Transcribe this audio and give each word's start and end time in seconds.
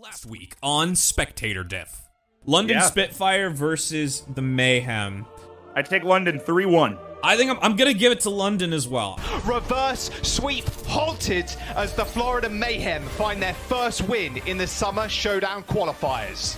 Last 0.00 0.26
week 0.26 0.54
on 0.62 0.94
Spectator 0.94 1.64
Diff, 1.64 2.02
London 2.46 2.76
Yeah. 2.76 2.82
Spitfire 2.84 3.50
versus 3.50 4.22
the 4.32 4.42
Mayhem. 4.42 5.26
I 5.74 5.82
take 5.82 6.04
London 6.04 6.38
3 6.38 6.66
1. 6.66 6.96
I 7.24 7.36
think 7.36 7.50
I'm, 7.50 7.58
I'm 7.62 7.74
gonna 7.74 7.94
give 7.94 8.12
it 8.12 8.20
to 8.20 8.30
London 8.30 8.72
as 8.72 8.86
well. 8.86 9.18
Reverse 9.44 10.08
sweep 10.22 10.68
halted 10.86 11.52
as 11.74 11.94
the 11.94 12.04
Florida 12.04 12.48
Mayhem 12.48 13.02
find 13.02 13.42
their 13.42 13.54
first 13.54 14.02
win 14.02 14.36
in 14.46 14.56
the 14.56 14.68
Summer 14.68 15.08
Showdown 15.08 15.64
qualifiers. 15.64 16.56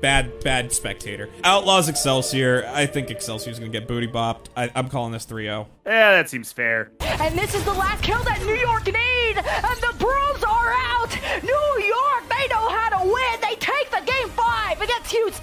Bad, 0.00 0.38
bad 0.44 0.72
Spectator. 0.72 1.28
Outlaws 1.42 1.88
Excelsior. 1.88 2.70
I 2.72 2.86
think 2.86 3.10
Excelsior's 3.10 3.58
gonna 3.58 3.72
get 3.72 3.88
booty 3.88 4.06
bopped. 4.06 4.46
I, 4.56 4.70
I'm 4.76 4.88
calling 4.88 5.10
this 5.10 5.26
3-0. 5.26 5.66
Yeah, 5.84 6.12
that 6.12 6.30
seems 6.30 6.52
fair. 6.52 6.92
And 7.00 7.36
this 7.36 7.54
is 7.56 7.64
the 7.64 7.72
last 7.74 8.04
kill 8.04 8.22
that 8.22 8.40
New 8.42 8.54
York 8.54 8.86
need. 8.86 9.36
And 9.38 9.80
the 9.80 9.94
Brooms 9.98 10.44
are 10.44 10.72
out. 10.72 11.18
New 11.42 11.75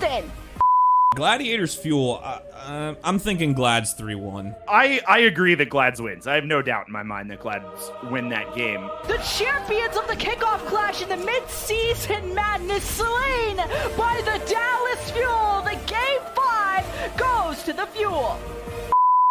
against 0.03 0.29
Gladiators 1.15 1.75
Fuel. 1.75 2.19
Uh, 2.23 2.39
uh, 2.53 2.95
I'm 3.03 3.19
thinking 3.19 3.53
Glad's 3.53 3.93
3-1. 3.93 4.55
I, 4.67 4.99
I 5.07 5.19
agree 5.19 5.55
that 5.55 5.69
Glads 5.69 6.01
wins. 6.01 6.25
I 6.25 6.35
have 6.35 6.45
no 6.45 6.61
doubt 6.61 6.87
in 6.87 6.93
my 6.93 7.03
mind 7.03 7.29
that 7.29 7.39
Glads 7.39 7.91
win 8.09 8.29
that 8.29 8.55
game. 8.55 8.89
The 9.07 9.17
champions 9.17 9.95
of 9.95 10.07
the 10.07 10.15
kickoff 10.15 10.65
clash 10.65 11.03
in 11.03 11.09
the 11.09 11.17
mid-season 11.17 12.33
madness 12.33 12.83
slain 12.83 13.57
by 13.97 14.21
the 14.25 14.41
Dallas 14.49 15.11
Fuel. 15.11 15.61
The 15.61 15.79
game 15.85 16.21
five 16.35 17.17
goes 17.17 17.63
to 17.63 17.73
the 17.73 17.85
Fuel. 17.87 18.39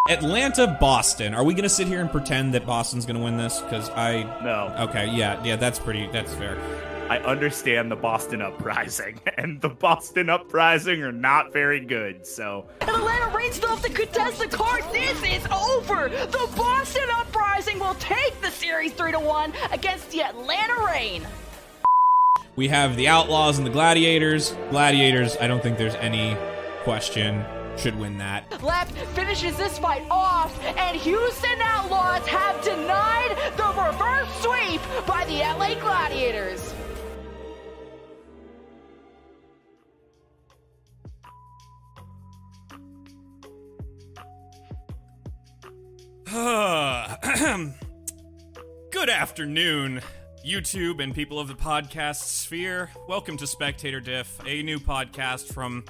Atlanta, 0.09 0.77
Boston. 0.81 1.33
Are 1.33 1.45
we 1.45 1.55
gonna 1.55 1.69
sit 1.69 1.87
here 1.87 2.01
and 2.01 2.11
pretend 2.11 2.55
that 2.55 2.67
Boston's 2.67 3.07
gonna 3.07 3.23
win 3.23 3.37
this? 3.37 3.61
Because 3.61 3.89
I. 3.91 4.23
No. 4.43 4.75
Okay, 4.89 5.09
yeah, 5.09 5.43
yeah, 5.45 5.55
that's 5.55 5.79
pretty. 5.79 6.09
That's 6.09 6.35
fair. 6.35 6.59
I 7.09 7.19
understand 7.19 7.91
the 7.91 7.97
Boston 7.97 8.41
Uprising, 8.41 9.21
and 9.37 9.61
the 9.61 9.69
Boston 9.69 10.31
Uprising 10.31 11.03
are 11.03 11.13
not 11.13 11.53
very 11.53 11.81
good, 11.81 12.27
so. 12.27 12.67
And 12.81 12.91
Atlanta 12.91 13.37
Reign 13.37 13.53
still 13.53 13.71
have 13.71 13.83
to 13.83 13.93
contest 13.93 14.39
the 14.39 14.49
card. 14.49 14.83
This 14.93 15.23
is 15.23 15.45
over. 15.47 16.09
The 16.09 16.49
Boston 16.57 17.09
Uprising 17.13 17.79
will 17.79 17.95
take 17.95 18.41
the 18.41 18.51
series 18.51 18.93
3 18.93 19.13
to 19.13 19.21
1 19.21 19.53
against 19.73 20.11
the 20.11 20.23
Atlanta 20.23 20.85
Reign! 20.87 21.27
We 22.55 22.69
have 22.69 22.97
the 22.97 23.09
Outlaws 23.09 23.59
and 23.59 23.67
the 23.67 23.71
Gladiators. 23.71 24.55
Gladiators, 24.71 25.37
I 25.39 25.47
don't 25.47 25.63
think 25.63 25.79
there's 25.79 25.95
any 25.95 26.37
question, 26.83 27.45
should 27.79 27.99
win 27.99 28.19
that. 28.19 28.63
Left 28.63 28.97
finishes 29.15 29.57
this 29.57 29.79
fight 29.79 30.05
off, 30.11 30.63
and 30.77 30.97
Houston 30.97 31.61
Outlaws 31.63 32.27
have 32.27 32.63
denied 32.63 33.37
the 33.57 33.69
reverse 33.69 34.29
sweep 34.43 34.81
by 35.07 35.25
the 35.27 35.39
LA 35.39 35.75
Gladiators. 35.81 36.75
Good 46.33 47.77
afternoon, 49.11 50.01
YouTube 50.43 51.03
and 51.03 51.15
people 51.15 51.39
of 51.39 51.47
the 51.47 51.53
podcast 51.53 52.23
sphere. 52.23 52.89
Welcome 53.07 53.37
to 53.37 53.47
Spectator 53.47 54.01
Diff, 54.01 54.41
a 54.47 54.63
new 54.63 54.79
podcast 54.79 55.53
from 55.53 55.85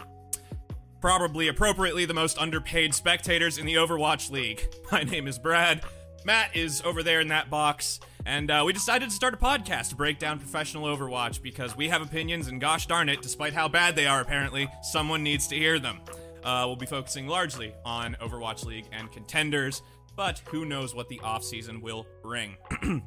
probably 1.01 1.47
appropriately 1.47 2.07
the 2.07 2.15
most 2.15 2.39
underpaid 2.39 2.93
spectators 2.93 3.57
in 3.57 3.67
the 3.67 3.77
Overwatch 3.77 4.33
League. 4.33 4.67
My 4.91 5.05
name 5.05 5.29
is 5.29 5.39
Brad. 5.39 5.83
Matt 6.25 6.57
is 6.57 6.83
over 6.85 7.05
there 7.05 7.21
in 7.21 7.29
that 7.29 7.49
box. 7.49 8.01
And 8.27 8.51
uh, 8.51 8.65
we 8.67 8.73
decided 8.73 9.11
to 9.11 9.15
start 9.15 9.35
a 9.35 9.37
podcast 9.37 9.91
to 9.91 9.95
break 9.95 10.19
down 10.19 10.41
professional 10.41 10.87
Overwatch 10.87 11.41
because 11.41 11.77
we 11.77 11.89
have 11.89 12.03
opinions, 12.03 12.49
and 12.49 12.61
gosh 12.61 12.89
darn 12.89 13.09
it, 13.09 13.23
despite 13.23 13.53
how 13.53 13.69
bad 13.69 13.95
they 13.95 14.09
are 14.09 14.21
apparently, 14.21 14.69
someone 14.83 15.23
needs 15.23 15.47
to 15.49 15.55
hear 15.55 15.79
them. 15.79 16.01
Uh, 16.43 16.65
we'll 16.67 16.75
be 16.75 16.87
focusing 16.87 17.29
largely 17.29 17.73
on 17.85 18.17
Overwatch 18.21 18.65
League 18.65 18.87
and 18.91 19.13
contenders, 19.13 19.83
but 20.17 20.41
who 20.47 20.65
knows 20.65 20.95
what 20.95 21.09
the 21.09 21.19
offseason 21.19 21.81
will 21.83 22.07
bring. 22.23 22.57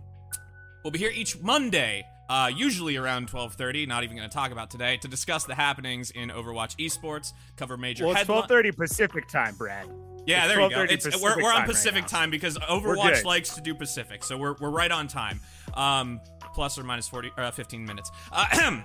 We'll 0.86 0.92
be 0.92 1.00
here 1.00 1.12
each 1.12 1.42
Monday, 1.42 2.06
uh, 2.30 2.52
usually 2.56 2.96
around 2.96 3.28
12:30. 3.32 3.88
Not 3.88 4.04
even 4.04 4.16
going 4.16 4.30
to 4.30 4.34
talk 4.34 4.52
about 4.52 4.70
today 4.70 4.98
to 4.98 5.08
discuss 5.08 5.44
the 5.44 5.56
happenings 5.56 6.12
in 6.12 6.30
Overwatch 6.30 6.76
esports, 6.78 7.34
cover 7.58 7.76
major 7.76 8.06
Well, 8.06 8.16
it's 8.16 8.30
12:30 8.30 8.78
Pacific 8.78 9.28
time, 9.28 9.56
Brad. 9.56 9.88
Yeah, 10.28 10.46
It's 10.46 10.54
there 10.54 10.62
you 10.62 10.70
go. 10.70 10.82
It's, 10.84 11.06
we're, 11.06 11.12
Pacific 11.12 11.44
we're 11.44 11.50
on 11.50 11.54
time 11.54 11.60
right 11.62 11.68
Pacific 11.68 12.06
time 12.06 12.30
because 12.30 12.56
Overwatch 12.60 13.24
likes 13.24 13.56
to 13.56 13.62
do 13.62 13.74
Pacific, 13.74 14.24
so 14.24 14.38
we're, 14.38 14.54
we're 14.60 14.70
right 14.70 14.92
on 14.92 15.08
time. 15.08 15.40
Um, 15.74 16.22
plus 16.54 16.78
or 16.78 16.84
minus 16.84 17.08
40, 17.08 17.32
uh, 17.36 17.50
15 17.50 17.84
minutes. 17.84 18.12
Uh, 18.32 18.82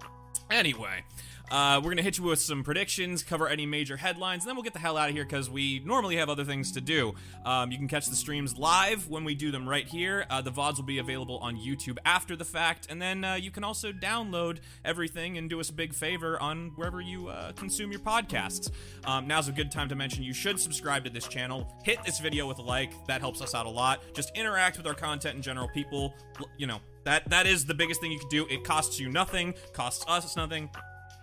anyway, 0.50 1.04
uh, 1.50 1.80
we're 1.82 1.90
gonna 1.90 2.02
hit 2.02 2.18
you 2.18 2.24
with 2.24 2.40
some 2.40 2.64
predictions, 2.64 3.22
cover 3.22 3.48
any 3.48 3.66
major 3.66 3.96
headlines, 3.96 4.44
and 4.44 4.48
then 4.48 4.56
we'll 4.56 4.62
get 4.62 4.72
the 4.72 4.78
hell 4.78 4.96
out 4.96 5.08
of 5.08 5.14
here 5.14 5.24
because 5.24 5.50
we 5.50 5.80
normally 5.84 6.16
have 6.16 6.28
other 6.28 6.44
things 6.44 6.72
to 6.72 6.80
do. 6.80 7.14
Um, 7.44 7.70
you 7.70 7.78
can 7.78 7.88
catch 7.88 8.08
the 8.08 8.16
streams 8.16 8.56
live 8.56 9.08
when 9.08 9.24
we 9.24 9.34
do 9.34 9.50
them 9.50 9.68
right 9.68 9.86
here. 9.86 10.26
Uh, 10.30 10.40
the 10.40 10.52
VODs 10.52 10.76
will 10.76 10.84
be 10.84 10.98
available 10.98 11.38
on 11.38 11.56
YouTube 11.56 11.98
after 12.04 12.36
the 12.36 12.44
fact, 12.44 12.86
and 12.88 13.00
then 13.00 13.24
uh, 13.24 13.34
you 13.34 13.50
can 13.50 13.64
also 13.64 13.92
download 13.92 14.58
everything 14.84 15.38
and 15.38 15.50
do 15.50 15.60
us 15.60 15.70
a 15.70 15.72
big 15.72 15.92
favor 15.94 16.40
on 16.40 16.72
wherever 16.76 17.00
you 17.00 17.28
uh, 17.28 17.52
consume 17.52 17.90
your 17.90 18.00
podcasts. 18.00 18.70
Um, 19.04 19.26
now's 19.26 19.48
a 19.48 19.52
good 19.52 19.70
time 19.70 19.88
to 19.88 19.94
mention 19.94 20.22
you 20.22 20.34
should 20.34 20.58
subscribe 20.58 21.04
to 21.04 21.10
this 21.10 21.28
channel. 21.28 21.74
Hit 21.84 22.02
this 22.04 22.18
video 22.18 22.46
with 22.46 22.58
a 22.58 22.62
like, 22.62 22.92
that 23.06 23.20
helps 23.20 23.42
us 23.42 23.54
out 23.54 23.66
a 23.66 23.70
lot. 23.70 24.02
Just 24.14 24.36
interact 24.36 24.76
with 24.76 24.86
our 24.86 24.94
content 24.94 25.36
in 25.36 25.42
general. 25.42 25.68
People, 25.68 26.14
you 26.56 26.66
know, 26.66 26.80
that 27.04 27.28
that 27.30 27.46
is 27.46 27.64
the 27.64 27.74
biggest 27.74 28.00
thing 28.00 28.12
you 28.12 28.18
can 28.18 28.28
do. 28.28 28.46
It 28.48 28.64
costs 28.64 29.00
you 29.00 29.10
nothing, 29.10 29.54
costs 29.72 30.04
us 30.08 30.36
nothing. 30.36 30.70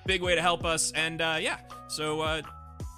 Big 0.09 0.23
way 0.23 0.33
to 0.33 0.41
help 0.41 0.65
us, 0.65 0.91
and 0.93 1.21
uh, 1.21 1.37
yeah, 1.39 1.59
so 1.87 2.21
uh, 2.21 2.41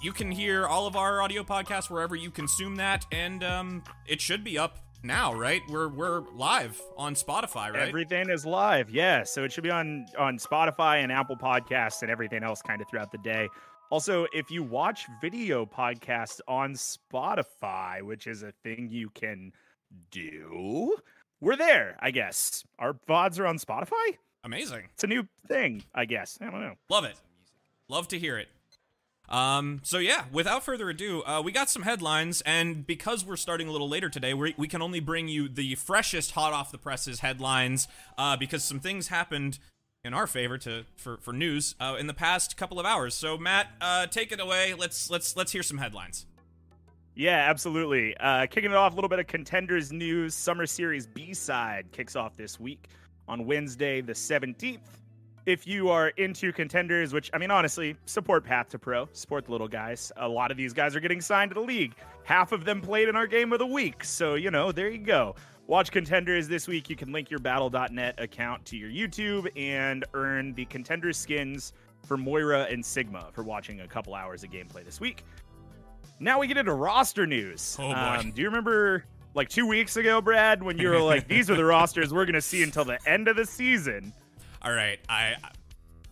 you 0.00 0.12
can 0.12 0.30
hear 0.30 0.66
all 0.66 0.86
of 0.86 0.96
our 0.96 1.20
audio 1.20 1.42
podcasts 1.42 1.90
wherever 1.90 2.16
you 2.16 2.30
consume 2.30 2.76
that, 2.76 3.04
and 3.12 3.44
um, 3.44 3.82
it 4.06 4.18
should 4.18 4.42
be 4.42 4.56
up 4.56 4.78
now, 5.02 5.34
right? 5.34 5.60
We're 5.68 5.88
we're 5.88 6.22
live 6.32 6.80
on 6.96 7.14
Spotify, 7.14 7.70
right? 7.70 7.86
Everything 7.86 8.30
is 8.30 8.46
live, 8.46 8.88
yeah. 8.88 9.24
So 9.24 9.44
it 9.44 9.52
should 9.52 9.62
be 9.62 9.70
on 9.70 10.06
on 10.18 10.38
Spotify 10.38 11.02
and 11.02 11.12
Apple 11.12 11.36
Podcasts 11.36 12.00
and 12.00 12.10
everything 12.10 12.42
else 12.42 12.62
kind 12.62 12.80
of 12.80 12.88
throughout 12.88 13.12
the 13.12 13.18
day. 13.18 13.46
Also, 13.90 14.26
if 14.32 14.50
you 14.50 14.62
watch 14.62 15.06
video 15.20 15.66
podcasts 15.66 16.40
on 16.48 16.72
Spotify, 16.72 18.00
which 18.00 18.26
is 18.26 18.42
a 18.42 18.52
thing 18.64 18.88
you 18.90 19.10
can 19.10 19.52
do, 20.10 20.96
we're 21.42 21.56
there, 21.56 21.98
I 22.00 22.10
guess. 22.10 22.64
Our 22.78 22.94
VODs 23.06 23.38
are 23.38 23.46
on 23.46 23.58
Spotify? 23.58 24.16
Amazing. 24.44 24.88
It's 24.94 25.04
a 25.04 25.06
new 25.06 25.26
thing, 25.46 25.84
I 25.94 26.04
guess. 26.04 26.38
I 26.40 26.50
don't 26.50 26.60
know. 26.60 26.74
Love 26.88 27.04
it. 27.04 27.16
Love 27.88 28.08
to 28.08 28.18
hear 28.18 28.38
it. 28.38 28.48
Um, 29.28 29.80
so 29.82 29.98
yeah, 29.98 30.24
without 30.32 30.62
further 30.62 30.90
ado, 30.90 31.22
uh, 31.22 31.40
we 31.42 31.52
got 31.52 31.70
some 31.70 31.82
headlines, 31.82 32.42
and 32.42 32.86
because 32.86 33.24
we're 33.24 33.36
starting 33.36 33.68
a 33.68 33.72
little 33.72 33.88
later 33.88 34.10
today, 34.10 34.34
we 34.34 34.54
we 34.58 34.68
can 34.68 34.82
only 34.82 35.00
bring 35.00 35.28
you 35.28 35.48
the 35.48 35.74
freshest, 35.76 36.32
hot 36.32 36.52
off 36.52 36.70
the 36.70 36.78
presses 36.78 37.20
headlines, 37.20 37.88
uh, 38.18 38.36
because 38.36 38.62
some 38.64 38.80
things 38.80 39.08
happened 39.08 39.58
in 40.04 40.12
our 40.12 40.26
favor 40.26 40.58
to 40.58 40.84
for 40.96 41.16
for 41.18 41.32
news 41.32 41.74
uh, 41.80 41.96
in 41.98 42.08
the 42.08 42.14
past 42.14 42.56
couple 42.56 42.78
of 42.78 42.84
hours. 42.84 43.14
So 43.14 43.38
Matt, 43.38 43.68
uh, 43.80 44.06
take 44.06 44.32
it 44.32 44.40
away. 44.40 44.74
Let's 44.74 45.08
let's 45.08 45.36
let's 45.36 45.52
hear 45.52 45.62
some 45.62 45.78
headlines. 45.78 46.26
Yeah, 47.14 47.48
absolutely. 47.48 48.16
Uh, 48.16 48.46
kicking 48.46 48.70
it 48.70 48.76
off, 48.76 48.92
a 48.92 48.94
little 48.94 49.08
bit 49.08 49.18
of 49.18 49.26
contenders 49.26 49.92
news. 49.92 50.34
Summer 50.34 50.66
Series 50.66 51.06
B 51.06 51.32
side 51.32 51.86
kicks 51.92 52.16
off 52.16 52.36
this 52.36 52.58
week 52.58 52.88
on 53.28 53.46
Wednesday, 53.46 54.00
the 54.00 54.12
17th. 54.12 54.80
If 55.44 55.66
you 55.66 55.88
are 55.88 56.08
into 56.10 56.52
contenders, 56.52 57.12
which 57.12 57.28
I 57.32 57.38
mean, 57.38 57.50
honestly, 57.50 57.96
support 58.06 58.44
Path 58.44 58.68
to 58.70 58.78
Pro, 58.78 59.08
support 59.12 59.46
the 59.46 59.50
little 59.50 59.66
guys. 59.66 60.12
A 60.16 60.28
lot 60.28 60.52
of 60.52 60.56
these 60.56 60.72
guys 60.72 60.94
are 60.94 61.00
getting 61.00 61.20
signed 61.20 61.50
to 61.50 61.54
the 61.54 61.60
league. 61.66 61.94
Half 62.22 62.52
of 62.52 62.64
them 62.64 62.80
played 62.80 63.08
in 63.08 63.16
our 63.16 63.26
game 63.26 63.52
of 63.52 63.58
the 63.58 63.66
week. 63.66 64.04
So, 64.04 64.34
you 64.34 64.52
know, 64.52 64.70
there 64.70 64.88
you 64.88 64.98
go. 64.98 65.34
Watch 65.66 65.90
contenders 65.90 66.46
this 66.46 66.68
week. 66.68 66.88
You 66.90 66.96
can 66.96 67.12
link 67.12 67.30
your 67.30 67.40
battle.net 67.40 68.20
account 68.20 68.64
to 68.66 68.76
your 68.76 68.90
YouTube 68.90 69.48
and 69.56 70.04
earn 70.14 70.54
the 70.54 70.64
contender 70.66 71.12
skins 71.12 71.72
for 72.04 72.16
Moira 72.16 72.66
and 72.70 72.84
Sigma 72.84 73.28
for 73.32 73.42
watching 73.42 73.80
a 73.80 73.88
couple 73.88 74.14
hours 74.14 74.44
of 74.44 74.50
gameplay 74.50 74.84
this 74.84 75.00
week. 75.00 75.24
Now 76.20 76.38
we 76.38 76.46
get 76.46 76.56
into 76.56 76.72
roster 76.72 77.26
news. 77.26 77.76
Oh, 77.80 77.88
boy. 77.88 77.94
Um, 77.94 78.30
do 78.32 78.42
you 78.42 78.48
remember 78.48 79.04
like 79.34 79.48
two 79.48 79.66
weeks 79.66 79.96
ago, 79.96 80.20
Brad, 80.20 80.62
when 80.62 80.78
you 80.78 80.88
were 80.90 81.00
like, 81.00 81.28
"These 81.28 81.50
are 81.50 81.56
the 81.56 81.64
rosters 81.76 82.12
we're 82.12 82.24
going 82.24 82.34
to 82.34 82.42
see 82.42 82.62
until 82.62 82.84
the 82.84 82.98
end 83.06 83.28
of 83.28 83.36
the 83.36 83.46
season"? 83.46 84.12
All 84.62 84.72
right, 84.72 85.00
I 85.08 85.36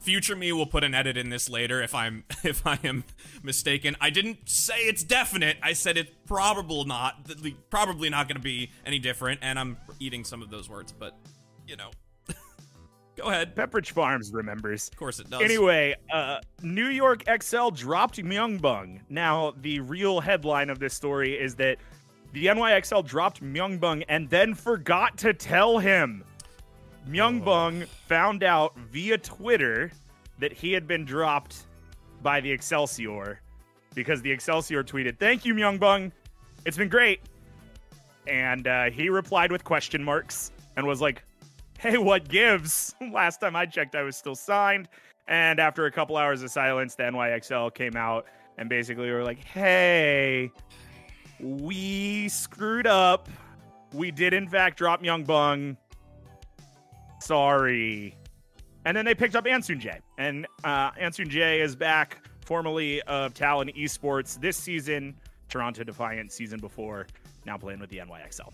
future 0.01 0.35
me 0.35 0.51
will 0.51 0.67
put 0.67 0.83
an 0.83 0.95
edit 0.95 1.17
in 1.17 1.29
this 1.29 1.49
later 1.49 1.83
if 1.83 1.95
I'm 1.95 2.25
if 2.45 2.67
I 2.67 2.79
am 2.85 3.05
mistaken. 3.43 3.97
I 4.01 4.11
didn't 4.11 4.49
say 4.49 4.75
it's 4.81 5.05
definite. 5.05 5.57
I 5.63 5.75
said 5.75 5.97
it's 5.97 6.11
probable 6.27 6.85
not 6.85 7.29
probably 7.71 8.11
not 8.11 8.27
going 8.27 8.37
to 8.37 8.43
be 8.43 8.71
any 8.85 8.99
different 8.99 9.41
and 9.43 9.59
I'm 9.59 9.77
eating 9.99 10.25
some 10.25 10.43
of 10.43 10.51
those 10.51 10.69
words, 10.69 10.93
but 10.93 11.17
you 11.67 11.77
know. 11.77 11.91
Go 13.17 13.25
ahead. 13.25 13.55
Pepperidge 13.55 13.91
Farms 13.91 14.33
remembers. 14.33 14.89
Of 14.89 14.97
course 14.97 15.21
it 15.21 15.29
does. 15.29 15.43
Anyway, 15.43 15.95
uh, 16.13 16.39
New 16.63 16.87
York 16.87 17.23
XL 17.43 17.69
dropped 17.69 18.17
Myungbung. 18.17 19.01
Now, 19.11 19.53
the 19.61 19.81
real 19.81 20.21
headline 20.21 20.71
of 20.71 20.79
this 20.79 20.95
story 20.95 21.39
is 21.39 21.55
that 21.57 21.77
the 22.33 22.47
NYXL 22.47 23.07
dropped 23.07 23.43
Myungbung 23.43 24.05
and 24.09 24.29
then 24.31 24.55
forgot 24.55 25.19
to 25.19 25.35
tell 25.35 25.79
him. 25.79 26.25
Myung 27.09 27.45
Bung 27.45 27.85
found 28.07 28.45
out 28.45 28.77
via 28.77 29.19
Twitter 29.19 29.91
that 30.39 30.53
he 30.53 30.73
had 30.73 30.87
been 30.87 31.05
dropped 31.05 31.67
by 32.23 32.41
the 32.41 32.51
Excelsior 32.51 33.41
because 33.95 34.23
the 34.23 34.31
Excelsior 34.31 34.85
tweeted, 34.85 35.19
"Thank 35.19 35.45
you, 35.45 35.55
Myung 35.55 35.81
Bung. 35.81 36.13
It's 36.65 36.77
been 36.77 36.89
great." 36.89 37.21
And 38.27 38.67
uh, 38.67 38.91
he 38.91 39.09
replied 39.09 39.51
with 39.51 39.65
question 39.65 40.05
marks 40.05 40.53
and 40.77 40.87
was 40.87 41.01
like, 41.01 41.25
"Hey, 41.79 41.97
what 41.99 42.29
gives?" 42.29 42.95
Last 43.13 43.41
time 43.41 43.57
I 43.57 43.67
checked, 43.67 43.95
I 43.95 44.03
was 44.03 44.17
still 44.17 44.37
signed. 44.37 44.89
And 45.27 45.59
after 45.59 45.87
a 45.87 45.93
couple 45.93 46.17
hours 46.17 46.43
of 46.43 46.51
silence, 46.51 46.95
the 46.95 47.05
NYXL 47.05 47.75
came 47.75 47.97
out 47.97 48.27
and 48.59 48.69
basically 48.69 49.11
were 49.11 49.25
like, 49.25 49.43
"Hey, 49.43 50.53
we 51.43 52.29
screwed 52.29 52.87
up. 52.87 53.29
We 53.93 54.11
did 54.11 54.33
in 54.33 54.49
fact 54.49 54.79
drop 54.79 55.03
Myung 55.03 55.27
Bung. 55.27 55.77
Sorry." 57.21 58.15
And 58.85 58.97
then 58.97 59.05
they 59.05 59.15
picked 59.15 59.37
up 59.37 59.45
Ansoonjae. 59.45 59.99
And 60.17 60.47
uh, 60.65 60.93
Ansoonjae 60.93 61.61
is 61.61 61.77
back, 61.77 62.27
formerly 62.45 63.03
of 63.03 63.35
Talon 63.35 63.69
Esports 63.77 64.41
this 64.41 64.57
season, 64.57 65.15
Toronto 65.51 65.85
Defiant 65.85 66.33
season 66.33 66.61
before, 66.61 67.07
now 67.45 67.59
playing 67.59 67.81
with 67.81 67.91
the 67.91 67.99
NYXL. 67.99 68.53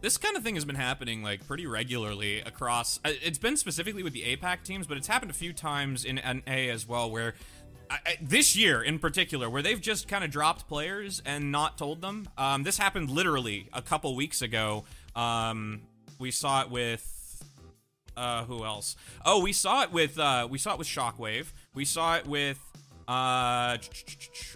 This 0.00 0.16
kind 0.16 0.36
of 0.36 0.42
thing 0.42 0.54
has 0.54 0.64
been 0.64 0.76
happening 0.76 1.22
like 1.22 1.46
pretty 1.46 1.66
regularly 1.66 2.40
across. 2.40 3.00
uh, 3.04 3.10
It's 3.22 3.38
been 3.38 3.56
specifically 3.56 4.02
with 4.02 4.12
the 4.14 4.22
APAC 4.36 4.62
teams, 4.62 4.86
but 4.86 4.96
it's 4.96 5.08
happened 5.08 5.30
a 5.30 5.34
few 5.34 5.52
times 5.52 6.04
in 6.04 6.16
NA 6.16 6.70
as 6.70 6.86
well, 6.88 7.10
where 7.10 7.34
I, 7.90 7.98
I, 8.06 8.18
this 8.20 8.56
year 8.56 8.82
in 8.82 8.98
particular, 8.98 9.48
where 9.48 9.62
they've 9.62 9.80
just 9.80 10.08
kind 10.08 10.24
of 10.24 10.30
dropped 10.30 10.68
players 10.68 11.22
and 11.24 11.52
not 11.52 11.78
told 11.78 12.00
them. 12.00 12.28
Um, 12.36 12.62
this 12.62 12.78
happened 12.78 13.10
literally 13.10 13.68
a 13.72 13.82
couple 13.82 14.14
weeks 14.16 14.42
ago. 14.42 14.84
Um, 15.14 15.82
we 16.18 16.30
saw 16.30 16.62
it 16.62 16.70
with 16.70 17.44
uh, 18.16 18.44
who 18.44 18.64
else? 18.64 18.96
Oh, 19.24 19.42
we 19.42 19.52
saw 19.52 19.82
it 19.82 19.92
with 19.92 20.18
uh, 20.18 20.48
we 20.50 20.58
saw 20.58 20.72
it 20.72 20.78
with 20.78 20.88
Shockwave. 20.88 21.52
We 21.74 21.84
saw 21.84 22.16
it 22.16 22.26
with 22.26 22.58
uh, 23.08 23.76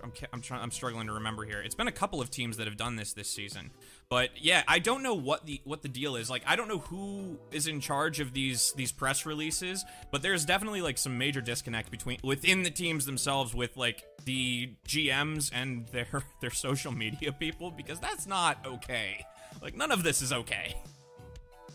I'm 0.03 0.13
I'm 0.33 0.41
trying 0.41 0.63
I'm 0.63 0.71
struggling 0.71 1.07
to 1.07 1.13
remember 1.13 1.45
here. 1.45 1.61
It's 1.61 1.75
been 1.75 1.89
a 1.89 1.93
couple 1.93 2.21
of 2.21 2.31
teams 2.31 2.57
that 2.57 2.67
have 2.67 2.77
done 2.77 2.97
this 2.97 3.13
this 3.13 3.31
season. 3.31 3.71
But 4.11 4.31
yeah, 4.43 4.65
I 4.67 4.81
don't 4.81 5.05
know 5.05 5.15
what 5.15 5.47
the 5.47 5.61
what 5.63 5.83
the 5.83 5.89
deal 5.89 6.17
is. 6.17 6.29
Like 6.29 6.43
I 6.45 6.57
don't 6.57 6.67
know 6.67 6.79
who 6.79 7.39
is 7.53 7.69
in 7.69 7.81
charge 7.81 8.19
of 8.19 8.33
these 8.33 8.73
these 8.73 8.91
press 8.91 9.25
releases, 9.25 9.85
but 10.11 10.21
there's 10.21 10.45
definitely 10.45 10.83
like 10.83 10.99
some 10.99 11.17
major 11.17 11.41
disconnect 11.41 11.93
between 11.93 12.19
within 12.25 12.65
the 12.65 12.73
teams 12.73 13.07
themselves 13.07 13.55
with 13.55 13.77
like 13.77 14.03
the 14.25 14.73
GMs 14.89 15.53
and 15.55 15.87
their 15.89 16.09
their 16.41 16.51
social 16.51 16.91
media 16.91 17.31
people 17.33 17.71
because 17.71 18.01
that's 18.01 18.27
not 18.27 18.59
okay. 18.67 19.25
Like 19.63 19.77
none 19.77 19.93
of 19.93 20.03
this 20.03 20.23
is 20.23 20.33
okay. 20.33 20.75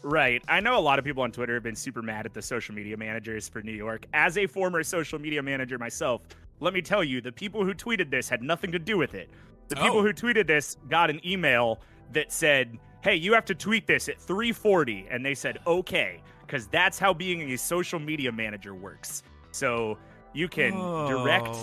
Right. 0.04 0.44
I 0.50 0.60
know 0.60 0.78
a 0.78 0.82
lot 0.82 1.00
of 1.00 1.06
people 1.06 1.24
on 1.24 1.32
Twitter 1.32 1.54
have 1.54 1.64
been 1.64 1.74
super 1.76 2.02
mad 2.02 2.26
at 2.26 2.34
the 2.34 2.42
social 2.42 2.76
media 2.76 2.98
managers 2.98 3.48
for 3.48 3.62
New 3.62 3.72
York. 3.72 4.06
As 4.14 4.38
a 4.38 4.46
former 4.46 4.84
social 4.84 5.20
media 5.20 5.42
manager 5.42 5.80
myself, 5.80 6.22
let 6.60 6.74
me 6.74 6.82
tell 6.82 7.04
you, 7.04 7.22
the 7.22 7.32
people 7.32 7.64
who 7.64 7.74
tweeted 7.74 8.12
this 8.12 8.28
had 8.28 8.44
nothing 8.44 8.74
to 8.74 8.78
do 8.78 8.98
with 8.98 9.16
it. 9.16 9.30
The 9.70 9.78
people 9.78 10.00
Oh. 10.00 10.02
who 10.04 10.14
tweeted 10.14 10.46
this 10.48 10.76
got 10.90 11.10
an 11.10 11.26
email 11.26 11.80
that 12.16 12.32
said, 12.32 12.78
"Hey, 13.02 13.16
you 13.16 13.34
have 13.34 13.46
to 13.46 13.56
tweet 13.56 13.88
this 13.88 14.10
at 14.10 14.20
3:40," 14.20 15.08
and 15.10 15.24
they 15.24 15.36
said, 15.36 15.60
"Okay," 15.66 16.22
because 16.42 16.68
that's 16.68 17.00
how 17.00 17.14
being 17.14 17.52
a 17.52 17.58
social 17.58 18.00
media 18.00 18.32
manager 18.32 18.74
works. 18.74 19.24
So 19.52 19.98
you 20.34 20.48
can 20.48 20.74
direct 21.08 21.56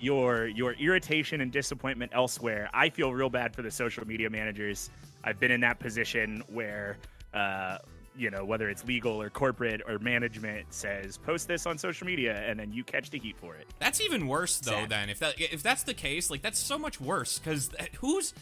your 0.00 0.46
your 0.48 0.72
irritation 0.74 1.40
and 1.40 1.50
disappointment 1.50 2.12
elsewhere. 2.14 2.68
I 2.72 2.90
feel 2.90 3.12
real 3.12 3.30
bad 3.30 3.54
for 3.54 3.62
the 3.62 3.70
social 3.70 4.06
media 4.06 4.30
managers. 4.30 4.90
I've 5.24 5.40
been 5.40 5.50
in 5.50 5.60
that 5.60 5.78
position 5.78 6.42
where 6.48 6.98
uh 7.34 7.78
you 8.16 8.30
know 8.30 8.44
whether 8.44 8.68
it's 8.68 8.84
legal 8.84 9.20
or 9.20 9.30
corporate 9.30 9.80
or 9.86 9.98
management 9.98 10.66
says 10.74 11.16
post 11.16 11.46
this 11.46 11.66
on 11.66 11.78
social 11.78 12.06
media 12.06 12.36
and 12.48 12.58
then 12.58 12.72
you 12.72 12.82
catch 12.84 13.10
the 13.10 13.18
heat 13.18 13.36
for 13.38 13.54
it. 13.56 13.66
That's 13.78 14.00
even 14.00 14.26
worse 14.26 14.58
though. 14.60 14.72
Sad. 14.72 14.88
Then 14.88 15.08
if 15.10 15.18
that 15.20 15.40
if 15.40 15.62
that's 15.62 15.84
the 15.84 15.94
case, 15.94 16.30
like 16.30 16.42
that's 16.42 16.58
so 16.58 16.78
much 16.78 17.00
worse 17.00 17.38
because 17.38 17.70
who's 18.00 18.34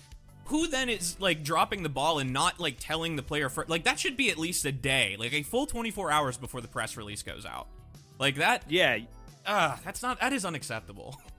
who 0.47 0.69
then 0.69 0.89
is 0.89 1.17
like 1.21 1.43
dropping 1.43 1.83
the 1.83 1.89
ball 1.89 2.19
and 2.19 2.33
not 2.33 2.61
like 2.61 2.77
telling 2.79 3.17
the 3.17 3.23
player 3.23 3.49
for 3.49 3.65
like 3.69 3.85
that 3.85 3.99
should 3.99 4.17
be 4.17 4.31
at 4.31 4.39
least 4.39 4.65
a 4.65 4.73
day, 4.73 5.17
like 5.19 5.33
a 5.33 5.43
full 5.43 5.67
24 5.67 6.11
hours 6.11 6.37
before 6.37 6.61
the 6.61 6.69
press 6.69 6.97
release 6.97 7.23
goes 7.23 7.45
out. 7.45 7.69
Like 8.19 8.37
that, 8.37 8.65
Yeah, 8.69 8.99
ah, 9.47 9.79
that's 9.85 10.03
not 10.03 10.21
that 10.21 10.33
is 10.33 10.45
unacceptable. 10.45 11.21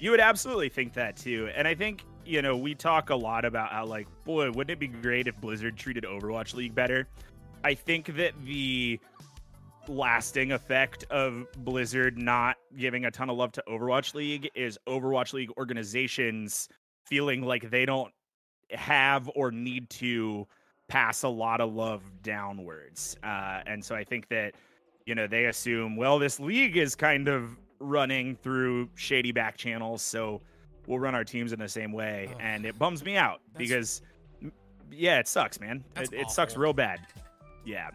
You 0.00 0.12
would 0.12 0.20
absolutely 0.20 0.68
think 0.68 0.92
that 0.94 1.16
too. 1.16 1.50
And 1.56 1.66
I 1.66 1.74
think, 1.74 2.04
you 2.24 2.40
know, 2.40 2.56
we 2.56 2.74
talk 2.74 3.10
a 3.10 3.16
lot 3.16 3.44
about 3.44 3.72
how, 3.72 3.84
like, 3.84 4.06
boy, 4.24 4.48
wouldn't 4.50 4.70
it 4.70 4.78
be 4.78 4.86
great 4.86 5.26
if 5.26 5.40
Blizzard 5.40 5.76
treated 5.76 6.04
Overwatch 6.04 6.54
League 6.54 6.74
better? 6.74 7.08
I 7.64 7.74
think 7.74 8.14
that 8.16 8.32
the 8.44 9.00
lasting 9.88 10.52
effect 10.52 11.04
of 11.10 11.46
Blizzard 11.58 12.16
not 12.16 12.56
giving 12.76 13.06
a 13.06 13.10
ton 13.10 13.28
of 13.28 13.36
love 13.36 13.52
to 13.52 13.64
Overwatch 13.68 14.14
League 14.14 14.48
is 14.54 14.78
Overwatch 14.86 15.32
League 15.32 15.50
organizations 15.58 16.68
feeling 17.06 17.42
like 17.42 17.68
they 17.70 17.84
don't 17.84 18.12
have 18.70 19.30
or 19.34 19.50
need 19.50 19.88
to 19.90 20.46
pass 20.88 21.22
a 21.22 21.28
lot 21.28 21.60
of 21.60 21.74
love 21.74 22.02
downwards. 22.22 23.16
Uh, 23.22 23.60
and 23.66 23.84
so 23.84 23.94
I 23.94 24.04
think 24.04 24.28
that, 24.28 24.54
you 25.06 25.14
know, 25.14 25.26
they 25.26 25.46
assume, 25.46 25.96
well, 25.96 26.18
this 26.18 26.40
league 26.40 26.76
is 26.76 26.94
kind 26.94 27.28
of 27.28 27.56
running 27.78 28.36
through 28.36 28.88
shady 28.94 29.32
back 29.32 29.56
channels, 29.56 30.02
so 30.02 30.40
we'll 30.86 30.98
run 30.98 31.14
our 31.14 31.24
teams 31.24 31.52
in 31.52 31.58
the 31.58 31.68
same 31.68 31.92
way. 31.92 32.34
And 32.40 32.64
it 32.64 32.78
bums 32.78 33.04
me 33.04 33.16
out 33.16 33.40
because, 33.56 34.02
yeah, 34.90 35.18
it 35.18 35.28
sucks, 35.28 35.60
man. 35.60 35.84
It, 35.96 36.12
it 36.12 36.30
sucks 36.30 36.56
real 36.56 36.72
bad. 36.72 37.00
Yeah. 37.64 37.90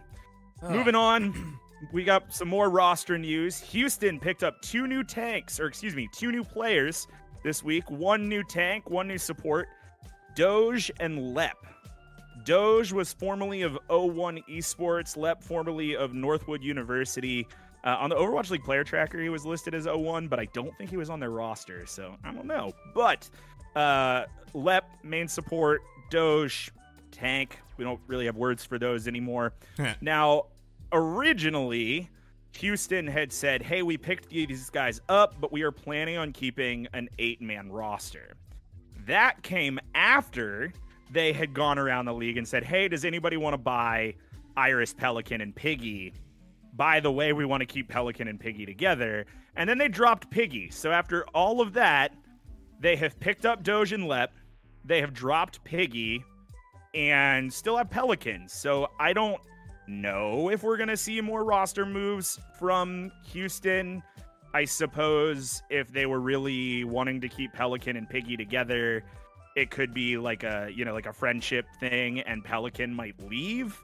Moving 0.62 0.96
on, 0.96 1.60
we 1.92 2.04
got 2.04 2.34
some 2.34 2.48
more 2.48 2.70
roster 2.70 3.18
news. 3.18 3.60
Houston 3.60 4.20
picked 4.20 4.44
up 4.44 4.62
two 4.62 4.88
new 4.88 5.04
tanks, 5.04 5.60
or 5.60 5.66
excuse 5.66 5.96
me, 5.96 6.08
two 6.14 6.32
new 6.32 6.44
players 6.44 7.08
this 7.44 7.64
week. 7.64 7.90
One 7.90 8.30
new 8.30 8.44
tank, 8.44 8.90
one 8.90 9.08
new 9.08 9.18
support. 9.18 9.68
Doge 10.36 10.92
and 11.00 11.34
Lep. 11.34 11.58
Doge 12.44 12.92
was 12.92 13.14
formerly 13.14 13.62
of 13.62 13.78
O1 13.90 14.44
Esports, 14.50 15.16
Lep 15.16 15.42
formerly 15.44 15.96
of 15.96 16.14
Northwood 16.14 16.64
University. 16.64 17.48
Uh, 17.84 17.98
on 18.00 18.10
the 18.10 18.16
Overwatch 18.16 18.50
League 18.50 18.64
player 18.64 18.84
tracker, 18.84 19.20
he 19.20 19.30
was 19.30 19.46
listed 19.46 19.74
as 19.74 19.86
O1, 19.86 20.30
but 20.30 20.40
I 20.40 20.46
don't 20.54 20.76
think 20.78 20.90
he 20.90 20.98
was 20.98 21.10
on 21.10 21.20
their 21.20 21.30
roster, 21.30 21.86
so 21.86 22.16
I 22.24 22.32
don't 22.34 22.46
know. 22.46 22.74
But 22.94 23.30
uh, 23.76 24.26
Lep, 24.54 24.86
main 25.04 25.28
support, 25.28 25.82
Doge, 26.10 26.72
tank. 27.12 27.60
We 27.78 27.84
don't 27.86 28.00
really 28.08 28.26
have 28.26 28.36
words 28.36 28.64
for 28.66 28.78
those 28.78 29.08
anymore. 29.08 29.54
now, 30.02 30.44
originally, 30.92 32.10
Houston 32.58 33.08
had 33.08 33.32
said, 33.34 33.62
hey, 33.62 33.82
we 33.82 33.98
picked 33.98 34.30
these 34.30 34.70
guys 34.70 35.02
up, 35.10 35.36
but 35.40 35.52
we 35.52 35.64
are 35.64 35.72
planning 35.72 36.18
on 36.18 36.32
keeping 36.32 36.88
an 36.94 37.10
eight 37.20 37.42
man 37.42 37.72
roster. 37.72 38.36
That 39.06 39.44
came 39.44 39.80
after 39.96 40.72
they 41.12 41.34
had 41.34 41.54
gone 41.54 41.78
around 41.78 42.06
the 42.06 42.14
league 42.14 42.38
and 42.38 42.48
said, 42.48 42.64
hey, 42.64 42.88
does 42.88 43.06
anybody 43.06 43.38
want 43.38 43.54
to 43.54 43.58
buy 43.58 44.16
Iris, 44.56 44.94
Pelican, 44.94 45.42
and 45.42 45.56
Piggy? 45.56 46.14
By 46.76 47.00
the 47.00 47.12
way, 47.12 47.34
we 47.34 47.46
want 47.46 47.62
to 47.62 47.66
keep 47.68 47.88
Pelican 47.90 48.28
and 48.28 48.40
Piggy 48.40 48.66
together. 48.66 49.26
And 49.56 49.70
then 49.70 49.78
they 49.78 49.88
dropped 49.88 50.32
Piggy. 50.32 50.70
So 50.72 50.92
after 50.92 51.26
all 51.36 51.62
of 51.62 51.74
that, 51.74 52.16
they 52.80 52.96
have 52.96 53.20
picked 53.20 53.46
up 53.46 53.64
Doge 53.64 53.94
and 53.94 54.08
Lep. 54.08 54.34
They 54.84 55.02
have 55.02 55.14
dropped 55.14 55.64
Piggy 55.64 56.24
and 56.94 57.52
still 57.52 57.78
have 57.78 57.90
Pelican. 57.90 58.48
So 58.48 58.90
I 59.00 59.14
don't 59.14 59.40
know 59.88 60.50
if 60.50 60.64
we're 60.64 60.78
going 60.78 60.90
to 60.90 60.98
see 60.98 61.22
more 61.22 61.44
roster 61.44 61.86
moves 61.86 62.40
from 62.58 63.12
Houston. 63.26 64.02
I 64.54 64.66
suppose 64.66 65.64
if 65.70 65.92
they 65.92 66.06
were 66.06 66.20
really 66.20 66.84
wanting 66.84 67.22
to 67.22 67.30
keep 67.30 67.54
Pelican 67.54 67.98
and 67.98 68.08
Piggy 68.08 68.38
together, 68.38 69.04
it 69.56 69.72
could 69.72 69.94
be 69.94 70.18
like 70.18 70.44
a, 70.44 70.70
you 70.74 70.86
know, 70.86 70.94
like 70.94 71.08
a 71.08 71.14
friendship 71.14 71.66
thing 71.80 72.20
and 72.22 72.44
Pelican 72.44 72.94
might 72.94 73.20
leave. 73.24 73.80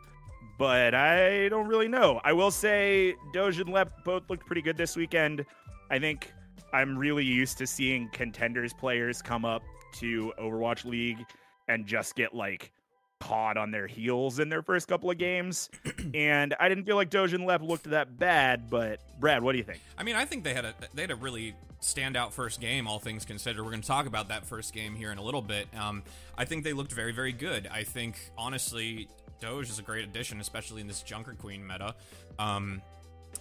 But 0.60 0.94
I 0.94 1.50
don't 1.50 1.68
really 1.68 1.88
know. 1.88 2.22
I 2.24 2.34
will 2.34 2.52
say 2.52 3.16
Doge 3.34 3.60
and 3.60 3.70
Lep 3.70 4.04
both 4.04 4.30
looked 4.30 4.46
pretty 4.46 4.62
good 4.62 4.78
this 4.78 4.96
weekend. 4.96 5.46
I 5.90 6.00
think 6.00 6.32
I'm 6.74 6.98
really 6.98 7.24
used 7.24 7.58
to 7.60 7.68
seeing 7.68 8.10
contenders 8.10 8.74
players 8.74 9.22
come 9.22 9.46
up 9.46 9.64
to 9.94 10.34
Overwatch 10.40 10.86
League 10.86 11.26
and 11.68 11.86
just 11.86 12.16
get 12.16 12.36
like 12.36 12.72
caught 13.20 13.58
on 13.58 13.72
their 13.72 13.88
heels 13.88 14.40
in 14.40 14.50
their 14.50 14.62
first 14.62 14.88
couple 14.88 15.12
of 15.12 15.18
games. 15.18 15.70
and 16.14 16.56
I 16.60 16.70
didn't 16.70 16.86
feel 16.86 16.96
like 16.96 17.10
Doge 17.10 17.34
and 17.34 17.46
Lep 17.46 17.62
looked 17.62 17.90
that 17.90 18.18
bad, 18.18 18.70
but 18.70 19.00
Brad, 19.20 19.44
what 19.44 19.54
do 19.54 19.58
you 19.58 19.64
think? 19.64 19.82
I 19.98 20.04
mean, 20.04 20.16
I 20.16 20.26
think 20.26 20.44
they 20.44 20.54
had 20.54 20.66
a 20.66 20.74
they 20.94 21.04
had 21.04 21.12
a 21.12 21.16
really 21.16 21.56
standout 21.82 22.32
first 22.32 22.60
game, 22.60 22.88
all 22.88 23.00
things 23.00 23.26
considered. 23.26 23.64
We're 23.64 23.72
going 23.72 23.82
to 23.82 23.88
talk 23.88 24.06
about 24.06 24.30
that 24.30 24.46
first 24.46 24.74
game 24.74 24.96
here 24.96 25.12
in 25.12 25.18
a 25.18 25.24
little 25.24 25.42
bit. 25.42 25.68
Um, 25.78 26.04
I 26.38 26.46
think 26.46 26.64
they 26.64 26.74
looked 26.74 26.92
very, 26.92 27.12
very 27.12 27.32
good. 27.32 27.68
I 27.72 27.84
think 27.84 28.32
honestly, 28.38 29.08
Doge 29.40 29.70
is 29.70 29.80
a 29.80 29.84
great 29.84 30.04
addition, 30.04 30.40
especially 30.40 30.82
in 30.82 30.88
this 30.88 31.02
Junker 31.02 31.34
Queen 31.34 31.66
meta. 31.66 31.96
Um, 32.38 32.82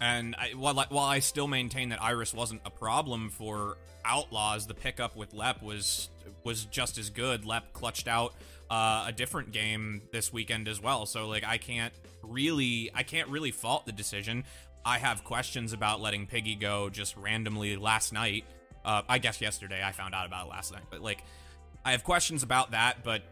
and 0.00 0.36
I, 0.36 0.50
while 0.50 0.78
I, 0.78 0.86
while 0.88 1.06
I 1.06 1.18
still 1.18 1.48
maintain 1.48 1.88
that 1.88 2.02
Iris 2.02 2.34
wasn't 2.34 2.60
a 2.64 2.70
problem 2.70 3.30
for 3.30 3.78
Outlaws, 4.04 4.66
the 4.66 4.74
pickup 4.74 5.16
with 5.16 5.34
Lep 5.34 5.62
was 5.62 6.08
was 6.44 6.64
just 6.66 6.98
as 6.98 7.10
good. 7.10 7.44
Lep 7.44 7.72
clutched 7.72 8.06
out 8.06 8.34
uh, 8.70 9.04
a 9.06 9.12
different 9.12 9.52
game 9.52 10.02
this 10.12 10.32
weekend 10.32 10.68
as 10.68 10.80
well. 10.80 11.06
So 11.06 11.28
like 11.28 11.44
I 11.44 11.58
can't 11.58 11.92
really 12.22 12.90
I 12.94 13.02
can't 13.02 13.28
really 13.28 13.50
fault 13.50 13.86
the 13.86 13.92
decision. 13.92 14.44
I 14.84 14.98
have 14.98 15.24
questions 15.24 15.72
about 15.72 16.00
letting 16.00 16.26
Piggy 16.26 16.54
go 16.54 16.88
just 16.88 17.16
randomly 17.16 17.76
last 17.76 18.12
night. 18.12 18.44
Uh, 18.84 19.02
I 19.08 19.18
guess 19.18 19.40
yesterday 19.40 19.82
I 19.82 19.92
found 19.92 20.14
out 20.14 20.26
about 20.26 20.46
it 20.46 20.50
last 20.50 20.72
night, 20.72 20.84
but 20.90 21.00
like 21.00 21.22
I 21.84 21.92
have 21.92 22.04
questions 22.04 22.42
about 22.42 22.72
that. 22.72 23.02
But 23.02 23.22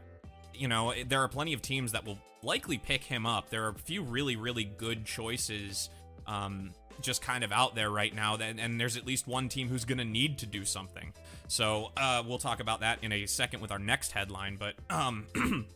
you 0.54 0.68
know 0.68 0.92
there 1.06 1.20
are 1.22 1.28
plenty 1.28 1.52
of 1.52 1.62
teams 1.62 1.92
that 1.92 2.04
will 2.04 2.18
likely 2.42 2.78
pick 2.78 3.04
him 3.04 3.26
up. 3.26 3.50
There 3.50 3.64
are 3.64 3.70
a 3.70 3.74
few 3.74 4.02
really 4.02 4.36
really 4.36 4.64
good 4.64 5.04
choices. 5.04 5.90
Um, 6.26 6.72
just 7.00 7.22
kind 7.22 7.44
of 7.44 7.52
out 7.52 7.74
there 7.74 7.90
right 7.90 8.14
now, 8.14 8.36
and, 8.36 8.60
and 8.60 8.80
there's 8.80 8.96
at 8.96 9.06
least 9.06 9.26
one 9.26 9.48
team 9.48 9.68
who's 9.68 9.84
going 9.84 9.98
to 9.98 10.04
need 10.04 10.38
to 10.38 10.46
do 10.46 10.64
something. 10.64 11.12
So 11.48 11.92
uh, 11.96 12.22
we'll 12.26 12.38
talk 12.38 12.60
about 12.60 12.80
that 12.80 12.98
in 13.02 13.12
a 13.12 13.26
second 13.26 13.60
with 13.60 13.70
our 13.70 13.78
next 13.78 14.12
headline. 14.12 14.56
But 14.56 14.74
um, 14.90 15.26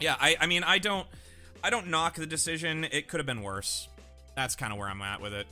yeah, 0.00 0.16
I, 0.20 0.36
I 0.40 0.46
mean, 0.46 0.62
I 0.62 0.78
don't, 0.78 1.06
I 1.62 1.70
don't 1.70 1.88
knock 1.88 2.16
the 2.16 2.26
decision. 2.26 2.84
It 2.84 3.08
could 3.08 3.20
have 3.20 3.26
been 3.26 3.42
worse. 3.42 3.88
That's 4.36 4.56
kind 4.56 4.72
of 4.72 4.78
where 4.78 4.88
I'm 4.88 5.02
at 5.02 5.20
with 5.20 5.34
it. 5.34 5.46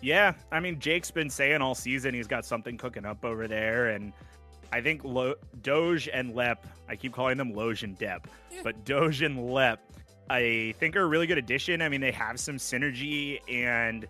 Yeah, 0.00 0.34
I 0.52 0.60
mean, 0.60 0.78
Jake's 0.78 1.10
been 1.10 1.30
saying 1.30 1.60
all 1.60 1.74
season 1.74 2.14
he's 2.14 2.28
got 2.28 2.44
something 2.44 2.78
cooking 2.78 3.04
up 3.04 3.24
over 3.24 3.48
there, 3.48 3.88
and 3.88 4.12
I 4.72 4.80
think 4.80 5.02
Lo- 5.04 5.34
Doge 5.62 6.08
and 6.12 6.34
Lep, 6.34 6.66
I 6.88 6.94
keep 6.94 7.12
calling 7.12 7.36
them 7.36 7.52
Loge 7.52 7.82
and 7.82 7.98
Depp, 7.98 8.24
yeah. 8.50 8.60
but 8.62 8.84
Doge 8.84 9.22
and 9.22 9.50
Lep, 9.50 9.80
I 10.30 10.74
think 10.78 10.96
are 10.96 11.02
a 11.02 11.06
really 11.06 11.26
good 11.26 11.38
addition. 11.38 11.82
I 11.82 11.88
mean, 11.88 12.00
they 12.00 12.12
have 12.12 12.38
some 12.38 12.56
synergy 12.56 13.40
and 13.48 14.06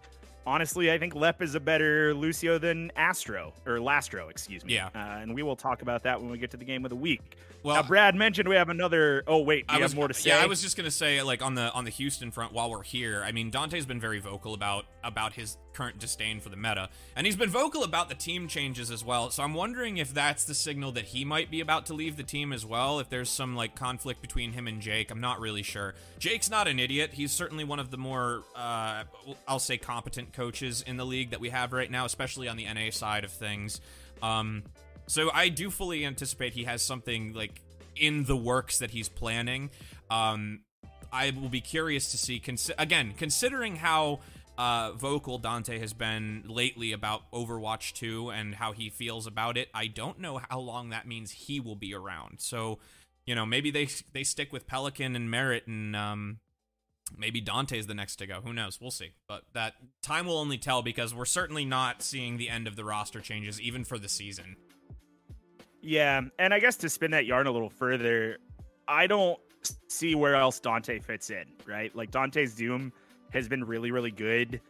honestly, 0.48 0.90
I 0.90 0.98
think 0.98 1.14
Lep 1.14 1.42
is 1.42 1.54
a 1.54 1.60
better 1.60 2.14
Lucio 2.14 2.58
than 2.58 2.90
Astro 2.96 3.52
or 3.66 3.78
Lastro, 3.78 4.30
excuse 4.30 4.64
me. 4.64 4.75
Yeah, 4.75 4.87
uh, 4.94 5.20
and 5.20 5.34
we 5.34 5.42
will 5.42 5.56
talk 5.56 5.82
about 5.82 6.02
that 6.04 6.20
when 6.20 6.30
we 6.30 6.38
get 6.38 6.50
to 6.52 6.56
the 6.56 6.64
game 6.64 6.84
of 6.84 6.88
the 6.88 6.96
week. 6.96 7.37
Well, 7.62 7.76
now, 7.76 7.82
Brad 7.82 8.14
mentioned 8.14 8.48
we 8.48 8.56
have 8.56 8.70
another. 8.70 9.22
Oh 9.26 9.42
wait, 9.42 9.66
I 9.68 9.78
was, 9.78 9.92
have 9.92 9.96
more 9.96 10.08
to 10.08 10.14
say? 10.14 10.30
Yeah, 10.30 10.42
I 10.42 10.46
was 10.46 10.62
just 10.62 10.76
gonna 10.76 10.90
say, 10.90 11.22
like 11.22 11.42
on 11.42 11.54
the 11.54 11.70
on 11.72 11.84
the 11.84 11.90
Houston 11.90 12.30
front, 12.30 12.52
while 12.52 12.70
we're 12.70 12.82
here, 12.82 13.22
I 13.25 13.32
mean, 13.32 13.50
Dante's 13.50 13.87
been 13.87 14.00
very 14.00 14.20
vocal 14.20 14.54
about 14.54 14.87
about 15.04 15.34
his 15.34 15.58
current 15.72 15.98
disdain 15.98 16.40
for 16.40 16.48
the 16.48 16.56
meta, 16.56 16.88
and 17.16 17.26
he's 17.26 17.37
been 17.37 17.50
vocal 17.50 17.84
about 17.84 18.08
the 18.08 18.14
team 18.14 18.48
changes 18.48 18.90
as 18.90 19.04
well. 19.04 19.30
So 19.30 19.42
I'm 19.42 19.54
wondering 19.54 19.98
if 19.98 20.12
that's 20.12 20.44
the 20.44 20.54
signal 20.54 20.92
that 20.92 21.06
he 21.06 21.25
might 21.25 21.50
be 21.50 21.60
about 21.60 21.87
to 21.87 21.94
leave 21.94 22.16
the 22.16 22.22
team 22.22 22.52
as 22.52 22.64
well. 22.64 22.98
If 22.98 23.08
there's 23.08 23.30
some 23.30 23.56
like 23.56 23.75
conflict 23.75 24.20
between 24.20 24.52
him 24.52 24.66
and 24.66 24.80
Jake, 24.80 25.10
I'm 25.10 25.20
not 25.20 25.40
really 25.40 25.62
sure. 25.62 25.94
Jake's 26.18 26.50
not 26.50 26.68
an 26.68 26.78
idiot. 26.78 27.10
He's 27.12 27.32
certainly 27.32 27.64
one 27.64 27.78
of 27.78 27.90
the 27.90 27.98
more, 27.98 28.42
uh, 28.56 29.04
I'll 29.46 29.58
say, 29.58 29.78
competent 29.78 30.32
coaches 30.32 30.82
in 30.87 30.96
the 30.96 31.06
league 31.06 31.30
that 31.30 31.40
we 31.40 31.50
have 31.50 31.72
right 31.72 31.90
now, 31.90 32.04
especially 32.04 32.48
on 32.48 32.56
the 32.56 32.64
NA 32.72 32.90
side 32.90 33.25
of 33.25 33.30
things. 33.30 33.80
Um, 34.22 34.64
so 35.06 35.30
I 35.32 35.48
do 35.48 35.70
fully 35.70 36.04
anticipate 36.04 36.52
he 36.52 36.64
has 36.64 36.82
something 36.82 37.32
like 37.32 37.60
in 37.96 38.25
the 38.25 38.37
works 38.37 38.78
that 38.78 38.90
he's 38.90 39.08
planning. 39.08 39.70
Um, 40.10 40.60
I 41.12 41.30
will 41.30 41.48
be 41.48 41.60
curious 41.60 42.10
to 42.12 42.18
see. 42.18 42.38
Cons- 42.38 42.70
again, 42.78 43.14
considering 43.16 43.76
how 43.76 44.20
uh, 44.58 44.90
vocal 44.92 45.38
Dante 45.38 45.78
has 45.78 45.92
been 45.92 46.42
lately 46.48 46.92
about 46.92 47.30
Overwatch 47.32 47.92
2 47.92 48.30
and 48.30 48.56
how 48.56 48.72
he 48.72 48.90
feels 48.90 49.24
about 49.26 49.56
it, 49.56 49.68
I 49.72 49.86
don't 49.86 50.18
know 50.18 50.40
how 50.50 50.58
long 50.58 50.90
that 50.90 51.06
means 51.06 51.30
he 51.30 51.60
will 51.60 51.76
be 51.76 51.94
around. 51.94 52.40
So, 52.40 52.80
you 53.24 53.36
know, 53.36 53.46
maybe 53.46 53.70
they 53.70 53.88
they 54.12 54.24
stick 54.24 54.52
with 54.52 54.66
Pelican 54.66 55.14
and 55.14 55.30
Merit, 55.30 55.68
and 55.68 55.94
um, 55.94 56.38
maybe 57.16 57.40
Dante's 57.40 57.86
the 57.86 57.94
next 57.94 58.16
to 58.16 58.26
go. 58.26 58.40
Who 58.40 58.52
knows? 58.52 58.80
We'll 58.80 58.90
see. 58.90 59.12
But 59.28 59.44
that 59.54 59.74
time 60.02 60.26
will 60.26 60.38
only 60.38 60.58
tell 60.58 60.82
because 60.82 61.14
we're 61.14 61.24
certainly 61.24 61.64
not 61.64 62.02
seeing 62.02 62.36
the 62.36 62.48
end 62.48 62.66
of 62.66 62.74
the 62.74 62.84
roster 62.84 63.20
changes, 63.20 63.60
even 63.60 63.84
for 63.84 63.96
the 63.96 64.08
season. 64.08 64.56
Yeah, 65.80 66.22
and 66.40 66.52
I 66.52 66.58
guess 66.58 66.76
to 66.78 66.88
spin 66.88 67.12
that 67.12 67.26
yarn 67.26 67.46
a 67.46 67.52
little 67.52 67.70
further, 67.70 68.38
I 68.88 69.06
don't 69.06 69.38
see 69.86 70.16
where 70.16 70.34
else 70.34 70.58
Dante 70.58 70.98
fits 70.98 71.30
in, 71.30 71.44
right? 71.64 71.94
Like 71.94 72.10
Dante's 72.10 72.56
Doom 72.56 72.92
has 73.32 73.49
been 73.49 73.64
really, 73.64 73.90
really 73.90 74.11
good. 74.11 74.61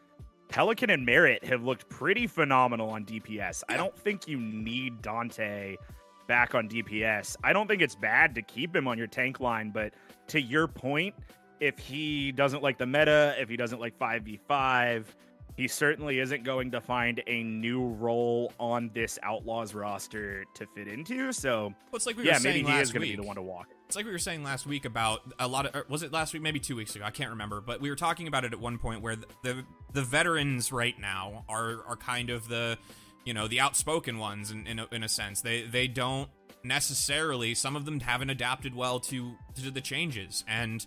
Pelican 0.49 0.91
and 0.91 1.05
Merit 1.05 1.45
have 1.45 1.63
looked 1.63 1.89
pretty 1.89 2.27
phenomenal 2.27 2.91
on 2.91 3.05
DPS. 3.05 3.63
I 3.69 3.77
don't 3.77 3.97
think 3.97 4.27
you 4.27 4.39
need 4.39 5.03
Dante 5.03 5.77
back 6.27 6.55
on 6.55 6.69
DPS. 6.69 7.37
I 7.45 7.53
don't 7.53 7.67
think 7.67 7.83
it's 7.83 7.95
bad 7.95 8.35
to 8.35 8.43
keep 8.43 8.75
him 8.75 8.89
on 8.89 8.99
your 8.99 9.07
tank 9.07 9.41
line, 9.41 9.71
but 9.71 9.95
to 10.29 10.41
your 10.41 10.67
point, 10.67 11.15
if 11.61 11.79
he 11.79 12.33
doesn't 12.33 12.63
like 12.63 12.79
the 12.79 12.87
meta, 12.87 13.35
if 13.39 13.49
he 13.49 13.57
doesn't 13.57 13.81
like 13.81 13.99
5v5, 13.99 15.05
he 15.59 15.67
certainly 15.67 16.21
isn't 16.21 16.45
going 16.45 16.71
to 16.71 16.81
find 16.81 17.21
a 17.27 17.43
new 17.43 17.85
role 17.85 18.53
on 18.61 18.93
this 18.95 19.19
Outlaws 19.25 19.75
roster 19.75 20.45
to 20.55 20.67
fit 20.67 20.87
into. 20.87 21.33
So, 21.33 21.75
well, 21.91 21.97
it's 21.97 22.07
like 22.07 22.17
we 22.17 22.27
yeah, 22.27 22.39
maybe 22.41 22.63
he 22.63 22.79
is 22.79 22.93
going 22.93 23.05
to 23.05 23.11
be 23.11 23.21
the 23.21 23.27
one 23.27 23.35
to 23.35 23.43
walk. 23.43 23.67
It's 23.89 23.97
like 23.97 24.05
we 24.05 24.13
were 24.13 24.21
saying 24.21 24.45
last 24.45 24.69
week 24.69 24.85
about 24.85 25.23
a 25.41 25.49
lot 25.49 25.67
of 25.67 25.75
er, 25.75 25.85
was 25.89 26.05
it 26.05 26.13
last 26.13 26.33
week? 26.33 26.43
Maybe 26.43 26.61
2 26.61 26.77
weeks 26.77 26.95
ago. 26.95 27.05
I 27.05 27.11
can't 27.11 27.31
remember. 27.31 27.61
But 27.61 27.81
we 27.81 27.91
were 27.91 27.97
talking 27.97 28.29
about 28.29 28.45
it 28.45 28.53
at 28.53 28.61
one 28.61 28.79
point 28.79 29.03
where 29.03 29.17
the 29.17 29.27
the, 29.43 29.65
the 29.93 30.03
veterans 30.03 30.71
right 30.71 30.97
now 30.97 31.45
are 31.49 31.83
are 31.89 31.97
kind 31.97 32.31
of 32.31 32.47
the 32.49 32.79
you 33.25 33.35
know 33.35 33.49
the 33.49 33.59
outspoken 33.59 34.19
ones 34.19 34.53
in 34.53 34.65
in 34.69 34.79
a, 34.79 34.87
in 34.93 35.03
a 35.03 35.09
sense. 35.09 35.41
They 35.41 35.63
they 35.63 35.89
don't 35.89 36.29
necessarily 36.63 37.57
some 37.57 37.75
of 37.75 37.85
them 37.85 37.99
haven't 37.99 38.31
adapted 38.31 38.77
well 38.77 39.01
to 39.01 39.35
to 39.57 39.73
the 39.73 39.81
changes. 39.81 40.45
And 40.47 40.87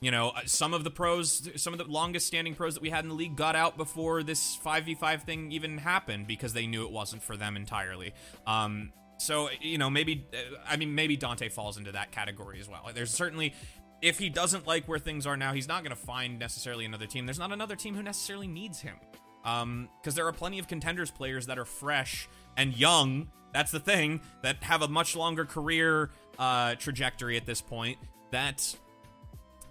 you 0.00 0.10
know, 0.10 0.30
uh, 0.30 0.40
some 0.46 0.74
of 0.74 0.84
the 0.84 0.90
pros, 0.90 1.48
some 1.56 1.72
of 1.72 1.78
the 1.78 1.84
longest 1.84 2.26
standing 2.26 2.54
pros 2.54 2.74
that 2.74 2.82
we 2.82 2.90
had 2.90 3.04
in 3.04 3.08
the 3.08 3.14
league 3.14 3.36
got 3.36 3.54
out 3.56 3.76
before 3.76 4.22
this 4.22 4.58
5v5 4.64 5.22
thing 5.22 5.52
even 5.52 5.78
happened 5.78 6.26
because 6.26 6.52
they 6.52 6.66
knew 6.66 6.84
it 6.84 6.90
wasn't 6.90 7.22
for 7.22 7.36
them 7.36 7.56
entirely. 7.56 8.12
Um, 8.46 8.92
so, 9.18 9.48
you 9.60 9.78
know, 9.78 9.88
maybe, 9.88 10.26
uh, 10.32 10.56
I 10.68 10.76
mean, 10.76 10.94
maybe 10.94 11.16
Dante 11.16 11.48
falls 11.48 11.78
into 11.78 11.92
that 11.92 12.10
category 12.10 12.58
as 12.58 12.68
well. 12.68 12.90
There's 12.92 13.12
certainly, 13.12 13.54
if 14.00 14.18
he 14.18 14.28
doesn't 14.28 14.66
like 14.66 14.86
where 14.86 14.98
things 14.98 15.26
are 15.26 15.36
now, 15.36 15.52
he's 15.52 15.68
not 15.68 15.84
going 15.84 15.96
to 15.96 16.02
find 16.02 16.38
necessarily 16.38 16.84
another 16.84 17.06
team. 17.06 17.26
There's 17.26 17.38
not 17.38 17.52
another 17.52 17.76
team 17.76 17.94
who 17.94 18.02
necessarily 18.02 18.48
needs 18.48 18.80
him. 18.80 18.96
Because 19.42 19.62
um, 19.62 19.88
there 20.14 20.26
are 20.26 20.32
plenty 20.32 20.58
of 20.58 20.68
contenders 20.68 21.10
players 21.10 21.46
that 21.46 21.58
are 21.58 21.64
fresh 21.64 22.28
and 22.56 22.76
young. 22.76 23.28
That's 23.52 23.70
the 23.70 23.80
thing 23.80 24.20
that 24.42 24.62
have 24.64 24.82
a 24.82 24.88
much 24.88 25.14
longer 25.14 25.44
career 25.44 26.10
uh, 26.38 26.74
trajectory 26.76 27.36
at 27.36 27.46
this 27.46 27.60
point. 27.60 27.98
That 28.32 28.74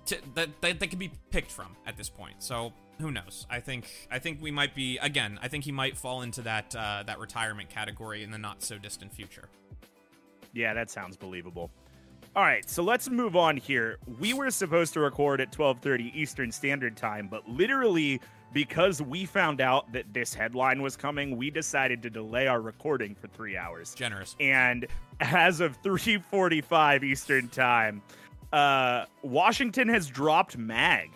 to, 0.05 0.17
that, 0.35 0.49
that 0.61 0.79
they 0.79 0.87
can 0.87 0.99
be 0.99 1.11
picked 1.29 1.51
from 1.51 1.75
at 1.85 1.97
this 1.97 2.09
point. 2.09 2.35
So 2.39 2.73
who 2.99 3.11
knows? 3.11 3.45
I 3.49 3.59
think 3.59 3.87
I 4.09 4.19
think 4.19 4.41
we 4.41 4.51
might 4.51 4.75
be 4.75 4.97
again. 4.99 5.39
I 5.41 5.47
think 5.47 5.63
he 5.63 5.71
might 5.71 5.97
fall 5.97 6.21
into 6.21 6.41
that 6.43 6.75
uh, 6.75 7.03
that 7.05 7.19
retirement 7.19 7.69
category 7.69 8.23
in 8.23 8.31
the 8.31 8.37
not 8.37 8.61
so 8.63 8.77
distant 8.77 9.13
future. 9.13 9.49
Yeah, 10.53 10.73
that 10.73 10.89
sounds 10.89 11.17
believable. 11.17 11.71
All 12.33 12.43
right, 12.43 12.69
so 12.69 12.81
let's 12.81 13.09
move 13.09 13.35
on 13.35 13.57
here. 13.57 13.97
We 14.19 14.33
were 14.33 14.51
supposed 14.51 14.93
to 14.93 15.01
record 15.01 15.41
at 15.41 15.51
12:30 15.51 16.15
Eastern 16.15 16.51
Standard 16.51 16.95
Time, 16.95 17.27
but 17.27 17.47
literally 17.49 18.21
because 18.53 19.01
we 19.01 19.25
found 19.25 19.61
out 19.61 19.91
that 19.93 20.13
this 20.13 20.33
headline 20.33 20.81
was 20.81 20.97
coming, 20.97 21.37
we 21.37 21.49
decided 21.49 22.01
to 22.03 22.09
delay 22.09 22.47
our 22.47 22.59
recording 22.59 23.15
for 23.15 23.27
3 23.27 23.55
hours. 23.55 23.95
Generous. 23.95 24.35
And 24.39 24.87
as 25.21 25.61
of 25.61 25.81
3:45 25.81 27.03
Eastern 27.03 27.47
Time, 27.49 28.01
uh, 28.51 29.05
Washington 29.23 29.87
has 29.89 30.07
dropped 30.07 30.57
Mag. 30.57 31.09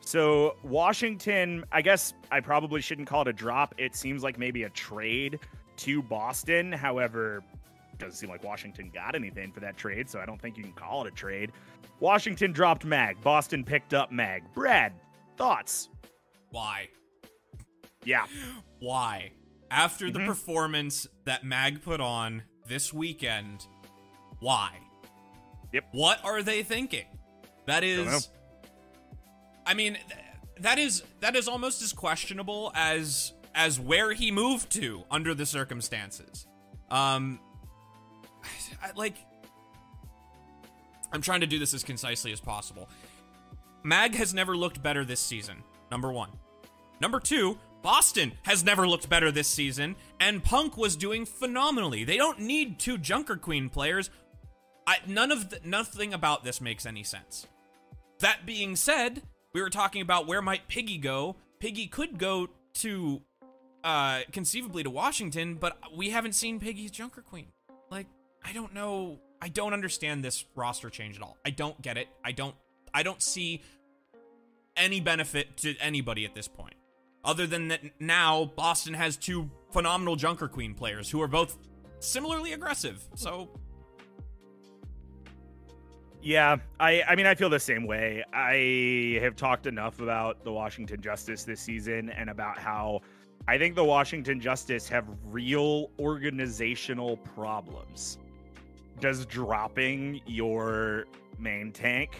So 0.00 0.56
Washington, 0.64 1.64
I 1.70 1.80
guess 1.80 2.14
I 2.30 2.40
probably 2.40 2.80
shouldn't 2.80 3.08
call 3.08 3.22
it 3.22 3.28
a 3.28 3.32
drop. 3.32 3.74
It 3.78 3.94
seems 3.94 4.22
like 4.22 4.38
maybe 4.38 4.64
a 4.64 4.70
trade 4.70 5.38
to 5.78 6.02
Boston. 6.02 6.72
However, 6.72 7.42
doesn't 7.98 8.16
seem 8.16 8.28
like 8.28 8.42
Washington 8.42 8.90
got 8.92 9.14
anything 9.14 9.52
for 9.52 9.60
that 9.60 9.76
trade, 9.76 10.10
so 10.10 10.18
I 10.20 10.26
don't 10.26 10.40
think 10.40 10.56
you 10.56 10.64
can 10.64 10.72
call 10.72 11.04
it 11.04 11.12
a 11.12 11.14
trade. 11.14 11.52
Washington 12.00 12.52
dropped 12.52 12.84
Mag. 12.84 13.20
Boston 13.22 13.64
picked 13.64 13.94
up 13.94 14.10
Mag. 14.10 14.42
Brad, 14.54 14.92
thoughts? 15.36 15.88
Why? 16.50 16.88
Yeah. 18.04 18.26
Why? 18.80 19.30
After 19.70 20.06
mm-hmm. 20.06 20.18
the 20.18 20.26
performance 20.26 21.06
that 21.24 21.44
Mag 21.44 21.82
put 21.82 22.00
on 22.00 22.42
this 22.66 22.92
weekend, 22.92 23.66
why? 24.40 24.78
Yep. 25.72 25.84
What 25.92 26.24
are 26.24 26.42
they 26.42 26.62
thinking? 26.62 27.06
That 27.66 27.84
is 27.84 28.30
I 29.64 29.74
mean 29.74 29.98
that 30.60 30.78
is 30.78 31.02
that 31.20 31.36
is 31.36 31.48
almost 31.48 31.82
as 31.82 31.92
questionable 31.92 32.72
as 32.74 33.32
as 33.54 33.78
where 33.78 34.12
he 34.12 34.30
moved 34.30 34.70
to 34.72 35.04
under 35.10 35.34
the 35.34 35.46
circumstances. 35.46 36.46
Um 36.90 37.40
I, 38.82 38.90
like 38.96 39.16
I'm 41.12 41.20
trying 41.20 41.40
to 41.40 41.46
do 41.46 41.58
this 41.58 41.74
as 41.74 41.82
concisely 41.82 42.32
as 42.32 42.40
possible. 42.40 42.88
Mag 43.82 44.14
has 44.14 44.32
never 44.32 44.56
looked 44.56 44.82
better 44.82 45.04
this 45.04 45.20
season. 45.20 45.62
Number 45.90 46.10
1. 46.10 46.30
Number 47.00 47.20
2, 47.20 47.58
Boston 47.82 48.32
has 48.42 48.64
never 48.64 48.88
looked 48.88 49.08
better 49.08 49.30
this 49.30 49.48
season, 49.48 49.96
and 50.20 50.42
Punk 50.42 50.76
was 50.76 50.96
doing 50.96 51.26
phenomenally. 51.26 52.04
They 52.04 52.16
don't 52.16 52.38
need 52.40 52.78
two 52.78 52.96
Junker 52.96 53.36
Queen 53.36 53.68
players. 53.68 54.08
I, 54.86 54.98
none 55.06 55.30
of 55.30 55.50
the, 55.50 55.60
nothing 55.64 56.12
about 56.12 56.44
this 56.44 56.60
makes 56.60 56.86
any 56.86 57.02
sense. 57.04 57.46
That 58.20 58.46
being 58.46 58.76
said, 58.76 59.22
we 59.52 59.60
were 59.60 59.70
talking 59.70 60.02
about 60.02 60.26
where 60.26 60.42
might 60.42 60.68
Piggy 60.68 60.98
go. 60.98 61.36
Piggy 61.60 61.86
could 61.86 62.18
go 62.18 62.48
to, 62.74 63.22
uh, 63.84 64.20
conceivably 64.32 64.82
to 64.82 64.90
Washington, 64.90 65.54
but 65.54 65.76
we 65.94 66.10
haven't 66.10 66.34
seen 66.34 66.58
Piggy's 66.58 66.90
Junker 66.90 67.22
Queen. 67.22 67.48
Like, 67.90 68.06
I 68.44 68.52
don't 68.52 68.74
know. 68.74 69.18
I 69.40 69.48
don't 69.48 69.72
understand 69.72 70.24
this 70.24 70.44
roster 70.54 70.90
change 70.90 71.16
at 71.16 71.22
all. 71.22 71.36
I 71.44 71.50
don't 71.50 71.80
get 71.82 71.96
it. 71.96 72.08
I 72.24 72.32
don't. 72.32 72.54
I 72.94 73.02
don't 73.02 73.22
see 73.22 73.62
any 74.76 75.00
benefit 75.00 75.56
to 75.58 75.76
anybody 75.78 76.24
at 76.24 76.34
this 76.34 76.48
point, 76.48 76.74
other 77.24 77.46
than 77.46 77.68
that 77.68 77.80
now 78.00 78.44
Boston 78.56 78.94
has 78.94 79.16
two 79.16 79.50
phenomenal 79.70 80.16
Junker 80.16 80.48
Queen 80.48 80.74
players 80.74 81.10
who 81.10 81.20
are 81.22 81.28
both 81.28 81.56
similarly 82.00 82.52
aggressive. 82.52 83.02
So 83.14 83.48
Yeah, 86.22 86.58
I 86.78 87.02
I 87.02 87.16
mean 87.16 87.26
I 87.26 87.34
feel 87.34 87.50
the 87.50 87.58
same 87.58 87.84
way. 87.84 88.24
I 88.32 89.18
have 89.20 89.34
talked 89.34 89.66
enough 89.66 90.00
about 90.00 90.44
the 90.44 90.52
Washington 90.52 91.00
Justice 91.00 91.42
this 91.42 91.60
season 91.60 92.10
and 92.10 92.30
about 92.30 92.58
how 92.58 93.00
I 93.48 93.58
think 93.58 93.74
the 93.74 93.84
Washington 93.84 94.40
Justice 94.40 94.88
have 94.88 95.04
real 95.24 95.90
organizational 95.98 97.16
problems. 97.16 98.18
Does 99.00 99.26
dropping 99.26 100.20
your 100.24 101.06
main 101.40 101.72
tank 101.72 102.14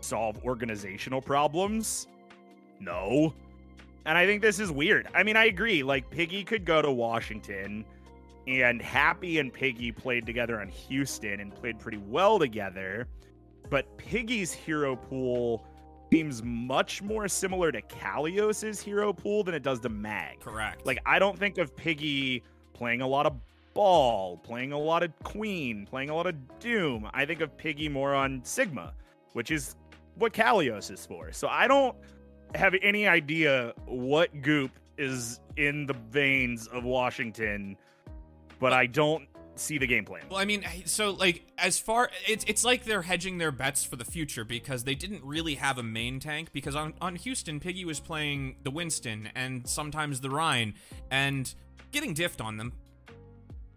solve 0.00 0.42
organizational 0.42 1.20
problems? 1.20 2.08
No. 2.80 3.34
And 4.06 4.16
I 4.16 4.24
think 4.24 4.40
this 4.40 4.58
is 4.58 4.72
weird. 4.72 5.08
I 5.14 5.22
mean, 5.22 5.36
I 5.36 5.46
agree. 5.46 5.82
Like 5.82 6.08
Piggy 6.08 6.42
could 6.42 6.64
go 6.64 6.80
to 6.80 6.90
Washington 6.90 7.84
and 8.48 8.80
Happy 8.80 9.38
and 9.38 9.52
Piggy 9.52 9.92
played 9.92 10.24
together 10.24 10.60
on 10.60 10.68
Houston 10.68 11.40
and 11.40 11.54
played 11.54 11.78
pretty 11.78 11.98
well 11.98 12.38
together. 12.38 13.06
But 13.70 13.96
Piggy's 13.98 14.52
hero 14.52 14.96
pool 14.96 15.64
seems 16.10 16.42
much 16.42 17.02
more 17.02 17.28
similar 17.28 17.70
to 17.70 17.82
Kalios's 17.82 18.80
hero 18.80 19.12
pool 19.12 19.44
than 19.44 19.54
it 19.54 19.62
does 19.62 19.80
to 19.80 19.90
Mag. 19.90 20.40
correct. 20.40 20.86
Like, 20.86 21.00
I 21.04 21.18
don't 21.18 21.38
think 21.38 21.58
of 21.58 21.76
Piggy 21.76 22.42
playing 22.72 23.02
a 23.02 23.06
lot 23.06 23.26
of 23.26 23.34
Ball, 23.74 24.38
playing 24.38 24.72
a 24.72 24.78
lot 24.78 25.04
of 25.04 25.12
Queen, 25.22 25.86
playing 25.86 26.10
a 26.10 26.14
lot 26.14 26.26
of 26.26 26.34
Doom. 26.58 27.08
I 27.12 27.24
think 27.24 27.40
of 27.40 27.56
Piggy 27.56 27.88
more 27.88 28.12
on 28.12 28.42
Sigma, 28.42 28.92
which 29.34 29.52
is 29.52 29.76
what 30.16 30.32
Kalios 30.32 30.90
is 30.90 31.06
for. 31.06 31.30
So 31.30 31.46
I 31.46 31.68
don't 31.68 31.94
have 32.56 32.74
any 32.82 33.06
idea 33.06 33.74
what 33.84 34.42
goop 34.42 34.72
is 34.96 35.38
in 35.56 35.86
the 35.86 35.94
veins 36.10 36.66
of 36.68 36.82
Washington, 36.82 37.76
but 38.58 38.72
I 38.72 38.86
don't 38.86 39.28
see 39.56 39.78
the 39.78 39.86
game 39.86 40.04
plan. 40.04 40.22
Well, 40.30 40.38
I 40.38 40.44
mean, 40.44 40.64
so 40.84 41.10
like 41.10 41.44
as 41.58 41.78
far 41.78 42.10
it's 42.26 42.44
it's 42.48 42.64
like 42.64 42.84
they're 42.84 43.02
hedging 43.02 43.38
their 43.38 43.52
bets 43.52 43.84
for 43.84 43.96
the 43.96 44.04
future 44.04 44.44
because 44.44 44.84
they 44.84 44.94
didn't 44.94 45.24
really 45.24 45.56
have 45.56 45.78
a 45.78 45.82
main 45.82 46.20
tank 46.20 46.52
because 46.52 46.76
on 46.76 46.94
on 47.00 47.16
Houston 47.16 47.60
Piggy 47.60 47.84
was 47.84 48.00
playing 48.00 48.56
the 48.62 48.70
Winston 48.70 49.30
and 49.34 49.66
sometimes 49.68 50.20
the 50.20 50.30
Rein 50.30 50.74
and 51.10 51.52
getting 51.92 52.14
diffed 52.14 52.42
on 52.42 52.56
them. 52.56 52.72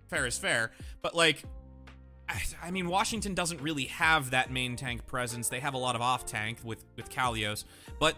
Fair 0.08 0.26
is 0.26 0.38
fair, 0.38 0.72
but 1.02 1.16
like 1.16 1.44
I, 2.62 2.72
mean 2.72 2.88
Washington 2.88 3.34
doesn't 3.34 3.62
really 3.62 3.86
have 3.86 4.32
that 4.32 4.52
main 4.52 4.76
tank 4.78 5.06
presence. 5.06 5.50
They 5.50 5.60
have 5.60 5.74
a 5.74 5.78
lot 5.78 5.96
of 5.96 6.02
off 6.02 6.26
tank 6.26 6.60
with 6.64 6.84
with 6.96 7.10
Kalios, 7.10 7.66
but 8.00 8.16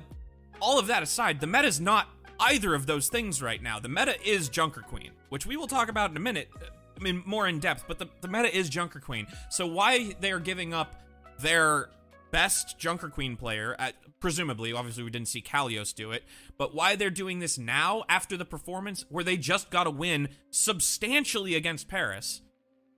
all 0.62 0.80
of 0.80 0.88
that 0.88 1.04
aside, 1.04 1.40
the 1.40 1.48
meta's 1.48 1.80
not 1.80 2.08
either 2.40 2.74
of 2.74 2.86
those 2.86 3.10
things 3.10 3.42
right 3.42 3.62
now. 3.62 3.80
The 3.80 3.90
meta 3.90 4.16
is 4.24 4.50
Junker 4.50 4.82
Queen, 4.82 5.12
which 5.34 5.48
we 5.48 5.58
will 5.58 5.66
talk 5.66 5.90
about 5.90 6.12
in 6.12 6.16
a 6.16 6.20
minute. 6.20 6.48
I 6.96 7.04
mean, 7.04 7.24
more 7.26 7.48
in 7.48 7.58
depth, 7.58 7.86
but 7.88 7.98
the, 7.98 8.06
the 8.22 8.28
meta 8.28 8.56
is 8.56 8.70
Junker 8.70 9.00
Queen. 9.00 9.26
So 9.50 9.66
why 9.66 10.14
they 10.20 10.32
are 10.32 10.40
giving 10.40 10.76
up 10.76 10.94
their 11.40 11.90
best 12.30 12.78
Junker 12.78 13.10
Queen 13.10 13.36
player 13.36 13.76
at 13.80 13.96
presumably, 14.20 14.74
obviously 14.74 15.02
we 15.02 15.10
didn't 15.10 15.30
see 15.30 15.42
Kalios 15.42 15.92
do 15.92 16.12
it, 16.12 16.24
but 16.60 16.76
why 16.76 16.96
they're 16.96 17.10
doing 17.10 17.40
this 17.40 17.58
now 17.58 18.04
after 18.08 18.38
the 18.38 18.46
performance 18.46 19.06
where 19.10 19.24
they 19.24 19.36
just 19.36 19.72
got 19.72 19.88
a 19.88 19.90
win 19.90 20.30
substantially 20.52 21.56
against 21.56 21.88
Paris. 21.88 22.42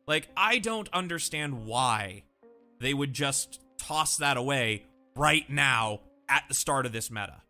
Like, 0.06 0.28
I 0.36 0.58
don't 0.58 0.90
understand 0.92 1.66
why 1.66 2.24
they 2.82 2.94
would 2.94 3.14
just 3.14 3.62
toss 3.78 4.18
that 4.18 4.36
away 4.36 4.84
right 5.16 5.50
now 5.50 6.02
at 6.28 6.44
the 6.50 6.54
start 6.54 6.86
of 6.86 6.92
this 6.92 7.10
meta. 7.10 7.44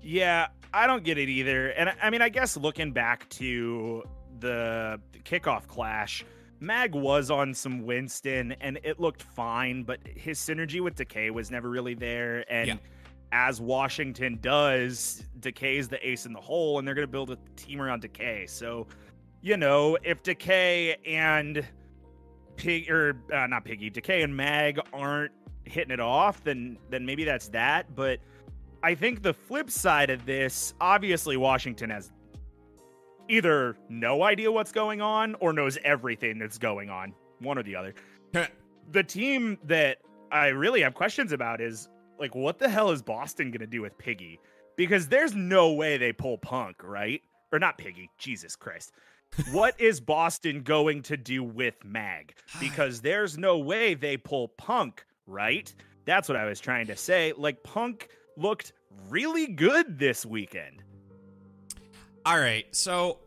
Yeah, 0.00 0.46
I 0.76 0.86
don't 0.86 1.02
get 1.04 1.18
it 1.18 1.28
either. 1.28 1.68
And 1.68 1.92
I- 2.02 2.10
mean, 2.10 2.22
I 2.22 2.28
guess 2.28 2.56
looking 2.56 2.92
back 2.92 3.28
to 3.30 4.02
the 4.40 5.00
kickoff 5.24 5.66
clash, 5.66 6.24
Mag 6.60 6.94
was 6.94 7.30
on 7.30 7.54
some 7.54 7.84
Winston 7.84 8.52
and 8.60 8.78
it 8.82 9.00
looked 9.00 9.22
fine, 9.22 9.82
but 9.82 10.00
his 10.06 10.38
synergy 10.38 10.80
with 10.80 10.94
Decay 10.94 11.30
was 11.30 11.50
never 11.50 11.68
really 11.70 11.94
there. 11.94 12.44
And 12.52 12.68
Yeah. 12.68 12.76
as 13.32 13.60
Washington 13.60 14.38
does, 14.40 15.24
Decay's 15.40 15.88
the 15.88 16.06
ace 16.08 16.26
in 16.26 16.32
the 16.32 16.40
hole, 16.40 16.78
and 16.78 16.86
they're 16.86 16.94
going 16.94 17.06
to 17.06 17.10
build 17.10 17.30
a 17.30 17.38
team 17.56 17.80
around 17.80 18.02
Decay. 18.02 18.46
So, 18.46 18.86
you 19.42 19.56
know, 19.56 19.96
if 20.02 20.22
Decay 20.22 20.96
and 21.06 21.64
Pig 22.56 22.90
or 22.90 23.18
uh, 23.32 23.46
not 23.46 23.64
Piggy, 23.64 23.90
Decay 23.90 24.22
and 24.22 24.34
Mag 24.36 24.80
aren't 24.92 25.32
hitting 25.64 25.90
it 25.92 26.00
off, 26.00 26.42
then 26.44 26.78
then 26.90 27.04
maybe 27.04 27.24
that's 27.24 27.48
that. 27.48 27.94
But 27.94 28.20
I 28.86 28.94
think 28.94 29.20
the 29.20 29.34
flip 29.34 29.68
side 29.68 30.10
of 30.10 30.26
this, 30.26 30.72
obviously, 30.80 31.36
Washington 31.36 31.90
has 31.90 32.12
either 33.28 33.76
no 33.88 34.22
idea 34.22 34.52
what's 34.52 34.70
going 34.70 35.00
on 35.00 35.34
or 35.40 35.52
knows 35.52 35.76
everything 35.82 36.38
that's 36.38 36.56
going 36.56 36.88
on, 36.88 37.12
one 37.40 37.58
or 37.58 37.64
the 37.64 37.74
other. 37.74 37.94
the 38.92 39.02
team 39.02 39.58
that 39.64 39.98
I 40.30 40.50
really 40.50 40.82
have 40.82 40.94
questions 40.94 41.32
about 41.32 41.60
is 41.60 41.88
like, 42.20 42.36
what 42.36 42.60
the 42.60 42.68
hell 42.68 42.92
is 42.92 43.02
Boston 43.02 43.50
going 43.50 43.58
to 43.58 43.66
do 43.66 43.82
with 43.82 43.98
Piggy? 43.98 44.38
Because 44.76 45.08
there's 45.08 45.34
no 45.34 45.72
way 45.72 45.98
they 45.98 46.12
pull 46.12 46.38
Punk, 46.38 46.76
right? 46.84 47.20
Or 47.50 47.58
not 47.58 47.78
Piggy, 47.78 48.08
Jesus 48.18 48.54
Christ. 48.54 48.92
what 49.50 49.74
is 49.80 50.00
Boston 50.00 50.62
going 50.62 51.02
to 51.02 51.16
do 51.16 51.42
with 51.42 51.74
Mag? 51.84 52.36
Because 52.60 53.00
there's 53.00 53.36
no 53.36 53.58
way 53.58 53.94
they 53.94 54.16
pull 54.16 54.46
Punk, 54.46 55.04
right? 55.26 55.74
That's 56.04 56.28
what 56.28 56.38
I 56.38 56.44
was 56.44 56.60
trying 56.60 56.86
to 56.86 56.96
say. 56.96 57.32
Like, 57.36 57.64
Punk 57.64 58.10
looked 58.36 58.72
really 59.08 59.46
good 59.46 59.98
this 59.98 60.24
weekend. 60.26 60.82
All 62.24 62.38
right, 62.38 62.66
so 62.74 63.20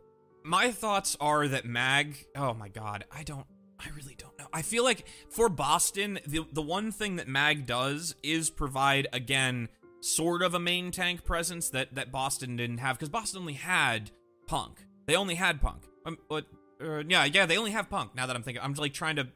my 0.43 0.71
thoughts 0.71 1.15
are 1.21 1.47
that 1.47 1.65
Mag. 1.65 2.27
Oh 2.36 2.53
my 2.53 2.69
god, 2.69 3.05
I 3.12 3.23
don't. 3.23 3.45
I 3.79 3.89
really 3.95 4.15
don't 4.17 4.38
know. 4.38 4.47
I 4.51 4.62
feel 4.62 4.84
like 4.84 5.05
for 5.29 5.47
Boston, 5.47 6.19
the 6.27 6.45
the 6.51 6.62
one 6.62 6.91
thing 6.91 7.15
that 7.15 7.27
Mag 7.27 7.65
does 7.65 8.15
is 8.23 8.49
provide 8.49 9.08
again 9.13 9.69
sort 10.01 10.41
of 10.41 10.53
a 10.53 10.60
main 10.60 10.91
tank 10.91 11.23
presence 11.23 11.69
that 11.69 11.95
that 11.95 12.12
Boston 12.12 12.55
didn't 12.55 12.79
have 12.79 12.97
because 12.97 13.10
Boston 13.10 13.41
only 13.41 13.53
had 13.53 14.12
Punk. 14.47 14.86
They 15.05 15.15
only 15.15 15.36
had 15.36 15.62
Punk. 15.62 15.84
Um, 16.05 16.17
but 16.29 16.45
uh, 16.82 17.03
yeah, 17.08 17.25
yeah, 17.25 17.45
they 17.45 17.58
only 17.58 17.71
have 17.71 17.89
Punk. 17.89 18.15
Now 18.15 18.25
that 18.25 18.36
I'm 18.36 18.43
thinking, 18.43 18.63
I'm 18.63 18.73
like 18.73 18.93
trying 18.93 19.15
to 19.17 19.27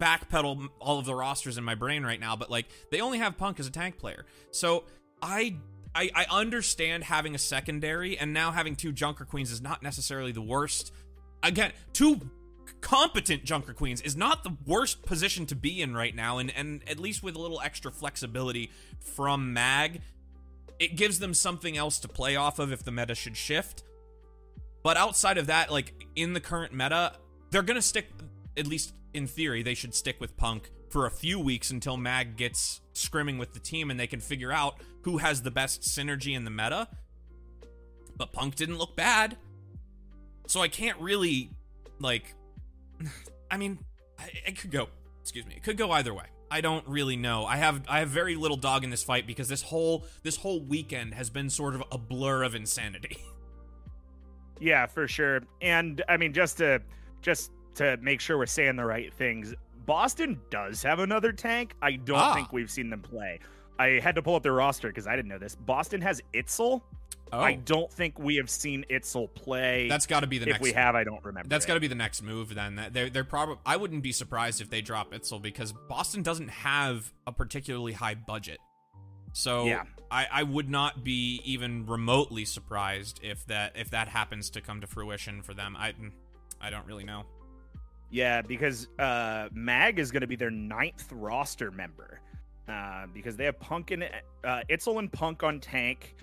backpedal 0.00 0.68
all 0.80 0.98
of 0.98 1.04
the 1.04 1.14
rosters 1.14 1.58
in 1.58 1.64
my 1.64 1.74
brain 1.74 2.02
right 2.02 2.18
now, 2.18 2.34
but 2.34 2.50
like 2.50 2.66
they 2.90 3.00
only 3.00 3.18
have 3.18 3.36
Punk 3.36 3.60
as 3.60 3.66
a 3.66 3.70
tank 3.70 3.98
player. 3.98 4.24
So 4.50 4.84
I 5.22 5.56
I, 5.94 6.10
I 6.14 6.26
understand 6.30 7.04
having 7.04 7.34
a 7.34 7.38
secondary, 7.38 8.16
and 8.16 8.32
now 8.32 8.52
having 8.52 8.76
two 8.76 8.92
Junker 8.92 9.24
Queens 9.24 9.50
is 9.50 9.60
not 9.60 9.82
necessarily 9.82 10.32
the 10.32 10.42
worst. 10.42 10.92
Again, 11.42 11.72
two 11.92 12.30
competent 12.80 13.44
Junker 13.44 13.72
Queens 13.72 14.00
is 14.00 14.16
not 14.16 14.44
the 14.44 14.56
worst 14.66 15.02
position 15.02 15.46
to 15.46 15.56
be 15.56 15.82
in 15.82 15.94
right 15.94 16.14
now, 16.14 16.38
and, 16.38 16.52
and 16.54 16.82
at 16.88 17.00
least 17.00 17.22
with 17.22 17.34
a 17.34 17.38
little 17.40 17.60
extra 17.60 17.90
flexibility 17.90 18.70
from 19.00 19.52
Mag, 19.52 20.00
it 20.78 20.96
gives 20.96 21.18
them 21.18 21.34
something 21.34 21.76
else 21.76 21.98
to 22.00 22.08
play 22.08 22.36
off 22.36 22.58
of 22.58 22.72
if 22.72 22.84
the 22.84 22.92
meta 22.92 23.14
should 23.14 23.36
shift. 23.36 23.82
But 24.82 24.96
outside 24.96 25.38
of 25.38 25.48
that, 25.48 25.70
like 25.70 26.06
in 26.14 26.32
the 26.32 26.40
current 26.40 26.72
meta, 26.72 27.14
they're 27.50 27.62
gonna 27.62 27.82
stick, 27.82 28.06
at 28.56 28.66
least 28.66 28.94
in 29.12 29.26
theory, 29.26 29.62
they 29.62 29.74
should 29.74 29.94
stick 29.94 30.20
with 30.20 30.36
Punk 30.36 30.70
for 30.90 31.06
a 31.06 31.10
few 31.10 31.38
weeks 31.38 31.70
until 31.70 31.96
Mag 31.96 32.36
gets 32.36 32.80
scrimming 32.94 33.38
with 33.38 33.54
the 33.54 33.60
team 33.60 33.90
and 33.90 33.98
they 33.98 34.06
can 34.06 34.20
figure 34.20 34.52
out 34.52 34.74
who 35.02 35.18
has 35.18 35.42
the 35.42 35.50
best 35.50 35.82
synergy 35.82 36.36
in 36.36 36.44
the 36.44 36.50
meta. 36.50 36.88
But 38.16 38.32
Punk 38.32 38.56
didn't 38.56 38.76
look 38.76 38.96
bad. 38.96 39.38
So 40.46 40.60
I 40.60 40.68
can't 40.68 41.00
really, 41.00 41.50
like, 42.00 42.34
I 43.50 43.56
mean, 43.56 43.78
it 44.46 44.58
could 44.58 44.70
go, 44.70 44.88
excuse 45.22 45.46
me, 45.46 45.54
it 45.56 45.62
could 45.62 45.78
go 45.78 45.90
either 45.92 46.12
way. 46.12 46.26
I 46.50 46.60
don't 46.60 46.86
really 46.88 47.16
know. 47.16 47.46
I 47.46 47.56
have 47.56 47.82
I 47.88 48.00
have 48.00 48.08
very 48.08 48.34
little 48.34 48.56
dog 48.56 48.82
in 48.82 48.90
this 48.90 49.04
fight 49.04 49.24
because 49.24 49.48
this 49.48 49.62
whole 49.62 50.04
this 50.24 50.36
whole 50.36 50.60
weekend 50.60 51.14
has 51.14 51.30
been 51.30 51.48
sort 51.48 51.76
of 51.76 51.84
a 51.92 51.98
blur 51.98 52.42
of 52.42 52.54
insanity. 52.54 53.18
Yeah, 54.62 54.84
for 54.84 55.08
sure. 55.08 55.40
And 55.62 56.02
I 56.06 56.18
mean, 56.18 56.34
just 56.34 56.58
to 56.58 56.82
just 57.22 57.50
to 57.76 57.96
make 58.02 58.20
sure 58.20 58.36
we're 58.36 58.44
saying 58.44 58.76
the 58.76 58.84
right 58.84 59.12
things, 59.14 59.54
Boston 59.90 60.40
does 60.50 60.84
have 60.84 61.00
another 61.00 61.32
tank. 61.32 61.74
I 61.82 61.96
don't 61.96 62.16
Ah. 62.16 62.32
think 62.32 62.52
we've 62.52 62.70
seen 62.70 62.90
them 62.90 63.02
play. 63.02 63.40
I 63.76 63.98
had 64.00 64.14
to 64.14 64.22
pull 64.22 64.36
up 64.36 64.44
their 64.44 64.52
roster 64.52 64.86
because 64.86 65.08
I 65.08 65.16
didn't 65.16 65.26
know 65.30 65.38
this. 65.38 65.56
Boston 65.56 66.00
has 66.02 66.22
Itzel. 66.32 66.82
I 67.32 67.54
don't 67.54 67.92
think 67.92 68.16
we 68.16 68.36
have 68.36 68.48
seen 68.48 68.84
Itzel 68.88 69.34
play. 69.34 69.86
Oh. 69.86 69.88
that's 69.88 70.06
got 70.06 70.20
to 70.20 70.28
be 70.28 70.38
the 70.38 70.44
if 70.44 70.52
next. 70.54 70.62
we 70.62 70.72
have, 70.74 70.94
I 70.94 71.02
don't 71.02 71.24
remember. 71.24 71.48
That's 71.48 71.66
got 71.66 71.74
to 71.74 71.80
be 71.80 71.88
the 71.88 71.96
next 71.96 72.22
move. 72.22 72.54
Then 72.54 72.80
they're 72.92 73.10
they're 73.10 73.24
probably. 73.24 73.56
I 73.66 73.76
wouldn't 73.78 74.04
be 74.04 74.12
surprised 74.12 74.60
if 74.60 74.70
they 74.70 74.80
drop 74.80 75.10
Itzel 75.12 75.42
because 75.42 75.72
Boston 75.88 76.22
doesn't 76.22 76.50
have 76.50 77.12
a 77.26 77.32
particularly 77.32 77.92
high 77.94 78.14
budget. 78.14 78.58
So 79.32 79.64
Yeah. 79.64 79.82
I, 80.08 80.28
I 80.30 80.42
would 80.44 80.70
not 80.70 81.02
be 81.02 81.40
even 81.44 81.84
remotely 81.86 82.44
surprised 82.44 83.18
if 83.24 83.44
that 83.46 83.72
if 83.74 83.90
that 83.90 84.06
happens 84.06 84.50
to 84.50 84.60
come 84.60 84.82
to 84.82 84.86
fruition 84.86 85.42
for 85.42 85.52
them. 85.52 85.74
I 85.76 85.94
I 86.60 86.70
don't 86.70 86.86
really 86.86 87.04
know. 87.04 87.24
Yeah, 88.10 88.42
because 88.42 88.88
uh, 88.98 89.48
Mag 89.52 89.98
is 89.98 90.10
going 90.10 90.22
to 90.22 90.26
be 90.26 90.36
their 90.36 90.50
ninth 90.50 91.08
roster 91.12 91.70
member. 91.70 92.20
Uh, 92.68 93.06
because 93.12 93.36
they 93.36 93.44
have 93.46 93.58
Punk 93.58 93.90
and 93.90 94.04
uh, 94.44 94.62
Itzel 94.70 95.00
and 95.00 95.10
Punk 95.10 95.42
on 95.42 95.58
tank, 95.58 96.14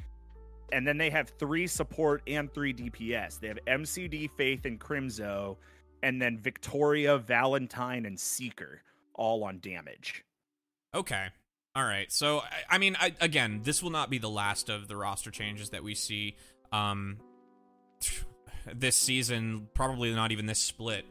and 0.72 0.88
then 0.88 0.98
they 0.98 1.10
have 1.10 1.30
three 1.38 1.68
support 1.68 2.22
and 2.26 2.54
three 2.54 2.74
DPS. 2.74 3.40
They 3.40 3.50
have 3.50 3.60
MCD, 3.68 4.30
Faith, 4.38 4.66
and 4.66 4.80
Crimzo, 4.80 5.58
and 6.04 6.22
then 6.22 6.38
Victoria, 6.38 7.18
Valentine, 7.18 8.06
and 8.06 8.18
Seeker 8.18 8.82
all 9.14 9.44
on 9.44 9.60
damage. 9.60 10.24
Okay. 10.96 11.28
All 11.76 11.84
right. 11.84 12.10
So 12.12 12.40
I, 12.40 12.76
I 12.76 12.78
mean, 12.78 12.96
I, 13.00 13.14
again, 13.20 13.62
this 13.64 13.84
will 13.84 13.90
not 13.90 14.10
be 14.10 14.18
the 14.18 14.30
last 14.30 14.70
of 14.70 14.88
the 14.88 14.96
roster 14.96 15.32
changes 15.32 15.72
that 15.72 15.84
we 15.84 15.96
see 15.96 16.38
um, 16.72 17.18
this 18.74 18.96
season. 18.96 19.68
Probably 19.74 20.14
not 20.14 20.32
even 20.32 20.46
this 20.46 20.60
split, 20.60 21.06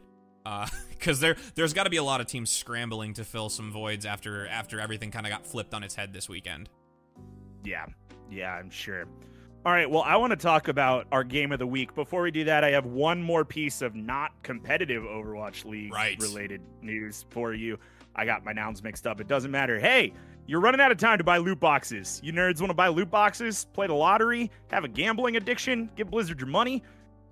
because 0.89 1.19
uh, 1.19 1.21
there 1.27 1.37
there's 1.55 1.73
got 1.73 1.83
to 1.83 1.89
be 1.89 1.97
a 1.97 2.03
lot 2.03 2.21
of 2.21 2.27
teams 2.27 2.49
scrambling 2.49 3.13
to 3.13 3.23
fill 3.23 3.49
some 3.49 3.71
voids 3.71 4.05
after 4.05 4.47
after 4.47 4.79
everything 4.79 5.11
kind 5.11 5.25
of 5.25 5.31
got 5.31 5.45
flipped 5.45 5.73
on 5.73 5.83
its 5.83 5.95
head 5.95 6.13
this 6.13 6.29
weekend. 6.29 6.69
Yeah, 7.63 7.85
yeah, 8.29 8.53
I'm 8.53 8.69
sure. 8.69 9.05
All 9.65 9.73
right, 9.73 9.89
well, 9.89 10.03
I 10.03 10.15
want 10.15 10.31
to 10.31 10.37
talk 10.37 10.69
about 10.69 11.07
our 11.11 11.25
game 11.25 11.51
of 11.51 11.59
the 11.59 11.67
week. 11.67 11.93
Before 11.93 12.21
we 12.21 12.31
do 12.31 12.45
that, 12.45 12.63
I 12.63 12.71
have 12.71 12.85
one 12.85 13.21
more 13.21 13.43
piece 13.43 13.81
of 13.81 13.95
not 13.95 14.31
competitive 14.41 15.03
Overwatch 15.03 15.65
League 15.65 15.91
right. 15.93 16.17
related 16.21 16.61
news 16.81 17.25
for 17.31 17.53
you. 17.53 17.77
I 18.15 18.23
got 18.23 18.45
my 18.45 18.53
nouns 18.53 18.81
mixed 18.81 19.05
up. 19.05 19.19
It 19.19 19.27
doesn't 19.27 19.51
matter. 19.51 19.77
Hey, 19.77 20.13
you're 20.45 20.61
running 20.61 20.79
out 20.79 20.91
of 20.91 20.97
time 20.97 21.17
to 21.17 21.23
buy 21.25 21.37
loot 21.37 21.59
boxes. 21.59 22.21
You 22.23 22.31
nerds 22.31 22.61
want 22.61 22.69
to 22.69 22.75
buy 22.75 22.87
loot 22.87 23.11
boxes, 23.11 23.65
play 23.73 23.87
the 23.87 23.93
lottery, 23.93 24.49
have 24.71 24.85
a 24.85 24.87
gambling 24.87 25.35
addiction, 25.35 25.89
give 25.97 26.09
Blizzard 26.09 26.39
your 26.39 26.47
money? 26.47 26.81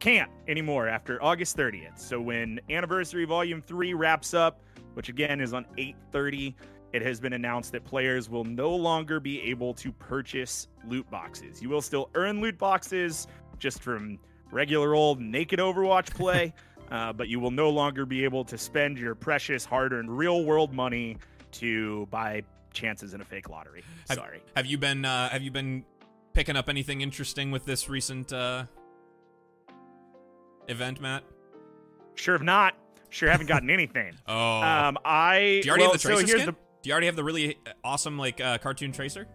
Can't 0.05 0.29
anymore 0.47 0.87
after 0.87 1.19
August 1.23 1.57
30th. 1.57 1.97
So 1.97 2.21
when 2.21 2.59
Anniversary 2.69 3.25
Volume 3.25 3.59
3 3.59 3.95
wraps 3.95 4.35
up, 4.35 4.61
which 4.93 5.09
again 5.09 5.41
is 5.41 5.51
on 5.51 5.65
830, 5.79 6.55
it 6.93 7.01
has 7.01 7.19
been 7.19 7.33
announced 7.33 7.71
that 7.71 7.83
players 7.85 8.29
will 8.29 8.43
no 8.43 8.69
longer 8.69 9.19
be 9.19 9.41
able 9.41 9.73
to 9.73 9.91
purchase 9.91 10.67
loot 10.87 11.09
boxes. 11.09 11.59
You 11.59 11.69
will 11.69 11.81
still 11.81 12.11
earn 12.13 12.39
loot 12.39 12.59
boxes 12.59 13.25
just 13.57 13.81
from 13.81 14.19
regular 14.51 14.93
old 14.93 15.19
naked 15.19 15.57
Overwatch 15.57 16.13
play, 16.13 16.53
uh, 16.91 17.11
but 17.11 17.27
you 17.27 17.39
will 17.39 17.49
no 17.49 17.71
longer 17.71 18.05
be 18.05 18.23
able 18.23 18.45
to 18.45 18.59
spend 18.59 18.99
your 18.99 19.15
precious 19.15 19.65
hard 19.65 19.91
earned 19.91 20.15
real 20.15 20.45
world 20.45 20.71
money 20.71 21.17
to 21.53 22.05
buy 22.11 22.43
chances 22.73 23.15
in 23.15 23.21
a 23.21 23.25
fake 23.25 23.49
lottery. 23.49 23.83
Have, 24.09 24.19
Sorry. 24.19 24.43
Have 24.55 24.67
you 24.67 24.77
been 24.77 25.03
uh, 25.03 25.29
have 25.29 25.41
you 25.41 25.49
been 25.49 25.83
picking 26.33 26.55
up 26.55 26.69
anything 26.69 27.01
interesting 27.01 27.49
with 27.49 27.65
this 27.65 27.89
recent 27.89 28.31
uh, 28.31 28.65
event, 30.67 30.99
Matt? 31.01 31.23
Sure 32.15 32.35
have 32.35 32.43
not. 32.43 32.75
Sure 33.09 33.29
haven't 33.29 33.47
gotten 33.47 33.69
anything. 33.79 34.13
oh. 34.27 34.61
Um, 34.61 34.97
I. 35.05 35.59
Do 35.61 35.67
you 35.67 35.71
already 35.71 35.83
well, 35.83 35.91
have 35.91 36.01
the 36.01 36.07
tracer 36.07 36.21
so 36.21 36.27
here's 36.27 36.41
skin? 36.41 36.45
the 36.45 36.51
Do 36.81 36.87
you 36.89 36.91
already 36.91 37.07
have 37.07 37.15
the 37.15 37.23
really 37.23 37.57
awesome 37.83 38.17
like 38.17 38.41
uh, 38.41 38.57
cartoon 38.57 38.91
tracer? 38.91 39.27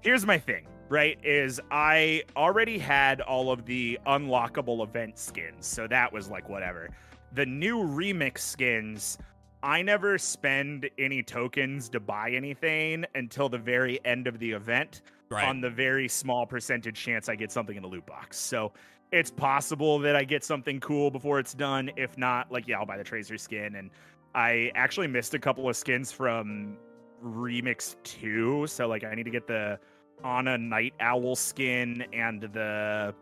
here's 0.00 0.26
my 0.26 0.36
thing, 0.38 0.66
right? 0.90 1.18
Is 1.24 1.60
I 1.70 2.24
already 2.36 2.76
had 2.78 3.22
all 3.22 3.50
of 3.50 3.64
the 3.64 3.98
unlockable 4.06 4.84
event 4.86 5.18
skins, 5.18 5.66
so 5.66 5.86
that 5.88 6.12
was 6.12 6.28
like 6.28 6.48
whatever. 6.50 6.90
The 7.32 7.46
new 7.46 7.78
remix 7.78 8.40
skins, 8.40 9.16
I 9.62 9.80
never 9.80 10.18
spend 10.18 10.90
any 10.98 11.22
tokens 11.22 11.88
to 11.88 12.00
buy 12.00 12.32
anything 12.32 13.06
until 13.14 13.48
the 13.48 13.56
very 13.58 13.98
end 14.04 14.26
of 14.26 14.38
the 14.38 14.52
event 14.52 15.00
Right. 15.30 15.48
on 15.48 15.60
the 15.62 15.70
very 15.70 16.06
small 16.06 16.44
percentage 16.46 17.02
chance 17.02 17.30
I 17.30 17.34
get 17.34 17.50
something 17.50 17.76
in 17.76 17.82
a 17.82 17.86
loot 17.86 18.04
box. 18.06 18.36
So 18.38 18.72
it's 19.14 19.30
possible 19.30 20.00
that 20.00 20.16
I 20.16 20.24
get 20.24 20.42
something 20.42 20.80
cool 20.80 21.10
before 21.10 21.38
it's 21.38 21.54
done. 21.54 21.90
If 21.96 22.18
not, 22.18 22.50
like 22.50 22.66
yeah, 22.66 22.78
I'll 22.80 22.86
buy 22.86 22.96
the 22.98 23.04
tracer 23.04 23.38
skin. 23.38 23.76
And 23.76 23.90
I 24.34 24.72
actually 24.74 25.06
missed 25.06 25.34
a 25.34 25.38
couple 25.38 25.68
of 25.68 25.76
skins 25.76 26.10
from 26.10 26.76
Remix 27.24 27.94
2. 28.02 28.66
So 28.66 28.88
like 28.88 29.04
I 29.04 29.14
need 29.14 29.22
to 29.22 29.30
get 29.30 29.46
the 29.46 29.78
Ana 30.24 30.58
Night 30.58 30.94
Owl 31.00 31.36
skin 31.36 32.04
and 32.12 32.42
the 32.42 33.14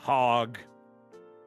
Hog 0.00 0.58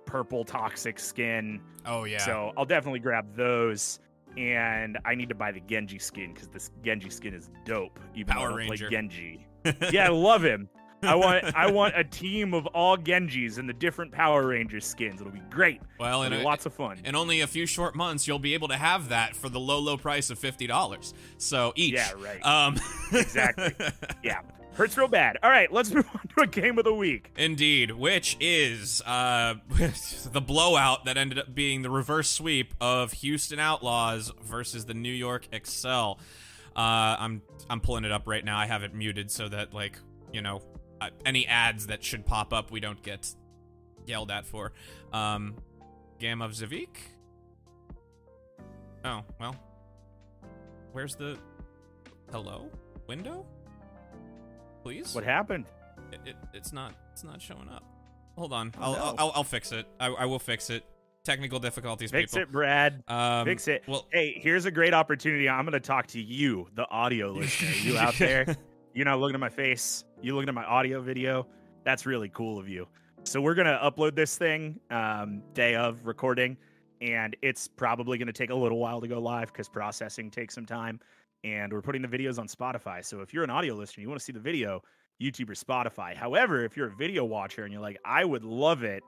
purple 0.06 0.44
toxic 0.46 0.98
skin. 0.98 1.62
oh 1.86 2.06
yeah. 2.06 2.20
So 2.20 2.54
I'll 2.58 2.66
definitely 2.66 3.00
grab 3.00 3.36
those. 3.36 4.00
And 4.38 4.98
I 5.06 5.16
need 5.16 5.28
to 5.30 5.36
buy 5.36 5.52
the 5.52 5.60
Genji 5.60 6.00
skin 6.00 6.34
because 6.34 6.48
this 6.50 6.72
Genji 6.84 7.10
skin 7.10 7.34
is 7.34 7.50
dope. 7.66 8.00
Even 8.16 8.34
Power 8.34 8.40
though 8.40 8.46
I 8.46 8.60
don't 8.60 8.70
Ranger. 8.70 8.88
play 8.88 8.96
Genji. 8.96 9.48
yeah, 9.92 10.06
I 10.06 10.10
love 10.10 10.44
him. 10.44 10.70
I 11.04 11.16
want 11.16 11.56
I 11.56 11.72
want 11.72 11.98
a 11.98 12.04
team 12.04 12.54
of 12.54 12.66
all 12.68 12.98
Genjis 12.98 13.58
and 13.58 13.68
the 13.70 13.74
different 13.74 14.12
Power 14.12 14.48
Rangers 14.48 14.86
skins. 14.86 15.22
It'll 15.22 15.32
be 15.34 15.42
great. 15.50 15.82
well, 16.00 16.24
It'll 16.24 16.34
in, 16.34 16.40
be 16.40 16.44
a, 16.44 16.48
lots 16.48 16.66
of 16.66 16.74
fun. 16.74 17.00
in 17.06 17.16
only 17.16 17.42
a 17.42 17.48
few 17.48 17.66
short 17.66 17.96
months, 17.96 18.28
you'll 18.28 18.40
be 18.40 18.54
able 18.54 18.68
to 18.70 18.78
have 18.78 19.10
that 19.10 19.36
for 19.36 19.50
the 19.50 19.60
low, 19.60 19.80
low 19.80 19.98
price 19.98 20.30
of 20.30 20.38
fifty 20.40 20.68
dollars. 20.68 21.14
So 21.38 21.74
each. 21.76 21.94
Yeah, 21.94 22.12
right. 22.20 22.46
Um. 22.46 22.78
Exactly. 23.14 23.74
yeah, 24.24 24.42
hurts 24.74 24.98
real 24.98 25.08
bad. 25.08 25.38
All 25.42 25.50
right, 25.50 25.72
let's 25.72 25.92
move 25.94 26.08
on 26.14 26.22
to 26.38 26.44
a 26.44 26.48
game 26.48 26.78
of 26.78 26.84
the 26.84 26.94
week. 26.94 27.32
Indeed, 27.38 27.92
which 27.92 28.36
is 28.40 29.02
uh, 29.06 29.56
the 30.32 30.42
blowout 30.42 31.06
that 31.06 31.18
ended 31.18 31.40
up 31.40 31.54
being 31.56 31.82
the 31.82 31.90
reverse 31.90 32.30
sweep 32.30 32.74
of 32.82 33.14
Houston 33.14 33.60
Outlaws 33.60 34.32
versus 34.44 34.86
the 34.86 34.94
New 34.94 35.14
York 35.14 35.48
Excel. 35.52 36.20
Uh, 36.76 37.16
I'm 37.20 37.42
I'm 37.70 37.80
pulling 37.82 38.06
it 38.06 38.12
up 38.12 38.28
right 38.28 38.44
now. 38.44 38.58
I 38.58 38.66
have 38.66 38.84
it 38.84 38.94
muted 38.94 39.32
so 39.32 39.50
that 39.50 39.74
like 39.74 39.98
you 40.32 40.42
know 40.42 40.62
uh, 41.02 41.10
any 41.26 41.46
ads 41.48 41.88
that 41.88 42.04
should 42.04 42.26
pop 42.26 42.54
up 42.54 42.72
we 42.72 42.80
don't 42.80 43.02
get 43.04 43.34
yelled 44.06 44.32
at 44.32 44.46
for. 44.46 44.74
Um, 45.14 45.56
Game 46.20 46.42
of 46.42 46.52
Zavik. 46.52 46.98
Oh 49.06 49.24
well, 49.40 49.56
where's 50.92 51.16
the 51.16 51.38
hello 52.32 52.70
window? 53.08 53.46
Please. 54.84 55.14
What 55.16 55.24
happened? 55.24 55.66
It, 56.12 56.20
it, 56.26 56.36
it's 56.54 56.74
not 56.74 56.94
it's 57.14 57.24
not 57.24 57.42
showing 57.42 57.70
up. 57.70 57.84
Hold 58.38 58.54
on, 58.54 58.74
Oh, 58.78 58.82
I'll, 58.84 58.92
no. 58.94 58.98
I'll, 59.00 59.16
I'll 59.18 59.32
I'll 59.36 59.44
fix 59.44 59.72
it. 59.72 59.86
I, 60.00 60.08
I 60.08 60.26
will 60.26 60.40
fix 60.40 60.70
it. 60.70 60.84
Technical 61.26 61.60
difficulties, 61.60 62.12
Fix 62.12 62.32
people. 62.32 62.44
it, 62.44 62.52
Brad. 62.52 63.04
Um, 63.08 63.46
Fix 63.46 63.68
it. 63.68 63.84
Well, 63.88 64.08
Hey, 64.12 64.40
here's 64.42 64.64
a 64.66 64.72
great 64.72 64.94
opportunity. 64.94 65.50
I'm 65.50 65.66
going 65.66 65.74
to 65.74 65.80
talk 65.82 66.08
to 66.08 66.20
you, 66.22 66.68
the 66.76 66.88
audio 66.90 67.32
listener. 67.34 67.70
You 67.84 67.98
out 67.98 68.16
there? 68.18 68.46
You're 68.94 69.06
not 69.06 69.20
looking 69.20 69.36
at 69.36 69.40
my 69.40 69.50
face. 69.50 70.04
You're 70.22 70.36
looking 70.36 70.50
at 70.50 70.56
my 70.56 70.66
audio 70.66 71.02
video. 71.02 71.48
That's 71.84 72.06
really 72.06 72.30
cool 72.30 72.58
of 72.58 72.68
you. 72.68 72.88
So 73.24 73.40
we're 73.40 73.54
gonna 73.54 73.80
upload 73.84 74.16
this 74.16 74.38
thing 74.38 74.80
um, 74.90 75.44
day 75.54 75.76
of 75.76 76.06
recording, 76.06 76.58
and 77.02 77.36
it's 77.42 77.68
probably 77.68 78.18
gonna 78.18 78.34
take 78.34 78.50
a 78.50 78.56
little 78.56 78.80
while 78.80 79.00
to 79.00 79.08
go 79.08 79.20
live 79.20 79.54
because 79.54 79.70
processing 79.70 80.32
takes 80.32 80.56
some 80.56 80.66
time. 80.66 81.00
And 81.44 81.72
we're 81.72 81.82
putting 81.82 82.02
the 82.02 82.08
videos 82.08 82.40
on 82.40 82.48
Spotify. 82.48 83.06
So 83.06 83.22
if 83.22 83.34
you're 83.34 83.44
an 83.44 83.50
audio 83.50 83.74
listener, 83.76 84.02
you 84.02 84.10
want 84.10 84.20
to 84.20 84.26
see 84.26 84.34
the 84.34 84.40
video, 84.40 84.82
YouTube 85.22 85.50
or 85.50 85.54
Spotify. 85.54 86.16
However, 86.16 86.66
if 86.66 86.76
you're 86.76 86.88
a 86.88 86.96
video 86.96 87.24
watcher 87.24 87.64
and 87.64 87.72
you're 87.72 87.82
like, 87.82 87.98
I 88.04 88.26
would 88.26 88.44
love 88.44 88.84
it 88.84 89.04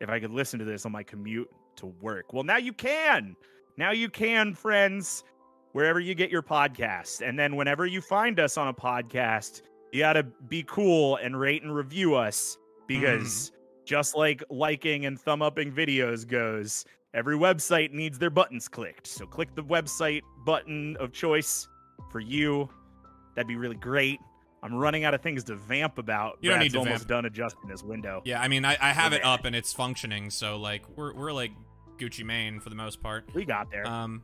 if 0.00 0.08
I 0.08 0.18
could 0.18 0.32
listen 0.32 0.58
to 0.58 0.64
this 0.64 0.86
on 0.86 0.92
my 0.92 1.04
commute 1.04 1.48
to 1.76 1.86
work. 1.86 2.32
Well, 2.32 2.42
now 2.42 2.56
you 2.56 2.72
can. 2.72 3.36
Now 3.76 3.92
you 3.92 4.08
can, 4.08 4.54
friends, 4.54 5.22
wherever 5.72 6.00
you 6.00 6.14
get 6.14 6.30
your 6.30 6.42
podcasts. 6.42 7.26
And 7.26 7.38
then 7.38 7.56
whenever 7.56 7.86
you 7.86 8.00
find 8.00 8.40
us 8.40 8.56
on 8.56 8.68
a 8.68 8.74
podcast, 8.74 9.62
you 9.92 10.00
got 10.00 10.14
to 10.14 10.22
be 10.22 10.64
cool 10.64 11.16
and 11.16 11.38
rate 11.38 11.62
and 11.62 11.74
review 11.74 12.14
us 12.14 12.58
because 12.86 13.52
just 13.84 14.16
like 14.16 14.42
liking 14.50 15.06
and 15.06 15.20
thumb 15.20 15.42
upping 15.42 15.72
videos 15.72 16.26
goes, 16.26 16.84
every 17.14 17.36
website 17.36 17.92
needs 17.92 18.18
their 18.18 18.30
buttons 18.30 18.68
clicked. 18.68 19.06
So 19.06 19.26
click 19.26 19.54
the 19.54 19.64
website 19.64 20.22
button 20.44 20.96
of 20.98 21.12
choice 21.12 21.68
for 22.10 22.20
you. 22.20 22.68
That'd 23.34 23.48
be 23.48 23.56
really 23.56 23.76
great. 23.76 24.20
I'm 24.62 24.74
running 24.74 25.04
out 25.04 25.14
of 25.14 25.22
things 25.22 25.44
to 25.44 25.54
vamp 25.54 25.98
about. 25.98 26.38
You 26.40 26.50
don't 26.50 26.58
Brad's 26.58 26.72
need 26.72 26.72
to 26.72 26.78
almost 26.80 26.98
vamp. 27.02 27.08
done 27.08 27.24
adjusting 27.26 27.68
this 27.68 27.82
window. 27.84 28.22
yeah, 28.24 28.40
I 28.40 28.48
mean, 28.48 28.64
I, 28.64 28.76
I 28.80 28.92
have 28.92 29.12
it 29.12 29.24
up 29.24 29.44
and 29.44 29.54
it's 29.54 29.72
functioning, 29.72 30.30
so 30.30 30.56
like 30.56 30.82
we're 30.96 31.14
we're 31.14 31.32
like 31.32 31.52
Gucci 31.98 32.24
Mane 32.24 32.58
for 32.58 32.68
the 32.68 32.74
most 32.74 33.00
part. 33.00 33.28
We 33.34 33.44
got 33.44 33.70
there. 33.70 33.86
Um, 33.86 34.22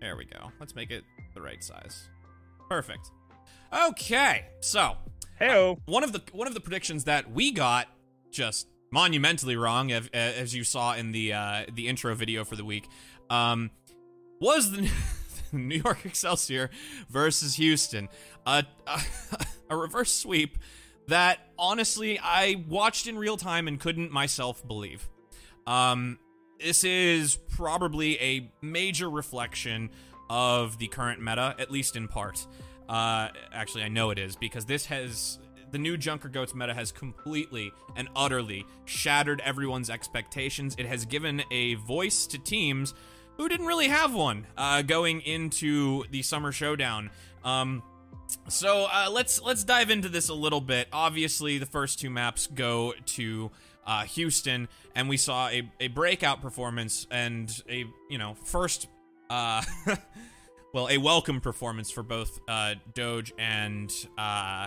there 0.00 0.16
we 0.16 0.24
go. 0.24 0.50
Let's 0.60 0.74
make 0.74 0.90
it 0.90 1.04
the 1.34 1.40
right 1.40 1.62
size. 1.62 2.08
Perfect. 2.68 3.10
Okay, 3.72 4.46
so 4.60 4.96
Heyo. 5.40 5.78
one 5.86 6.04
of 6.04 6.12
the 6.12 6.22
one 6.32 6.46
of 6.48 6.54
the 6.54 6.60
predictions 6.60 7.04
that 7.04 7.30
we 7.32 7.52
got 7.52 7.88
just 8.30 8.68
monumentally 8.92 9.56
wrong, 9.56 9.92
as, 9.92 10.08
as 10.12 10.54
you 10.54 10.64
saw 10.64 10.94
in 10.94 11.12
the 11.12 11.32
uh, 11.32 11.64
the 11.72 11.88
intro 11.88 12.14
video 12.14 12.44
for 12.44 12.56
the 12.56 12.64
week, 12.64 12.88
um, 13.30 13.70
was 14.40 14.70
the 14.70 14.90
New 15.52 15.82
York 15.84 16.04
Excelsior 16.04 16.70
versus 17.08 17.56
Houston, 17.56 18.08
a, 18.46 18.64
a 18.86 19.00
a 19.70 19.76
reverse 19.76 20.12
sweep 20.12 20.58
that 21.08 21.38
honestly 21.58 22.18
I 22.18 22.64
watched 22.68 23.06
in 23.06 23.18
real 23.18 23.36
time 23.36 23.68
and 23.68 23.78
couldn't 23.78 24.10
myself 24.12 24.66
believe. 24.66 25.08
Um, 25.66 26.18
this 26.62 26.84
is 26.84 27.36
probably 27.36 28.20
a 28.20 28.50
major 28.62 29.08
reflection 29.10 29.90
of 30.28 30.78
the 30.78 30.88
current 30.88 31.20
meta, 31.20 31.54
at 31.58 31.70
least 31.70 31.96
in 31.96 32.08
part. 32.08 32.46
Uh, 32.88 33.28
actually, 33.52 33.82
I 33.82 33.88
know 33.88 34.10
it 34.10 34.18
is 34.18 34.36
because 34.36 34.64
this 34.64 34.86
has 34.86 35.38
the 35.72 35.78
new 35.78 35.96
Junker 35.96 36.28
Goats 36.28 36.54
meta 36.54 36.72
has 36.72 36.92
completely 36.92 37.72
and 37.96 38.08
utterly 38.14 38.64
shattered 38.84 39.40
everyone's 39.44 39.90
expectations. 39.90 40.76
It 40.78 40.86
has 40.86 41.04
given 41.04 41.42
a 41.50 41.74
voice 41.74 42.26
to 42.28 42.38
teams 42.38 42.94
who 43.36 43.48
didn't 43.48 43.66
really 43.66 43.88
have 43.88 44.14
one 44.14 44.46
uh, 44.56 44.82
going 44.82 45.20
into 45.22 46.04
the 46.10 46.22
summer 46.22 46.52
showdown. 46.52 47.10
Um, 47.44 47.82
so 48.48 48.86
uh, 48.90 49.08
let's 49.10 49.40
let's 49.42 49.64
dive 49.64 49.90
into 49.90 50.08
this 50.08 50.28
a 50.28 50.34
little 50.34 50.60
bit. 50.60 50.88
Obviously, 50.92 51.58
the 51.58 51.66
first 51.66 52.00
two 52.00 52.10
maps 52.10 52.46
go 52.46 52.94
to 53.06 53.50
uh, 53.86 54.04
Houston, 54.04 54.68
and 54.94 55.08
we 55.08 55.16
saw 55.16 55.48
a, 55.48 55.68
a 55.80 55.88
breakout 55.88 56.42
performance 56.42 57.06
and 57.10 57.50
a 57.68 57.84
you 58.10 58.18
know 58.18 58.34
first, 58.44 58.88
uh, 59.30 59.62
well, 60.74 60.88
a 60.88 60.98
welcome 60.98 61.40
performance 61.40 61.90
for 61.90 62.02
both 62.02 62.40
uh, 62.48 62.74
Doge 62.94 63.32
and 63.38 63.92
uh, 64.18 64.66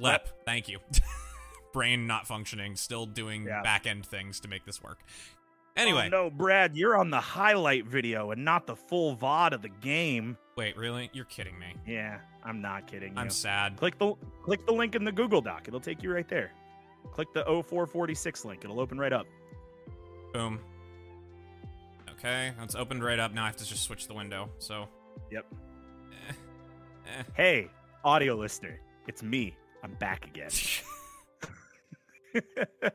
Lep. 0.00 0.28
Thank 0.44 0.68
you. 0.68 0.78
Brain 1.72 2.06
not 2.06 2.26
functioning, 2.26 2.76
still 2.76 3.04
doing 3.06 3.44
Yeah. 3.46 3.62
back 3.62 3.86
end 3.86 4.06
things 4.06 4.40
to 4.40 4.48
make 4.48 4.64
this 4.64 4.82
work. 4.82 5.00
Anyway, 5.76 6.06
Oh, 6.06 6.08
no, 6.28 6.30
Brad, 6.30 6.76
you're 6.76 6.96
on 6.96 7.10
the 7.10 7.20
highlight 7.20 7.84
video 7.84 8.30
and 8.30 8.44
not 8.44 8.66
the 8.68 8.76
full 8.76 9.16
VOD 9.16 9.52
of 9.54 9.62
the 9.62 9.68
game. 9.68 10.36
wait, 10.56 10.76
really? 10.76 11.10
You're 11.12 11.24
kidding 11.24 11.58
me? 11.58 11.74
Yeah, 11.84 12.18
I'm 12.44 12.60
not 12.62 12.86
kidding 12.86 13.12
you. 13.14 13.18
I'm 13.18 13.28
sad. 13.30 13.76
click 13.76 13.98
the 13.98 14.14
click 14.44 14.64
the 14.66 14.72
link 14.72 14.94
in 14.94 15.02
the 15.02 15.10
Google 15.10 15.40
Doc. 15.40 15.64
It'll 15.66 15.80
take 15.80 16.00
you 16.00 16.12
right 16.14 16.28
there. 16.28 16.52
Click 17.12 17.32
the 17.32 17.44
0446 17.44 18.44
link. 18.44 18.64
It'll 18.64 18.80
open 18.80 18.98
right 18.98 19.12
up. 19.12 19.26
Boom. 20.32 20.58
Okay, 22.18 22.52
it's 22.62 22.74
opened 22.74 23.04
right 23.04 23.18
up. 23.18 23.32
Now 23.32 23.44
I 23.44 23.46
have 23.46 23.56
to 23.56 23.66
just 23.66 23.84
switch 23.84 24.08
the 24.08 24.14
window. 24.14 24.48
So, 24.58 24.88
Yep. 25.30 25.46
eh, 26.28 26.32
eh. 27.18 27.22
Hey, 27.34 27.70
audio 28.04 28.34
listener, 28.34 28.80
it's 29.06 29.22
me. 29.22 29.54
I'm 29.82 29.94
back 29.94 30.26
again. 30.26 30.50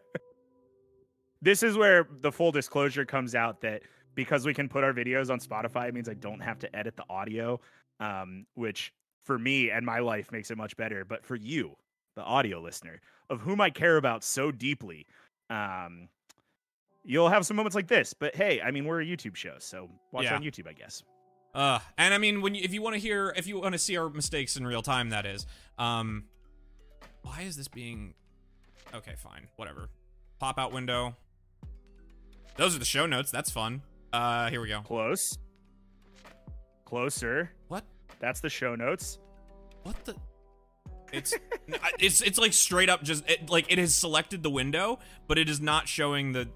this 1.41 1.63
is 1.63 1.78
where 1.78 2.08
the 2.22 2.32
full 2.32 2.52
disclosure 2.52 3.06
comes 3.06 3.36
out 3.36 3.62
that 3.62 3.84
because 4.15 4.45
we 4.45 4.54
can 4.54 4.67
put 4.67 4.84
our 4.84 4.93
videos 4.93 5.30
on 5.30 5.39
Spotify, 5.39 5.88
it 5.88 5.93
means 5.93 6.10
I 6.10 6.13
don't 6.15 6.41
have 6.41 6.60
to 6.60 6.76
edit 6.76 6.98
the 6.98 7.06
audio, 7.10 7.60
um, 8.00 8.45
which 8.56 8.93
for 9.24 9.39
me 9.39 9.69
and 9.69 9.86
my 9.86 10.00
life 10.00 10.32
makes 10.32 10.52
it 10.52 10.58
much 10.58 10.76
better. 10.76 11.06
But 11.06 11.24
for 11.24 11.36
you, 11.36 11.78
the 12.19 12.25
audio 12.25 12.60
listener, 12.60 12.99
of 13.29 13.39
whom 13.41 13.62
I 13.62 13.69
care 13.69 13.95
about 13.97 14.23
so 14.23 14.51
deeply, 14.51 15.08
um, 15.49 16.10
you'll 17.03 17.29
have 17.29 17.45
some 17.45 17.55
moments 17.55 17.75
like 17.75 17.88
this. 17.88 18.13
But 18.13 18.36
hey, 18.36 18.62
I 18.62 18.71
mean, 18.71 18.86
we're 18.86 19.01
a 19.01 19.05
YouTube 19.05 19.36
show, 19.38 19.55
so 19.60 19.89
watch 20.12 20.25
Yeah. 20.25 20.36
on 20.36 20.43
YouTube, 20.43 20.67
I 20.67 20.73
guess. 20.73 21.01
Uh, 21.55 21.79
and 21.97 22.13
I 22.13 22.17
mean, 22.17 22.41
when 22.41 22.53
you, 22.55 22.62
if 22.63 22.73
you 22.73 22.82
want 22.82 22.95
to 22.95 22.99
hear, 22.99 23.34
if 23.38 23.47
you 23.47 23.60
want 23.60 23.71
to 23.73 23.79
see 23.79 23.95
our 23.97 24.10
mistakes 24.10 24.58
in 24.58 24.67
real 24.67 24.82
time, 24.82 25.10
that 25.12 25.25
is. 25.25 25.47
Um, 25.77 26.25
why 27.23 27.41
is 27.41 27.55
this 27.55 27.67
being? 27.69 28.13
Okay, 28.93 29.13
fine, 29.17 29.47
whatever. 29.55 29.89
Pop 30.39 30.60
out 30.60 30.71
window. 30.73 31.15
Those 32.58 32.75
are 32.75 32.79
the 32.79 32.86
show 32.86 33.05
notes. 33.05 33.32
That's 33.32 33.49
fun. 33.49 33.82
Uh, 34.12 34.49
here 34.49 34.60
we 34.62 34.67
go. 34.67 34.82
Close. 34.82 35.38
Closer. 36.86 37.51
What? 37.69 37.86
That's 38.19 38.41
the 38.41 38.49
show 38.49 38.75
notes. 38.75 39.19
What 39.84 40.03
the? 40.05 40.15
It's 41.12 41.34
it's 42.00 42.22
it's 42.22 42.39
like 42.39 42.54
straight 42.54 42.89
up 42.89 43.04
just 43.04 43.30
it, 43.30 43.50
like 43.50 43.72
it 43.72 43.78
has 43.78 43.95
selected 43.95 44.43
the 44.43 44.50
window, 44.50 45.00
but 45.28 45.38
it 45.38 45.50
is 45.50 45.60
not 45.62 45.88
showing 45.88 46.32
the. 46.32 46.50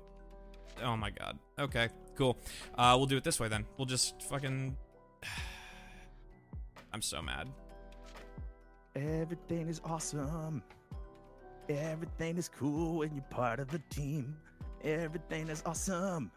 Oh 0.84 0.98
my 0.98 1.10
god. 1.10 1.40
Okay, 1.60 1.90
cool. 2.16 2.38
Uh, 2.76 2.96
we'll 2.98 3.06
do 3.06 3.18
it 3.18 3.24
this 3.24 3.40
way 3.40 3.48
then. 3.48 3.66
We'll 3.78 3.86
just 3.86 4.22
fucking. 4.24 4.76
I'm 6.94 7.02
so 7.02 7.22
mad. 7.22 7.50
Everything 8.96 9.68
is 9.68 9.82
awesome. 9.84 10.62
Everything 11.68 12.38
is 12.38 12.50
cool 12.50 12.98
when 12.98 13.16
you're 13.16 13.24
part 13.24 13.60
of 13.60 13.70
the 13.70 13.80
team. 13.90 14.36
Everything 14.84 15.48
is 15.48 15.64
awesome. 15.66 16.30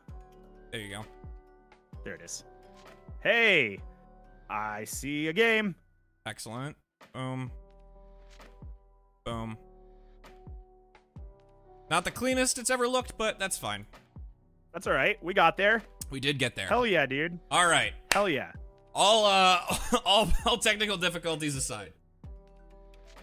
There 0.71 0.81
you 0.81 0.91
go. 0.91 1.05
There 2.05 2.15
it 2.15 2.23
is. 2.23 2.45
Hey, 3.21 3.79
I 4.49 4.85
see 4.85 5.29
a 5.29 5.33
game. 5.33 5.75
Excellent. 6.25 6.77
Boom. 7.13 7.51
Boom. 9.27 9.59
Not 11.91 12.05
the 12.05 12.11
cleanest 12.11 12.59
it's 12.59 12.71
ever 12.71 12.89
looked, 12.89 13.19
but 13.19 13.39
that's 13.39 13.59
fine. 13.59 13.87
That's 14.73 14.87
all 14.87 14.93
right. 14.93 15.23
We 15.23 15.35
got 15.35 15.57
there. 15.57 15.83
We 16.11 16.21
did 16.21 16.39
get 16.39 16.55
there. 16.55 16.69
Hell 16.69 16.87
yeah, 16.87 17.07
dude. 17.07 17.39
All 17.51 17.67
right. 17.67 17.93
Hell 18.13 18.29
yeah. 18.29 18.53
All 18.95 19.27
uh 19.27 19.61
all 20.07 20.29
all 20.47 20.59
technical 20.59 20.97
difficulties 20.97 21.57
aside. 21.57 21.93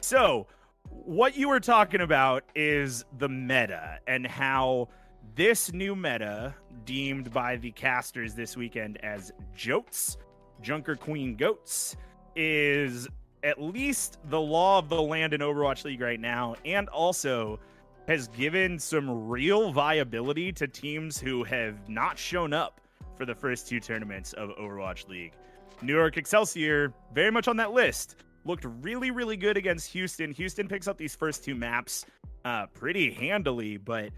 So, 0.01 0.47
what 0.89 1.37
you 1.37 1.47
were 1.47 1.61
talking 1.61 2.01
about 2.01 2.43
is 2.53 3.05
the 3.17 3.29
meta 3.29 3.99
and 4.05 4.27
how 4.27 4.89
this 5.35 5.71
new 5.71 5.95
meta, 5.95 6.53
deemed 6.83 7.31
by 7.31 7.55
the 7.55 7.71
casters 7.71 8.33
this 8.35 8.57
weekend 8.57 9.03
as 9.03 9.31
Jotes, 9.55 10.17
Junker 10.61 10.95
Queen 10.95 11.37
Goats, 11.37 11.95
is 12.35 13.07
at 13.43 13.61
least 13.61 14.19
the 14.29 14.39
law 14.39 14.79
of 14.79 14.89
the 14.89 15.01
land 15.01 15.33
in 15.33 15.41
Overwatch 15.41 15.83
League 15.83 16.01
right 16.01 16.19
now, 16.19 16.55
and 16.65 16.87
also 16.89 17.59
has 18.07 18.27
given 18.29 18.79
some 18.79 19.27
real 19.27 19.71
viability 19.71 20.51
to 20.51 20.67
teams 20.67 21.19
who 21.19 21.43
have 21.43 21.87
not 21.87 22.17
shown 22.17 22.53
up 22.53 22.81
for 23.15 23.25
the 23.25 23.35
first 23.35 23.67
two 23.67 23.79
tournaments 23.79 24.33
of 24.33 24.49
Overwatch 24.51 25.07
League. 25.07 25.33
New 25.81 25.93
York 25.93 26.17
Excelsior, 26.17 26.93
very 27.13 27.31
much 27.31 27.47
on 27.47 27.57
that 27.57 27.71
list, 27.71 28.15
looked 28.45 28.65
really, 28.81 29.11
really 29.11 29.37
good 29.37 29.57
against 29.57 29.91
Houston. 29.91 30.31
Houston 30.31 30.67
picks 30.67 30.87
up 30.87 30.97
these 30.97 31.15
first 31.15 31.43
two 31.43 31.55
maps 31.55 32.05
uh, 32.45 32.65
pretty 32.67 33.11
handily, 33.11 33.77
but 33.77 34.09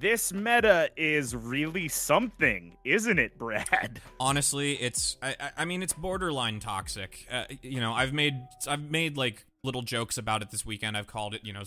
this 0.00 0.32
meta 0.32 0.90
is 0.96 1.34
really 1.34 1.88
something, 1.88 2.76
isn't 2.84 3.18
it, 3.18 3.38
Brad? 3.38 4.00
Honestly, 4.20 4.74
it's 4.74 5.16
I 5.22 5.36
I- 5.56 5.64
mean 5.64 5.82
it's 5.82 5.92
borderline 5.92 6.60
toxic. 6.60 7.26
Uh, 7.30 7.44
you 7.62 7.80
know, 7.80 7.92
I've 7.92 8.12
made 8.12 8.34
I've 8.66 8.82
made 8.82 9.16
like 9.16 9.44
little 9.64 9.82
jokes 9.82 10.18
about 10.18 10.42
it 10.42 10.50
this 10.50 10.64
weekend. 10.64 10.96
I've 10.96 11.06
called 11.06 11.34
it, 11.34 11.44
you 11.44 11.52
know, 11.52 11.62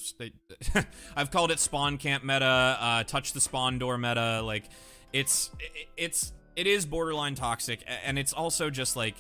I've 1.15 1.30
called 1.32 1.52
it 1.52 1.60
spawn 1.60 1.98
camp 1.98 2.24
meta, 2.24 2.46
uh, 2.80 3.04
touch 3.04 3.34
the 3.34 3.41
spawn 3.41 3.80
door 3.80 3.98
meta. 3.98 4.41
Like, 4.41 4.65
it's 5.13 5.52
it's 5.98 6.32
it 6.56 6.67
is 6.67 6.86
borderline 6.86 7.36
toxic, 7.36 7.84
and 8.06 8.17
it's 8.17 8.34
also 8.34 8.70
just 8.70 8.96
like 8.96 9.15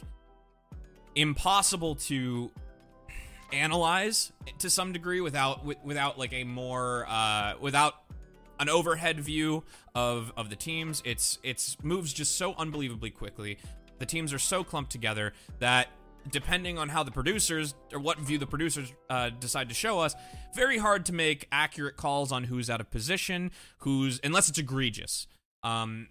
impossible 1.15 1.95
to 1.95 2.49
analyze 3.51 4.31
to 4.59 4.69
some 4.69 4.93
degree 4.93 5.19
without 5.19 5.65
without 5.83 6.17
like 6.17 6.31
a 6.33 6.45
more 6.45 7.05
uh 7.09 7.53
without 7.59 7.95
an 8.61 8.69
overhead 8.69 9.19
view 9.19 9.63
of 9.93 10.31
of 10.37 10.49
the 10.49 10.55
teams. 10.55 11.01
It's 11.03 11.39
it's 11.43 11.75
moves 11.83 12.13
just 12.13 12.37
so 12.37 12.53
unbelievably 12.57 13.09
quickly. 13.09 13.57
The 13.97 14.05
teams 14.05 14.31
are 14.31 14.39
so 14.39 14.63
clumped 14.63 14.91
together 14.91 15.33
that 15.59 15.89
depending 16.29 16.77
on 16.77 16.87
how 16.87 17.01
the 17.01 17.11
producers 17.11 17.73
or 17.91 17.99
what 17.99 18.19
view 18.19 18.37
the 18.37 18.45
producers 18.45 18.93
uh, 19.09 19.31
decide 19.31 19.67
to 19.69 19.75
show 19.75 19.99
us 19.99 20.13
very 20.55 20.77
hard 20.77 21.03
to 21.07 21.13
make 21.13 21.47
accurate 21.51 21.97
calls 21.97 22.31
on 22.31 22.43
who's 22.43 22.69
out 22.69 22.79
of 22.79 22.91
position 22.91 23.49
who's 23.79 24.19
unless 24.23 24.47
it's 24.47 24.59
egregious. 24.59 25.27
Um 25.63 26.07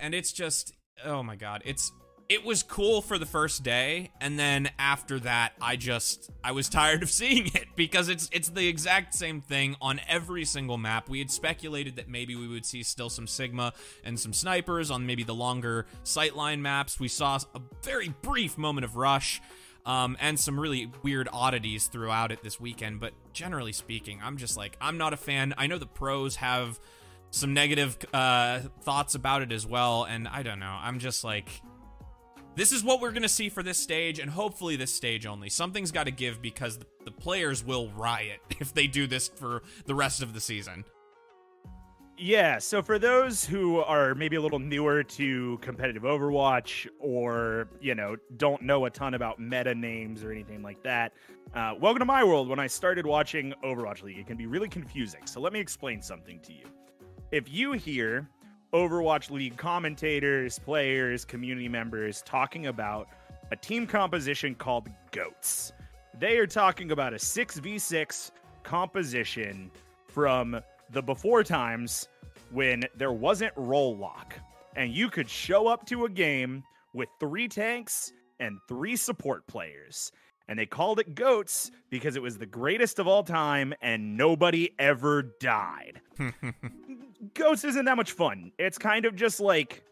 and 0.00 0.14
it's 0.14 0.32
just 0.32 0.74
oh 1.04 1.22
my 1.22 1.36
god 1.36 1.62
it's 1.64 1.90
it 2.28 2.44
was 2.44 2.62
cool 2.62 3.00
for 3.00 3.18
the 3.18 3.26
first 3.26 3.62
day 3.62 4.10
and 4.20 4.38
then 4.38 4.68
after 4.78 5.18
that 5.18 5.52
i 5.62 5.76
just 5.76 6.30
i 6.44 6.52
was 6.52 6.68
tired 6.78 7.02
of 7.02 7.10
seeing 7.10 7.46
it 7.46 7.68
because 7.78 8.08
it's 8.08 8.28
it's 8.32 8.50
the 8.50 8.66
exact 8.68 9.14
same 9.14 9.40
thing 9.40 9.76
on 9.80 10.00
every 10.08 10.44
single 10.44 10.76
map. 10.76 11.08
We 11.08 11.20
had 11.20 11.30
speculated 11.30 11.96
that 11.96 12.08
maybe 12.08 12.34
we 12.34 12.48
would 12.48 12.66
see 12.66 12.82
still 12.82 13.08
some 13.08 13.26
sigma 13.26 13.72
and 14.04 14.18
some 14.18 14.32
snipers 14.32 14.90
on 14.90 15.06
maybe 15.06 15.22
the 15.22 15.34
longer 15.34 15.86
sightline 16.04 16.60
maps. 16.60 17.00
We 17.00 17.08
saw 17.08 17.38
a 17.54 17.60
very 17.82 18.08
brief 18.22 18.58
moment 18.58 18.84
of 18.84 18.96
rush 18.96 19.40
um, 19.86 20.16
and 20.20 20.38
some 20.38 20.58
really 20.58 20.90
weird 21.02 21.28
oddities 21.32 21.86
throughout 21.86 22.32
it 22.32 22.42
this 22.42 22.60
weekend 22.60 23.00
but 23.00 23.12
generally 23.32 23.72
speaking 23.72 24.20
i'm 24.22 24.36
just 24.36 24.56
like 24.56 24.76
i'm 24.80 24.98
not 24.98 25.12
a 25.12 25.16
fan. 25.16 25.54
I 25.56 25.66
know 25.68 25.78
the 25.78 25.86
pros 25.86 26.36
have 26.36 26.78
some 27.30 27.52
negative 27.52 27.96
uh, 28.14 28.60
thoughts 28.82 29.14
about 29.14 29.42
it 29.42 29.52
as 29.52 29.66
well 29.66 30.04
and 30.04 30.26
i 30.26 30.42
don't 30.42 30.58
know. 30.58 30.76
I'm 30.80 30.98
just 30.98 31.24
like 31.24 31.62
this 32.58 32.72
is 32.72 32.82
what 32.82 33.00
we're 33.00 33.12
going 33.12 33.22
to 33.22 33.28
see 33.28 33.48
for 33.48 33.62
this 33.62 33.78
stage, 33.78 34.18
and 34.18 34.30
hopefully 34.30 34.74
this 34.74 34.92
stage 34.92 35.26
only. 35.26 35.48
Something's 35.48 35.92
got 35.92 36.04
to 36.04 36.10
give 36.10 36.42
because 36.42 36.78
the, 36.78 36.86
players 37.10 37.64
will 37.64 37.88
riot 37.92 38.40
if 38.60 38.74
they 38.74 38.86
do 38.86 39.06
this 39.06 39.28
for 39.28 39.62
the 39.86 39.94
rest 39.94 40.22
of 40.22 40.34
the 40.34 40.40
season. 40.40 40.84
Yeah, 42.18 42.58
so 42.58 42.82
for 42.82 42.98
those 42.98 43.44
who 43.44 43.78
are 43.78 44.14
maybe 44.14 44.36
a 44.36 44.40
little 44.40 44.58
newer 44.58 45.04
to 45.04 45.58
competitive 45.62 46.02
Overwatch 46.02 46.88
or, 46.98 47.68
you 47.80 47.94
know, 47.94 48.16
don't 48.36 48.60
know 48.62 48.84
a 48.86 48.90
ton 48.90 49.14
about 49.14 49.38
meta 49.38 49.74
names 49.74 50.24
or 50.24 50.32
anything 50.32 50.62
like 50.62 50.82
that, 50.82 51.12
uh, 51.54 51.74
welcome 51.80 52.00
to 52.00 52.04
my 52.04 52.24
world. 52.24 52.48
When 52.48 52.58
I 52.58 52.66
started 52.66 53.06
watching 53.06 53.54
Overwatch 53.64 54.02
League, 54.02 54.18
it 54.18 54.26
can 54.26 54.36
be 54.36 54.46
really 54.46 54.68
confusing. 54.68 55.26
So 55.26 55.40
let 55.40 55.52
me 55.52 55.60
explain 55.60 56.02
something 56.02 56.40
to 56.40 56.52
you. 56.52 56.66
If 57.30 57.50
you 57.52 57.72
hear 57.72 58.28
Overwatch 58.72 59.30
League 59.30 59.56
commentators, 59.56 60.58
players, 60.58 61.24
community 61.24 61.68
members 61.68 62.22
talking 62.22 62.66
about 62.66 63.08
a 63.50 63.56
team 63.56 63.86
composition 63.86 64.54
called 64.54 64.88
GOATs, 65.10 65.72
they 66.18 66.36
are 66.38 66.46
talking 66.46 66.90
about 66.90 67.12
a 67.14 67.16
6v6 67.16 68.30
composition 68.62 69.70
from 70.06 70.60
the 70.90 71.02
before 71.02 71.42
times 71.44 72.08
when 72.50 72.84
there 72.96 73.12
wasn't 73.12 73.52
role 73.56 73.96
lock. 73.96 74.34
and 74.76 74.92
you 74.92 75.08
could 75.10 75.28
show 75.28 75.66
up 75.66 75.86
to 75.86 76.04
a 76.04 76.08
game 76.08 76.62
with 76.92 77.08
three 77.18 77.48
tanks 77.48 78.12
and 78.38 78.58
three 78.68 78.96
support 78.96 79.46
players. 79.48 80.12
And 80.46 80.58
they 80.58 80.66
called 80.66 80.98
it 81.00 81.14
GOATS 81.14 81.70
because 81.90 82.16
it 82.16 82.22
was 82.22 82.38
the 82.38 82.46
greatest 82.46 82.98
of 82.98 83.06
all 83.06 83.22
time 83.22 83.74
and 83.82 84.16
nobody 84.16 84.70
ever 84.78 85.22
died. 85.40 86.00
GOATS 87.38 87.62
isn't 87.64 87.84
that 87.84 87.96
much 87.96 88.12
fun. 88.12 88.50
It's 88.58 88.78
kind 88.78 89.04
of 89.04 89.14
just 89.14 89.38
like 89.38 89.84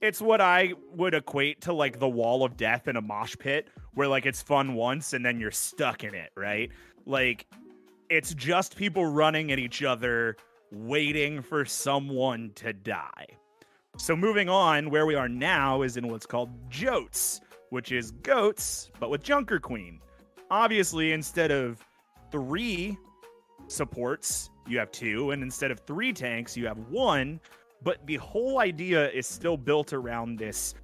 it's 0.00 0.20
what 0.20 0.40
I 0.40 0.72
would 0.96 1.14
equate 1.14 1.60
to 1.62 1.72
like 1.72 2.00
the 2.00 2.08
wall 2.08 2.44
of 2.44 2.56
death 2.56 2.88
in 2.88 2.96
a 2.96 3.00
mosh 3.00 3.36
pit 3.38 3.68
where 3.94 4.08
like 4.08 4.26
it's 4.26 4.42
fun 4.42 4.74
once 4.74 5.12
and 5.12 5.24
then 5.24 5.38
you're 5.38 5.52
stuck 5.52 6.02
in 6.02 6.12
it, 6.12 6.32
right? 6.36 6.70
Like 7.06 7.46
it's 8.10 8.34
just 8.34 8.74
people 8.76 9.06
running 9.06 9.52
at 9.52 9.60
each 9.60 9.84
other 9.84 10.36
waiting 10.72 11.40
for 11.40 11.64
someone 11.64 12.50
to 12.56 12.72
die. 12.72 13.26
So 13.96 14.16
moving 14.16 14.48
on, 14.48 14.90
where 14.90 15.06
we 15.06 15.14
are 15.14 15.28
now 15.28 15.82
is 15.82 15.96
in 15.96 16.08
what's 16.08 16.26
called 16.26 16.50
Jotes, 16.68 17.40
which 17.70 17.92
is 17.92 18.10
goats, 18.10 18.90
but 18.98 19.08
with 19.08 19.22
Junker 19.22 19.60
Queen. 19.60 20.00
Obviously, 20.50 21.12
instead 21.12 21.52
of 21.52 21.84
three 22.32 22.98
supports, 23.72 24.50
you 24.66 24.78
have 24.78 24.90
two, 24.92 25.30
and 25.30 25.42
instead 25.42 25.70
of 25.70 25.80
three 25.80 26.12
tanks, 26.12 26.56
you 26.56 26.66
have 26.66 26.78
one. 26.88 27.40
But 27.82 28.06
the 28.06 28.16
whole 28.16 28.60
idea 28.60 29.10
is 29.10 29.26
still 29.26 29.56
built 29.56 29.92
around 29.92 30.38
this 30.38 30.74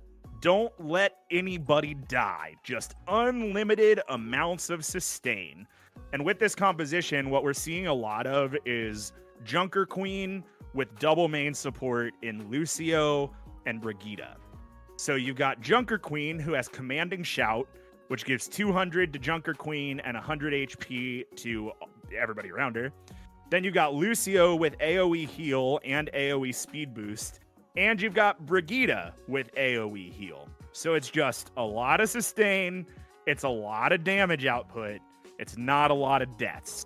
don't 0.40 0.72
let 0.78 1.18
anybody 1.32 1.94
die, 1.94 2.54
just 2.62 2.94
unlimited 3.08 4.00
amounts 4.08 4.70
of 4.70 4.84
sustain. 4.84 5.66
And 6.12 6.24
with 6.24 6.38
this 6.38 6.54
composition, 6.54 7.28
what 7.30 7.42
we're 7.42 7.52
seeing 7.52 7.88
a 7.88 7.94
lot 7.94 8.26
of 8.26 8.54
is 8.64 9.12
Junker 9.44 9.84
Queen 9.84 10.44
with 10.74 10.96
double 11.00 11.28
main 11.28 11.54
support 11.54 12.14
in 12.22 12.48
Lucio 12.48 13.34
and 13.66 13.80
Brigitte. 13.80 14.36
So 14.96 15.16
you've 15.16 15.36
got 15.36 15.60
Junker 15.60 15.98
Queen 15.98 16.38
who 16.38 16.52
has 16.52 16.68
commanding 16.68 17.24
shout, 17.24 17.68
which 18.06 18.24
gives 18.24 18.48
200 18.48 19.12
to 19.12 19.18
Junker 19.18 19.54
Queen 19.54 20.00
and 20.00 20.14
100 20.14 20.68
HP 20.68 21.24
to 21.36 21.72
everybody 22.16 22.50
around 22.50 22.76
her. 22.76 22.92
Then 23.50 23.64
you've 23.64 23.74
got 23.74 23.94
Lucio 23.94 24.54
with 24.54 24.76
AoE 24.78 25.26
heal 25.26 25.80
and 25.84 26.10
AoE 26.14 26.54
speed 26.54 26.94
boost. 26.94 27.40
And 27.76 28.00
you've 28.00 28.14
got 28.14 28.44
Brigitte 28.44 29.12
with 29.26 29.54
AoE 29.54 30.12
heal. 30.12 30.48
So 30.72 30.94
it's 30.94 31.10
just 31.10 31.50
a 31.56 31.62
lot 31.62 32.00
of 32.00 32.08
sustain, 32.08 32.86
it's 33.26 33.44
a 33.44 33.48
lot 33.48 33.92
of 33.92 34.04
damage 34.04 34.46
output, 34.46 35.00
it's 35.38 35.56
not 35.56 35.90
a 35.90 35.94
lot 35.94 36.22
of 36.22 36.36
deaths. 36.36 36.84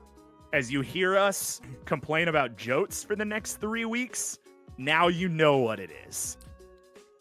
As 0.52 0.70
you 0.70 0.82
hear 0.82 1.16
us 1.16 1.60
complain 1.86 2.28
about 2.28 2.56
Jotes 2.56 3.02
for 3.02 3.16
the 3.16 3.24
next 3.24 3.56
three 3.56 3.84
weeks, 3.84 4.38
now 4.78 5.08
you 5.08 5.28
know 5.28 5.58
what 5.58 5.80
it 5.80 5.90
is. 6.06 6.36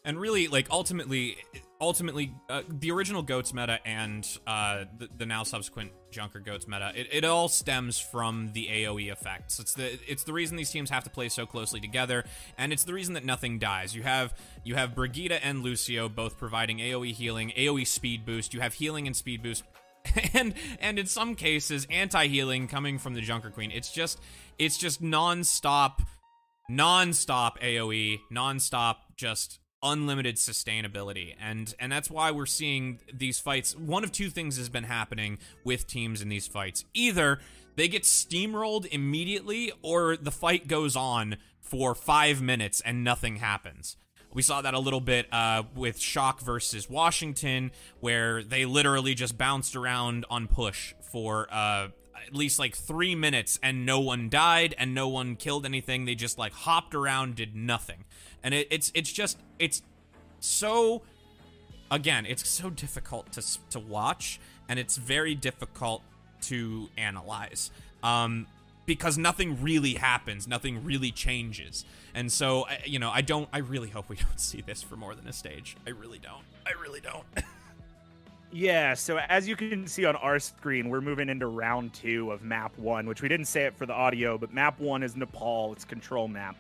And 0.04 0.20
really, 0.20 0.48
like 0.48 0.68
ultimately, 0.70 1.38
ultimately, 1.80 2.34
uh, 2.50 2.64
the 2.68 2.92
original 2.92 3.22
Goats 3.22 3.54
meta 3.54 3.80
and 3.86 4.28
uh, 4.48 4.86
the, 4.98 5.10
the 5.18 5.26
now 5.26 5.44
subsequent 5.44 5.92
Junker 6.12 6.40
Goats 6.40 6.68
meta, 6.68 6.92
it, 6.96 7.08
it 7.12 7.24
all 7.24 7.48
stems 7.48 8.00
from 8.00 8.52
the 8.54 8.68
AOE 8.68 9.12
effects. 9.12 9.60
It's 9.60 9.74
the 9.74 10.00
it's 10.08 10.24
the 10.24 10.34
reason 10.34 10.58
these 10.58 10.72
teams 10.72 10.90
have 10.90 11.04
to 11.06 11.10
play 11.10 11.30
so 11.30 11.46
closely 11.46 11.80
together, 11.80 12.24
and 12.58 12.72
it's 12.74 12.84
the 12.84 12.94
reason 12.94 13.14
that 13.16 13.26
nothing 13.26 13.60
dies. 13.60 13.96
You 13.96 14.04
have 14.04 14.34
you 14.64 14.76
have 14.76 14.96
Brigitte 14.96 15.40
and 15.44 15.64
Lucio 15.64 16.10
both 16.10 16.38
providing 16.38 16.78
AOE 16.80 17.14
healing, 17.14 17.52
AOE 17.58 17.88
speed 17.88 18.26
boost. 18.26 18.54
You 18.54 18.60
have 18.62 18.74
healing 18.74 19.08
and 19.08 19.16
speed 19.16 19.42
boost. 19.44 19.64
And 20.34 20.56
and 20.80 20.98
in 20.98 21.06
some 21.06 21.36
cases, 21.36 21.86
anti-healing 21.92 22.68
coming 22.68 22.98
from 22.98 23.14
the 23.14 23.22
Junker 23.22 23.52
Queen. 23.52 23.70
It's 23.70 23.92
just 23.92 24.20
it's 24.58 24.78
just 24.78 25.00
non-stop 25.00 26.02
non-stop 26.70 27.60
AoE, 27.60 28.20
non-stop 28.32 29.16
just 29.16 29.60
unlimited 29.84 30.36
sustainability. 30.36 31.36
And 31.40 31.74
and 31.80 31.92
that's 31.92 32.10
why 32.10 32.32
we're 32.32 32.46
seeing 32.46 33.00
these 33.14 33.40
fights. 33.40 33.76
One 33.76 34.04
of 34.04 34.12
two 34.12 34.30
things 34.30 34.58
has 34.58 34.70
been 34.70 34.84
happening 34.84 35.40
with 35.64 35.88
teams 35.88 36.22
in 36.22 36.30
these 36.30 36.48
fights. 36.48 36.86
Either 36.94 37.40
they 37.76 37.88
get 37.88 38.04
steamrolled 38.04 38.86
immediately 38.88 39.72
or 39.82 40.18
the 40.18 40.32
fight 40.32 40.68
goes 40.68 40.96
on 40.96 41.38
for 41.60 41.96
5 41.96 42.42
minutes 42.42 42.82
and 42.82 43.04
nothing 43.04 43.38
happens. 43.38 43.96
We 44.34 44.42
saw 44.42 44.62
that 44.62 44.74
a 44.74 44.80
little 44.80 45.02
bit 45.02 45.28
uh, 45.34 45.64
with 45.76 46.00
Shock 46.00 46.40
versus 46.40 46.90
Washington, 46.90 47.72
where 48.00 48.44
they 48.44 48.66
literally 48.66 49.14
just 49.14 49.38
bounced 49.38 49.76
around 49.76 50.26
on 50.30 50.48
push 50.48 50.94
for 51.12 51.48
uh, 51.52 51.90
at 52.26 52.34
least 52.34 52.58
like 52.58 52.76
three 52.76 53.14
minutes, 53.14 53.60
and 53.62 53.86
no 53.86 54.00
one 54.00 54.30
died 54.30 54.74
and 54.78 54.94
no 54.94 55.10
one 55.10 55.36
killed 55.36 55.66
anything. 55.66 56.06
They 56.06 56.16
just 56.16 56.38
like 56.38 56.54
hopped 56.54 56.96
around, 56.96 57.36
did 57.36 57.56
nothing, 57.56 58.06
and 58.44 58.54
it, 58.54 58.68
it's 58.70 58.92
it's 58.94 59.12
just 59.12 59.38
it's 59.60 59.82
so 60.40 61.02
again, 61.90 62.26
it's 62.26 62.48
so 62.48 62.70
difficult 62.70 63.32
to 63.34 63.44
to 63.72 63.80
watch, 63.80 64.40
and 64.68 64.80
it's 64.80 64.98
very 64.98 65.36
difficult 65.36 66.02
to 66.44 66.90
analyze. 66.98 67.72
Um, 68.04 68.48
because 68.86 69.18
nothing 69.18 69.62
really 69.62 69.94
happens, 69.94 70.48
nothing 70.48 70.84
really 70.84 71.12
changes. 71.12 71.86
And 72.14 72.32
so, 72.32 72.66
you 72.84 73.00
know, 73.00 73.10
I 73.10 73.22
don't, 73.22 73.48
I 73.54 73.60
really 73.60 73.90
hope 73.90 74.10
we 74.10 74.16
don't 74.28 74.40
see 74.40 74.62
this 74.62 74.82
for 74.82 74.96
more 74.96 75.16
than 75.16 75.28
a 75.28 75.34
stage. 75.34 75.78
I 75.86 75.92
really 75.92 76.20
don't. 76.20 76.44
I 76.66 76.72
really 76.82 77.00
don't. 77.00 77.24
yeah, 78.52 78.94
so 78.94 79.18
as 79.30 79.48
you 79.48 79.56
can 79.56 79.88
see 79.88 80.06
on 80.06 80.16
our 80.18 80.40
screen, 80.40 80.90
we're 80.90 81.02
moving 81.02 81.30
into 81.30 81.48
round 81.48 81.94
two 81.94 82.32
of 82.32 82.44
map 82.44 82.78
one, 82.78 83.08
which 83.08 83.22
we 83.22 83.30
didn't 83.30 83.46
say 83.48 83.64
it 83.64 83.76
for 83.78 83.86
the 83.86 83.94
audio, 83.94 84.38
but 84.38 84.54
map 84.54 84.80
one 84.80 85.04
is 85.04 85.16
Nepal, 85.16 85.72
it's 85.74 85.86
control 85.86 86.28
map. 86.28 86.56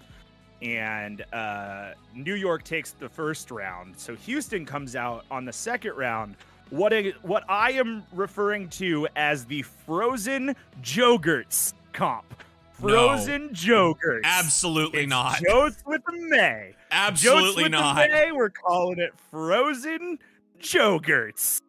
And 0.61 1.23
uh, 1.33 1.91
New 2.13 2.35
York 2.35 2.63
takes 2.63 2.91
the 2.91 3.09
first 3.09 3.49
round. 3.51 3.97
So 3.97 4.15
Houston 4.15 4.65
comes 4.65 4.95
out 4.95 5.25
on 5.31 5.45
the 5.45 5.53
second 5.53 5.95
round. 5.95 6.35
What, 6.69 6.93
a, 6.93 7.11
what 7.23 7.43
I 7.49 7.71
am 7.71 8.03
referring 8.13 8.69
to 8.69 9.07
as 9.15 9.45
the 9.45 9.63
frozen 9.63 10.55
Jogurts 10.81 11.73
comp. 11.93 12.33
Frozen 12.73 13.47
no. 13.47 13.53
Jokers. 13.53 14.21
Absolutely 14.23 15.01
it's 15.01 15.09
not. 15.09 15.41
Jokes 15.41 15.83
with 15.85 16.01
the 16.05 16.13
Mei. 16.29 16.73
Absolutely 16.91 17.63
with 17.63 17.71
not. 17.73 17.95
The 17.95 18.07
Mei, 18.09 18.31
we're 18.31 18.49
calling 18.49 18.99
it 18.99 19.13
Frozen 19.29 20.17
Jogurts. 20.59 21.59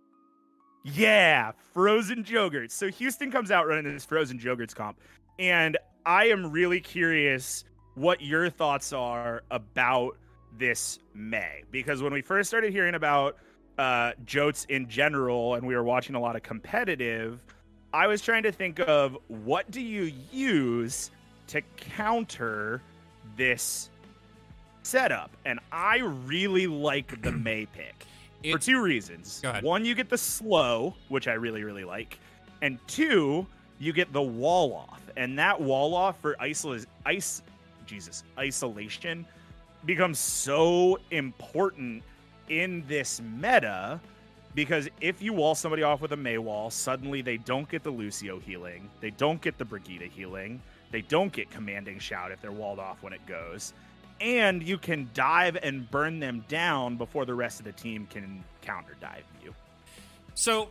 Yeah, 0.84 1.52
Frozen 1.72 2.24
Jogurts. 2.24 2.72
So 2.72 2.88
Houston 2.88 3.30
comes 3.30 3.50
out 3.50 3.66
running 3.66 3.92
this 3.92 4.04
Frozen 4.04 4.38
Jogurts 4.38 4.74
comp, 4.74 4.98
and 5.38 5.76
I 6.04 6.26
am 6.26 6.50
really 6.50 6.80
curious 6.80 7.64
what 7.94 8.20
your 8.20 8.48
thoughts 8.50 8.92
are 8.92 9.42
about 9.50 10.16
this 10.58 10.98
Mei. 11.14 11.62
Because 11.70 12.02
when 12.02 12.12
we 12.12 12.22
first 12.22 12.48
started 12.48 12.72
hearing 12.72 12.94
about 12.94 13.36
uh, 13.78 14.12
Jotes 14.26 14.64
in 14.66 14.88
general, 14.88 15.54
and 15.54 15.66
we 15.66 15.74
were 15.74 15.82
watching 15.84 16.14
a 16.14 16.20
lot 16.20 16.36
of 16.36 16.42
competitive 16.42 17.40
I 17.94 18.06
was 18.06 18.22
trying 18.22 18.42
to 18.44 18.52
think 18.52 18.80
of 18.80 19.18
what 19.28 19.70
do 19.70 19.80
you 19.82 20.10
use 20.32 21.10
to 21.48 21.60
counter 21.76 22.80
this 23.36 23.90
setup, 24.82 25.30
and 25.44 25.60
I 25.70 25.98
really 25.98 26.66
like 26.66 27.20
the 27.20 27.32
Mei 27.46 27.66
pick 27.66 28.06
It- 28.42 28.52
for 28.52 28.58
two 28.58 28.80
reasons. 28.82 29.42
One, 29.62 29.84
you 29.84 29.94
get 29.94 30.08
the 30.08 30.16
slow, 30.18 30.94
which 31.08 31.28
I 31.28 31.34
really 31.34 31.64
really 31.64 31.84
like, 31.84 32.18
and 32.62 32.78
two, 32.88 33.46
you 33.78 33.92
get 33.92 34.10
the 34.12 34.22
wall 34.22 34.72
off, 34.72 35.02
and 35.18 35.38
that 35.38 35.60
wall 35.60 35.94
off 35.94 36.18
for 36.20 36.34
isol- 36.40 36.86
ice, 37.04 37.42
Jesus, 37.92 38.24
isolation 38.38 39.26
becomes 39.84 40.18
so 40.18 40.98
important 41.10 42.02
in 42.48 42.82
this 42.88 43.20
meta 43.20 44.00
because 44.54 44.88
if 45.02 45.20
you 45.20 45.34
wall 45.34 45.54
somebody 45.54 45.82
off 45.82 46.00
with 46.00 46.12
a 46.12 46.16
Mei 46.16 46.38
wall, 46.38 46.70
suddenly 46.70 47.20
they 47.20 47.36
don't 47.36 47.68
get 47.68 47.82
the 47.82 47.90
Lucio 47.90 48.38
healing, 48.38 48.88
they 49.02 49.10
don't 49.10 49.42
get 49.42 49.58
the 49.58 49.64
Brigitte 49.66 50.10
healing, 50.10 50.62
they 50.90 51.02
don't 51.02 51.30
get 51.32 51.50
commanding 51.50 51.98
shout 51.98 52.32
if 52.32 52.40
they're 52.40 52.50
walled 52.50 52.78
off 52.78 53.02
when 53.02 53.12
it 53.12 53.24
goes, 53.26 53.74
and 54.22 54.62
you 54.62 54.78
can 54.78 55.10
dive 55.12 55.58
and 55.62 55.90
burn 55.90 56.18
them 56.18 56.46
down 56.48 56.96
before 56.96 57.26
the 57.26 57.34
rest 57.34 57.58
of 57.58 57.66
the 57.66 57.72
team 57.72 58.06
can 58.08 58.42
counter 58.62 58.96
dive 59.02 59.24
you. 59.44 59.54
So 60.32 60.68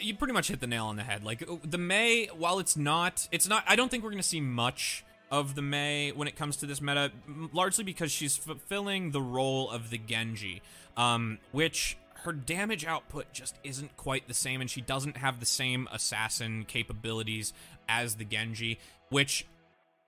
you 0.00 0.16
pretty 0.16 0.34
much 0.34 0.48
hit 0.48 0.58
the 0.58 0.66
nail 0.66 0.86
on 0.86 0.96
the 0.96 1.04
head. 1.04 1.22
Like 1.22 1.48
uh, 1.48 1.56
the 1.62 1.78
Mei, 1.78 2.26
while 2.36 2.58
it's 2.58 2.76
not, 2.76 3.28
it's 3.30 3.48
not. 3.48 3.62
I 3.68 3.76
don't 3.76 3.90
think 3.90 4.02
we're 4.02 4.10
going 4.10 4.22
to 4.22 4.28
see 4.28 4.40
much 4.40 5.03
of 5.30 5.54
the 5.54 5.62
Mei 5.62 6.12
when 6.12 6.28
it 6.28 6.36
comes 6.36 6.56
to 6.58 6.66
this 6.66 6.80
meta, 6.80 7.10
largely 7.52 7.84
because 7.84 8.12
she's 8.12 8.36
fulfilling 8.36 9.10
the 9.10 9.20
role 9.22 9.70
of 9.70 9.90
the 9.90 9.98
Genji, 9.98 10.62
um, 10.96 11.38
which 11.52 11.96
her 12.24 12.32
damage 12.32 12.84
output 12.86 13.32
just 13.32 13.56
isn't 13.64 13.96
quite 13.96 14.28
the 14.28 14.34
same, 14.34 14.60
and 14.60 14.70
she 14.70 14.80
doesn't 14.80 15.16
have 15.18 15.40
the 15.40 15.46
same 15.46 15.88
assassin 15.92 16.64
capabilities 16.66 17.52
as 17.88 18.14
the 18.14 18.24
Genji, 18.24 18.78
which 19.10 19.46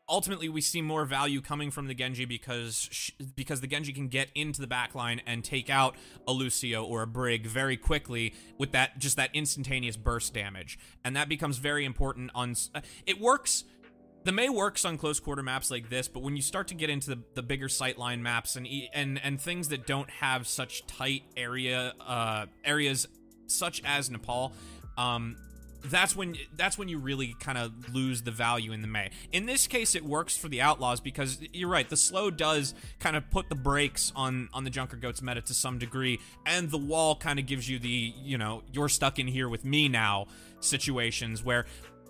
ultimately 0.09 0.49
we 0.49 0.61
see 0.61 0.81
more 0.81 1.05
value 1.05 1.41
coming 1.41 1.69
from 1.71 1.89
the 1.89 1.95
Genji 1.95 2.25
because 2.25 2.89
sh- 2.93 3.11
because 3.35 3.61
the 3.61 3.67
Genji 3.67 3.93
can 3.93 4.07
get 4.09 4.29
into 4.37 4.61
the 4.61 4.67
backline 4.69 5.21
and 5.27 5.43
take 5.43 5.69
out 5.69 5.97
a 6.29 6.33
Lucio 6.33 6.85
or 6.85 7.03
a 7.03 7.07
Brig 7.09 7.45
very 7.45 7.77
quickly 7.77 8.33
with 8.57 8.71
that 8.73 8.99
just 8.99 9.17
that 9.17 9.31
instantaneous 9.35 9.97
burst 9.97 10.33
damage, 10.33 10.79
and 11.05 11.17
that 11.17 11.29
becomes 11.29 11.59
very 11.59 11.85
important 11.85 12.31
on. 12.35 12.55
uh, 12.75 12.81
It 13.05 13.21
works 13.21 13.65
the 14.27 14.33
Mei 14.33 14.49
works 14.49 14.85
on 14.85 14.99
close 14.99 15.21
quarter 15.21 15.43
maps 15.43 15.71
like 15.71 15.89
this, 15.89 16.09
but 16.09 16.21
when 16.21 16.35
you 16.35 16.43
start 16.43 16.67
to 16.69 16.75
get 16.75 16.91
into 16.91 17.11
the, 17.11 17.23
the 17.35 17.43
bigger 17.43 17.69
sightline 17.69 18.21
maps 18.21 18.57
and 18.57 18.67
and 18.93 19.21
and 19.23 19.41
things 19.41 19.69
that 19.69 19.87
don't 19.87 20.11
have 20.11 20.49
such 20.49 20.85
tight 20.89 21.23
area 21.37 21.95
uh, 22.05 22.47
areas 22.65 23.07
such 23.47 23.81
as 23.85 24.11
Nepal, 24.11 24.53
um, 24.99 25.37
that's 25.85 26.17
when 26.17 26.35
that's 26.57 26.77
when 26.77 26.89
you 26.89 26.99
really 26.99 27.37
kind 27.39 27.57
of 27.57 27.95
lose 27.95 28.23
the 28.23 28.33
value 28.33 28.73
in 28.73 28.83
the 28.83 28.89
Mei. 28.89 29.11
In 29.31 29.47
this 29.47 29.69
case, 29.69 29.95
it 29.95 30.05
works 30.05 30.37
for 30.37 30.49
the 30.49 30.61
Outlaws 30.61 30.99
because 30.99 31.39
you're 31.53 31.69
right. 31.69 31.89
The 31.89 31.97
slow 31.97 32.29
does 32.33 32.75
kind 32.99 33.15
of 33.15 33.31
put 33.31 33.49
the 33.49 33.55
brakes 33.55 34.13
on 34.17 34.49
on 34.53 34.65
the 34.65 34.71
Junker 34.71 34.97
Goats 34.97 35.23
meta 35.23 35.41
to 35.43 35.55
some 35.55 35.79
degree, 35.79 36.19
and 36.45 36.69
the 36.69 36.79
wall 36.79 37.15
kind 37.15 37.39
of 37.39 37.47
gives 37.47 37.71
you 37.71 37.79
the 37.79 38.13
you 38.17 38.39
know 38.39 38.65
you're 38.73 38.89
stuck 38.89 39.21
in 39.21 39.29
here 39.29 39.49
with 39.49 39.65
me 39.65 39.89
now 39.89 40.27
situations 40.59 41.45
where 41.45 41.65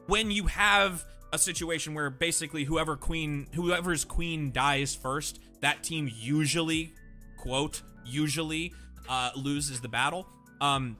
when 0.06 0.30
you 0.30 0.46
have 0.46 1.04
a 1.36 1.38
situation 1.38 1.94
where 1.94 2.10
basically 2.10 2.64
whoever 2.64 2.96
queen 2.96 3.46
whoever's 3.54 4.04
queen 4.04 4.52
dies 4.52 4.94
first, 4.94 5.38
that 5.60 5.82
team 5.82 6.10
usually 6.12 6.92
quote 7.36 7.82
usually 8.04 8.72
uh, 9.08 9.30
loses 9.36 9.80
the 9.80 9.88
battle. 9.88 10.26
Um, 10.60 10.96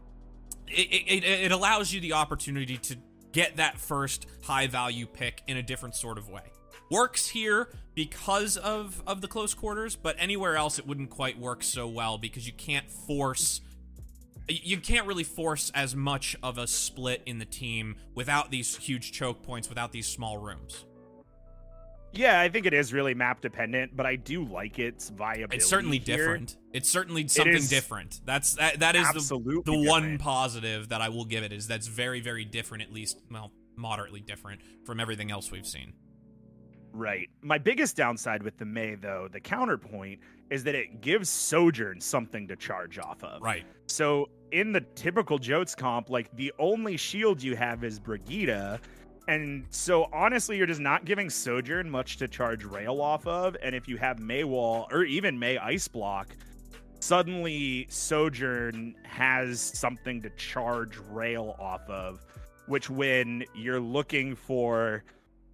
it, 0.69 1.25
it, 1.25 1.25
it 1.25 1.53
allows 1.53 1.93
you 1.93 2.01
the 2.01 2.13
opportunity 2.13 2.77
to 2.77 2.97
get 3.33 3.57
that 3.57 3.79
first 3.79 4.27
high 4.43 4.67
value 4.67 5.07
pick 5.07 5.43
in 5.47 5.57
a 5.57 5.63
different 5.63 5.95
sort 5.95 6.19
of 6.19 6.29
way. 6.29 6.43
Works 6.91 7.29
here 7.29 7.69
because 7.95 8.57
of 8.57 9.03
of 9.07 9.21
the 9.21 9.29
close 9.29 9.55
quarters, 9.55 9.97
but 9.97 10.17
anywhere 10.19 10.57
else 10.57 10.79
it 10.79 10.87
wouldn't 10.87 11.11
quite 11.11 11.39
work 11.39 11.63
so 11.63 11.89
well 11.89 12.19
because 12.19 12.47
you 12.47 12.53
can't 12.53 12.91
force 12.91 13.63
you 14.49 14.79
can't 14.79 15.07
really 15.07 15.25
force 15.25 15.71
as 15.75 15.95
much 15.95 16.37
of 16.43 16.59
a 16.59 16.67
split 16.67 17.23
in 17.27 17.39
the 17.39 17.45
team 17.45 17.97
without 18.15 18.51
these 18.51 18.77
huge 18.77 19.13
choke 19.13 19.43
points, 19.43 19.69
without 19.69 19.93
these 19.93 20.07
small 20.07 20.39
rooms. 20.39 20.85
Yeah, 22.13 22.41
I 22.41 22.49
think 22.49 22.65
it 22.65 22.73
is 22.73 22.93
really 22.93 23.13
map 23.13 23.43
dependent, 23.43 23.95
but 23.95 24.07
I 24.07 24.17
do 24.17 24.45
like 24.45 24.79
its 24.79 25.11
viability. 25.11 25.57
It's 25.57 25.67
certainly 25.67 25.99
here. 25.99 26.17
different. 26.17 26.57
It's 26.73 26.89
certainly 26.89 27.29
something 27.29 27.55
is 27.55 27.69
different. 27.69 28.21
That's 28.25 28.55
that, 28.55 28.81
that 28.81 28.97
is 28.97 29.03
the, 29.03 29.17
absolutely 29.17 29.63
the 29.65 29.89
one 29.89 30.03
different. 30.03 30.21
positive 30.23 30.89
that 30.89 31.03
I 31.03 31.11
will 31.11 31.27
give 31.27 31.45
it 31.45 31.53
is 31.53 31.67
that's 31.67 31.89
very 31.89 32.21
very 32.21 32.45
different 32.45 32.85
at 32.85 32.93
least 32.93 33.21
well 33.31 33.53
moderately 33.77 34.21
different 34.21 34.63
from 34.85 35.01
everything 35.01 35.31
else 35.31 35.51
we've 35.51 35.67
seen. 35.67 35.93
Right. 36.93 37.29
My 37.43 37.59
biggest 37.59 37.95
downside 37.95 38.43
with 38.43 38.57
the 38.57 38.65
Mei, 38.65 38.95
though, 38.95 39.29
the 39.31 39.41
counterpoint, 39.41 40.19
is 40.51 40.65
that 40.65 40.75
it 40.75 41.01
gives 41.01 41.29
Sojourn 41.29 42.01
something 42.01 42.47
to 42.49 42.57
charge 42.57 42.99
off 42.99 43.23
of. 43.25 43.43
Right. 43.43 43.65
So 43.87 44.29
in 44.53 44.73
the 44.73 44.81
typical 44.95 45.39
Jotes 45.39 45.75
comp, 45.75 46.11
like 46.11 46.35
the 46.37 46.53
only 46.59 46.97
shield 46.97 47.43
you 47.43 47.57
have 47.57 47.85
is 47.85 47.99
Brigitte. 47.99 48.81
And 49.29 49.67
so 49.71 50.09
honestly, 50.13 50.57
you're 50.57 50.67
just 50.67 50.81
not 50.81 51.05
giving 51.05 51.29
Sojourn 51.31 51.91
much 51.91 52.17
to 52.19 52.29
charge 52.29 52.65
rail 52.65 53.01
off 53.01 53.27
of. 53.27 53.57
And 53.63 53.75
if 53.75 53.89
you 53.89 53.97
have 53.97 54.21
Mei 54.21 54.45
Wall 54.45 54.87
or 54.93 55.05
even 55.05 55.39
Mei 55.39 55.59
Ice 55.59 55.89
Block, 55.89 56.29
suddenly 57.01 57.87
Sojourn 57.89 58.95
has 59.05 59.61
something 59.61 60.23
to 60.23 60.31
charge 60.31 60.97
rail 61.11 61.57
off 61.59 61.89
of, 61.89 62.25
which 62.67 62.89
when 62.89 63.45
you're 63.55 63.81
looking 63.81 64.37
for 64.37 65.03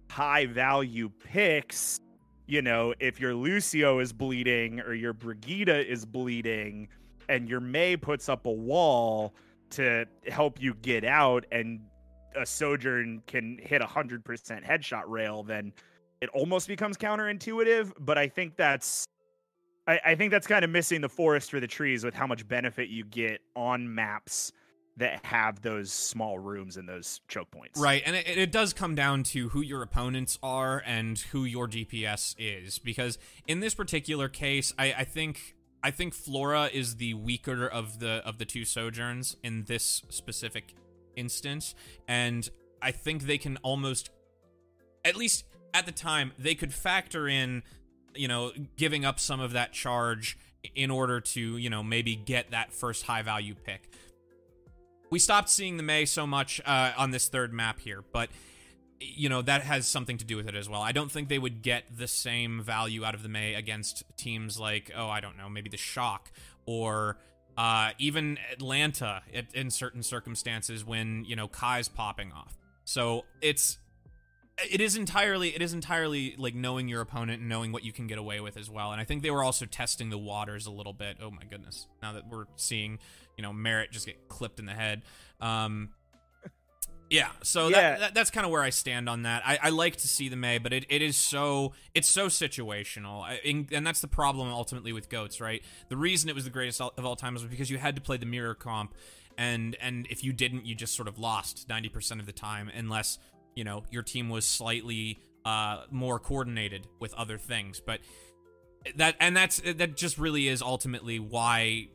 high 0.09 0.45
value 0.45 1.09
picks, 1.23 1.99
you 2.45 2.61
know, 2.61 2.93
if 2.99 3.19
your 3.19 3.33
Lucio 3.33 3.99
is 3.99 4.11
bleeding 4.11 4.79
or 4.81 4.93
your 4.93 5.13
Brigitte 5.13 5.69
is 5.69 6.05
bleeding 6.05 6.89
and 7.29 7.47
your 7.47 7.59
Mei 7.59 7.95
puts 7.95 8.27
up 8.27 8.45
a 8.45 8.51
wall 8.51 9.33
to 9.71 10.05
help 10.27 10.61
you 10.61 10.73
get 10.75 11.03
out 11.03 11.45
and 11.51 11.79
a 12.35 12.45
Sojourn 12.45 13.21
can 13.27 13.59
hit 13.61 13.81
a 13.81 13.85
100% 13.85 14.23
headshot 14.65 15.03
rail, 15.07 15.43
then 15.43 15.71
it 16.21 16.29
almost 16.29 16.67
becomes 16.67 16.97
counterintuitive. 16.97 17.91
But 17.99 18.17
I 18.17 18.27
think 18.27 18.55
that's. 18.55 19.05
I, 19.85 19.99
I 20.05 20.15
think 20.15 20.31
that's 20.31 20.47
kind 20.47 20.63
of 20.63 20.71
missing 20.71 21.01
the 21.01 21.09
forest 21.09 21.51
for 21.51 21.59
the 21.59 21.67
trees 21.67 22.05
with 22.05 22.13
how 22.13 22.25
much 22.25 22.47
benefit 22.47 22.87
you 22.87 23.03
get 23.03 23.41
on 23.53 23.93
maps 23.93 24.53
that 24.97 25.25
have 25.25 25.61
those 25.61 25.91
small 25.91 26.37
rooms 26.37 26.77
and 26.77 26.87
those 26.87 27.21
choke 27.27 27.49
points. 27.49 27.79
Right, 27.79 28.03
and 28.05 28.15
it, 28.15 28.27
it 28.27 28.51
does 28.51 28.73
come 28.73 28.93
down 28.95 29.23
to 29.23 29.49
who 29.49 29.61
your 29.61 29.81
opponents 29.81 30.37
are 30.43 30.83
and 30.85 31.17
who 31.17 31.45
your 31.45 31.67
DPS 31.67 32.35
is, 32.37 32.79
because 32.79 33.17
in 33.47 33.59
this 33.59 33.73
particular 33.73 34.29
case, 34.29 34.73
I, 34.77 34.93
I 34.99 35.03
think 35.03 35.55
I 35.83 35.91
think 35.91 36.13
Flora 36.13 36.69
is 36.71 36.97
the 36.97 37.13
weaker 37.15 37.67
of 37.67 37.99
the 37.99 38.21
of 38.25 38.37
the 38.37 38.45
two 38.45 38.65
sojourns 38.65 39.35
in 39.43 39.65
this 39.65 40.03
specific 40.09 40.75
instance, 41.15 41.73
and 42.07 42.47
I 42.81 42.91
think 42.91 43.23
they 43.23 43.37
can 43.37 43.57
almost, 43.57 44.11
at 45.03 45.15
least 45.15 45.45
at 45.73 45.85
the 45.85 45.91
time, 45.91 46.33
they 46.37 46.53
could 46.53 46.73
factor 46.73 47.27
in, 47.27 47.63
you 48.13 48.27
know, 48.27 48.51
giving 48.77 49.05
up 49.05 49.19
some 49.19 49.39
of 49.39 49.53
that 49.53 49.73
charge 49.73 50.37
in 50.75 50.91
order 50.91 51.19
to, 51.19 51.57
you 51.57 51.69
know, 51.69 51.81
maybe 51.81 52.15
get 52.15 52.51
that 52.51 52.71
first 52.71 53.05
high 53.05 53.23
value 53.23 53.55
pick 53.55 53.89
we 55.13 55.19
stopped 55.19 55.47
seeing 55.47 55.77
the 55.77 55.83
Mei 55.83 56.05
so 56.05 56.25
much 56.25 56.59
uh, 56.65 56.91
on 56.97 57.11
this 57.11 57.27
third 57.27 57.53
map 57.53 57.79
here, 57.79 58.03
but 58.11 58.29
you 58.99 59.29
know 59.29 59.43
that 59.43 59.61
has 59.61 59.87
something 59.87 60.17
to 60.17 60.25
do 60.25 60.35
with 60.35 60.47
it 60.47 60.55
as 60.55 60.67
well. 60.67 60.81
I 60.81 60.91
don't 60.91 61.11
think 61.11 61.29
they 61.29 61.37
would 61.37 61.61
get 61.61 61.83
the 61.95 62.07
same 62.07 62.63
value 62.63 63.05
out 63.05 63.13
of 63.13 63.21
the 63.21 63.29
Mei 63.29 63.53
against 63.53 64.03
teams 64.17 64.59
like 64.59 64.91
oh 64.97 65.07
I 65.07 65.19
don't 65.19 65.37
know 65.37 65.49
maybe 65.49 65.69
the 65.69 65.77
Shock 65.77 66.31
or 66.65 67.19
uh, 67.55 67.91
even 67.99 68.39
Atlanta 68.51 69.21
in 69.53 69.69
certain 69.69 70.01
circumstances 70.01 70.83
when 70.83 71.25
you 71.25 71.35
know 71.35 71.47
Kai's 71.47 71.87
popping 71.87 72.31
off. 72.31 72.57
So 72.83 73.25
it's 73.39 73.77
it 74.57 74.81
is 74.81 74.95
entirely 74.95 75.55
it 75.55 75.61
is 75.61 75.73
entirely 75.73 76.35
like 76.37 76.53
knowing 76.53 76.87
your 76.87 77.01
opponent 77.01 77.39
and 77.39 77.49
knowing 77.49 77.71
what 77.71 77.83
you 77.83 77.91
can 77.91 78.07
get 78.07 78.17
away 78.17 78.39
with 78.39 78.57
as 78.57 78.69
well. 78.69 78.91
And 78.91 79.01
I 79.01 79.03
think 79.03 79.23
they 79.23 79.31
were 79.31 79.43
also 79.43 79.65
testing 79.65 80.09
the 80.09 80.17
waters 80.17 80.67
a 80.67 80.71
little 80.71 80.93
bit. 80.93 81.17
Oh 81.21 81.31
my 81.31 81.43
goodness! 81.49 81.87
Now 82.01 82.13
that 82.13 82.27
we're 82.29 82.45
seeing 82.55 82.99
you 83.37 83.41
know 83.41 83.51
Merritt 83.51 83.91
just 83.91 84.05
get 84.05 84.27
clipped 84.27 84.59
in 84.59 84.65
the 84.65 84.73
head. 84.73 85.01
Um, 85.41 85.89
yeah, 87.09 87.29
so 87.41 87.69
Yeah. 87.69 87.81
That, 87.81 87.99
that, 87.99 88.13
that's 88.13 88.29
kind 88.29 88.45
of 88.45 88.51
where 88.51 88.61
I 88.61 88.69
stand 88.69 89.09
on 89.09 89.23
that. 89.23 89.41
I, 89.45 89.57
I 89.63 89.69
like 89.69 89.95
to 89.97 90.07
see 90.07 90.29
the 90.29 90.35
Mei, 90.35 90.59
but 90.59 90.71
it, 90.71 90.85
it 90.87 91.01
is 91.01 91.17
so 91.17 91.73
it's 91.95 92.07
so 92.07 92.27
situational, 92.27 93.23
I, 93.23 93.39
and 93.71 93.85
that's 93.85 94.01
the 94.01 94.07
problem 94.07 94.49
ultimately 94.49 94.93
with 94.93 95.09
goats, 95.09 95.41
right? 95.41 95.63
The 95.89 95.97
reason 95.97 96.29
it 96.29 96.35
was 96.35 96.43
the 96.43 96.51
greatest 96.51 96.79
of 96.79 97.05
all 97.05 97.15
time 97.15 97.33
was 97.33 97.43
because 97.43 97.71
you 97.71 97.79
had 97.79 97.95
to 97.95 98.01
play 98.01 98.17
the 98.17 98.27
mirror 98.27 98.53
comp, 98.53 98.93
and 99.35 99.75
and 99.81 100.05
if 100.11 100.23
you 100.23 100.31
didn't, 100.31 100.67
you 100.67 100.75
just 100.75 100.95
sort 100.95 101.07
of 101.07 101.17
lost 101.17 101.67
ninety 101.67 101.89
percent 101.89 102.19
of 102.19 102.27
the 102.27 102.33
time, 102.33 102.69
unless 102.71 103.17
you 103.55 103.63
know 103.63 103.83
your 103.91 104.03
team 104.03 104.29
was 104.29 104.45
slightly 104.45 105.19
uh, 105.45 105.83
more 105.91 106.19
coordinated 106.19 106.87
with 106.99 107.13
other 107.13 107.37
things. 107.37 107.79
But 107.79 107.99
that 108.95 109.15
and 109.19 109.35
that's 109.35 109.61
that 109.61 109.95
just 109.95 110.17
really 110.17 110.47
is 110.47 110.61
ultimately 110.61 111.19
why 111.19 111.89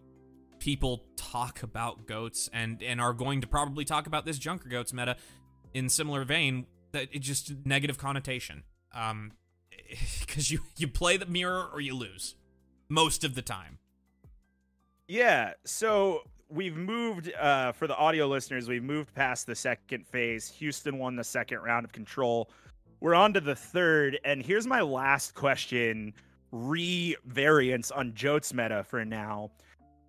people 0.59 1.05
talk 1.17 1.63
about 1.63 2.07
goats 2.07 2.49
and 2.53 2.83
and 2.83 3.01
are 3.01 3.13
going 3.13 3.41
to 3.41 3.47
probably 3.47 3.85
talk 3.85 4.07
about 4.07 4.25
this 4.25 4.39
junker 4.39 4.69
goats 4.69 4.93
meta 4.93 5.17
in 5.75 5.89
similar 5.89 6.25
vein 6.25 6.67
that 6.93 7.09
it 7.13 7.21
just 7.21 7.53
negative 7.65 7.97
connotation 7.97 8.65
um 8.93 9.31
because 10.21 10.51
you 10.51 10.61
you 10.77 10.89
play 10.89 11.17
the 11.17 11.27
mirror 11.27 11.69
or 11.73 11.81
you 11.81 11.95
lose 11.95 12.35
most 12.89 13.23
of 13.23 13.37
the 13.37 13.43
time 13.43 13.79
Yeah. 15.09 15.55
So 15.65 16.23
we've 16.49 16.77
moved 16.77 17.33
uh, 17.35 17.73
for 17.73 17.87
the 17.87 17.97
audio 17.97 18.27
listeners. 18.27 18.69
We've 18.69 18.83
moved 18.83 19.15
past 19.15 19.47
the 19.47 19.55
second 19.55 20.07
phase. 20.07 20.49
Houston 20.59 20.99
won 20.99 21.17
the 21.17 21.25
second 21.25 21.59
round 21.61 21.85
of 21.85 21.93
control. 21.93 22.51
We're 23.01 23.15
on 23.15 23.33
to 23.35 23.41
the 23.41 23.55
third, 23.55 24.19
and 24.25 24.43
here's 24.43 24.67
my 24.67 24.81
last 24.81 25.35
question: 25.35 26.13
re 26.51 27.17
variants 27.27 27.91
on 27.91 28.15
Jotes 28.15 28.53
meta 28.53 28.85
for 28.85 29.05
now. 29.05 29.51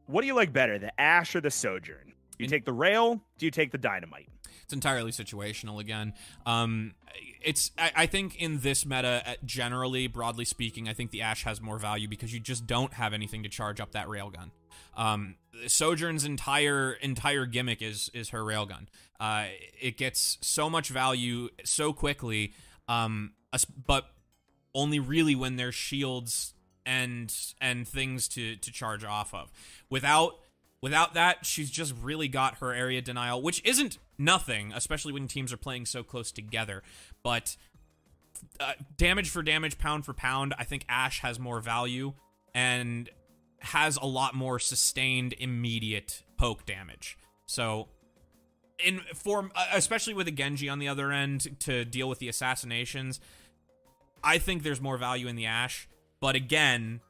What 0.08 0.22
do 0.22 0.28
you 0.28 0.34
like 0.34 0.52
better, 0.52 0.80
the 0.80 1.00
Ash 1.00 1.36
or 1.36 1.42
the 1.42 1.52
Sojourn? 1.52 2.14
Do 2.38 2.44
you 2.44 2.48
take 2.48 2.66
the 2.66 2.74
rail? 2.74 3.22
Do 3.38 3.46
you 3.46 3.52
take 3.52 3.72
the 3.72 3.78
dynamite? 3.78 4.30
It's 4.70 4.74
entirely 4.76 5.10
situational 5.10 5.80
again. 5.80 6.14
Um, 6.46 6.94
it's 7.42 7.72
I, 7.76 7.92
I 7.96 8.06
think 8.06 8.40
in 8.40 8.60
this 8.60 8.86
meta, 8.86 9.24
uh, 9.26 9.34
generally, 9.44 10.06
broadly 10.06 10.46
speaking, 10.46 10.88
I 10.88 10.94
think 10.94 11.10
the 11.10 11.24
Ash 11.24 11.44
has 11.44 11.60
more 11.60 11.80
value 11.80 12.08
because 12.08 12.32
you 12.32 12.40
just 12.40 12.68
don't 12.68 12.94
have 12.94 13.12
anything 13.12 13.42
to 13.42 13.50
charge 13.50 13.80
up 13.80 13.94
that 13.94 14.06
railgun. 14.06 14.52
Um, 14.96 15.38
Sojourn's 15.66 16.24
entire 16.24 16.94
entire 17.02 17.48
gimmick 17.48 17.82
is 17.82 18.12
is 18.14 18.30
her 18.30 18.42
railgun. 18.42 18.86
Uh, 19.20 19.46
it 19.82 19.98
gets 19.98 20.38
so 20.42 20.70
much 20.70 20.90
value 20.90 21.50
so 21.64 21.92
quickly, 21.92 22.54
um, 22.88 23.32
but 23.88 24.06
only 24.76 25.00
really 25.00 25.34
when 25.34 25.56
there's 25.56 25.74
shields 25.74 26.54
and 26.86 27.36
and 27.60 27.88
things 27.88 28.28
to 28.28 28.56
to 28.58 28.72
charge 28.72 29.04
off 29.04 29.34
of. 29.34 29.52
Without 29.90 30.34
without 30.80 31.16
that, 31.16 31.44
she's 31.44 31.72
just 31.72 31.96
really 32.04 32.28
got 32.28 32.58
her 32.60 32.72
area 32.72 33.02
denial, 33.02 33.42
which 33.42 33.64
isn't 33.66 33.98
nothing, 34.20 34.72
especially 34.76 35.14
when 35.14 35.28
teams 35.28 35.52
are 35.52 35.58
playing 35.58 35.86
so 35.86 36.04
close 36.04 36.32
together. 36.32 36.84
But 37.24 37.56
uh, 38.60 38.74
damage 38.98 39.30
for 39.30 39.42
damage, 39.42 39.78
pound 39.78 40.06
for 40.06 40.14
pound, 40.14 40.54
I 40.58 40.64
think 40.64 40.86
Ash 40.90 41.22
has 41.22 41.40
more 41.40 41.60
value 41.60 42.14
and 42.54 43.10
has 43.60 43.98
a 43.98 44.06
lot 44.06 44.36
more 44.36 44.60
sustained, 44.60 45.34
immediate 45.38 46.24
poke 46.38 46.66
damage. 46.66 47.18
So, 47.46 47.88
in 48.84 49.02
form, 49.14 49.52
uh, 49.56 49.68
especially 49.74 50.14
with 50.14 50.28
a 50.28 50.32
Genji 50.32 50.70
on 50.70 50.80
the 50.80 50.88
other 50.88 51.12
end 51.12 51.60
to 51.62 51.84
deal 51.84 52.08
with 52.08 52.20
the 52.20 52.30
assassinations, 52.30 53.20
I 54.24 54.38
think 54.38 54.64
there's 54.64 54.82
more 54.82 54.98
value 54.98 55.28
in 55.28 55.36
the 55.36 55.46
Ash, 55.46 55.88
but 56.22 56.36
again, 56.36 57.02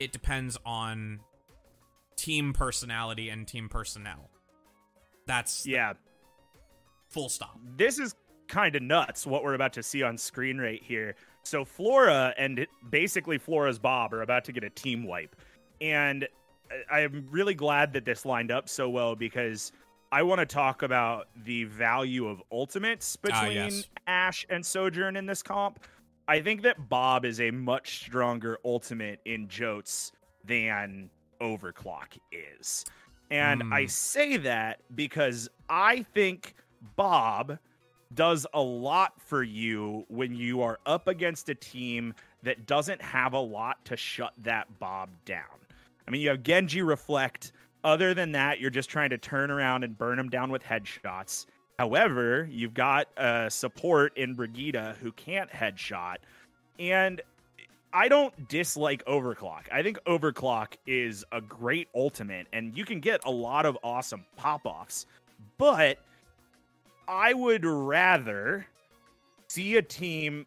it 0.00 0.12
depends 0.12 0.56
on 0.64 1.20
team 2.16 2.52
personality 2.52 3.28
and 3.28 3.46
team 3.46 3.68
personnel. 3.68 4.30
That's 5.26 5.66
Yeah, 5.66 5.94
full 7.16 7.28
stop. 7.30 7.58
this 7.76 7.98
is 7.98 8.14
kind 8.48 8.76
of 8.76 8.82
nuts 8.82 9.26
what 9.26 9.42
we're 9.42 9.54
about 9.54 9.72
to 9.72 9.82
see 9.82 10.02
on 10.02 10.16
screen 10.18 10.58
right 10.58 10.82
here. 10.82 11.16
So 11.44 11.64
Flora 11.64 12.34
and 12.38 12.64
basically 12.90 13.38
Flora's 13.38 13.78
Bob 13.78 14.12
are 14.14 14.22
about 14.22 14.44
to 14.44 14.52
get 14.52 14.62
a 14.64 14.70
team 14.70 15.04
wipe. 15.04 15.34
And 15.80 16.28
I- 16.90 17.00
I'm 17.00 17.26
really 17.30 17.54
glad 17.54 17.92
that 17.94 18.04
this 18.04 18.24
lined 18.24 18.50
up 18.52 18.68
so 18.68 18.88
well 18.90 19.16
because 19.16 19.72
I 20.12 20.22
want 20.22 20.38
to 20.40 20.46
talk 20.46 20.82
about 20.82 21.28
the 21.44 21.64
value 21.64 22.28
of 22.28 22.40
ultimates 22.52 23.16
Ah, 23.16 23.26
between 23.42 23.56
yes. 23.56 23.88
Ash 24.06 24.46
and 24.48 24.64
Sojourn 24.64 25.16
in 25.16 25.26
this 25.26 25.42
comp. 25.42 25.80
I 26.28 26.40
think 26.40 26.62
that 26.62 26.88
Bob 26.88 27.24
is 27.24 27.40
a 27.40 27.50
much 27.50 27.98
stronger 28.04 28.58
ultimate 28.64 29.20
in 29.24 29.48
Jotes 29.48 30.12
than 30.44 31.10
Overclock 31.40 32.16
is. 32.30 32.84
And 33.30 33.62
I 33.72 33.82
Hmm. 33.82 33.88
say 33.88 34.36
that 34.38 34.80
because 34.94 35.48
I 35.68 36.02
think 36.14 36.54
Bob 36.94 37.58
does 38.14 38.46
a 38.54 38.60
lot 38.60 39.20
for 39.20 39.42
you 39.42 40.04
when 40.08 40.34
you 40.34 40.62
are 40.62 40.78
up 40.86 41.08
against 41.08 41.48
a 41.48 41.54
team 41.54 42.14
that 42.42 42.66
doesn't 42.66 43.02
have 43.02 43.32
a 43.32 43.40
lot 43.40 43.84
to 43.86 43.96
shut 43.96 44.32
that 44.42 44.78
Bob 44.78 45.08
down. 45.24 45.42
I 46.06 46.10
mean, 46.10 46.20
you 46.20 46.28
have 46.28 46.42
Genji 46.42 46.82
Reflect. 46.82 47.52
Other 47.82 48.14
than 48.14 48.32
that, 48.32 48.60
you're 48.60 48.70
just 48.70 48.90
trying 48.90 49.10
to 49.10 49.18
turn 49.18 49.50
around 49.50 49.84
and 49.84 49.96
burn 49.96 50.18
him 50.18 50.28
down 50.28 50.50
with 50.50 50.62
headshots. 50.62 51.46
However, 51.78 52.48
you've 52.50 52.74
got 52.74 53.06
uh, 53.18 53.48
support 53.50 54.16
in 54.16 54.34
Brigitte 54.34 54.96
who 54.96 55.12
can't 55.12 55.50
headshot. 55.50 56.16
And 56.78 57.20
I 57.92 58.08
don't 58.08 58.48
dislike 58.48 59.04
Overclock. 59.06 59.72
I 59.72 59.82
think 59.82 59.98
Overclock 60.06 60.74
is 60.86 61.24
a 61.32 61.40
great 61.40 61.88
ultimate, 61.94 62.46
and 62.52 62.76
you 62.76 62.84
can 62.84 63.00
get 63.00 63.24
a 63.24 63.30
lot 63.30 63.66
of 63.66 63.78
awesome 63.82 64.24
pop 64.36 64.62
offs. 64.64 65.06
But 65.58 65.98
I 67.08 67.34
would 67.34 67.64
rather 67.64 68.66
see 69.48 69.76
a 69.76 69.82
team. 69.82 70.46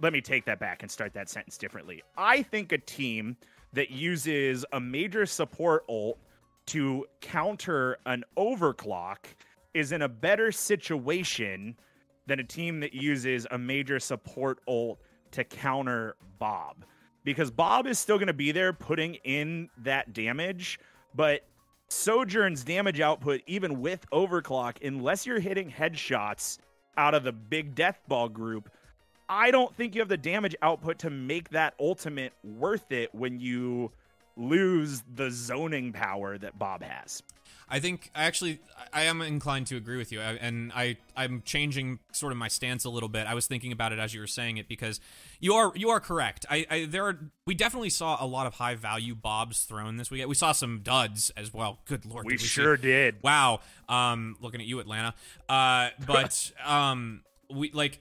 Let 0.00 0.12
me 0.12 0.20
take 0.20 0.44
that 0.46 0.60
back 0.60 0.82
and 0.82 0.90
start 0.90 1.14
that 1.14 1.28
sentence 1.28 1.58
differently. 1.58 2.02
I 2.16 2.42
think 2.42 2.72
a 2.72 2.78
team 2.78 3.36
that 3.72 3.90
uses 3.90 4.64
a 4.72 4.80
major 4.80 5.26
support 5.26 5.84
ult 5.88 6.18
to 6.66 7.06
counter 7.20 7.98
an 8.06 8.24
overclock 8.36 9.18
is 9.74 9.92
in 9.92 10.02
a 10.02 10.08
better 10.08 10.52
situation 10.52 11.76
than 12.26 12.40
a 12.40 12.44
team 12.44 12.80
that 12.80 12.92
uses 12.92 13.46
a 13.50 13.58
major 13.58 13.98
support 13.98 14.60
ult 14.68 15.00
to 15.32 15.44
counter 15.44 16.16
Bob. 16.38 16.84
Because 17.24 17.50
Bob 17.50 17.86
is 17.86 17.98
still 17.98 18.16
going 18.16 18.28
to 18.28 18.32
be 18.32 18.52
there 18.52 18.72
putting 18.72 19.14
in 19.16 19.68
that 19.78 20.12
damage, 20.12 20.78
but 21.14 21.46
Sojourn's 21.88 22.64
damage 22.64 23.00
output, 23.00 23.40
even 23.46 23.80
with 23.80 24.08
overclock, 24.10 24.84
unless 24.86 25.26
you're 25.26 25.40
hitting 25.40 25.70
headshots 25.70 26.58
out 26.96 27.14
of 27.14 27.24
the 27.24 27.32
big 27.32 27.74
death 27.74 28.00
ball 28.06 28.28
group, 28.28 28.70
I 29.28 29.50
don't 29.50 29.74
think 29.74 29.94
you 29.94 30.00
have 30.00 30.08
the 30.08 30.16
damage 30.16 30.54
output 30.62 30.98
to 31.00 31.10
make 31.10 31.50
that 31.50 31.74
ultimate 31.80 32.32
worth 32.42 32.92
it 32.92 33.14
when 33.14 33.40
you 33.40 33.90
lose 34.38 35.02
the 35.14 35.30
zoning 35.30 35.92
power 35.92 36.38
that 36.38 36.58
Bob 36.58 36.82
has. 36.82 37.22
I 37.70 37.80
think 37.80 38.10
I 38.14 38.24
actually 38.24 38.60
I 38.94 39.02
am 39.02 39.20
inclined 39.20 39.66
to 39.66 39.76
agree 39.76 39.98
with 39.98 40.10
you, 40.10 40.22
I, 40.22 40.32
and 40.34 40.72
I 40.74 40.96
I'm 41.14 41.42
changing 41.44 41.98
sort 42.12 42.32
of 42.32 42.38
my 42.38 42.48
stance 42.48 42.86
a 42.86 42.88
little 42.90 43.10
bit. 43.10 43.26
I 43.26 43.34
was 43.34 43.46
thinking 43.46 43.72
about 43.72 43.92
it 43.92 43.98
as 43.98 44.14
you 44.14 44.20
were 44.20 44.26
saying 44.26 44.56
it 44.56 44.68
because 44.68 45.00
you 45.38 45.52
are 45.52 45.72
you 45.74 45.90
are 45.90 46.00
correct. 46.00 46.46
I, 46.48 46.66
I 46.70 46.84
there 46.86 47.06
are 47.06 47.18
we 47.46 47.54
definitely 47.54 47.90
saw 47.90 48.16
a 48.18 48.26
lot 48.26 48.46
of 48.46 48.54
high 48.54 48.74
value 48.74 49.14
bobs 49.14 49.64
thrown 49.64 49.98
this 49.98 50.10
week. 50.10 50.26
We 50.26 50.34
saw 50.34 50.52
some 50.52 50.80
duds 50.82 51.30
as 51.36 51.52
well. 51.52 51.80
Good 51.84 52.06
lord, 52.06 52.24
We 52.24 52.32
did 52.32 52.40
see- 52.40 52.46
sure 52.46 52.78
did. 52.78 53.16
Wow. 53.22 53.60
Um, 53.86 54.36
looking 54.40 54.62
at 54.62 54.66
you, 54.66 54.80
Atlanta. 54.80 55.12
Uh, 55.46 55.90
but 56.06 56.50
um, 56.64 57.20
we 57.52 57.70
like. 57.72 58.00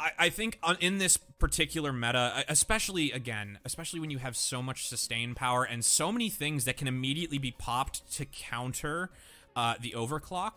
I, 0.00 0.12
I 0.18 0.28
think 0.30 0.58
on, 0.62 0.78
in 0.80 0.98
this 0.98 1.16
particular 1.16 1.92
meta, 1.92 2.44
especially 2.48 3.12
again, 3.12 3.58
especially 3.64 4.00
when 4.00 4.10
you 4.10 4.18
have 4.18 4.36
so 4.36 4.62
much 4.62 4.86
sustain 4.88 5.34
power 5.34 5.64
and 5.64 5.84
so 5.84 6.10
many 6.10 6.30
things 6.30 6.64
that 6.64 6.76
can 6.76 6.88
immediately 6.88 7.38
be 7.38 7.50
popped 7.50 8.10
to 8.14 8.24
counter 8.24 9.10
uh, 9.54 9.74
the 9.80 9.92
overclock, 9.92 10.52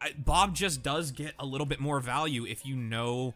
I, 0.00 0.12
Bob 0.16 0.54
just 0.54 0.82
does 0.82 1.10
get 1.10 1.34
a 1.38 1.46
little 1.46 1.66
bit 1.66 1.80
more 1.80 2.00
value 2.00 2.44
if 2.44 2.66
you 2.66 2.76
know 2.76 3.34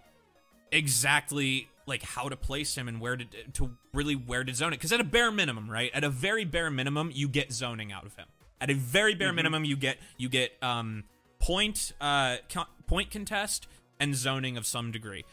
exactly 0.71 1.69
like 1.87 2.03
how 2.03 2.29
to 2.29 2.37
place 2.37 2.77
him 2.77 2.87
and 2.87 3.01
where 3.01 3.17
to 3.17 3.25
to 3.55 3.71
really 3.95 4.15
where 4.15 4.45
to 4.45 4.55
zone 4.55 4.73
it. 4.73 4.77
Because 4.77 4.93
at 4.93 5.01
a 5.01 5.05
bare 5.05 5.33
minimum, 5.33 5.71
right? 5.71 5.91
At 5.95 6.05
a 6.05 6.11
very 6.11 6.45
bare 6.45 6.71
minimum, 6.71 7.11
you 7.15 7.29
get 7.29 7.51
zoning 7.53 7.93
out 7.93 8.05
of 8.05 8.15
him. 8.17 8.27
At 8.61 8.71
a 8.71 8.75
very 8.75 9.15
bare 9.15 9.33
minimum, 9.33 9.65
you 9.65 9.77
get 9.77 9.97
you 10.19 10.29
get 10.29 10.53
um 10.63 11.05
point 11.39 11.93
uh 12.01 12.37
co- 12.53 12.67
point 12.87 13.11
contest 13.11 13.67
and 14.01 14.17
zoning 14.17 14.57
of 14.57 14.67
some 14.67 14.91
degree. 14.91 15.25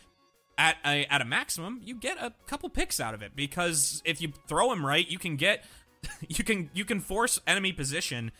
At 0.59 0.77
a 0.85 1.05
at 1.05 1.21
a 1.21 1.25
maximum, 1.25 1.81
you 1.83 1.95
get 1.95 2.17
a 2.17 2.33
couple 2.45 2.69
picks 2.69 2.99
out 2.99 3.13
of 3.13 3.21
it 3.21 3.35
because 3.35 4.01
if 4.05 4.21
you 4.21 4.33
throw 4.47 4.71
him 4.71 4.85
right, 4.85 5.07
you 5.09 5.17
can 5.17 5.37
get 5.37 5.63
you 6.27 6.43
can 6.43 6.69
you 6.73 6.83
can 6.85 6.99
force 6.99 7.39
enemy 7.47 7.71
position 7.71 8.31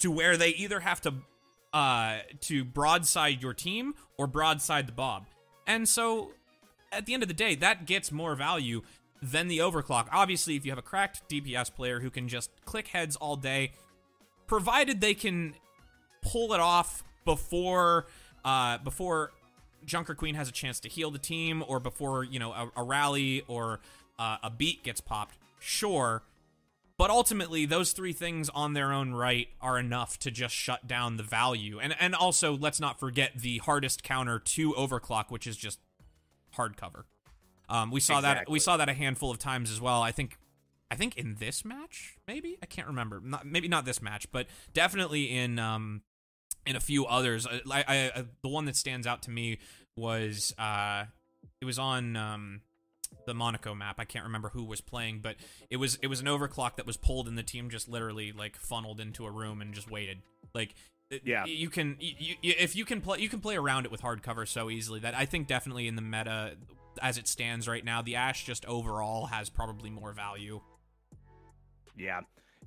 to 0.00 0.10
where 0.10 0.36
they 0.36 0.50
either 0.50 0.80
have 0.80 1.00
to 1.02 1.14
uh 1.72 2.18
to 2.40 2.64
broadside 2.64 3.40
your 3.40 3.54
team 3.54 3.94
or 4.18 4.26
broadside 4.26 4.86
the 4.86 4.92
bob. 4.92 5.26
And 5.66 5.88
so 5.88 6.32
at 6.92 7.06
the 7.06 7.14
end 7.14 7.22
of 7.22 7.28
the 7.28 7.34
day, 7.34 7.54
that 7.54 7.86
gets 7.86 8.10
more 8.10 8.34
value 8.34 8.82
than 9.22 9.46
the 9.46 9.58
overclock. 9.58 10.08
Obviously, 10.10 10.56
if 10.56 10.64
you 10.64 10.72
have 10.72 10.78
a 10.78 10.82
cracked 10.82 11.28
DPS 11.28 11.72
player 11.72 12.00
who 12.00 12.10
can 12.10 12.26
just 12.26 12.50
click 12.64 12.88
heads 12.88 13.14
all 13.16 13.36
day, 13.36 13.72
provided 14.48 15.00
they 15.00 15.14
can 15.14 15.54
pull 16.20 16.52
it 16.52 16.60
off 16.60 17.04
before 17.24 18.06
uh 18.44 18.78
before 18.78 19.30
Junker 19.84 20.14
Queen 20.14 20.34
has 20.34 20.48
a 20.48 20.52
chance 20.52 20.80
to 20.80 20.88
heal 20.88 21.10
the 21.10 21.18
team 21.18 21.64
or 21.66 21.80
before, 21.80 22.24
you 22.24 22.38
know, 22.38 22.52
a, 22.52 22.70
a 22.76 22.82
rally 22.82 23.42
or 23.46 23.80
uh, 24.18 24.36
a 24.42 24.50
beat 24.50 24.84
gets 24.84 25.00
popped. 25.00 25.36
Sure, 25.58 26.22
but 27.00 27.08
ultimately, 27.08 27.64
those 27.64 27.92
three 27.92 28.12
things 28.12 28.50
on 28.50 28.74
their 28.74 28.92
own 28.92 29.14
right 29.14 29.48
are 29.58 29.78
enough 29.78 30.18
to 30.18 30.30
just 30.30 30.54
shut 30.54 30.86
down 30.86 31.16
the 31.16 31.22
value. 31.22 31.80
And 31.80 31.96
and 31.98 32.14
also, 32.14 32.54
let's 32.54 32.78
not 32.78 33.00
forget 33.00 33.38
the 33.38 33.56
hardest 33.56 34.02
counter 34.02 34.38
to 34.38 34.74
overclock, 34.74 35.30
which 35.30 35.46
is 35.46 35.56
just 35.56 35.78
hard 36.52 36.76
cover. 36.76 37.06
Um, 37.70 37.90
we 37.90 38.00
saw 38.00 38.20
that 38.20 38.50
we 38.50 38.58
saw 38.58 38.76
that 38.76 38.90
a 38.90 38.92
handful 38.92 39.30
of 39.30 39.38
times 39.38 39.70
as 39.70 39.80
well. 39.80 40.02
I 40.02 40.12
think 40.12 40.36
I 40.90 40.94
think 40.94 41.16
in 41.16 41.36
this 41.36 41.64
match, 41.64 42.18
maybe 42.28 42.58
I 42.62 42.66
can't 42.66 42.88
remember. 42.88 43.18
Not, 43.24 43.46
maybe 43.46 43.66
not 43.66 43.86
this 43.86 44.02
match, 44.02 44.30
but 44.30 44.48
definitely 44.74 45.34
in 45.34 45.58
um 45.58 46.02
in 46.66 46.76
a 46.76 46.80
few 46.80 47.06
others. 47.06 47.46
I, 47.46 47.60
I, 47.70 47.84
I 48.14 48.24
the 48.42 48.48
one 48.48 48.64
that 48.66 48.76
stands 48.76 49.06
out 49.06 49.22
to 49.22 49.30
me 49.30 49.58
was 49.96 50.54
uh 50.58 51.04
it 51.60 51.64
was 51.64 51.78
on 51.78 52.16
um 52.16 52.60
the 53.26 53.34
Monaco 53.34 53.74
map. 53.74 53.96
I 53.98 54.04
can't 54.04 54.24
remember 54.24 54.50
who 54.50 54.64
was 54.64 54.80
playing, 54.80 55.20
but 55.20 55.36
it 55.68 55.76
was 55.78 55.98
it 56.02 56.06
was 56.06 56.20
an 56.20 56.26
overclock 56.26 56.76
that 56.76 56.86
was 56.86 56.96
pulled, 56.96 57.26
and 57.28 57.36
the 57.36 57.42
team 57.42 57.68
just 57.70 57.88
literally 57.88 58.32
like 58.32 58.56
funneled 58.56 59.00
into 59.00 59.26
a 59.26 59.30
room 59.30 59.60
and 59.60 59.74
just 59.74 59.90
waited. 59.90 60.18
Like, 60.54 60.74
Yeah. 61.24 61.44
you 61.44 61.68
can 61.70 61.96
you, 61.98 62.36
you, 62.40 62.54
if 62.58 62.76
you 62.76 62.84
can 62.84 63.00
play 63.00 63.18
you 63.18 63.28
can 63.28 63.40
play 63.40 63.56
around 63.56 63.84
it 63.84 63.90
with 63.90 64.00
hard 64.00 64.22
cover 64.22 64.46
so 64.46 64.70
easily 64.70 65.00
that 65.00 65.14
I 65.14 65.26
think 65.26 65.48
definitely 65.48 65.86
in 65.88 65.96
the 65.96 66.02
meta 66.02 66.56
as 67.02 67.18
it 67.18 67.26
stands 67.28 67.66
right 67.68 67.84
now, 67.84 68.00
the 68.02 68.16
Ash 68.16 68.44
just 68.44 68.64
overall 68.66 69.26
has 69.26 69.48
probably 69.50 69.90
more 69.90 70.12
value. 70.12 70.60
Yeah. 71.96 72.20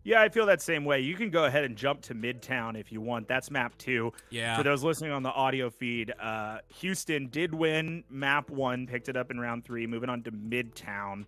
Yeah, 0.06 0.22
I 0.22 0.28
feel 0.30 0.46
that 0.48 0.62
same 0.62 0.84
way. 0.84 1.00
You 1.00 1.16
can 1.16 1.30
go 1.30 1.46
ahead 1.46 1.64
and 1.64 1.76
jump 1.78 2.02
to 2.04 2.14
Midtown 2.16 2.78
if 2.78 2.92
you 2.92 3.00
want. 3.00 3.28
That's 3.28 3.50
map 3.50 3.78
two. 3.78 4.12
Yeah. 4.30 4.58
For 4.58 4.64
those 4.64 4.84
listening 4.84 5.12
on 5.12 5.24
the 5.24 5.32
audio 5.32 5.70
feed, 5.70 6.12
uh, 6.20 6.58
Houston 6.80 7.28
did 7.28 7.54
win 7.54 8.04
map 8.10 8.50
one, 8.50 8.86
picked 8.86 9.08
it 9.08 9.16
up 9.16 9.32
in 9.32 9.40
round 9.40 9.64
three, 9.64 9.88
moving 9.88 10.10
on 10.10 10.22
to 10.24 10.32
Midtown, 10.32 11.26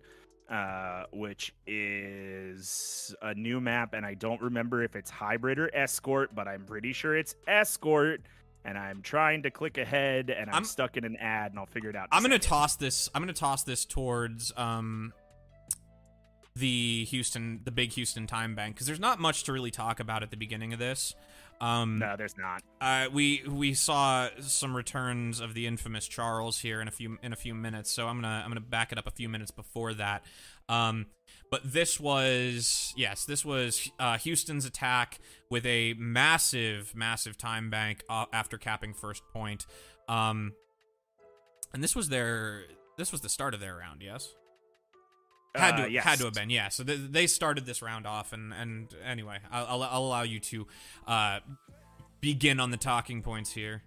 uh, 0.50 1.04
which 1.12 1.54
is 1.66 3.14
a 3.22 3.34
new 3.34 3.60
map. 3.60 3.94
And 3.94 4.04
I 4.04 4.14
don't 4.14 4.40
remember 4.40 4.82
if 4.82 4.94
it's 4.96 5.10
hybrid 5.10 5.58
or 5.58 5.74
escort, 5.74 6.34
but 6.34 6.46
I'm 6.48 6.64
pretty 6.64 6.92
sure 6.92 7.16
it's 7.16 7.34
escort. 7.46 8.22
And 8.64 8.76
I'm 8.76 9.00
trying 9.00 9.44
to 9.44 9.50
click 9.50 9.78
ahead 9.78 10.28
and 10.28 10.50
I'm, 10.50 10.54
I'm- 10.56 10.64
stuck 10.64 10.96
in 10.96 11.04
an 11.04 11.16
ad 11.16 11.52
and 11.52 11.58
I'll 11.58 11.66
figure 11.66 11.88
it 11.90 11.94
out. 11.96 12.08
I'm 12.10 12.22
gonna 12.22 12.38
toss 12.38 12.74
this. 12.76 13.08
I'm 13.14 13.22
gonna 13.22 13.32
toss 13.32 13.62
this 13.62 13.84
towards 13.84 14.52
um 14.56 15.12
the 16.56 17.04
Houston, 17.10 17.60
the 17.64 17.70
big 17.70 17.92
Houston 17.92 18.26
time 18.26 18.54
bank 18.54 18.74
because 18.74 18.86
there's 18.86 18.98
not 19.00 19.20
much 19.20 19.44
to 19.44 19.52
really 19.52 19.70
talk 19.70 20.00
about 20.00 20.22
at 20.22 20.30
the 20.30 20.36
beginning 20.36 20.72
of 20.72 20.78
this. 20.78 21.14
Um, 21.60 21.98
No, 21.98 22.16
there's 22.16 22.36
not. 22.36 22.62
uh, 22.80 23.08
we 23.12 23.42
we 23.48 23.72
saw 23.74 24.28
some 24.40 24.76
returns 24.76 25.40
of 25.40 25.54
the 25.54 25.66
infamous 25.66 26.06
Charles 26.06 26.58
here 26.58 26.80
in 26.82 26.88
a 26.88 26.90
few 26.90 27.18
in 27.22 27.32
a 27.32 27.36
few 27.36 27.54
minutes, 27.54 27.90
so 27.90 28.08
I'm 28.08 28.16
gonna 28.20 28.42
I'm 28.44 28.50
gonna 28.50 28.60
back 28.60 28.92
it 28.92 28.98
up 28.98 29.06
a 29.06 29.10
few 29.10 29.28
minutes 29.28 29.50
before 29.50 29.94
that. 29.94 30.22
Um, 30.68 31.06
but 31.50 31.60
this 31.64 31.98
was 32.00 32.92
yes, 32.96 33.24
this 33.24 33.44
was 33.44 33.90
uh, 33.98 34.18
Houston's 34.18 34.64
attack 34.66 35.18
with 35.50 35.64
a 35.64 35.94
massive 35.94 36.94
massive 36.94 37.38
time 37.38 37.70
bank 37.70 38.02
uh, 38.10 38.26
after 38.32 38.58
capping 38.58 38.92
first 38.92 39.22
point. 39.32 39.64
Um, 40.08 40.52
and 41.72 41.82
this 41.82 41.96
was 41.96 42.08
their 42.10 42.64
this 42.98 43.12
was 43.12 43.22
the 43.22 43.28
start 43.30 43.54
of 43.54 43.60
their 43.60 43.76
round, 43.76 44.02
yes. 44.02 44.34
Had 45.56 45.74
Uh, 45.74 45.84
to 45.84 45.90
yes. 45.90 46.04
had 46.04 46.18
to 46.18 46.24
have 46.26 46.34
been, 46.34 46.50
yeah. 46.50 46.68
So 46.68 46.84
th- 46.84 47.00
they 47.10 47.26
started 47.26 47.66
this 47.66 47.82
round 47.82 48.06
off, 48.06 48.32
and 48.32 48.52
and 48.52 48.94
anyway, 49.04 49.38
I'll, 49.50 49.66
I'll, 49.66 49.82
I'll 49.82 50.04
allow 50.04 50.22
you 50.22 50.40
to 50.40 50.66
uh, 51.06 51.40
begin 52.20 52.60
on 52.60 52.70
the 52.70 52.76
talking 52.76 53.22
points 53.22 53.52
here. 53.52 53.82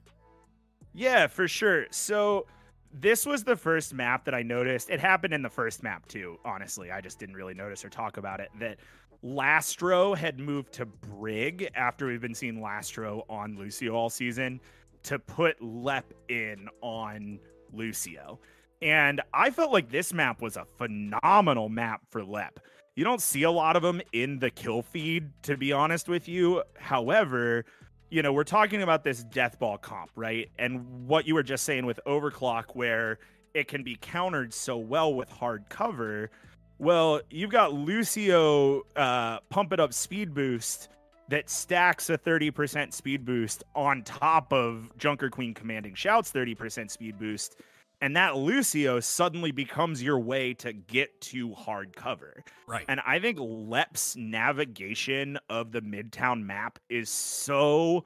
Yeah, 0.94 1.28
for 1.28 1.48
sure. 1.48 1.86
So 1.92 2.48
this 2.92 3.26
was 3.26 3.44
the 3.44 3.56
first 3.56 3.94
map 3.94 4.26
that 4.26 4.34
I 4.34 4.42
noticed. 4.42 4.90
It 4.90 5.00
happened 5.00 5.34
in 5.34 5.42
the 5.44 5.50
first 5.50 5.84
map 5.84 6.08
too, 6.08 6.40
honestly. 6.44 6.92
I 6.92 7.02
just 7.02 7.20
didn't 7.20 7.36
really 7.36 7.54
notice 7.54 7.86
or 7.86 7.90
talk 7.90 8.18
about 8.18 8.40
it. 8.40 8.50
That 8.60 8.80
Lastro 9.24 10.18
had 10.18 10.40
moved 10.40 10.74
to 10.74 10.86
Brig 10.86 11.70
after 11.76 12.08
we've 12.08 12.22
been 12.22 12.34
seeing 12.34 12.60
Lastro 12.60 13.24
on 13.30 13.58
Lucio 13.58 13.94
all 13.94 14.10
season 14.10 14.60
to 15.04 15.20
put 15.20 15.62
Lep 15.62 16.12
in 16.30 16.68
on 16.82 17.40
Lucio. 17.74 18.40
And 18.82 19.22
I 19.34 19.50
felt 19.50 19.72
like 19.72 19.90
this 19.90 20.14
map 20.14 20.42
was 20.42 20.56
a 20.58 20.66
phenomenal 20.78 21.70
map 21.70 22.02
for 22.10 22.24
Lep. 22.24 22.60
You 22.96 23.04
don't 23.04 23.22
see 23.22 23.44
a 23.44 23.52
lot 23.52 23.76
of 23.76 23.82
them 23.82 24.02
in 24.14 24.40
the 24.40 24.50
kill 24.50 24.82
feed, 24.82 25.32
to 25.44 25.58
be 25.58 25.72
honest 25.72 26.08
with 26.08 26.28
you. 26.28 26.64
However, 26.78 27.66
you 28.10 28.22
know, 28.22 28.34
we're 28.34 28.44
talking 28.44 28.82
about 28.82 29.04
this 29.04 29.24
death 29.24 29.60
ball 29.60 29.78
comp, 29.78 30.12
right? 30.16 30.50
And 30.58 31.08
what 31.08 31.28
you 31.28 31.36
were 31.36 31.44
just 31.44 31.64
saying 31.64 31.86
with 31.86 32.00
overclock, 32.06 32.76
where 32.76 33.20
it 33.54 33.68
can 33.68 33.84
be 33.84 33.98
countered 34.00 34.54
so 34.54 34.78
well 34.78 35.14
with 35.14 35.30
hard 35.30 35.66
cover. 35.70 36.30
Well, 36.78 37.22
you've 37.30 37.52
got 37.52 37.74
Lucio 37.74 38.84
uh, 38.96 39.40
pump 39.50 39.74
it 39.74 39.80
up 39.80 39.94
speed 39.94 40.34
boost 40.34 40.90
that 41.30 41.50
stacks 41.50 42.10
a 42.10 42.18
30% 42.18 42.94
speed 42.94 43.26
boost 43.26 43.64
on 43.76 44.04
top 44.04 44.52
of 44.52 44.92
Junker 44.98 45.30
Queen 45.30 45.54
commanding 45.54 45.94
shouts 45.94 46.32
30% 46.32 46.90
speed 46.90 47.20
boost. 47.20 47.58
And 48.02 48.16
that 48.16 48.38
Lucio 48.38 49.00
suddenly 49.00 49.52
becomes 49.52 50.02
your 50.02 50.20
way 50.20 50.54
to 50.56 50.72
get 50.72 51.20
to 51.22 51.54
hard 51.54 51.96
cover. 51.96 52.44
Right. 52.68 52.86
And 52.88 53.02
I 53.06 53.20
think 53.20 53.38
Lep's 53.42 54.16
navigation 54.16 55.38
of 55.50 55.72
the 55.72 55.82
Midtown 55.82 56.44
map 56.44 56.80
is 56.90 57.10
so, 57.10 58.06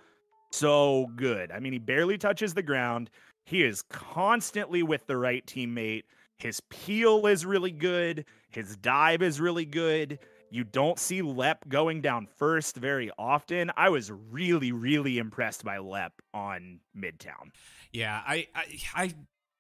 so 0.52 1.08
good. 1.16 1.52
I 1.52 1.60
mean, 1.60 1.74
he 1.74 1.80
barely 1.80 2.18
touches 2.18 2.54
the 2.54 2.64
ground. 2.64 3.12
He 3.46 3.64
is 3.64 3.84
constantly 3.84 4.82
with 4.82 5.06
the 5.06 5.18
right 5.18 5.46
teammate. 5.46 6.04
His 6.38 6.60
peel 6.70 7.28
is 7.28 7.46
really 7.46 7.72
good. 7.72 8.26
His 8.50 8.76
dive 8.78 9.22
is 9.22 9.40
really 9.40 9.66
good. 9.66 10.20
You 10.50 10.64
don't 10.64 11.00
see 11.00 11.24
Lep 11.24 11.68
going 11.68 12.02
down 12.02 12.28
first 12.38 12.76
very 12.76 13.10
often. 13.18 13.72
I 13.76 13.90
was 13.90 14.12
really, 14.12 14.72
really 14.72 15.18
impressed 15.18 15.64
by 15.64 15.80
Lep 15.80 16.14
on 16.32 16.80
Midtown. 16.96 17.52
Yeah, 17.92 18.22
I, 18.26 18.48
I 18.54 18.66
I 18.96 19.14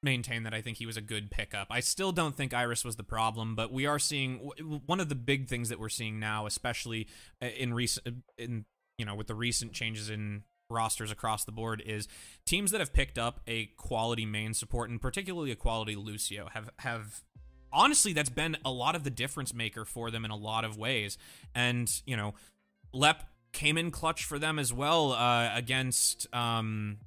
maintain 0.03 0.43
that 0.43 0.53
I 0.53 0.61
think 0.61 0.77
he 0.77 0.85
was 0.85 0.97
a 0.97 1.01
good 1.01 1.31
pickup. 1.31 1.67
I 1.69 1.79
still 1.79 2.11
don't 2.11 2.35
think 2.35 2.53
Iris 2.53 2.83
was 2.83 2.95
the 2.95 3.03
problem, 3.03 3.55
but 3.55 3.71
we 3.71 3.85
are 3.85 3.99
seeing 3.99 4.37
one 4.85 4.99
of 4.99 5.09
the 5.09 5.15
big 5.15 5.47
things 5.47 5.69
that 5.69 5.79
we're 5.79 5.89
seeing 5.89 6.19
now, 6.19 6.45
especially 6.45 7.07
uh, 7.41 7.47
in 7.47 7.73
recent 7.73 8.23
in 8.37 8.65
you 8.97 9.05
know 9.05 9.15
with 9.15 9.27
the 9.27 9.35
recent 9.35 9.73
changes 9.73 10.09
in 10.09 10.43
rosters 10.69 11.11
across 11.11 11.43
the 11.45 11.51
board 11.51 11.81
is 11.85 12.07
teams 12.45 12.71
that 12.71 12.79
have 12.79 12.93
picked 12.93 13.17
up 13.17 13.41
a 13.47 13.65
quality 13.77 14.25
main 14.25 14.53
support 14.53 14.89
and 14.89 15.01
particularly 15.01 15.51
a 15.51 15.55
quality 15.55 15.95
Lucio 15.95 16.49
have 16.53 16.69
have 16.79 17.21
honestly 17.71 18.13
that's 18.13 18.29
been 18.29 18.57
a 18.65 18.71
lot 18.71 18.95
of 18.95 19.03
the 19.03 19.09
difference 19.09 19.53
maker 19.53 19.85
for 19.85 20.09
them 20.09 20.25
in 20.25 20.31
a 20.31 20.35
lot 20.35 20.63
of 20.65 20.77
ways 20.77 21.17
and 21.53 22.01
you 22.05 22.17
know 22.17 22.33
Lep 22.91 23.23
came 23.51 23.77
in 23.77 23.91
clutch 23.91 24.23
for 24.23 24.39
them 24.39 24.57
as 24.57 24.73
well 24.73 25.11
uh, 25.11 25.51
against 25.55 26.33
um 26.33 26.97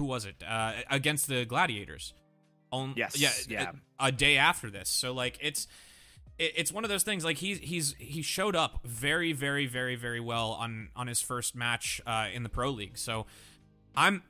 who 0.00 0.06
was 0.06 0.24
it? 0.24 0.36
Uh, 0.46 0.72
against 0.90 1.28
the 1.28 1.44
gladiators. 1.44 2.14
On 2.72 2.94
Yes, 2.96 3.18
yeah, 3.18 3.30
yeah. 3.48 3.72
A, 3.98 4.06
a 4.06 4.12
day 4.12 4.38
after 4.38 4.70
this. 4.70 4.88
So 4.88 5.12
like 5.12 5.38
it's 5.42 5.66
it, 6.38 6.52
it's 6.56 6.72
one 6.72 6.84
of 6.84 6.90
those 6.90 7.02
things 7.02 7.24
like 7.24 7.36
he's 7.36 7.58
he's 7.58 7.94
he 7.98 8.22
showed 8.22 8.56
up 8.56 8.80
very 8.84 9.32
very 9.32 9.66
very 9.66 9.96
very 9.96 10.20
well 10.20 10.52
on 10.52 10.88
on 10.96 11.06
his 11.06 11.20
first 11.20 11.54
match 11.54 12.00
uh, 12.06 12.28
in 12.32 12.42
the 12.42 12.48
pro 12.48 12.70
league. 12.70 12.96
So 12.96 13.26
i'm 13.96 14.22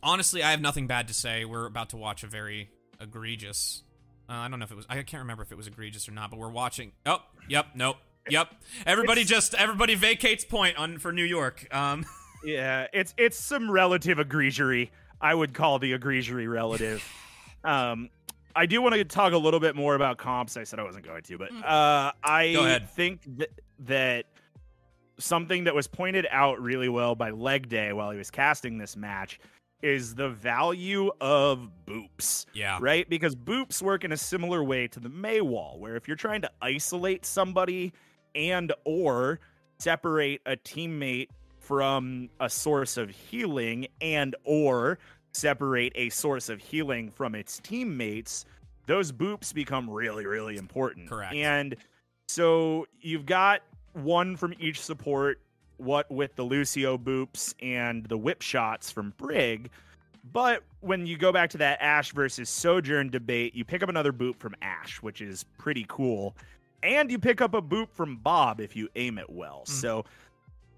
honestly 0.00 0.44
i 0.44 0.52
have 0.52 0.60
nothing 0.60 0.86
bad 0.86 1.08
to 1.08 1.14
say. 1.14 1.44
We're 1.44 1.66
about 1.66 1.90
to 1.90 1.96
watch 1.96 2.22
a 2.22 2.28
very 2.28 2.70
egregious 3.00 3.82
uh, 4.28 4.34
i 4.34 4.48
don't 4.48 4.60
know 4.60 4.64
if 4.64 4.70
it 4.70 4.76
was 4.76 4.86
i 4.88 5.02
can't 5.02 5.22
remember 5.22 5.42
if 5.42 5.50
it 5.50 5.56
was 5.56 5.66
egregious 5.66 6.08
or 6.08 6.12
not 6.12 6.30
but 6.30 6.38
we're 6.38 6.50
watching 6.50 6.92
oh 7.04 7.18
yep 7.48 7.66
nope 7.74 7.96
yep. 8.28 8.48
Everybody 8.86 9.24
just 9.24 9.54
everybody 9.54 9.94
vacates 9.96 10.44
point 10.44 10.76
on 10.76 10.98
for 10.98 11.12
new 11.12 11.24
york. 11.24 11.66
Um 11.74 12.04
Yeah, 12.42 12.86
it's 12.92 13.14
it's 13.16 13.38
some 13.38 13.70
relative 13.70 14.18
egregery. 14.18 14.90
I 15.20 15.34
would 15.34 15.54
call 15.54 15.78
the 15.78 15.98
egregery 15.98 16.50
relative. 16.50 17.04
um, 17.64 18.08
I 18.54 18.66
do 18.66 18.82
want 18.82 18.94
to 18.94 19.04
talk 19.04 19.32
a 19.32 19.38
little 19.38 19.60
bit 19.60 19.76
more 19.76 19.94
about 19.94 20.18
comps. 20.18 20.56
I 20.56 20.64
said 20.64 20.78
I 20.78 20.82
wasn't 20.82 21.06
going 21.06 21.22
to, 21.22 21.38
but 21.38 21.52
uh, 21.64 22.12
I 22.24 22.80
think 22.94 23.22
that 23.38 23.50
that 23.80 24.26
something 25.18 25.64
that 25.64 25.74
was 25.74 25.86
pointed 25.86 26.26
out 26.30 26.60
really 26.60 26.88
well 26.88 27.14
by 27.14 27.30
Leg 27.30 27.68
Day 27.68 27.92
while 27.92 28.10
he 28.10 28.18
was 28.18 28.30
casting 28.30 28.78
this 28.78 28.96
match 28.96 29.38
is 29.82 30.14
the 30.14 30.28
value 30.28 31.10
of 31.22 31.70
boops 31.86 32.44
yeah 32.52 32.78
right? 32.80 33.08
Because 33.08 33.34
boops 33.34 33.80
work 33.80 34.04
in 34.04 34.12
a 34.12 34.16
similar 34.16 34.62
way 34.62 34.86
to 34.88 35.00
the 35.00 35.08
Mei 35.08 35.40
wall, 35.40 35.78
where 35.78 35.96
if 35.96 36.06
you're 36.06 36.16
trying 36.16 36.42
to 36.42 36.50
isolate 36.60 37.24
somebody 37.24 37.92
and 38.34 38.72
or 38.84 39.40
separate 39.78 40.40
a 40.46 40.56
teammate 40.56 41.28
from 41.70 42.28
a 42.40 42.50
source 42.50 42.96
of 42.96 43.10
healing 43.10 43.86
and 44.00 44.34
or 44.42 44.98
separate 45.30 45.92
a 45.94 46.08
source 46.08 46.48
of 46.48 46.58
healing 46.58 47.12
from 47.12 47.36
its 47.36 47.60
teammates, 47.60 48.44
those 48.86 49.12
boops 49.12 49.54
become 49.54 49.88
really, 49.88 50.26
really 50.26 50.56
important. 50.56 51.08
Correct. 51.08 51.32
And 51.32 51.76
so 52.28 52.88
you've 53.00 53.24
got 53.24 53.60
one 53.92 54.36
from 54.36 54.52
each 54.58 54.82
support, 54.82 55.38
what 55.76 56.10
with 56.10 56.34
the 56.34 56.42
Lucio 56.42 56.98
boops 56.98 57.54
and 57.62 58.04
the 58.06 58.18
whip 58.18 58.42
shots 58.42 58.90
from 58.90 59.14
Brig. 59.16 59.70
But 60.32 60.64
when 60.80 61.06
you 61.06 61.16
go 61.16 61.30
back 61.30 61.50
to 61.50 61.58
that 61.58 61.80
Ash 61.80 62.10
versus 62.10 62.50
Sojourn 62.50 63.10
debate, 63.10 63.54
you 63.54 63.64
pick 63.64 63.84
up 63.84 63.88
another 63.88 64.12
boop 64.12 64.40
from 64.40 64.56
Ash, 64.60 65.00
which 65.02 65.20
is 65.20 65.44
pretty 65.56 65.86
cool. 65.88 66.34
And 66.82 67.12
you 67.12 67.20
pick 67.20 67.40
up 67.40 67.54
a 67.54 67.62
boop 67.62 67.90
from 67.92 68.16
Bob 68.16 68.60
if 68.60 68.74
you 68.74 68.88
aim 68.96 69.18
it 69.18 69.30
well. 69.30 69.62
Hmm. 69.68 69.72
So 69.72 70.04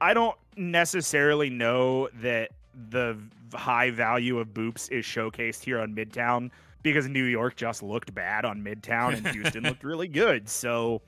I 0.03 0.15
don't 0.15 0.37
necessarily 0.57 1.49
know 1.49 2.09
that 2.15 2.51
the 2.91 3.17
high 3.55 3.91
value 3.91 4.41
of 4.41 4.49
boops 4.49 4.91
is 4.91 5.05
showcased 5.05 5.63
here 5.63 5.79
on 5.81 5.95
Midtown 5.95 6.51
because 6.83 7.09
New 7.09 7.23
York 7.23 7.55
just 7.55 7.85
looked 7.85 8.13
bad 8.13 8.45
on 8.45 8.65
Midtown 8.65 9.17
and 9.17 9.29
Houston 9.29 9.63
looked 9.63 9.85
really 9.85 10.09
good. 10.09 10.49
So, 10.49 11.03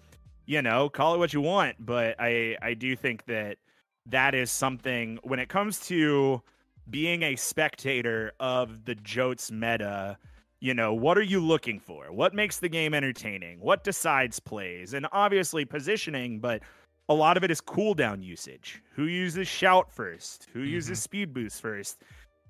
you 0.47 0.63
know, 0.63 0.89
call 0.89 1.17
it 1.17 1.19
what 1.19 1.33
you 1.33 1.41
want, 1.41 1.75
but 1.85 2.15
I 2.21 2.57
I 2.63 2.75
do 2.75 2.95
think 2.95 3.27
that 3.27 3.59
that 4.07 4.33
is 4.33 4.53
something 4.53 5.19
when 5.25 5.41
it 5.41 5.49
comes 5.49 5.81
to 5.89 6.41
being 6.89 7.25
a 7.25 7.35
spectator 7.35 8.33
of 8.39 8.85
the 8.85 8.95
Jotes 8.95 9.51
meta, 9.51 10.19
you 10.61 10.73
know, 10.73 10.95
what 10.95 11.19
are 11.19 11.23
you 11.23 11.41
looking 11.41 11.81
for? 11.81 12.13
What 12.13 12.33
makes 12.33 12.59
the 12.59 12.69
game 12.69 12.95
entertaining? 12.95 13.59
What 13.59 13.83
decides 13.83 14.39
plays? 14.39 14.95
And 14.95 15.09
obviously 15.11 15.65
positioning, 15.65 16.39
but 16.39 16.63
a 17.09 17.15
lot 17.15 17.37
of 17.37 17.45
it 17.45 17.51
is 17.51 17.61
cooldown 17.61 18.23
usage. 18.23 18.83
Who 18.95 19.05
uses 19.05 19.47
shout 19.49 19.93
first? 19.93 20.49
Who 20.53 20.61
mm-hmm. 20.61 20.69
uses 20.69 21.01
speed 21.01 21.35
boost 21.35 21.61
first? 21.61 22.03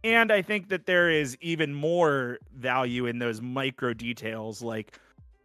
And 0.05 0.31
I 0.31 0.43
think 0.43 0.69
that 0.69 0.87
there 0.87 1.11
is 1.11 1.37
even 1.41 1.75
more 1.75 2.39
value 2.55 3.07
in 3.07 3.19
those 3.19 3.41
micro 3.41 3.95
details 3.95 4.63
like 4.63 4.99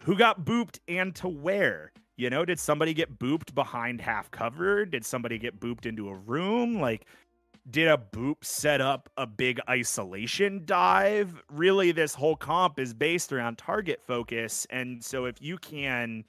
who 0.03 0.15
got 0.15 0.45
booped 0.45 0.79
and 0.87 1.15
to 1.15 1.27
where. 1.27 1.91
You 2.17 2.29
know, 2.29 2.43
did 2.43 2.59
somebody 2.59 2.93
get 2.93 3.17
booped 3.17 3.55
behind 3.55 4.01
half 4.01 4.29
cover? 4.31 4.85
Did 4.85 5.05
somebody 5.05 5.37
get 5.37 5.59
booped 5.61 5.85
into 5.85 6.09
a 6.09 6.15
room? 6.15 6.81
Like, 6.81 7.05
did 7.69 7.87
a 7.87 7.97
boop 7.97 8.43
set 8.43 8.81
up 8.81 9.09
a 9.15 9.25
big 9.25 9.61
isolation 9.69 10.63
dive? 10.65 11.41
Really, 11.49 11.93
this 11.93 12.13
whole 12.13 12.35
comp 12.35 12.77
is 12.77 12.93
based 12.93 13.31
around 13.31 13.57
target 13.57 14.01
focus. 14.05 14.67
And 14.69 15.01
so, 15.01 15.25
if 15.25 15.41
you 15.41 15.57
can 15.57 16.25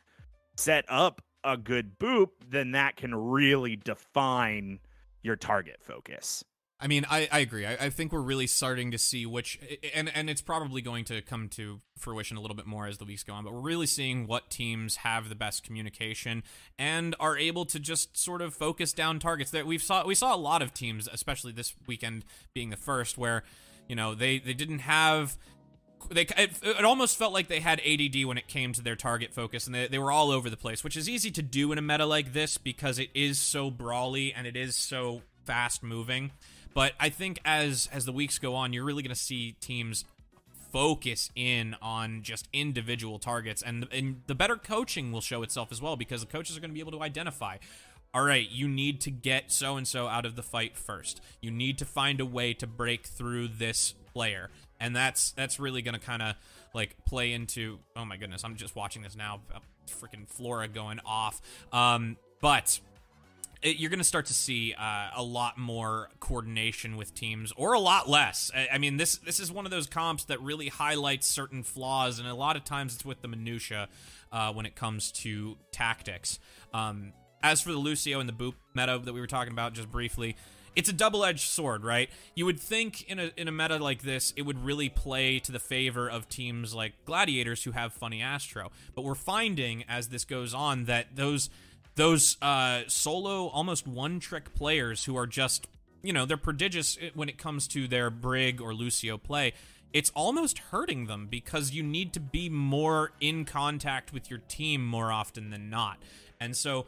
set 0.56 0.84
up 0.88 1.22
a 1.44 1.56
good 1.56 1.98
boop, 1.98 2.30
then 2.48 2.72
that 2.72 2.96
can 2.96 3.14
really 3.14 3.76
define 3.76 4.80
your 5.22 5.36
target 5.36 5.78
focus. 5.80 6.44
I 6.82 6.86
mean, 6.86 7.04
I, 7.10 7.28
I 7.30 7.40
agree. 7.40 7.66
I, 7.66 7.72
I 7.74 7.90
think 7.90 8.10
we're 8.10 8.22
really 8.22 8.46
starting 8.46 8.90
to 8.92 8.98
see 8.98 9.26
which, 9.26 9.60
and 9.94 10.10
and 10.14 10.30
it's 10.30 10.40
probably 10.40 10.80
going 10.80 11.04
to 11.06 11.20
come 11.20 11.48
to 11.50 11.80
fruition 11.98 12.38
a 12.38 12.40
little 12.40 12.56
bit 12.56 12.66
more 12.66 12.86
as 12.86 12.96
the 12.96 13.04
weeks 13.04 13.22
go 13.22 13.34
on. 13.34 13.44
But 13.44 13.52
we're 13.52 13.60
really 13.60 13.86
seeing 13.86 14.26
what 14.26 14.48
teams 14.48 14.96
have 14.96 15.28
the 15.28 15.34
best 15.34 15.62
communication 15.62 16.42
and 16.78 17.14
are 17.20 17.36
able 17.36 17.66
to 17.66 17.78
just 17.78 18.16
sort 18.16 18.40
of 18.40 18.54
focus 18.54 18.94
down 18.94 19.18
targets. 19.18 19.50
That 19.50 19.66
we've 19.66 19.82
saw 19.82 20.06
we 20.06 20.14
saw 20.14 20.34
a 20.34 20.38
lot 20.38 20.62
of 20.62 20.72
teams, 20.72 21.06
especially 21.12 21.52
this 21.52 21.74
weekend 21.86 22.24
being 22.54 22.70
the 22.70 22.78
first, 22.78 23.18
where 23.18 23.42
you 23.86 23.94
know 23.94 24.14
they 24.14 24.38
they 24.38 24.54
didn't 24.54 24.80
have 24.80 25.36
they 26.08 26.22
it, 26.22 26.50
it 26.62 26.84
almost 26.84 27.16
felt 27.16 27.32
like 27.32 27.48
they 27.48 27.60
had 27.60 27.80
ADD 27.80 28.24
when 28.24 28.38
it 28.38 28.48
came 28.48 28.72
to 28.72 28.82
their 28.82 28.96
target 28.96 29.32
focus 29.32 29.66
and 29.66 29.74
they, 29.74 29.88
they 29.88 29.98
were 29.98 30.12
all 30.12 30.30
over 30.30 30.48
the 30.48 30.56
place 30.56 30.82
which 30.82 30.96
is 30.96 31.08
easy 31.08 31.30
to 31.30 31.42
do 31.42 31.72
in 31.72 31.78
a 31.78 31.82
meta 31.82 32.06
like 32.06 32.32
this 32.32 32.58
because 32.58 32.98
it 32.98 33.10
is 33.14 33.38
so 33.38 33.70
brawly 33.70 34.32
and 34.32 34.46
it 34.46 34.56
is 34.56 34.76
so 34.76 35.22
fast 35.44 35.82
moving 35.82 36.30
but 36.74 36.92
I 36.98 37.08
think 37.08 37.40
as 37.44 37.88
as 37.92 38.04
the 38.04 38.12
weeks 38.12 38.38
go 38.38 38.54
on 38.54 38.72
you're 38.72 38.84
really 38.84 39.02
going 39.02 39.14
to 39.14 39.20
see 39.20 39.52
teams 39.60 40.04
focus 40.72 41.30
in 41.34 41.76
on 41.82 42.22
just 42.22 42.48
individual 42.52 43.18
targets, 43.18 43.62
and 43.62 43.86
and 43.92 44.22
the 44.26 44.34
better 44.34 44.56
coaching 44.56 45.12
will 45.12 45.20
show 45.20 45.42
itself 45.42 45.72
as 45.72 45.80
well 45.82 45.96
because 45.96 46.20
the 46.20 46.26
coaches 46.26 46.56
are 46.56 46.60
going 46.60 46.70
to 46.70 46.74
be 46.74 46.80
able 46.80 46.92
to 46.92 47.02
identify. 47.02 47.56
All 48.12 48.24
right, 48.24 48.48
you 48.48 48.66
need 48.68 49.00
to 49.02 49.10
get 49.10 49.52
so 49.52 49.76
and 49.76 49.86
so 49.86 50.08
out 50.08 50.26
of 50.26 50.34
the 50.34 50.42
fight 50.42 50.76
first. 50.76 51.20
You 51.40 51.50
need 51.50 51.78
to 51.78 51.84
find 51.84 52.20
a 52.20 52.26
way 52.26 52.54
to 52.54 52.66
break 52.66 53.06
through 53.06 53.48
this 53.48 53.94
player, 54.12 54.50
and 54.80 54.96
that's 54.96 55.32
that's 55.32 55.60
really 55.60 55.82
to 55.94 56.00
kind 56.00 56.22
of 56.22 56.34
like 56.74 56.96
play 57.04 57.32
into. 57.32 57.78
Oh 57.94 58.04
my 58.04 58.16
goodness, 58.16 58.44
I'm 58.44 58.56
just 58.56 58.74
watching 58.74 59.02
this 59.02 59.16
now. 59.16 59.40
Freaking 59.88 60.28
Flora 60.28 60.68
going 60.68 61.00
off. 61.04 61.40
Um, 61.72 62.16
but 62.40 62.80
it, 63.62 63.76
you're 63.76 63.90
going 63.90 63.98
to 63.98 64.04
start 64.04 64.26
to 64.26 64.34
see 64.34 64.74
uh, 64.74 65.10
a 65.14 65.22
lot 65.22 65.58
more 65.58 66.08
coordination 66.20 66.96
with 66.96 67.14
teams, 67.14 67.52
or 67.56 67.74
a 67.74 67.80
lot 67.80 68.08
less. 68.08 68.50
I, 68.54 68.68
I, 68.74 68.78
mean, 68.78 68.96
this 68.96 69.18
this 69.18 69.38
is 69.40 69.52
one 69.52 69.66
of 69.66 69.70
those 69.70 69.86
comps 69.86 70.24
that 70.24 70.40
really 70.40 70.68
highlights 70.68 71.26
certain 71.26 71.62
flaws, 71.62 72.18
and 72.18 72.26
a 72.26 72.34
lot 72.34 72.56
of 72.56 72.64
times 72.64 72.94
it's 72.94 73.04
with 73.04 73.20
the 73.20 73.28
minutia 73.28 73.88
uh, 74.32 74.52
when 74.52 74.66
it 74.66 74.74
comes 74.74 75.12
to 75.12 75.58
tactics. 75.72 76.38
Um, 76.72 77.12
as 77.42 77.60
for 77.60 77.72
the 77.72 77.78
Lucio 77.78 78.20
and 78.20 78.28
the 78.28 78.34
Boop 78.34 78.54
meta 78.74 79.00
that 79.02 79.12
we 79.12 79.20
were 79.20 79.26
talking 79.26 79.52
about 79.52 79.72
just 79.72 79.90
briefly, 79.90 80.36
it's 80.76 80.88
a 80.88 80.92
double-edged 80.92 81.48
sword, 81.48 81.84
right? 81.84 82.08
You 82.34 82.46
would 82.46 82.60
think 82.60 83.02
in 83.08 83.18
a 83.18 83.32
in 83.36 83.48
a 83.48 83.52
meta 83.52 83.78
like 83.78 84.02
this, 84.02 84.32
it 84.36 84.42
would 84.42 84.64
really 84.64 84.88
play 84.88 85.38
to 85.40 85.52
the 85.52 85.58
favor 85.58 86.08
of 86.08 86.28
teams 86.28 86.74
like 86.74 86.92
Gladiators 87.04 87.64
who 87.64 87.72
have 87.72 87.92
Funny 87.92 88.22
Astro. 88.22 88.70
But 88.94 89.02
we're 89.02 89.14
finding 89.14 89.84
as 89.88 90.08
this 90.08 90.24
goes 90.24 90.54
on 90.54 90.84
that 90.84 91.16
those 91.16 91.50
those 91.96 92.36
uh, 92.40 92.82
solo, 92.86 93.48
almost 93.48 93.86
one-trick 93.86 94.54
players 94.54 95.04
who 95.04 95.16
are 95.16 95.26
just 95.26 95.66
you 96.02 96.12
know 96.12 96.24
they're 96.24 96.36
prodigious 96.36 96.98
when 97.14 97.28
it 97.28 97.36
comes 97.36 97.66
to 97.68 97.88
their 97.88 98.10
Brig 98.10 98.60
or 98.60 98.72
Lucio 98.72 99.18
play. 99.18 99.52
It's 99.92 100.10
almost 100.10 100.58
hurting 100.58 101.06
them 101.06 101.26
because 101.28 101.72
you 101.72 101.82
need 101.82 102.12
to 102.12 102.20
be 102.20 102.48
more 102.48 103.10
in 103.20 103.44
contact 103.44 104.12
with 104.12 104.30
your 104.30 104.38
team 104.38 104.86
more 104.86 105.10
often 105.10 105.50
than 105.50 105.68
not. 105.68 105.98
And 106.38 106.56
so 106.56 106.86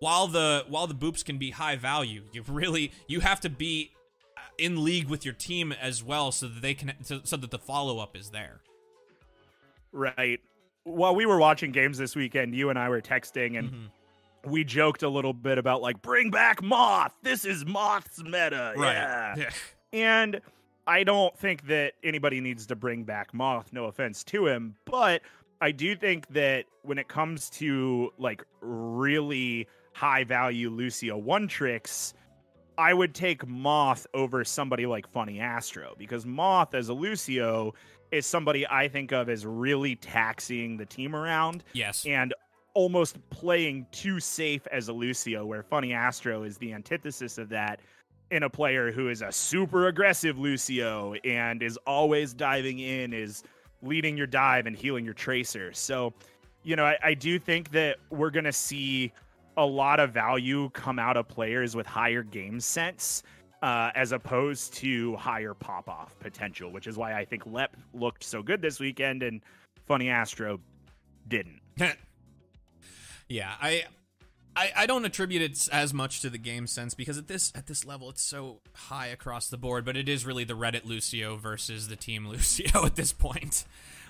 while 0.00 0.26
the 0.26 0.64
while 0.68 0.86
the 0.86 0.94
boops 0.94 1.24
can 1.24 1.38
be 1.38 1.50
high 1.50 1.76
value, 1.76 2.22
you 2.32 2.42
really 2.46 2.92
you 3.06 3.20
have 3.20 3.40
to 3.40 3.50
be 3.50 3.92
in 4.58 4.82
league 4.84 5.08
with 5.08 5.24
your 5.24 5.34
team 5.34 5.72
as 5.72 6.02
well, 6.02 6.32
so 6.32 6.48
that 6.48 6.62
they 6.62 6.74
can 6.74 6.94
so, 7.02 7.20
so 7.24 7.36
that 7.36 7.50
the 7.50 7.58
follow 7.58 7.98
up 7.98 8.16
is 8.16 8.30
there. 8.30 8.60
Right. 9.92 10.40
While 10.84 11.14
we 11.14 11.26
were 11.26 11.38
watching 11.38 11.72
games 11.72 11.98
this 11.98 12.14
weekend, 12.14 12.54
you 12.54 12.70
and 12.70 12.78
I 12.78 12.88
were 12.88 13.00
texting, 13.00 13.58
and 13.58 13.70
mm-hmm. 13.70 14.50
we 14.50 14.62
joked 14.62 15.02
a 15.02 15.08
little 15.08 15.32
bit 15.32 15.58
about 15.58 15.82
like 15.82 16.00
bring 16.02 16.30
back 16.30 16.62
Moth. 16.62 17.14
This 17.22 17.44
is 17.44 17.64
Moth's 17.64 18.22
meta. 18.22 18.74
Right. 18.76 18.92
Yeah. 18.92 19.34
yeah. 19.36 19.50
And 19.92 20.40
I 20.86 21.02
don't 21.02 21.36
think 21.36 21.66
that 21.68 21.94
anybody 22.04 22.40
needs 22.40 22.66
to 22.66 22.76
bring 22.76 23.04
back 23.04 23.34
Moth. 23.34 23.72
No 23.72 23.86
offense 23.86 24.22
to 24.24 24.46
him, 24.46 24.76
but 24.84 25.22
I 25.60 25.72
do 25.72 25.96
think 25.96 26.28
that 26.28 26.66
when 26.82 26.98
it 26.98 27.08
comes 27.08 27.50
to 27.50 28.12
like 28.18 28.44
really 28.60 29.66
high 29.96 30.24
value 30.24 30.68
Lucio 30.68 31.16
one 31.16 31.48
tricks, 31.48 32.12
I 32.76 32.92
would 32.92 33.14
take 33.14 33.46
Moth 33.46 34.06
over 34.12 34.44
somebody 34.44 34.84
like 34.84 35.10
Funny 35.10 35.40
Astro 35.40 35.94
because 35.96 36.26
Moth 36.26 36.74
as 36.74 36.90
a 36.90 36.92
Lucio 36.92 37.72
is 38.12 38.26
somebody 38.26 38.66
I 38.68 38.88
think 38.88 39.12
of 39.12 39.30
as 39.30 39.46
really 39.46 39.96
taxing 39.96 40.76
the 40.76 40.84
team 40.84 41.16
around. 41.16 41.64
Yes. 41.72 42.04
And 42.04 42.34
almost 42.74 43.18
playing 43.30 43.86
too 43.90 44.20
safe 44.20 44.66
as 44.70 44.88
a 44.88 44.92
Lucio, 44.92 45.46
where 45.46 45.62
Funny 45.62 45.94
Astro 45.94 46.42
is 46.42 46.58
the 46.58 46.74
antithesis 46.74 47.38
of 47.38 47.48
that 47.48 47.80
in 48.30 48.42
a 48.42 48.50
player 48.50 48.92
who 48.92 49.08
is 49.08 49.22
a 49.22 49.32
super 49.32 49.88
aggressive 49.88 50.38
Lucio 50.38 51.14
and 51.24 51.62
is 51.62 51.78
always 51.86 52.34
diving 52.34 52.80
in, 52.80 53.14
is 53.14 53.44
leading 53.80 54.14
your 54.14 54.26
dive 54.26 54.66
and 54.66 54.76
healing 54.76 55.06
your 55.06 55.14
tracer. 55.14 55.72
So, 55.72 56.12
you 56.64 56.76
know, 56.76 56.84
I, 56.84 56.98
I 57.02 57.14
do 57.14 57.38
think 57.38 57.70
that 57.70 57.96
we're 58.10 58.30
going 58.30 58.44
to 58.44 58.52
see 58.52 59.10
a 59.56 59.64
lot 59.64 60.00
of 60.00 60.12
value 60.12 60.70
come 60.70 60.98
out 60.98 61.16
of 61.16 61.28
players 61.28 61.74
with 61.74 61.86
higher 61.86 62.22
game 62.22 62.60
sense 62.60 63.22
uh, 63.62 63.90
as 63.94 64.12
opposed 64.12 64.74
to 64.74 65.16
higher 65.16 65.54
pop 65.54 65.88
off 65.88 66.18
potential, 66.20 66.70
which 66.70 66.86
is 66.86 66.96
why 66.96 67.14
I 67.14 67.24
think 67.24 67.44
Lep 67.46 67.76
looked 67.94 68.22
so 68.22 68.42
good 68.42 68.60
this 68.60 68.78
weekend 68.78 69.22
and 69.22 69.40
Funny 69.86 70.08
Astro 70.08 70.60
didn't. 71.26 71.60
yeah, 73.28 73.54
I, 73.60 73.84
I 74.54 74.72
I 74.76 74.86
don't 74.86 75.04
attribute 75.04 75.42
it 75.42 75.68
as 75.72 75.94
much 75.94 76.20
to 76.20 76.30
the 76.30 76.38
game 76.38 76.66
sense 76.66 76.94
because 76.94 77.18
at 77.18 77.28
this 77.28 77.52
at 77.54 77.66
this 77.66 77.84
level 77.84 78.10
it's 78.10 78.22
so 78.22 78.60
high 78.74 79.06
across 79.06 79.48
the 79.48 79.56
board, 79.56 79.84
but 79.84 79.96
it 79.96 80.08
is 80.08 80.26
really 80.26 80.44
the 80.44 80.56
Reddit 80.56 80.84
Lucio 80.84 81.36
versus 81.36 81.88
the 81.88 81.96
team 81.96 82.26
Lucio 82.28 82.84
at 82.84 82.96
this 82.96 83.12
point. 83.12 83.64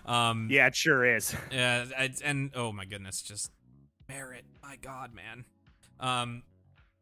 Um, 0.07 0.49
yeah, 0.51 0.67
it 0.69 0.77
sure 0.77 1.05
is. 1.17 1.35
Yeah, 1.53 1.87
and 2.25 2.51
oh 2.55 2.73
my 2.73 2.85
goodness, 2.85 3.23
just 3.23 3.51
Barret, 4.07 4.45
my 4.63 4.77
God, 4.77 5.13
man. 5.15 5.45
Um, 6.01 6.43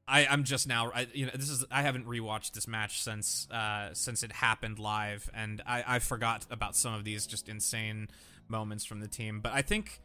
I, 0.07 0.27
I'm 0.27 0.45
just 0.45 0.69
now. 0.69 0.93
I, 0.95 1.07
you 1.13 1.27
know, 1.27 1.33
this 1.35 1.49
is. 1.49 1.65
I 1.71 1.83
haven't 1.83 2.07
rewatched 2.07 2.53
this 2.53 2.69
match 2.69 3.01
since 3.03 3.49
uh, 3.51 3.91
since 3.95 4.23
it 4.23 4.33
happened 4.33 4.79
live, 4.79 5.31
and 5.33 5.63
I, 5.67 5.85
I 5.87 5.99
forgot 5.99 6.47
about 6.51 6.77
some 6.77 6.93
of 6.93 7.05
these 7.05 7.27
just 7.27 7.49
insane 7.49 8.09
moments 8.49 8.85
from 8.85 9.01
the 9.01 9.09
team. 9.09 9.41
But 9.41 9.53
I 9.53 9.63
think, 9.63 10.01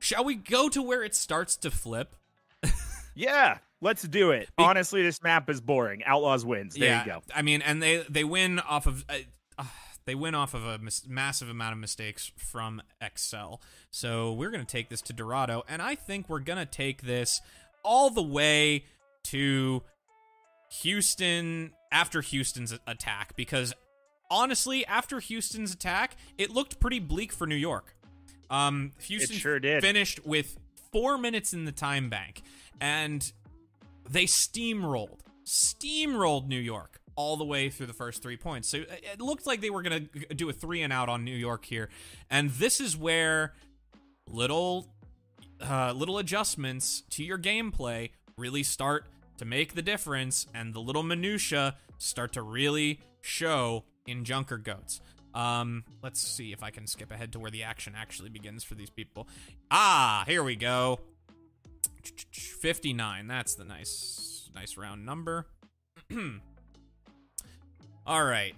shall 0.00 0.24
we 0.24 0.34
go 0.34 0.68
to 0.68 0.82
where 0.82 1.04
it 1.04 1.14
starts 1.14 1.56
to 1.58 1.70
flip? 1.70 2.16
yeah, 3.14 3.58
let's 3.80 4.02
do 4.02 4.32
it. 4.32 4.48
Be- 4.56 4.64
Honestly, 4.64 5.02
this 5.02 5.22
map 5.22 5.48
is 5.48 5.60
boring. 5.60 6.02
Outlaws 6.04 6.44
wins. 6.44 6.74
There 6.74 6.88
yeah, 6.88 7.04
you 7.04 7.10
go. 7.12 7.22
I 7.34 7.42
mean, 7.42 7.62
and 7.62 7.80
they 7.80 8.04
they 8.08 8.24
win 8.24 8.58
off 8.58 8.86
of. 8.86 9.04
Uh, 9.08 9.18
uh, 9.58 9.64
they 10.06 10.14
went 10.14 10.36
off 10.36 10.54
of 10.54 10.64
a 10.64 10.80
massive 11.08 11.48
amount 11.48 11.72
of 11.72 11.78
mistakes 11.78 12.30
from 12.36 12.80
Excel. 13.00 13.60
So 13.90 14.32
we're 14.32 14.50
going 14.50 14.64
to 14.64 14.70
take 14.70 14.88
this 14.88 15.02
to 15.02 15.12
Dorado, 15.12 15.64
and 15.68 15.82
I 15.82 15.96
think 15.96 16.28
we're 16.28 16.40
going 16.40 16.58
to 16.58 16.66
take 16.66 17.02
this 17.02 17.40
all 17.82 18.10
the 18.10 18.22
way 18.22 18.84
to 19.24 19.82
Houston 20.82 21.72
after 21.92 22.20
Houston's 22.20 22.72
attack 22.86 23.36
because 23.36 23.74
honestly, 24.30 24.86
after 24.86 25.20
Houston's 25.20 25.72
attack, 25.72 26.16
it 26.38 26.50
looked 26.50 26.80
pretty 26.80 27.00
bleak 27.00 27.32
for 27.32 27.46
New 27.46 27.56
York. 27.56 27.94
Um, 28.48 28.92
Houston 29.02 29.36
sure 29.36 29.58
did. 29.58 29.82
finished 29.82 30.24
with 30.24 30.56
four 30.92 31.18
minutes 31.18 31.52
in 31.52 31.64
the 31.64 31.72
time 31.72 32.08
bank, 32.08 32.42
and 32.80 33.32
they 34.08 34.24
steamrolled, 34.24 35.18
steamrolled 35.44 36.46
New 36.46 36.60
York 36.60 37.00
all 37.16 37.36
the 37.36 37.44
way 37.44 37.70
through 37.70 37.86
the 37.86 37.92
first 37.94 38.22
three 38.22 38.36
points. 38.36 38.68
So 38.68 38.78
it 38.88 39.20
looked 39.20 39.46
like 39.46 39.60
they 39.60 39.70
were 39.70 39.82
going 39.82 40.08
to 40.12 40.34
do 40.34 40.48
a 40.48 40.52
three 40.52 40.82
and 40.82 40.92
out 40.92 41.08
on 41.08 41.24
New 41.24 41.34
York 41.34 41.64
here. 41.64 41.88
And 42.30 42.50
this 42.50 42.80
is 42.80 42.96
where 42.96 43.54
little 44.30 44.86
uh, 45.60 45.92
little 45.92 46.18
adjustments 46.18 47.02
to 47.10 47.24
your 47.24 47.38
gameplay 47.38 48.10
really 48.36 48.62
start 48.62 49.06
to 49.38 49.44
make 49.44 49.74
the 49.74 49.82
difference 49.82 50.46
and 50.54 50.74
the 50.74 50.80
little 50.80 51.02
minutia 51.02 51.76
start 51.98 52.32
to 52.34 52.42
really 52.42 53.00
show 53.22 53.84
in 54.06 54.24
Junker 54.24 54.58
Goats. 54.58 55.00
Um, 55.34 55.84
let's 56.02 56.20
see 56.20 56.52
if 56.52 56.62
I 56.62 56.70
can 56.70 56.86
skip 56.86 57.10
ahead 57.10 57.32
to 57.32 57.38
where 57.38 57.50
the 57.50 57.62
action 57.62 57.94
actually 57.96 58.30
begins 58.30 58.64
for 58.64 58.74
these 58.74 58.90
people. 58.90 59.28
Ah, 59.70 60.24
here 60.26 60.42
we 60.42 60.56
go. 60.56 61.00
59. 62.32 63.26
That's 63.26 63.54
the 63.54 63.64
nice 63.64 64.50
nice 64.54 64.76
round 64.76 65.04
number. 65.04 65.46
All 68.06 68.24
right. 68.24 68.54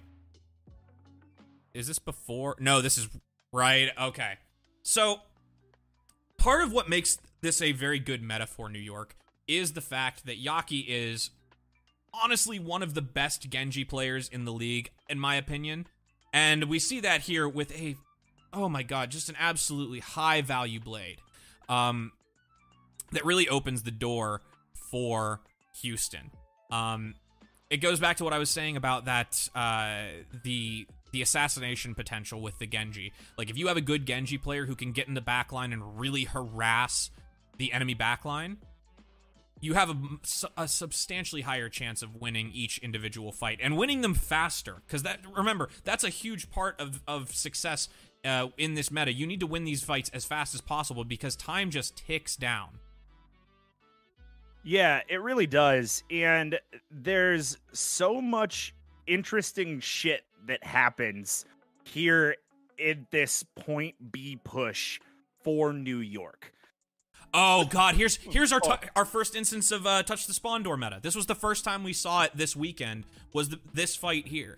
Is 1.73 1.87
this 1.87 1.99
before? 1.99 2.55
No, 2.59 2.81
this 2.81 2.97
is 2.97 3.07
right. 3.51 3.89
Okay. 3.99 4.33
So, 4.83 5.21
part 6.37 6.63
of 6.63 6.71
what 6.71 6.87
makes 6.87 7.17
this 7.41 7.61
a 7.61 7.71
very 7.71 7.99
good 7.99 8.21
metaphor, 8.21 8.69
New 8.69 8.79
York, 8.79 9.15
is 9.47 9.73
the 9.73 9.81
fact 9.81 10.25
that 10.25 10.43
Yaki 10.43 10.85
is 10.87 11.31
honestly 12.13 12.59
one 12.59 12.83
of 12.83 12.93
the 12.93 13.01
best 13.01 13.49
Genji 13.49 13.83
players 13.83 14.29
in 14.29 14.45
the 14.45 14.53
league, 14.53 14.91
in 15.09 15.19
my 15.19 15.35
opinion. 15.35 15.87
And 16.33 16.65
we 16.65 16.77
see 16.77 16.99
that 16.99 17.21
here 17.21 17.49
with 17.49 17.71
a, 17.71 17.95
oh 18.53 18.69
my 18.69 18.83
god, 18.83 19.09
just 19.09 19.29
an 19.29 19.35
absolutely 19.39 19.99
high 19.99 20.41
value 20.41 20.79
blade 20.79 21.17
um, 21.67 22.11
that 23.11 23.25
really 23.25 23.49
opens 23.49 23.81
the 23.83 23.91
door 23.91 24.41
for 24.91 25.41
Houston. 25.81 26.31
Um, 26.71 27.15
it 27.69 27.77
goes 27.77 27.99
back 27.99 28.17
to 28.17 28.23
what 28.23 28.33
I 28.33 28.39
was 28.39 28.49
saying 28.49 28.77
about 28.77 29.05
that 29.05 29.49
uh, 29.55 30.05
the 30.43 30.87
the 31.11 31.21
assassination 31.21 31.95
potential 31.95 32.41
with 32.41 32.59
the 32.59 32.67
Genji. 32.67 33.13
Like 33.37 33.49
if 33.49 33.57
you 33.57 33.67
have 33.67 33.77
a 33.77 33.81
good 33.81 34.05
Genji 34.05 34.37
player 34.37 34.65
who 34.65 34.75
can 34.75 34.91
get 34.91 35.07
in 35.07 35.13
the 35.13 35.21
backline 35.21 35.73
and 35.73 35.99
really 35.99 36.25
harass 36.25 37.09
the 37.57 37.73
enemy 37.73 37.95
backline, 37.95 38.57
you 39.59 39.73
have 39.73 39.89
a, 39.89 39.95
a, 40.55 40.67
substantially 40.67 41.41
higher 41.41 41.67
chance 41.67 42.01
of 42.01 42.15
winning 42.15 42.51
each 42.53 42.77
individual 42.77 43.31
fight 43.31 43.59
and 43.61 43.75
winning 43.75 44.01
them 44.01 44.13
faster. 44.13 44.81
Because 44.85 45.03
that 45.03 45.19
remember 45.35 45.69
that's 45.83 46.03
a 46.03 46.09
huge 46.09 46.49
part 46.49 46.79
of 46.79 47.01
of 47.07 47.33
success 47.33 47.89
uh, 48.25 48.47
in 48.57 48.73
this 48.73 48.91
meta. 48.91 49.13
You 49.13 49.27
need 49.27 49.39
to 49.39 49.47
win 49.47 49.63
these 49.63 49.83
fights 49.83 50.09
as 50.13 50.25
fast 50.25 50.53
as 50.53 50.61
possible 50.61 51.03
because 51.03 51.35
time 51.35 51.69
just 51.69 51.97
ticks 51.97 52.35
down. 52.35 52.79
Yeah, 54.63 55.01
it 55.07 55.21
really 55.21 55.47
does. 55.47 56.03
And 56.11 56.59
there's 56.91 57.57
so 57.71 58.21
much 58.21 58.73
interesting 59.07 59.79
shit 59.79 60.23
that 60.47 60.63
happens 60.63 61.45
here 61.83 62.35
in 62.77 63.07
this 63.11 63.43
point 63.55 63.95
B 64.11 64.37
push 64.43 64.99
for 65.43 65.73
New 65.73 65.99
York. 65.99 66.53
Oh 67.33 67.65
God! 67.65 67.95
Here's 67.95 68.15
here's 68.21 68.51
our 68.51 68.59
tu- 68.59 68.87
our 68.95 69.05
first 69.05 69.35
instance 69.35 69.71
of 69.71 69.85
uh, 69.85 70.03
touch 70.03 70.27
the 70.27 70.33
spawn 70.33 70.63
door 70.63 70.77
meta. 70.77 70.99
This 71.01 71.15
was 71.15 71.25
the 71.25 71.35
first 71.35 71.63
time 71.63 71.83
we 71.83 71.93
saw 71.93 72.23
it 72.23 72.31
this 72.35 72.55
weekend. 72.55 73.05
Was 73.33 73.49
the, 73.49 73.59
this 73.73 73.95
fight 73.95 74.27
here? 74.27 74.57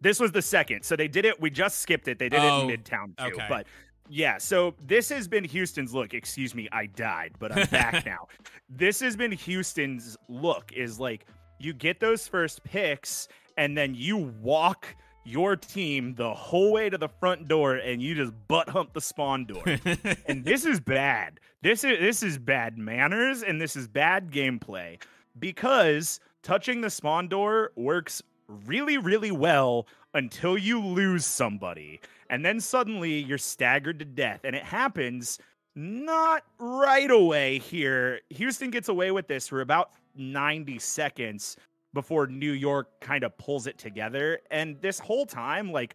This 0.00 0.20
was 0.20 0.30
the 0.30 0.42
second. 0.42 0.84
So 0.84 0.94
they 0.96 1.08
did 1.08 1.24
it. 1.24 1.40
We 1.40 1.50
just 1.50 1.80
skipped 1.80 2.06
it. 2.06 2.18
They 2.18 2.28
did 2.28 2.42
it 2.42 2.46
Oh, 2.50 2.68
in 2.68 2.76
Midtown 2.76 3.16
too. 3.16 3.24
okay. 3.34 3.46
But 3.48 3.66
yeah, 4.08 4.38
so 4.38 4.74
this 4.86 5.08
has 5.10 5.28
been 5.28 5.44
Houston's 5.44 5.94
look. 5.94 6.14
Excuse 6.14 6.54
me, 6.54 6.68
I 6.72 6.86
died, 6.86 7.32
but 7.38 7.52
I'm 7.52 7.66
back 7.68 8.06
now. 8.06 8.28
This 8.68 9.00
has 9.00 9.16
been 9.16 9.32
Houston's 9.32 10.16
look 10.28 10.72
is 10.72 10.98
like 10.98 11.26
you 11.58 11.72
get 11.72 12.00
those 12.00 12.26
first 12.26 12.62
picks 12.64 13.28
and 13.56 13.76
then 13.76 13.94
you 13.94 14.16
walk 14.40 14.94
your 15.24 15.56
team 15.56 16.14
the 16.14 16.32
whole 16.32 16.72
way 16.72 16.88
to 16.88 16.96
the 16.96 17.08
front 17.08 17.48
door 17.48 17.74
and 17.74 18.00
you 18.00 18.14
just 18.14 18.32
butt 18.48 18.68
hump 18.68 18.92
the 18.94 19.00
spawn 19.00 19.44
door. 19.44 19.62
and 20.26 20.44
this 20.44 20.64
is 20.64 20.80
bad. 20.80 21.40
This 21.62 21.84
is 21.84 21.98
this 21.98 22.22
is 22.22 22.38
bad 22.38 22.78
manners 22.78 23.42
and 23.42 23.60
this 23.60 23.76
is 23.76 23.88
bad 23.88 24.30
gameplay 24.30 25.02
because 25.38 26.20
touching 26.42 26.80
the 26.80 26.90
spawn 26.90 27.28
door 27.28 27.72
works 27.76 28.22
really 28.48 28.96
really 28.98 29.30
well 29.30 29.86
until 30.14 30.56
you 30.56 30.80
lose 30.82 31.26
somebody 31.26 32.00
and 32.30 32.44
then 32.44 32.60
suddenly 32.60 33.18
you're 33.18 33.38
staggered 33.38 33.98
to 33.98 34.04
death 34.04 34.40
and 34.44 34.56
it 34.56 34.62
happens 34.64 35.38
not 35.74 36.42
right 36.58 37.10
away 37.10 37.58
here. 37.58 38.20
Houston 38.30 38.70
gets 38.70 38.88
away 38.88 39.12
with 39.12 39.28
this 39.28 39.46
for 39.46 39.60
about 39.60 39.90
90 40.16 40.78
seconds 40.80 41.56
before 41.94 42.26
New 42.26 42.50
York 42.50 42.88
kind 43.00 43.22
of 43.22 43.36
pulls 43.38 43.66
it 43.66 43.78
together 43.78 44.40
and 44.50 44.80
this 44.80 44.98
whole 44.98 45.24
time 45.26 45.70
like 45.70 45.94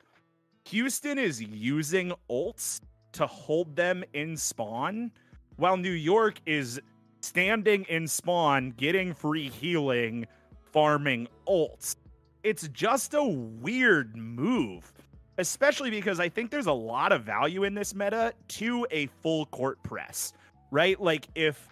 Houston 0.70 1.20
is 1.20 1.42
using 1.42 2.14
ults 2.30 2.80
to 3.12 3.28
hold 3.28 3.76
them 3.76 4.04
in 4.14 4.38
spawn 4.38 5.12
while 5.58 5.78
New 5.78 5.92
York 5.92 6.40
is 6.46 6.82
standing 7.22 7.84
in 7.90 8.08
spawn, 8.08 8.74
getting 8.76 9.14
free 9.14 9.50
healing, 9.50 10.26
farming 10.72 11.28
ults. 11.48 11.96
It's 12.44 12.68
just 12.68 13.14
a 13.14 13.24
weird 13.24 14.18
move, 14.18 14.92
especially 15.38 15.90
because 15.90 16.20
I 16.20 16.28
think 16.28 16.52
there's 16.52 16.68
a 16.68 16.74
lot 16.74 17.14
of 17.14 17.24
value 17.24 17.64
in 17.64 17.74
this 17.74 17.96
meta 17.96 18.34
to 18.50 18.86
a 18.92 19.08
full 19.22 19.46
court 19.48 19.82
press, 19.84 20.34
right? 20.70 21.00
Like 21.00 21.28
if 21.36 21.70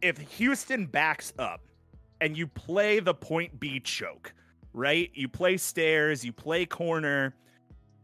if 0.00 0.16
Houston 0.38 0.86
backs 0.86 1.34
up 1.38 1.60
and 2.22 2.36
you 2.36 2.46
play 2.46 3.00
the 3.00 3.12
point 3.12 3.60
B 3.60 3.78
choke, 3.80 4.32
right? 4.72 5.10
You 5.12 5.28
play 5.28 5.58
stairs, 5.58 6.24
you 6.24 6.32
play 6.32 6.64
corner, 6.64 7.34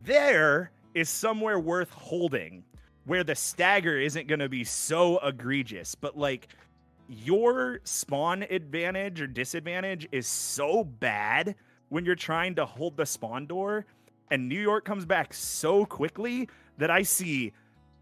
there 0.03 0.73
is 0.95 1.09
somewhere 1.09 1.59
worth 1.59 1.91
holding 1.91 2.63
where 3.07 3.25
the 3.25 3.35
stagger 3.35 3.99
isn't 3.99 4.27
going 4.27 4.41
to 4.41 4.49
be 4.49 4.65
so 4.65 5.19
egregious, 5.19 5.95
but 5.95 6.19
like 6.19 6.49
your 7.09 7.81
spawn 7.85 8.43
advantage 8.43 9.21
or 9.21 9.27
disadvantage 9.27 10.09
is 10.11 10.27
so 10.27 10.85
bad 10.85 11.55
when 11.89 12.05
you're 12.05 12.15
trying 12.15 12.55
to 12.57 12.67
hold 12.67 12.97
the 12.97 13.07
spawn 13.07 13.47
door, 13.47 13.87
and 14.31 14.49
New 14.49 14.61
York 14.61 14.85
comes 14.85 15.05
back 15.05 15.33
so 15.33 15.85
quickly 15.85 16.49
that 16.79 16.91
I 16.91 17.03
see 17.03 17.53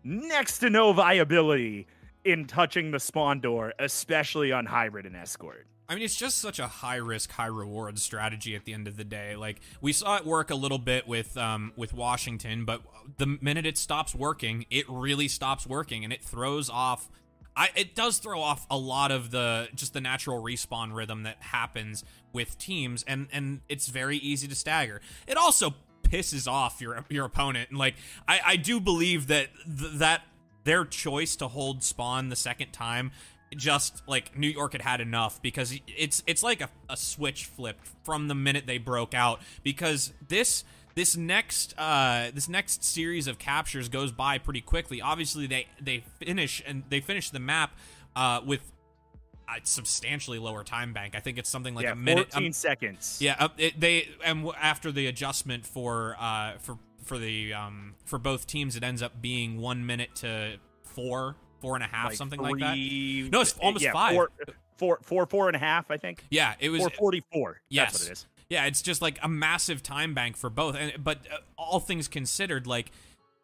next 0.03 0.59
to 0.59 0.71
no 0.71 0.93
viability 0.93 1.87
in 2.25 2.47
touching 2.47 2.91
the 2.91 3.01
spawn 3.01 3.41
door, 3.41 3.75
especially 3.79 4.53
on 4.53 4.67
hybrid 4.67 5.07
and 5.07 5.17
escort. 5.17 5.67
I 5.89 5.95
mean, 5.95 6.03
it's 6.03 6.17
just 6.17 6.39
such 6.39 6.59
a 6.59 6.67
high 6.67 6.97
risk, 6.97 7.31
high 7.31 7.47
reward 7.47 7.99
strategy 7.99 8.57
at 8.57 8.65
the 8.65 8.73
end 8.73 8.89
of 8.89 8.97
the 8.97 9.05
day. 9.05 9.37
Like 9.37 9.61
we 9.83 9.93
saw 9.93 10.17
it 10.17 10.25
work 10.25 10.51
a 10.51 10.55
little 10.55 10.79
bit 10.79 11.07
with 11.07 11.37
um, 11.37 11.73
with 11.77 11.93
Washington, 11.93 12.65
but 12.65 12.81
the 13.19 13.27
minute 13.27 13.67
it 13.67 13.77
stops 13.77 14.15
working, 14.15 14.65
it 14.71 14.87
really 14.89 15.29
stops 15.29 15.67
working, 15.67 16.03
and 16.03 16.13
it 16.13 16.25
throws 16.25 16.71
off. 16.71 17.11
I, 17.57 17.71
it 17.77 17.95
does 17.95 18.19
throw 18.19 18.41
off 18.41 18.67
a 18.71 18.77
lot 18.77 19.13
of 19.13 19.31
the 19.31 19.69
just 19.75 19.93
the 19.93 20.01
natural 20.01 20.43
respawn 20.43 20.95
rhythm 20.95 21.23
that 21.23 21.37
happens 21.41 22.05
with 22.33 22.59
teams, 22.59 23.05
and 23.07 23.29
and 23.33 23.61
it's 23.69 23.89
very 23.89 24.17
easy 24.17 24.49
to 24.49 24.55
stagger. 24.55 25.01
It 25.27 25.37
also 25.37 25.75
pisses 26.03 26.51
off 26.51 26.81
your 26.81 27.05
your 27.09 27.25
opponent, 27.27 27.71
and 27.71 27.79
like 27.79 27.95
I, 28.27 28.41
I 28.45 28.57
do 28.57 28.81
believe 28.81 29.29
that 29.29 29.49
th- 29.65 29.93
that 29.95 30.23
their 30.65 30.85
choice 30.85 31.37
to 31.37 31.49
hold 31.49 31.83
spawn 31.83 32.29
the 32.29 32.37
second 32.37 32.73
time 32.73 33.13
just 33.55 34.03
like 34.09 34.37
New 34.37 34.49
York 34.49 34.73
had 34.73 34.83
had 34.83 35.01
enough 35.01 35.41
because 35.41 35.79
it's 35.87 36.23
it's 36.27 36.43
like 36.43 36.61
a, 36.61 36.69
a 36.89 36.97
switch 36.97 37.45
flipped 37.45 37.87
from 38.03 38.29
the 38.29 38.35
minute 38.35 38.67
they 38.67 38.79
broke 38.79 39.15
out 39.15 39.41
because 39.63 40.13
this 40.29 40.65
this 40.95 41.17
next 41.17 41.75
uh 41.79 42.31
this 42.35 42.49
next 42.49 42.85
series 42.85 43.27
of 43.27 43.39
captures 43.39 43.89
goes 43.89 44.13
by 44.13 44.39
pretty 44.39 44.61
quickly 44.61 45.01
obviously 45.01 45.47
they 45.47 45.67
they 45.81 46.05
finish 46.19 46.63
and 46.67 46.85
they 46.89 47.01
finish 47.01 47.31
the 47.31 47.41
map 47.41 47.73
uh 48.17 48.41
with 48.45 48.61
a 49.49 49.61
substantially 49.65 50.39
lower 50.39 50.65
time 50.65 50.93
bank 50.93 51.15
i 51.15 51.21
think 51.21 51.37
it's 51.37 51.51
something 51.51 51.75
like 51.75 51.85
yeah, 51.85 51.93
a 51.93 51.97
minute 51.97 52.33
14 52.33 52.47
um, 52.47 52.53
seconds. 52.53 53.19
yeah, 53.21 53.37
uh, 53.39 53.49
it, 53.59 53.79
they 53.79 54.09
and 54.25 54.41
w- 54.41 54.57
after 54.61 54.91
the 54.91 55.07
adjustment 55.07 55.67
for 55.67 56.17
uh 56.19 56.53
for 56.59 56.79
for 57.05 57.19
the 57.19 57.53
um 57.53 57.95
for 58.05 58.19
both 58.19 58.47
teams, 58.47 58.77
it 58.77 58.83
ends 58.83 59.03
up 59.03 59.21
being 59.21 59.59
one 59.61 59.87
minute 59.87 60.15
to 60.17 60.57
four, 60.83 61.37
four 61.61 61.75
and 61.77 61.85
a 61.85 61.87
half, 61.87 62.15
something 62.15 62.41
like 62.41 62.59
that. 62.59 62.77
No, 62.77 63.41
it's 63.41 63.57
almost 63.59 63.85
yeah, 63.85 63.93
five. 63.93 64.15
Four, 64.15 64.31
four, 64.77 64.99
four, 65.03 65.27
four 65.27 65.47
and 65.49 65.57
a 65.57 65.61
half, 65.61 65.91
I 65.91 65.97
think. 65.97 66.25
Yeah, 66.31 66.55
it 66.59 66.71
was. 66.71 66.81
Four 66.81 66.91
forty-four. 66.91 67.61
Yes. 67.69 67.93
That's 67.93 68.03
what 68.03 68.09
it 68.09 68.13
is. 68.13 68.27
Yeah, 68.55 68.67
it's 68.67 68.83
just 68.83 69.03
like 69.03 69.19
a 69.21 69.29
massive 69.29 69.83
time 69.83 70.15
bank 70.15 70.37
for 70.37 70.49
both. 70.49 70.77
And 70.77 71.03
but 71.03 71.19
uh, 71.29 71.39
all 71.59 71.81
things 71.81 72.07
considered, 72.07 72.69
like 72.69 72.93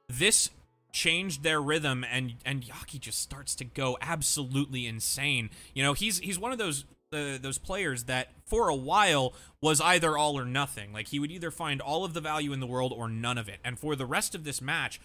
this 0.08 0.50
changed 0.92 1.42
their 1.42 1.61
rhythm 1.61 2.04
and 2.08 2.34
and 2.44 2.62
Yaki 2.62 3.00
just 3.00 3.20
starts 3.20 3.56
to 3.56 3.64
go 3.64 3.98
absolutely 4.00 4.86
insane. 4.86 5.50
You 5.74 5.82
know, 5.82 5.94
he's 5.94 6.20
he's 6.20 6.38
one 6.38 6.52
of 6.52 6.58
those 6.58 6.84
uh, 7.12 7.38
those 7.42 7.58
players 7.58 8.04
that 8.04 8.28
for 8.46 8.68
a 8.68 8.74
while 8.74 9.34
was 9.61 9.80
either 9.80 10.16
all 10.16 10.38
or 10.38 10.44
nothing. 10.44 10.92
Like 10.92 11.08
he 11.08 11.18
would 11.18 11.32
either 11.32 11.50
find 11.50 11.80
all 11.80 12.04
of 12.04 12.14
the 12.14 12.20
value 12.20 12.52
in 12.52 12.61
the 12.61 12.68
world 12.68 12.94
or 12.96 13.08
none 13.08 13.36
of 13.36 13.48
it. 13.48 13.58
And 13.64 13.76
for 13.76 13.96
the 13.96 14.06
rest 14.06 14.36
of 14.36 14.44
this 14.44 14.62
match, 14.62 15.00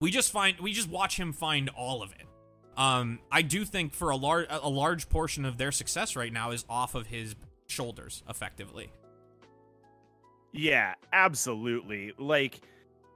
we 0.00 0.10
just 0.10 0.32
find 0.32 0.58
we 0.58 0.72
just 0.72 0.88
watch 0.88 1.18
him 1.18 1.34
find 1.34 1.68
all 1.68 2.02
of 2.02 2.12
it. 2.12 2.26
Um, 2.78 3.18
I 3.30 3.42
do 3.42 3.66
think 3.66 3.92
for 3.92 4.08
a 4.08 4.16
large 4.16 4.46
a 4.48 4.70
large 4.70 5.10
portion 5.10 5.44
of 5.44 5.58
their 5.58 5.70
success 5.70 6.16
right 6.16 6.32
now 6.32 6.50
is 6.52 6.64
off 6.66 6.94
of 6.94 7.08
his 7.08 7.34
shoulders, 7.66 8.22
effectively. 8.26 8.90
Yeah, 10.54 10.94
absolutely. 11.12 12.12
Like, 12.16 12.60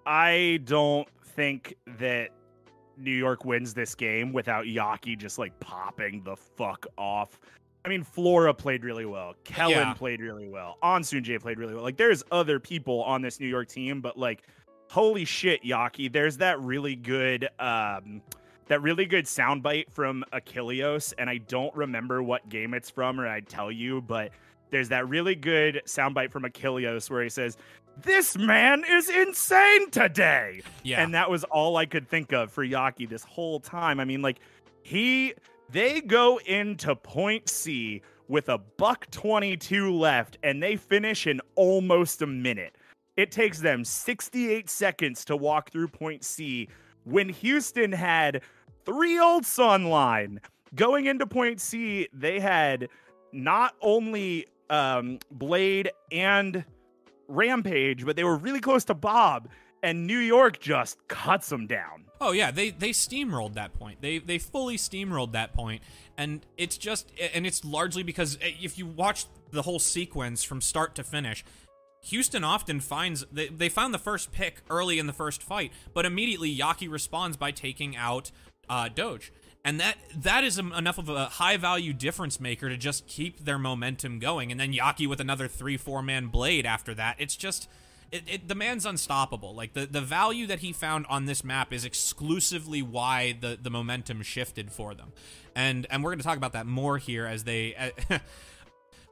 I 0.05 0.61
don't 0.65 1.09
think 1.25 1.75
that 1.99 2.31
New 2.97 3.13
York 3.13 3.45
wins 3.45 3.75
this 3.75 3.95
game 3.95 4.33
without 4.33 4.65
Yaki 4.65 5.17
just 5.17 5.39
like 5.39 5.59
popping 5.61 6.23
the 6.25 6.35
fuck 6.37 6.85
off. 6.99 7.39
I 7.85 7.89
mean, 7.89 8.03
Flora 8.03 8.53
played 8.53 8.85
really 8.85 9.07
well. 9.07 9.35
Kellen 9.45 9.71
Yeah. 9.71 9.95
played 9.95 10.21
really 10.21 10.49
well. 10.49 10.79
Ansoonjae 10.83 11.41
played 11.41 11.59
really 11.59 11.75
well. 11.75 11.85
Like, 11.85 11.97
there's 11.97 12.25
other 12.33 12.59
people 12.59 13.03
on 13.05 13.23
this 13.23 13.39
New 13.39 13.47
York 13.47 13.69
team, 13.69 14.01
but 14.01 14.19
like, 14.19 14.43
holy 14.91 15.25
shit, 15.25 15.63
Yaki, 15.63 16.13
there's 16.13 16.39
that 16.39 16.61
really 16.61 16.97
good, 16.97 17.49
um, 17.61 18.21
that 18.67 18.83
really 18.83 19.07
good 19.07 19.27
soundbite 19.27 19.91
from 19.93 20.25
Achilleos, 20.33 21.15
and 21.19 21.31
I 21.31 21.39
don't 21.39 21.75
remember 21.75 22.23
what 22.23 22.49
game 22.49 22.75
it's 22.75 22.91
from, 22.91 23.21
or 23.21 23.29
I'd 23.29 23.49
tell 23.49 23.71
you, 23.71 24.03
but 24.03 24.33
there's 24.71 24.89
that 24.91 25.09
really 25.09 25.35
good 25.35 25.83
soundbite 25.87 26.31
from 26.31 26.45
Achilleos 26.45 27.11
where 27.11 27.23
he 27.23 27.29
says, 27.29 27.57
This 28.03 28.37
man 28.37 28.85
is 28.89 29.09
insane 29.09 29.91
today. 29.91 30.63
Yeah. 30.83 31.03
And 31.03 31.15
that 31.15 31.31
was 31.31 31.45
all 31.45 31.77
I 31.77 31.87
could 31.87 32.09
think 32.09 32.33
of 32.33 32.53
for 32.53 32.65
Yaki 32.65 33.09
this 33.09 33.25
whole 33.25 33.61
time. 33.61 34.01
I 34.01 34.05
mean, 34.05 34.23
like, 34.23 34.39
he 34.83 35.35
they 35.71 36.01
go 36.01 36.41
into 36.47 36.97
point 36.97 37.49
C 37.49 38.03
with 38.29 38.49
a 38.49 38.59
buck 38.59 39.11
22 39.11 39.93
left 39.93 40.39
and 40.43 40.63
they 40.63 40.77
finish 40.77 41.27
in 41.27 41.41
almost 41.55 42.23
a 42.23 42.27
minute. 42.27 42.77
It 43.17 43.31
takes 43.33 43.59
them 43.61 43.85
68 43.85 44.71
seconds 44.71 45.25
to 45.27 45.37
walk 45.37 45.71
through 45.71 45.89
point 45.89 46.25
C 46.25 46.69
when 47.05 47.29
Houston 47.29 47.93
had 47.93 48.43
three 48.85 49.19
old 49.19 49.45
sun 49.45 49.87
line. 49.87 50.41
Going 50.75 51.07
into 51.07 51.27
point 51.27 51.61
C, 51.61 52.09
they 52.13 52.39
had 52.39 52.89
not 53.33 53.75
only 53.81 54.47
um, 54.71 55.19
Blade 55.31 55.91
and 56.11 56.65
Rampage, 57.29 58.05
but 58.05 58.17
they 58.17 58.25
were 58.25 58.37
really 58.37 58.61
close 58.61 58.85
to 58.85 58.95
Bob, 58.95 59.49
and 59.83 60.07
New 60.07 60.19
York 60.19 60.61
just 60.61 60.97
cuts 61.09 61.49
them 61.49 61.67
down. 61.67 62.05
Oh 62.21 62.33
yeah, 62.33 62.51
they 62.51 62.71
they 62.71 62.91
steamrolled 62.91 63.55
that 63.55 63.75
point. 63.75 64.01
They 64.01 64.19
they 64.19 64.39
fully 64.39 64.77
steamrolled 64.77 65.33
that 65.33 65.53
point, 65.53 65.83
and 66.17 66.45
it's 66.57 66.77
just 66.77 67.13
and 67.35 67.47
it's 67.47 67.65
largely 67.65 68.03
because 68.03 68.37
eh, 68.41 68.53
if 68.61 68.79
you 68.79 68.87
watch 68.87 69.27
the 69.53 69.63
whole 69.63 69.79
sequence 69.79 70.43
from 70.43 70.61
start 70.61 70.95
to 70.97 71.05
finish, 71.05 71.45
Houston 72.03 72.43
often 72.43 72.81
finds 72.81 73.25
they 73.31 73.49
they 73.49 73.69
found 73.69 73.95
the 73.95 73.99
first 73.99 74.33
pick 74.33 74.63
early 74.69 74.99
in 74.99 75.07
the 75.07 75.13
first 75.13 75.43
fight, 75.43 75.73
but 75.95 76.05
immediately 76.05 76.55
Yaki 76.55 76.91
responds 76.91 77.37
by 77.37 77.53
taking 77.53 77.97
out 77.97 78.33
uh, 78.69 78.89
Doge. 78.89 79.33
And 79.69 79.79
that 79.81 79.99
that 80.17 80.45
is 80.45 80.59
enough 80.59 80.97
of 80.97 81.11
a 81.11 81.27
high 81.27 81.59
value 81.59 81.93
difference 81.93 82.41
maker 82.41 82.71
to 82.71 82.79
just 82.79 83.07
keep 83.07 83.45
their 83.45 83.59
momentum 83.59 84.19
going. 84.19 84.51
And 84.51 84.59
then 84.59 84.73
Yaki 84.73 85.07
with 85.07 85.21
another 85.21 85.47
three 85.47 85.77
four 85.77 86.01
man 86.01 86.29
blade 86.29 86.65
after 86.65 86.95
that. 86.95 87.17
It's 87.19 87.37
just 87.37 87.69
it, 88.11 88.23
it, 88.27 88.49
the 88.49 88.55
man's 88.55 88.87
unstoppable. 88.87 89.55
Like 89.55 89.75
the 89.75 89.85
the 89.85 90.01
value 90.01 90.47
that 90.47 90.61
he 90.61 90.73
found 90.73 91.05
on 91.11 91.27
this 91.27 91.45
map 91.45 91.71
is 91.71 91.85
exclusively 91.85 92.81
why 92.81 93.37
the 93.39 93.59
the 93.61 93.69
momentum 93.69 94.23
shifted 94.23 94.73
for 94.73 94.95
them, 94.95 95.13
and 95.55 95.87
and 95.91 96.03
we're 96.03 96.13
going 96.13 96.21
to 96.21 96.25
talk 96.25 96.39
about 96.39 96.55
that 96.55 96.67
more 96.67 96.97
here 96.97 97.27
as 97.27 97.45
they. 97.45 97.93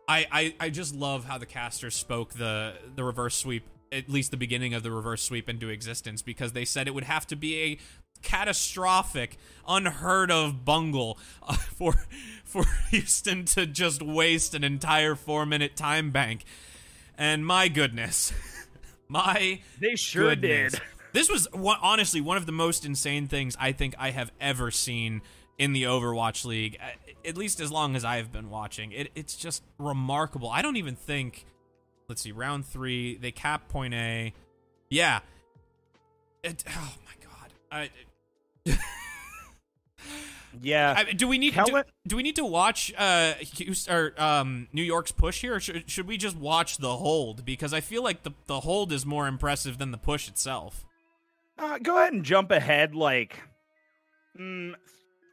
I, 0.09 0.27
I 0.33 0.55
I 0.59 0.71
just 0.71 0.95
love 0.95 1.27
how 1.27 1.37
the 1.37 1.45
casters 1.45 1.95
spoke 1.95 2.33
the 2.33 2.77
the 2.95 3.05
reverse 3.05 3.35
sweep 3.35 3.67
at 3.93 4.09
least 4.09 4.31
the 4.31 4.37
beginning 4.37 4.73
of 4.73 4.83
the 4.83 4.91
reverse 4.91 5.23
sweep 5.23 5.51
into 5.51 5.69
existence 5.69 6.23
because 6.23 6.53
they 6.53 6.65
said 6.65 6.89
it 6.89 6.95
would 6.95 7.05
have 7.05 7.27
to 7.27 7.37
be 7.37 7.63
a 7.63 7.79
catastrophic, 8.23 9.39
unheard 9.67 10.31
of 10.31 10.65
bungle 10.65 11.19
uh, 11.43 11.53
for 11.57 11.95
for 12.45 12.65
Houston 12.91 13.45
to 13.47 13.67
just 13.67 14.03
waste 14.03 14.55
an 14.55 14.65
entire 14.65 15.15
four 15.15 15.45
minute 15.47 15.77
time 15.77 16.11
bank. 16.11 16.45
And 17.19 17.45
my 17.47 17.69
goodness, 17.69 18.33
my 19.09 19.61
They 19.81 19.97
sure 19.97 20.31
goodness. 20.35 20.73
did. 20.73 20.83
This 21.13 21.31
was 21.31 21.49
one, 21.53 21.79
honestly 21.81 22.21
one 22.21 22.37
of 22.37 22.45
the 22.45 22.53
most 22.53 22.85
insane 22.85 23.27
things 23.27 23.57
I 23.59 23.73
think 23.73 23.95
I 23.99 24.11
have 24.11 24.31
ever 24.39 24.71
seen 24.71 25.23
in 25.57 25.73
the 25.73 25.85
Overwatch 25.85 26.45
League, 26.45 26.77
at 27.25 27.39
least 27.39 27.59
as 27.59 27.73
long 27.73 27.97
as 27.97 28.05
I've 28.05 28.31
been 28.31 28.51
watching. 28.51 28.93
It, 28.93 29.13
it's 29.15 29.35
just 29.35 29.63
remarkable. 29.79 30.51
I 30.51 30.61
don't 30.61 30.77
even 30.77 30.95
think. 30.95 31.47
Let's 32.07 32.21
see, 32.21 32.33
round 32.33 32.67
three, 32.67 33.17
they 33.17 33.31
cap 33.33 33.69
point 33.71 33.95
A. 33.95 34.35
Yeah. 34.91 35.21
It, 36.43 36.63
oh 36.69 36.93
my. 37.07 37.13
I, 37.77 37.91
Yeah. 40.63 40.95
I, 40.97 41.13
do 41.13 41.29
we 41.29 41.39
need 41.39 41.55
do, 41.55 41.83
do 42.07 42.17
we 42.17 42.23
need 42.23 42.37
to 42.37 42.45
watch 42.45 42.93
uh 42.97 43.35
or 43.89 44.15
um 44.21 44.69
New 44.73 44.83
York's 44.83 45.13
push 45.13 45.41
here, 45.41 45.57
or 45.57 45.61
should, 45.61 45.91
should 45.91 46.07
we 46.07 46.17
just 46.17 46.37
watch 46.37 46.79
the 46.79 46.97
hold? 46.97 47.45
Because 47.45 47.73
I 47.73 47.81
feel 47.81 48.03
like 48.03 48.23
the 48.23 48.33
the 48.47 48.61
hold 48.61 48.93
is 48.93 49.05
more 49.05 49.27
impressive 49.27 49.79
than 49.79 49.91
the 49.91 49.99
push 49.99 50.29
itself. 50.29 50.85
Uh, 51.59 51.79
go 51.79 51.99
ahead 51.99 52.13
and 52.13 52.25
jump 52.25 52.51
ahead 52.51 52.95
like 52.95 53.41
mm, 54.39 54.75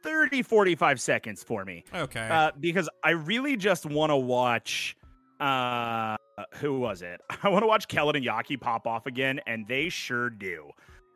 30, 0.02 0.42
45 0.42 1.00
seconds 1.00 1.42
for 1.42 1.64
me. 1.64 1.84
Okay. 1.94 2.28
Uh, 2.30 2.52
because 2.58 2.88
I 3.02 3.10
really 3.10 3.56
just 3.56 3.86
want 3.86 4.10
to 4.10 4.16
watch. 4.16 4.96
Uh, 5.40 6.16
who 6.54 6.78
was 6.78 7.02
it? 7.02 7.20
I 7.42 7.48
want 7.48 7.62
to 7.62 7.66
watch 7.66 7.88
Kellen 7.88 8.16
and 8.16 8.24
Yaki 8.24 8.58
pop 8.58 8.86
off 8.86 9.06
again, 9.06 9.40
and 9.46 9.66
they 9.66 9.88
sure 9.88 10.30
do. 10.30 10.70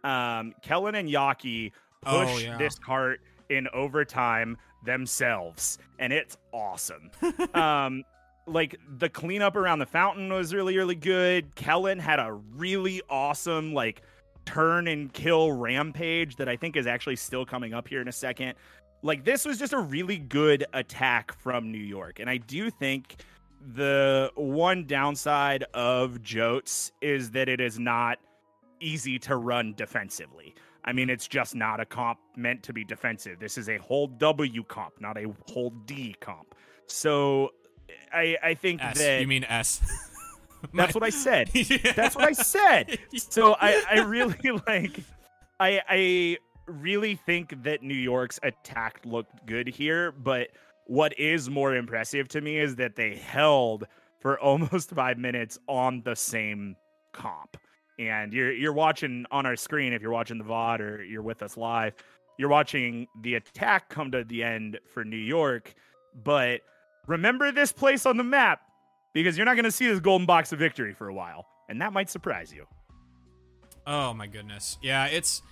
Um, 0.05 0.55
Kellen 0.63 0.95
and 0.95 1.09
Yaki 1.09 1.73
Oh, 2.07 2.25
push 2.25 2.45
yeah. 2.45 2.57
this 2.57 2.79
cart 2.79 3.21
in 3.49 3.67
overtime 3.73 4.57
themselves, 4.85 5.79
and 5.99 6.13
it's 6.13 6.37
awesome. 6.53 7.11
um, 7.55 8.05
like 8.47 8.77
the 8.99 9.09
cleanup 9.09 9.57
around 9.57 9.81
the 9.81 9.87
fountain 9.87 10.33
was 10.33 10.55
really, 10.55 10.77
really 10.77 10.95
good. 10.95 11.55
Kellen 11.55 11.99
had 11.99 12.19
a 12.21 12.33
really 12.57 13.03
awesome 13.11 13.75
like 13.75 14.03
turn 14.47 14.89
and 14.89 15.13
kill 15.13 15.53
rampage 15.53 16.37
that 16.37 16.49
I 16.49 16.57
think 16.57 16.77
is 16.77 16.87
actually 16.87 17.17
still 17.17 17.45
coming 17.45 17.75
up 17.75 17.89
here 17.89 18.01
in 18.01 18.09
a 18.09 18.13
second. 18.13 18.55
Like 19.03 19.25
this 19.25 19.45
was 19.45 19.59
just 19.59 19.73
a 19.73 19.79
really 19.79 20.19
good 20.19 20.65
attack 20.73 21.33
from 21.41 21.71
New 21.71 21.79
York, 21.79 22.21
and 22.21 22.31
I 22.31 22.37
do 22.39 22.71
think 22.71 23.17
the 23.75 24.31
one 24.37 24.87
downside 24.87 25.65
of 25.75 26.23
Jotes 26.23 26.93
is 27.01 27.33
that 27.33 27.49
it 27.49 27.61
is 27.61 27.79
not 27.79 28.19
easy 28.81 29.19
to 29.21 29.37
run 29.37 29.75
defensively. 29.77 30.55
I 30.85 30.93
mean, 30.93 31.11
it's 31.11 31.29
just 31.29 31.55
not 31.55 31.81
a 31.81 31.85
comp 31.85 32.19
meant 32.37 32.63
to 32.65 32.73
be 32.73 32.85
defensive. 32.85 33.39
This 33.39 33.59
is 33.59 33.69
a 33.69 33.77
whole 33.79 34.07
W 34.07 34.65
comp, 34.65 35.01
not 35.01 35.19
a 35.19 35.27
whole 35.47 35.71
D 35.87 36.15
comp. 36.21 36.55
So 36.87 37.51
I 38.13 38.37
I 38.43 38.55
think 38.55 38.83
S. 38.83 38.99
that 38.99 39.21
You 39.21 39.27
mean 39.27 39.45
S? 39.45 39.81
that's 40.75 40.95
what 40.95 41.05
I 41.05 41.11
said. 41.11 41.49
That's 41.95 42.17
what 42.17 42.25
I 42.25 42.33
said. 42.33 42.99
So 43.17 43.55
I, 43.61 43.83
I 43.91 44.01
really 44.01 44.61
like 44.67 45.01
I 45.61 45.81
I 45.89 46.39
really 46.67 47.15
think 47.15 47.63
that 47.65 47.83
New 47.83 47.95
York's 47.95 48.41
attack 48.43 49.01
looked 49.05 49.47
good 49.47 49.69
here, 49.69 50.13
but 50.13 50.49
what 50.87 51.19
is 51.19 51.51
more 51.51 51.77
impressive 51.77 52.29
to 52.29 52.41
me 52.41 52.59
is 52.59 52.77
that 52.77 52.97
they 52.97 53.17
held 53.17 53.85
for 54.21 54.39
almost 54.41 54.91
five 54.91 55.19
minutes 55.19 55.59
on 55.69 56.03
the 56.05 56.17
same 56.17 56.77
comp. 57.13 57.57
And 57.99 58.33
you're 58.33 58.53
you're 58.53 58.73
watching 58.73 59.27
on 59.31 59.45
our 59.47 59.57
screen 59.57 59.93
if 59.93 60.03
you're 60.03 60.13
watching 60.13 60.39
the 60.39 60.45
VOD 60.45 60.81
or 60.81 61.03
you're 61.03 61.23
with 61.23 61.43
us 61.43 61.57
live, 61.57 61.95
you're 62.39 62.49
watching 62.49 63.09
the 63.23 63.35
attack 63.35 63.89
come 63.89 64.11
to 64.13 64.25
the 64.25 64.43
end 64.43 64.79
for 64.93 65.05
New 65.05 65.17
York. 65.17 65.75
But 66.25 66.61
remember 67.07 67.51
this 67.53 67.73
place 67.73 68.07
on 68.07 68.17
the 68.17 68.25
map 68.25 68.61
because 69.13 69.37
you're 69.37 69.47
not 69.47 69.55
going 69.55 69.65
to 69.65 69.73
see 69.73 69.89
this 69.89 70.01
golden 70.01 70.27
box 70.27 70.53
of 70.53 70.59
victory 70.59 70.95
for 70.95 71.09
a 71.09 71.15
while, 71.15 71.47
and 71.69 71.81
that 71.81 71.93
might 71.93 72.09
surprise 72.09 72.53
you. 72.53 72.67
Oh 73.87 74.15
my 74.15 74.27
goodness. 74.27 74.79
Yeah, 74.83 75.07
it's 75.07 75.43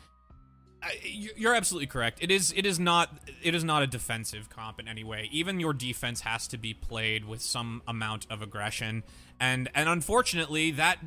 you're 1.03 1.55
absolutely 1.55 1.87
correct. 1.87 2.19
It 2.23 2.31
is 2.31 2.53
it 2.57 2.67
is 2.67 2.79
not 2.79 3.19
it 3.43 3.55
is 3.55 3.65
not 3.65 3.83
a 3.83 3.87
defensive 3.87 4.49
comp 4.49 4.79
in 4.79 4.89
any 4.89 5.05
way. 5.05 5.29
Even 5.33 5.59
your 5.59 5.73
defense 5.73 6.21
has 6.21 6.47
to 6.49 6.59
be 6.59 6.75
played 6.75 7.25
with 7.25 7.43
some 7.43 7.83
amount 7.89 8.27
of 8.31 8.43
aggression. 8.43 9.03
And 9.41 9.71
and 9.75 9.89
unfortunately 9.89 10.71
that 10.73 10.99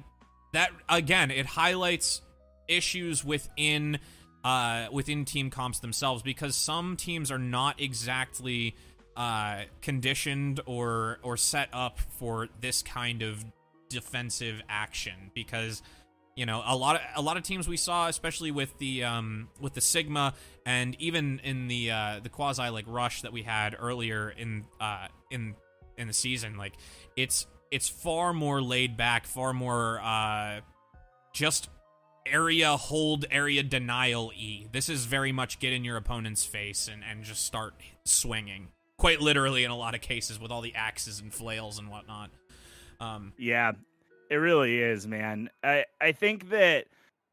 that 0.54 0.72
again, 0.88 1.32
it 1.32 1.46
highlights 1.46 2.22
issues 2.68 3.26
within 3.26 4.00
uh 4.44 4.88
within 4.92 5.26
team 5.26 5.50
comps 5.50 5.80
themselves 5.80 6.24
because 6.24 6.56
some 6.56 6.96
teams 6.96 7.30
are 7.30 7.40
not 7.40 7.82
exactly 7.82 8.76
uh 9.18 9.64
conditioned 9.82 10.62
or 10.66 11.20
or 11.24 11.36
set 11.36 11.68
up 11.74 12.00
for 12.18 12.48
this 12.62 12.82
kind 12.82 13.22
of 13.22 13.44
defensive 13.90 14.62
action 14.70 15.32
because 15.34 15.82
you 16.38 16.46
know 16.46 16.64
a 16.66 16.76
lot 16.76 16.96
of 16.96 17.02
a 17.16 17.22
lot 17.22 17.36
of 17.36 17.44
teams 17.44 17.68
we 17.68 17.76
saw 17.76 18.08
especially 18.08 18.52
with 18.52 18.78
the 18.78 19.04
um 19.04 19.50
with 19.60 19.74
the 19.74 19.82
sigma 19.82 20.34
and 20.66 20.96
even 21.00 21.40
in 21.44 21.68
the 21.68 21.92
uh 21.92 22.20
the 22.24 22.30
quasi 22.30 22.70
like 22.70 22.86
rush 22.88 23.24
that 23.24 23.34
we 23.34 23.42
had 23.42 23.76
earlier 23.78 24.30
in 24.30 24.64
uh 24.80 25.08
in 25.30 25.54
in 25.98 26.08
the 26.08 26.14
season 26.14 26.56
like 26.56 26.74
it's 27.18 27.46
it's 27.72 27.90
far 27.90 28.34
more 28.34 28.62
laid 28.62 28.98
back 28.98 29.26
far 29.26 29.54
more 29.54 30.00
uh 30.02 30.60
just 31.34 31.70
area 32.26 32.78
hold 32.78 33.26
area 33.32 33.64
denial 33.64 34.32
e 34.36 34.68
this 34.72 34.90
is 34.90 35.06
very 35.06 35.32
much 35.32 35.60
get 35.60 35.74
in 35.74 35.84
your 35.84 35.98
opponent's 35.98 36.46
face 36.46 36.88
and 36.92 37.04
and 37.04 37.24
just 37.24 37.44
start 37.46 37.74
swinging. 38.04 38.70
Quite 38.98 39.22
literally 39.22 39.64
in 39.64 39.72
a 39.72 39.78
lot 39.78 39.96
of 39.96 40.02
cases 40.02 40.40
with 40.40 40.52
all 40.52 40.62
the 40.62 40.76
axes 40.76 41.22
and 41.22 41.34
flails 41.34 41.80
and 41.80 41.90
whatnot. 41.90 42.30
Um 43.00 43.34
Yeah, 43.38 43.72
it 44.30 44.36
really 44.36 44.80
is, 44.80 45.08
man. 45.08 45.50
I 45.64 45.86
I 46.02 46.12
think 46.12 46.50
that 46.50 46.86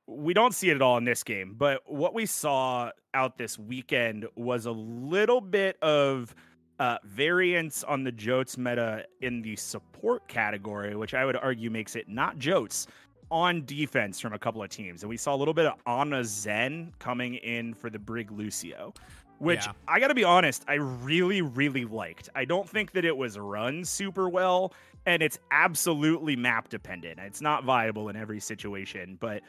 we 0.07 0.33
don't 0.35 0.55
see 0.55 0.71
it 0.71 0.77
at 0.77 0.83
all 0.83 0.99
in 0.99 1.05
this 1.05 1.25
game, 1.25 1.57
but 1.59 1.83
what 1.85 2.15
we 2.15 2.27
saw 2.27 2.93
out 3.13 3.39
this 3.39 3.59
weekend 3.59 4.27
was 4.37 4.67
a 4.67 4.71
little 4.71 5.41
bit 5.41 5.77
of 5.83 6.35
uh, 6.79 6.99
variance 7.05 7.85
on 7.85 8.05
the 8.05 8.13
Jotes 8.13 8.59
meta 8.59 9.05
in 9.21 9.43
the 9.43 9.57
support 9.57 10.27
category, 10.29 10.95
which 10.97 11.15
I 11.15 11.25
would 11.25 11.37
argue 11.37 11.71
makes 11.71 11.97
it 11.97 12.09
not 12.09 12.39
Jotes 12.39 12.87
on 13.31 13.65
defense 13.65 14.21
from 14.21 14.33
a 14.35 14.39
couple 14.39 14.63
of 14.63 14.69
teams. 14.69 15.03
And 15.03 15.11
we 15.11 15.17
saw 15.17 15.35
a 15.35 15.39
little 15.39 15.55
bit 15.55 15.67
of 15.67 15.75
Ana 15.87 16.25
Zen 16.25 16.93
coming 16.99 17.35
in 17.35 17.75
for 17.75 17.91
the 17.91 17.99
Brig 17.99 18.31
Lucio, 18.31 18.95
which 19.39 19.67
Yeah. 19.67 19.73
I 19.89 19.99
got 20.01 20.09
to 20.09 20.15
be 20.15 20.25
honest, 20.25 20.65
I 20.69 20.75
really, 20.75 21.43
really 21.43 21.85
liked. 21.85 22.29
I 22.35 22.45
don't 22.45 22.69
think 22.69 22.93
that 22.93 23.05
it 23.05 23.17
was 23.17 23.39
run 23.39 23.85
super 23.85 24.29
well, 24.29 24.73
and 25.07 25.23
it's 25.23 25.39
absolutely 25.51 26.37
map 26.37 26.69
dependent. 26.69 27.19
It's 27.21 27.41
not 27.41 27.65
viable 27.65 28.09
in 28.09 28.17
every 28.17 28.41
situation, 28.41 29.17
but 29.21 29.43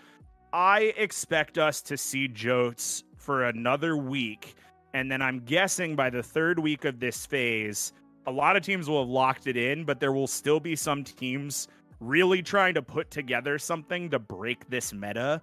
I 0.54 0.94
expect 0.98 1.58
us 1.58 1.82
to 1.84 1.98
see 1.98 2.28
Jotes 2.28 3.04
for 3.18 3.44
another 3.44 3.98
week. 3.98 4.56
And 4.94 5.12
then 5.12 5.22
I'm 5.22 5.40
guessing 5.40 5.96
by 5.96 6.10
the 6.10 6.24
third 6.24 6.60
week 6.60 6.86
of 6.86 7.00
this 7.00 7.26
phase, 7.26 7.94
a 8.26 8.32
lot 8.32 8.56
of 8.56 8.64
teams 8.64 8.90
will 8.90 9.04
have 9.04 9.10
locked 9.10 9.48
it 9.48 9.58
in, 9.58 9.84
but 9.86 10.00
there 10.00 10.12
will 10.12 10.28
still 10.28 10.60
be 10.60 10.76
some 10.76 11.04
teams 11.04 11.68
really 12.00 12.42
trying 12.42 12.74
to 12.74 12.82
put 12.82 13.10
together 13.10 13.58
something 13.58 14.10
to 14.10 14.20
break 14.20 14.70
this 14.70 14.94
meta. 14.94 15.42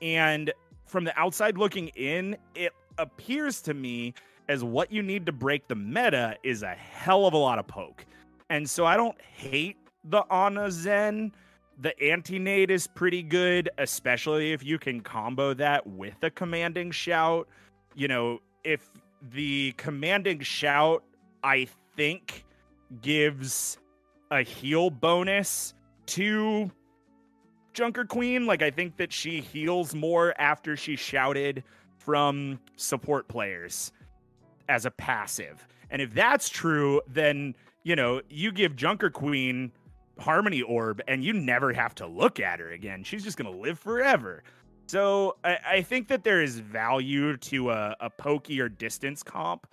And 0.00 0.52
from 0.86 1.04
the 1.04 1.18
outside 1.18 1.58
looking 1.58 1.88
in, 1.88 2.36
it 2.54 2.72
appears 2.98 3.60
to 3.62 3.74
me 3.74 4.14
as 4.48 4.64
what 4.64 4.92
you 4.92 5.02
need 5.02 5.26
to 5.26 5.32
break 5.32 5.68
the 5.68 5.74
meta 5.74 6.36
is 6.42 6.62
a 6.62 6.74
hell 6.74 7.26
of 7.26 7.34
a 7.34 7.38
lot 7.38 7.58
of 7.58 7.66
poke. 7.66 8.04
And 8.50 8.68
so 8.68 8.84
I 8.84 8.96
don't 8.96 9.20
hate 9.20 9.76
the 10.04 10.24
Ana 10.30 10.70
Zen. 10.70 11.32
The 11.78 11.98
anti 12.02 12.38
nade 12.38 12.70
is 12.70 12.86
pretty 12.86 13.22
good, 13.22 13.70
especially 13.78 14.52
if 14.52 14.62
you 14.62 14.78
can 14.78 15.00
combo 15.00 15.54
that 15.54 15.86
with 15.86 16.16
a 16.22 16.30
commanding 16.30 16.90
shout. 16.90 17.48
You 17.94 18.08
know, 18.08 18.40
if 18.64 18.90
the 19.32 19.72
commanding 19.76 20.40
shout, 20.40 21.04
I 21.42 21.68
think, 21.96 22.44
gives 23.00 23.78
a 24.30 24.42
heal 24.42 24.90
bonus 24.90 25.74
to 26.06 26.70
Junker 27.72 28.04
Queen. 28.04 28.46
Like, 28.46 28.62
I 28.62 28.70
think 28.70 28.96
that 28.96 29.12
she 29.12 29.40
heals 29.40 29.94
more 29.94 30.34
after 30.38 30.76
she 30.76 30.96
shouted 30.96 31.64
from 31.98 32.58
support 32.76 33.28
players 33.28 33.92
as 34.68 34.86
a 34.86 34.90
passive. 34.90 35.66
And 35.90 36.02
if 36.02 36.12
that's 36.14 36.48
true, 36.48 37.00
then, 37.06 37.54
you 37.84 37.96
know, 37.96 38.22
you 38.28 38.52
give 38.52 38.76
Junker 38.76 39.10
Queen 39.10 39.72
Harmony 40.18 40.62
Orb, 40.62 41.00
and 41.08 41.24
you 41.24 41.32
never 41.32 41.72
have 41.72 41.94
to 41.96 42.06
look 42.06 42.38
at 42.40 42.60
her 42.60 42.70
again. 42.70 43.02
She's 43.02 43.24
just 43.24 43.36
gonna 43.36 43.50
live 43.50 43.78
forever. 43.78 44.42
So 44.86 45.36
I, 45.44 45.58
I 45.66 45.82
think 45.82 46.08
that 46.08 46.24
there 46.24 46.42
is 46.42 46.58
value 46.58 47.36
to 47.38 47.70
a, 47.70 47.96
a 48.00 48.10
pokey 48.10 48.60
or 48.60 48.68
distance 48.68 49.22
comp. 49.22 49.66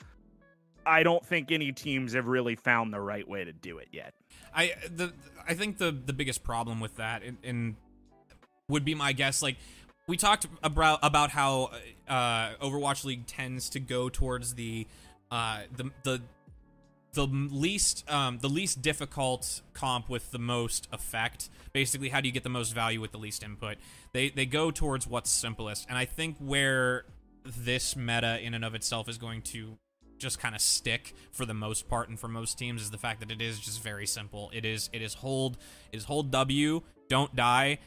I 0.86 1.04
don't 1.04 1.26
think 1.26 1.52
any 1.52 1.72
teams 1.72 2.14
have 2.14 2.28
really 2.28 2.56
found 2.56 2.94
the 2.94 3.02
right 3.02 3.28
way 3.28 3.44
to 3.44 3.52
do 3.54 3.78
it 3.78 3.90
yet. 3.92 4.14
I 4.56 4.74
the 4.90 5.14
I 5.48 5.54
think 5.54 5.78
the 5.78 5.92
the 5.92 6.14
biggest 6.14 6.44
problem 6.44 6.80
with 6.80 6.96
that 6.96 7.22
in 7.44 7.76
would 8.70 8.86
be 8.86 8.96
my 8.96 9.12
guess. 9.12 9.42
Like 9.42 9.58
we 10.08 10.18
talked 10.18 10.48
about 10.64 11.00
about 11.04 11.30
how 11.30 11.72
uh, 12.08 12.52
Overwatch 12.62 13.06
League 13.06 13.28
tends 13.28 13.70
to 13.72 13.80
go 13.80 14.10
towards 14.10 14.56
the 14.56 14.88
uh, 15.32 15.62
the 15.76 15.92
the 16.04 16.22
the 17.14 17.26
least 17.26 18.10
um, 18.10 18.40
the 18.40 18.50
least 18.50 18.82
difficult 18.82 19.62
comp 19.74 20.10
with 20.10 20.32
the 20.32 20.40
most 20.40 20.88
effect. 20.92 21.50
Basically, 21.74 22.10
how 22.10 22.22
do 22.22 22.28
you 22.28 22.34
get 22.34 22.44
the 22.44 22.50
most 22.50 22.74
value 22.74 23.02
with 23.02 23.12
the 23.12 23.18
least 23.18 23.44
input? 23.44 23.78
They 24.14 24.30
they 24.30 24.46
go 24.46 24.72
towards 24.72 25.08
what's 25.08 25.30
simplest, 25.30 25.88
and 25.90 25.98
I 25.98 26.06
think 26.06 26.38
where 26.40 27.06
this 27.46 27.96
meta 27.96 28.40
in 28.42 28.54
and 28.54 28.64
of 28.64 28.76
itself 28.76 29.10
is 29.10 29.18
going 29.18 29.42
to 29.42 29.78
just 30.18 30.40
kind 30.40 30.54
of 30.54 30.62
stick 30.62 31.16
for 31.32 31.46
the 31.46 31.54
most 31.54 31.88
part 31.88 32.10
and 32.10 32.20
for 32.20 32.28
most 32.28 32.60
teams 32.60 32.82
is 32.82 32.92
the 32.92 32.98
fact 32.98 33.22
that 33.22 33.32
it 33.32 33.42
is 33.42 33.60
just 33.60 33.82
very 33.82 34.06
simple. 34.06 34.52
It 34.54 34.66
is 34.66 34.90
it 34.94 35.02
is 35.02 35.16
hold 35.16 35.58
is 35.92 36.04
hold 36.04 36.32
W, 36.32 36.82
don't 37.08 37.36
die, 37.36 37.80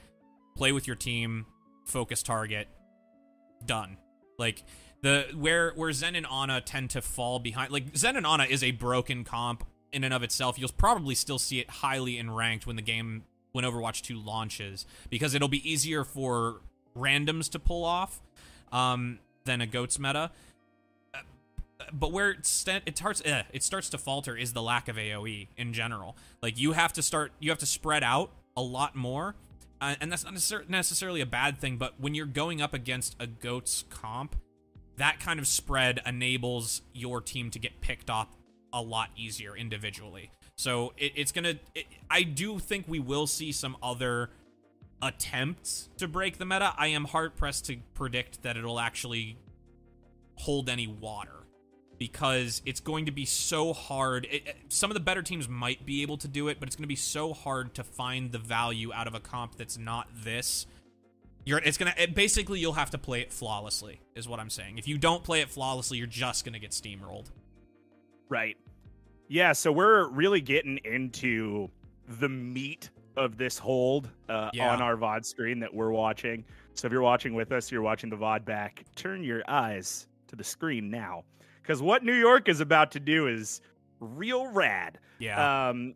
play 0.56 0.72
with 0.72 0.86
your 0.86 0.96
team, 0.96 1.46
focus 1.84 2.22
target, 2.22 2.68
done. 3.64 3.98
Like 4.38 4.64
the 5.02 5.26
where 5.34 5.72
where 5.72 5.92
Zen 5.92 6.14
and 6.14 6.26
Ana 6.26 6.60
tend 6.60 6.90
to 6.90 7.02
fall 7.02 7.38
behind. 7.38 7.72
Like 7.72 7.96
Zen 7.96 8.16
and 8.16 8.26
Ana 8.26 8.44
is 8.44 8.62
a 8.62 8.70
broken 8.70 9.24
comp 9.24 9.64
in 9.92 10.04
and 10.04 10.14
of 10.14 10.22
itself. 10.22 10.58
You'll 10.58 10.70
probably 10.70 11.14
still 11.14 11.38
see 11.38 11.58
it 11.58 11.68
highly 11.68 12.18
in 12.18 12.30
ranked 12.30 12.66
when 12.66 12.76
the 12.76 12.82
game 12.82 13.24
when 13.52 13.64
Overwatch 13.64 14.00
2 14.00 14.18
launches 14.18 14.86
because 15.10 15.34
it'll 15.34 15.48
be 15.48 15.70
easier 15.70 16.04
for 16.04 16.60
randoms 16.96 17.50
to 17.50 17.58
pull 17.58 17.84
off 17.84 18.22
um, 18.72 19.18
than 19.44 19.60
a 19.60 19.66
goats 19.66 19.98
meta. 19.98 20.30
Uh, 21.12 21.18
but 21.92 22.12
where 22.12 22.30
it, 22.30 22.46
st- 22.46 22.82
it 22.86 22.96
starts 22.96 23.20
eh, 23.24 23.42
it 23.52 23.62
starts 23.62 23.90
to 23.90 23.98
falter 23.98 24.36
is 24.36 24.52
the 24.52 24.62
lack 24.62 24.88
of 24.88 24.96
AoE 24.96 25.48
in 25.56 25.72
general. 25.72 26.16
Like 26.40 26.58
you 26.58 26.72
have 26.72 26.92
to 26.94 27.02
start 27.02 27.32
you 27.40 27.50
have 27.50 27.58
to 27.58 27.66
spread 27.66 28.02
out 28.02 28.30
a 28.56 28.62
lot 28.62 28.94
more 28.94 29.34
uh, 29.82 29.96
and 30.00 30.12
that's 30.12 30.24
not 30.24 30.34
necessarily 30.70 31.20
a 31.20 31.26
bad 31.26 31.58
thing, 31.58 31.76
but 31.76 31.94
when 31.98 32.14
you're 32.14 32.24
going 32.24 32.62
up 32.62 32.72
against 32.72 33.16
a 33.18 33.26
GOATS 33.26 33.84
comp, 33.90 34.36
that 34.96 35.20
kind 35.20 35.38
of 35.38 35.46
spread 35.46 36.00
enables 36.06 36.82
your 36.92 37.20
team 37.20 37.50
to 37.50 37.58
get 37.58 37.80
picked 37.80 38.10
off 38.10 38.28
a 38.72 38.80
lot 38.80 39.10
easier 39.16 39.56
individually. 39.56 40.30
So 40.56 40.92
it, 40.96 41.12
it's 41.16 41.32
gonna. 41.32 41.56
It, 41.74 41.86
I 42.10 42.22
do 42.22 42.58
think 42.58 42.86
we 42.88 43.00
will 43.00 43.26
see 43.26 43.52
some 43.52 43.76
other 43.82 44.30
attempts 45.00 45.88
to 45.98 46.06
break 46.06 46.38
the 46.38 46.44
meta. 46.44 46.72
I 46.76 46.88
am 46.88 47.04
hard 47.04 47.36
pressed 47.36 47.66
to 47.66 47.78
predict 47.94 48.42
that 48.42 48.56
it'll 48.56 48.80
actually 48.80 49.36
hold 50.36 50.68
any 50.68 50.86
water 50.86 51.42
because 51.98 52.62
it's 52.64 52.80
going 52.80 53.06
to 53.06 53.12
be 53.12 53.24
so 53.24 53.72
hard. 53.72 54.26
It, 54.30 54.56
some 54.68 54.90
of 54.90 54.94
the 54.94 55.00
better 55.00 55.22
teams 55.22 55.48
might 55.48 55.84
be 55.86 56.02
able 56.02 56.16
to 56.18 56.28
do 56.28 56.48
it, 56.48 56.58
but 56.58 56.68
it's 56.68 56.76
going 56.76 56.84
to 56.84 56.88
be 56.88 56.96
so 56.96 57.32
hard 57.32 57.74
to 57.74 57.84
find 57.84 58.32
the 58.32 58.38
value 58.38 58.92
out 58.92 59.06
of 59.06 59.14
a 59.14 59.20
comp 59.20 59.56
that's 59.56 59.78
not 59.78 60.08
this. 60.24 60.66
You're, 61.44 61.58
it's 61.58 61.76
gonna 61.76 61.94
it, 61.98 62.14
basically 62.14 62.60
you'll 62.60 62.74
have 62.74 62.90
to 62.90 62.98
play 62.98 63.20
it 63.20 63.32
flawlessly, 63.32 64.00
is 64.14 64.28
what 64.28 64.40
I'm 64.40 64.50
saying. 64.50 64.78
If 64.78 64.86
you 64.86 64.98
don't 64.98 65.24
play 65.24 65.40
it 65.40 65.50
flawlessly, 65.50 65.98
you're 65.98 66.06
just 66.06 66.44
gonna 66.44 66.58
get 66.58 66.70
steamrolled. 66.70 67.30
Right. 68.28 68.56
Yeah. 69.28 69.52
So 69.52 69.72
we're 69.72 70.08
really 70.08 70.40
getting 70.40 70.78
into 70.84 71.68
the 72.20 72.28
meat 72.28 72.90
of 73.16 73.36
this 73.36 73.58
hold 73.58 74.08
uh, 74.28 74.50
yeah. 74.52 74.72
on 74.72 74.80
our 74.80 74.96
VOD 74.96 75.24
screen 75.24 75.60
that 75.60 75.72
we're 75.72 75.90
watching. 75.90 76.44
So 76.74 76.86
if 76.86 76.92
you're 76.92 77.02
watching 77.02 77.34
with 77.34 77.52
us, 77.52 77.70
you're 77.70 77.82
watching 77.82 78.08
the 78.08 78.16
VOD 78.16 78.44
back. 78.44 78.84
Turn 78.96 79.22
your 79.22 79.42
eyes 79.48 80.06
to 80.28 80.36
the 80.36 80.44
screen 80.44 80.90
now 80.90 81.24
because 81.62 81.82
what 81.82 82.04
New 82.04 82.14
York 82.14 82.48
is 82.48 82.60
about 82.60 82.90
to 82.92 83.00
do 83.00 83.28
is 83.28 83.60
real 84.00 84.46
rad. 84.46 84.98
Yeah. 85.18 85.68
Um, 85.68 85.94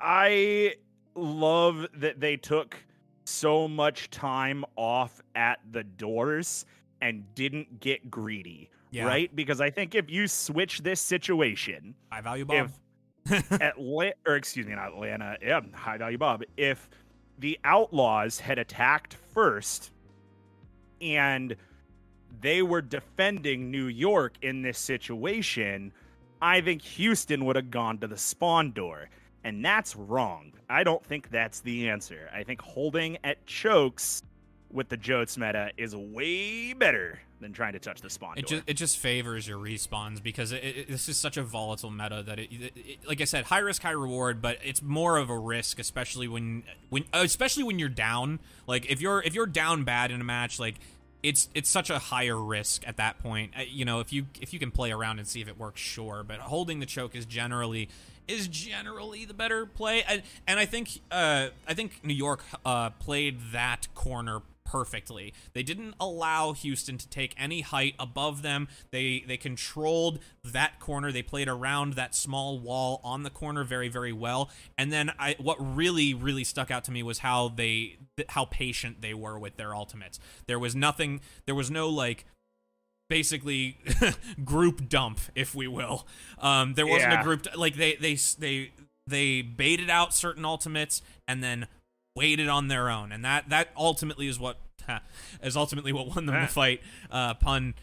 I 0.00 0.74
love 1.14 1.86
that 1.94 2.20
they 2.20 2.36
took 2.36 2.76
so 3.24 3.66
much 3.66 4.10
time 4.10 4.64
off 4.76 5.20
at 5.34 5.60
the 5.72 5.82
doors 5.82 6.66
and 7.00 7.24
didn't 7.34 7.80
get 7.80 8.10
greedy. 8.10 8.70
Yeah. 8.90 9.06
Right? 9.06 9.34
Because 9.34 9.60
I 9.60 9.70
think 9.70 9.94
if 9.94 10.10
you 10.10 10.28
switch 10.28 10.82
this 10.82 11.00
situation, 11.00 11.94
high 12.10 12.20
value 12.20 12.44
Bob. 12.44 12.70
If 13.26 13.52
Atlanta, 13.52 14.14
or 14.26 14.36
excuse 14.36 14.66
me, 14.66 14.74
not 14.74 14.88
Atlanta, 14.88 15.38
yeah, 15.40 15.60
high 15.72 15.96
value 15.96 16.18
Bob. 16.18 16.42
If 16.58 16.90
the 17.38 17.58
Outlaws 17.64 18.38
had 18.38 18.58
attacked 18.58 19.16
first 19.32 19.90
and 21.00 21.56
they 22.40 22.62
were 22.62 22.82
defending 22.82 23.70
New 23.70 23.86
York 23.86 24.34
in 24.42 24.60
this 24.60 24.78
situation, 24.78 25.90
I 26.42 26.60
think 26.60 26.82
Houston 26.82 27.46
would 27.46 27.56
have 27.56 27.70
gone 27.70 27.98
to 27.98 28.06
the 28.06 28.18
spawn 28.18 28.72
door. 28.72 29.08
And 29.44 29.64
that's 29.64 29.94
wrong. 29.94 30.52
I 30.68 30.82
don't 30.82 31.04
think 31.04 31.30
that's 31.30 31.60
the 31.60 31.88
answer. 31.88 32.30
I 32.34 32.42
think 32.42 32.62
holding 32.62 33.18
at 33.22 33.44
chokes 33.46 34.22
with 34.72 34.88
the 34.88 34.96
Jotes 34.96 35.38
meta 35.38 35.70
is 35.76 35.94
way 35.94 36.72
better 36.72 37.20
than 37.40 37.52
trying 37.52 37.74
to 37.74 37.78
touch 37.78 38.00
the 38.00 38.08
spawn 38.08 38.38
it 38.38 38.46
door. 38.46 38.58
Just, 38.58 38.70
it 38.70 38.74
just 38.74 38.98
favors 38.98 39.46
your 39.46 39.58
respawns 39.58 40.22
because 40.22 40.50
it, 40.50 40.64
it, 40.64 40.88
this 40.88 41.08
is 41.08 41.16
such 41.16 41.36
a 41.36 41.42
volatile 41.42 41.90
meta 41.90 42.22
that 42.26 42.38
it, 42.38 42.72
like 43.06 43.20
I 43.20 43.24
said, 43.24 43.44
high 43.44 43.58
risk, 43.58 43.82
high 43.82 43.90
reward, 43.90 44.40
but 44.40 44.58
it's 44.64 44.82
more 44.82 45.18
of 45.18 45.30
a 45.30 45.38
risk, 45.38 45.78
especially 45.78 46.26
when 46.26 46.64
when 46.88 47.04
especially 47.12 47.62
when 47.62 47.78
you're 47.78 47.88
down. 47.88 48.40
Like 48.66 48.90
if 48.90 49.00
you're 49.00 49.22
if 49.22 49.34
you're 49.34 49.46
down 49.46 49.84
bad 49.84 50.10
in 50.10 50.20
a 50.20 50.24
match, 50.24 50.58
like 50.58 50.76
it's 51.22 51.48
it's 51.54 51.70
such 51.70 51.90
a 51.90 51.98
higher 51.98 52.40
risk 52.40 52.86
at 52.86 52.96
that 52.96 53.18
point. 53.18 53.52
Uh, 53.56 53.62
you 53.68 53.84
know, 53.84 54.00
if 54.00 54.12
you 54.12 54.26
if 54.40 54.52
you 54.52 54.58
can 54.58 54.70
play 54.70 54.90
around 54.90 55.18
and 55.18 55.28
see 55.28 55.40
if 55.40 55.48
it 55.48 55.58
works, 55.58 55.80
sure. 55.80 56.24
But 56.26 56.40
holding 56.40 56.80
the 56.80 56.86
choke 56.86 57.14
is 57.14 57.26
generally 57.26 57.88
is 58.28 58.48
generally 58.48 59.24
the 59.24 59.34
better 59.34 59.66
play, 59.66 60.02
and 60.08 60.22
and 60.46 60.58
I 60.58 60.66
think 60.66 61.00
uh, 61.10 61.48
I 61.66 61.74
think 61.74 62.04
New 62.04 62.14
York 62.14 62.42
uh, 62.64 62.90
played 62.90 63.38
that 63.52 63.88
corner 63.94 64.42
perfectly. 64.64 65.32
They 65.52 65.62
didn't 65.62 65.94
allow 66.00 66.52
Houston 66.52 66.98
to 66.98 67.08
take 67.08 67.34
any 67.38 67.60
height 67.60 67.94
above 67.98 68.42
them. 68.42 68.68
They 68.90 69.24
they 69.26 69.36
controlled 69.36 70.18
that 70.42 70.80
corner. 70.80 71.12
They 71.12 71.22
played 71.22 71.48
around 71.48 71.94
that 71.94 72.14
small 72.14 72.58
wall 72.58 73.00
on 73.04 73.22
the 73.22 73.30
corner 73.30 73.62
very 73.62 73.88
very 73.88 74.12
well. 74.12 74.50
And 74.76 74.92
then 74.92 75.12
I 75.18 75.36
what 75.38 75.58
really 75.60 76.14
really 76.14 76.44
stuck 76.44 76.70
out 76.70 76.84
to 76.84 76.90
me 76.90 77.02
was 77.02 77.18
how 77.20 77.48
they 77.48 77.98
how 78.30 78.46
patient 78.46 79.00
they 79.00 79.14
were 79.14 79.38
with 79.38 79.56
their 79.56 79.74
ultimates. 79.74 80.18
There 80.46 80.58
was 80.58 80.74
nothing 80.74 81.20
there 81.46 81.54
was 81.54 81.70
no 81.70 81.88
like 81.88 82.24
basically 83.08 83.78
group 84.44 84.88
dump 84.88 85.20
if 85.34 85.54
we 85.54 85.68
will. 85.68 86.06
Um 86.38 86.74
there 86.74 86.86
wasn't 86.86 87.12
yeah. 87.12 87.20
a 87.20 87.24
group 87.24 87.46
like 87.56 87.76
they 87.76 87.96
they 87.96 88.14
they 88.38 88.72
they 89.06 89.42
baited 89.42 89.90
out 89.90 90.14
certain 90.14 90.44
ultimates 90.44 91.02
and 91.28 91.42
then 91.42 91.66
waited 92.16 92.48
on 92.48 92.68
their 92.68 92.90
own, 92.90 93.12
and 93.12 93.24
that 93.24 93.48
that 93.48 93.68
ultimately 93.76 94.28
is 94.28 94.38
what 94.38 94.58
is 95.42 95.56
ultimately 95.56 95.92
what 95.92 96.14
won 96.14 96.26
them 96.26 96.40
the 96.40 96.48
fight. 96.48 96.80
Uh, 97.10 97.34
pun 97.34 97.74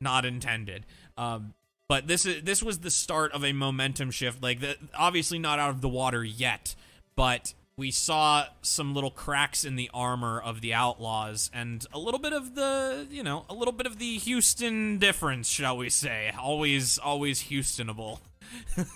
not 0.00 0.24
intended. 0.24 0.86
Um, 1.16 1.54
but 1.88 2.06
this 2.06 2.24
is 2.26 2.42
this 2.42 2.62
was 2.62 2.78
the 2.78 2.90
start 2.90 3.32
of 3.32 3.44
a 3.44 3.52
momentum 3.52 4.10
shift. 4.10 4.42
Like 4.42 4.60
the, 4.60 4.76
obviously 4.96 5.38
not 5.38 5.58
out 5.58 5.70
of 5.70 5.80
the 5.80 5.88
water 5.88 6.24
yet, 6.24 6.74
but 7.16 7.54
we 7.76 7.90
saw 7.90 8.44
some 8.62 8.94
little 8.94 9.10
cracks 9.10 9.64
in 9.64 9.74
the 9.76 9.90
armor 9.92 10.40
of 10.40 10.60
the 10.60 10.72
outlaws 10.72 11.50
and 11.52 11.84
a 11.92 11.98
little 11.98 12.20
bit 12.20 12.32
of 12.32 12.54
the 12.54 13.06
you 13.10 13.22
know 13.22 13.44
a 13.48 13.54
little 13.54 13.72
bit 13.72 13.86
of 13.86 13.98
the 13.98 14.16
houston 14.18 14.98
difference 14.98 15.48
shall 15.48 15.76
we 15.76 15.90
say 15.90 16.32
always 16.38 16.98
always 16.98 17.44
houstonable 17.44 18.20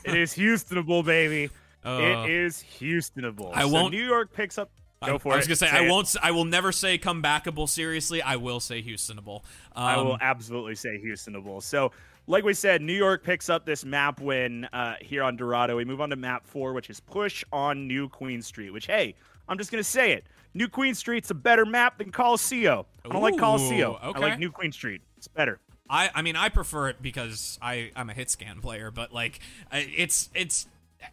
it 0.04 0.14
is 0.14 0.34
houstonable 0.34 1.04
baby 1.04 1.50
uh, 1.84 2.24
it 2.24 2.30
is 2.30 2.64
Houstonable. 2.80 3.52
I 3.54 3.62
so 3.62 3.68
won't. 3.68 3.92
New 3.92 4.04
York 4.04 4.32
picks 4.32 4.58
up. 4.58 4.70
Go 5.04 5.14
I, 5.14 5.18
for 5.18 5.32
I 5.32 5.36
was 5.36 5.46
gonna 5.46 5.56
say, 5.56 5.68
say 5.68 5.76
I 5.76 5.84
it. 5.84 5.90
won't. 5.90 6.14
I 6.20 6.32
will 6.32 6.44
never 6.44 6.72
say 6.72 6.98
comebackable. 6.98 7.68
Seriously, 7.68 8.20
I 8.20 8.36
will 8.36 8.60
say 8.60 8.82
Houstonable. 8.82 9.42
Um, 9.76 9.84
I 9.84 9.96
will 9.98 10.18
absolutely 10.20 10.74
say 10.74 11.00
Houstonable. 11.02 11.62
So, 11.62 11.92
like 12.28 12.44
we 12.44 12.54
said, 12.54 12.82
New 12.82 12.94
York 12.94 13.24
picks 13.24 13.48
up 13.48 13.64
this 13.64 13.84
map 13.84 14.20
win 14.20 14.66
uh, 14.66 14.94
here 15.00 15.22
on 15.22 15.36
Dorado. 15.36 15.76
We 15.76 15.84
move 15.84 16.00
on 16.00 16.10
to 16.10 16.16
map 16.16 16.46
four, 16.46 16.74
which 16.74 16.90
is 16.90 17.00
push 17.00 17.42
on 17.52 17.88
New 17.88 18.08
Queen 18.08 18.42
Street. 18.42 18.70
Which, 18.70 18.86
hey, 18.86 19.14
I'm 19.48 19.58
just 19.58 19.72
gonna 19.72 19.82
say 19.82 20.12
it. 20.12 20.24
New 20.54 20.68
Queen 20.68 20.94
Street's 20.94 21.30
a 21.30 21.34
better 21.34 21.64
map 21.64 21.98
than 21.98 22.12
Colosseo. 22.12 22.84
I 23.04 23.08
don't 23.08 23.16
Ooh, 23.16 23.24
like 23.24 23.34
Colosseo. 23.34 24.02
Okay. 24.04 24.18
I 24.18 24.28
like 24.30 24.38
New 24.38 24.50
Queen 24.50 24.72
Street. 24.72 25.00
It's 25.16 25.28
better. 25.28 25.58
I, 25.90 26.10
I 26.14 26.22
mean, 26.22 26.36
I 26.36 26.50
prefer 26.50 26.88
it 26.88 27.00
because 27.00 27.58
I, 27.62 27.90
I'm 27.96 28.10
a 28.10 28.12
hit 28.12 28.28
scan 28.28 28.60
player, 28.60 28.90
but 28.90 29.12
like, 29.12 29.40
it's 29.72 30.28
it's 30.34 30.66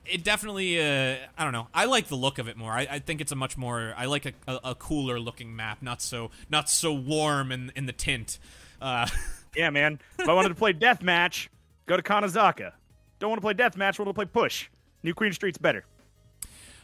it 0.06 0.24
definitely 0.24 0.82
uh, 0.82 1.16
i 1.38 1.44
don't 1.44 1.54
know 1.54 1.68
i 1.72 1.86
like 1.86 2.08
the 2.08 2.16
look 2.16 2.40
of 2.40 2.48
it 2.48 2.58
more 2.58 2.72
i, 2.72 2.88
I 2.90 2.98
think 2.98 3.22
it's 3.22 3.32
a 3.32 3.36
much 3.36 3.56
more 3.56 3.94
i 3.96 4.06
like 4.06 4.26
a, 4.26 4.34
a, 4.48 4.60
a, 4.72 4.76
cooler 4.76 5.20
looking 5.20 5.56
map 5.56 5.84
not 5.84 6.02
so 6.02 6.32
not 6.50 6.72
so 6.72 6.92
warm 6.92 7.52
in, 7.52 7.72
in 7.76 7.86
the 7.86 7.94
tint 7.94 8.40
uh, 8.82 9.08
yeah 9.56 9.70
man 9.70 10.00
if 10.20 10.28
i 10.30 10.34
wanted 10.34 10.50
to 10.50 10.56
play 10.56 10.74
deathmatch 10.74 11.48
go 11.86 11.96
to 11.98 12.04
Kanezaka. 12.04 12.72
don't 13.20 13.30
want 13.30 13.38
to 13.38 13.46
play 13.46 13.54
deathmatch 13.54 13.98
want 14.00 14.10
to 14.10 14.14
play 14.14 14.26
push 14.26 14.70
new 15.04 15.14
queen 15.14 15.32
street's 15.34 15.58
better 15.58 15.86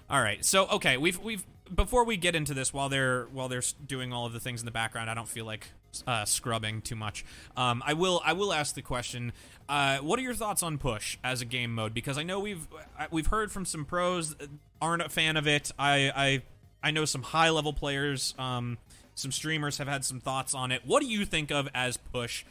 All 0.09 0.21
right. 0.21 0.43
So 0.43 0.67
okay, 0.67 0.97
we've 0.97 1.17
we've 1.19 1.45
before 1.73 2.03
we 2.03 2.17
get 2.17 2.35
into 2.35 2.53
this, 2.53 2.73
while 2.73 2.89
they're 2.89 3.27
while 3.31 3.47
they're 3.47 3.63
doing 3.87 4.11
all 4.11 4.25
of 4.25 4.33
the 4.33 4.41
things 4.41 4.59
in 4.61 4.65
the 4.65 4.71
background, 4.71 5.09
I 5.09 5.13
don't 5.13 5.27
feel 5.27 5.45
like 5.45 5.67
uh, 6.05 6.25
scrubbing 6.25 6.81
too 6.81 6.97
much. 6.97 7.23
Um, 7.55 7.81
I 7.85 7.93
will 7.93 8.21
I 8.25 8.33
will 8.33 8.51
ask 8.51 8.75
the 8.75 8.81
question. 8.81 9.31
Uh, 9.69 9.99
what 9.99 10.19
are 10.19 10.21
your 10.21 10.33
thoughts 10.33 10.63
on 10.63 10.77
push 10.77 11.17
as 11.23 11.41
a 11.41 11.45
game 11.45 11.73
mode? 11.73 11.93
Because 11.93 12.17
I 12.17 12.23
know 12.23 12.41
we've 12.41 12.67
uh, 12.99 13.05
we've 13.09 13.27
heard 13.27 13.53
from 13.53 13.63
some 13.63 13.85
pros 13.85 14.35
aren't 14.81 15.01
a 15.01 15.07
fan 15.07 15.37
of 15.37 15.47
it. 15.47 15.71
I 15.79 16.11
I 16.13 16.41
I 16.83 16.91
know 16.91 17.05
some 17.05 17.23
high 17.23 17.49
level 17.49 17.71
players. 17.71 18.35
Um, 18.37 18.79
some 19.15 19.31
streamers 19.31 19.77
have 19.77 19.87
had 19.87 20.03
some 20.03 20.19
thoughts 20.19 20.53
on 20.53 20.73
it. 20.73 20.81
What 20.85 21.01
do 21.01 21.07
you 21.07 21.23
think 21.23 21.51
of 21.51 21.69
as 21.73 21.95
push? 21.95 22.43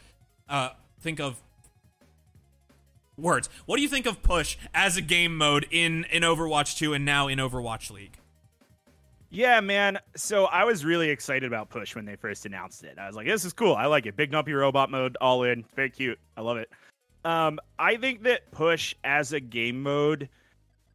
Uh, 0.50 0.70
think 1.00 1.20
of 1.20 1.40
words. 3.16 3.48
What 3.66 3.76
do 3.76 3.82
you 3.82 3.88
think 3.88 4.04
of 4.04 4.22
push 4.22 4.56
as 4.74 4.96
a 4.96 5.02
game 5.02 5.36
mode 5.36 5.66
in 5.70 6.04
in 6.10 6.22
Overwatch 6.22 6.76
2 6.76 6.92
and 6.92 7.04
now 7.04 7.28
in 7.28 7.38
Overwatch 7.38 7.90
League? 7.90 8.18
Yeah, 9.32 9.60
man. 9.60 9.98
So 10.16 10.46
I 10.46 10.64
was 10.64 10.84
really 10.84 11.08
excited 11.08 11.44
about 11.44 11.70
Push 11.70 11.94
when 11.94 12.04
they 12.04 12.16
first 12.16 12.46
announced 12.46 12.82
it. 12.82 12.98
I 12.98 13.06
was 13.06 13.14
like, 13.14 13.28
this 13.28 13.44
is 13.44 13.52
cool. 13.52 13.76
I 13.76 13.86
like 13.86 14.06
it. 14.06 14.16
Big 14.16 14.32
Numpy 14.32 14.58
robot 14.58 14.90
mode, 14.90 15.16
all 15.20 15.44
in. 15.44 15.64
Very 15.76 15.88
cute. 15.88 16.18
I 16.36 16.40
love 16.40 16.56
it. 16.56 16.68
Um, 17.24 17.60
I 17.78 17.94
think 17.96 18.24
that 18.24 18.50
Push 18.50 18.92
as 19.04 19.32
a 19.32 19.38
game 19.38 19.80
mode 19.80 20.28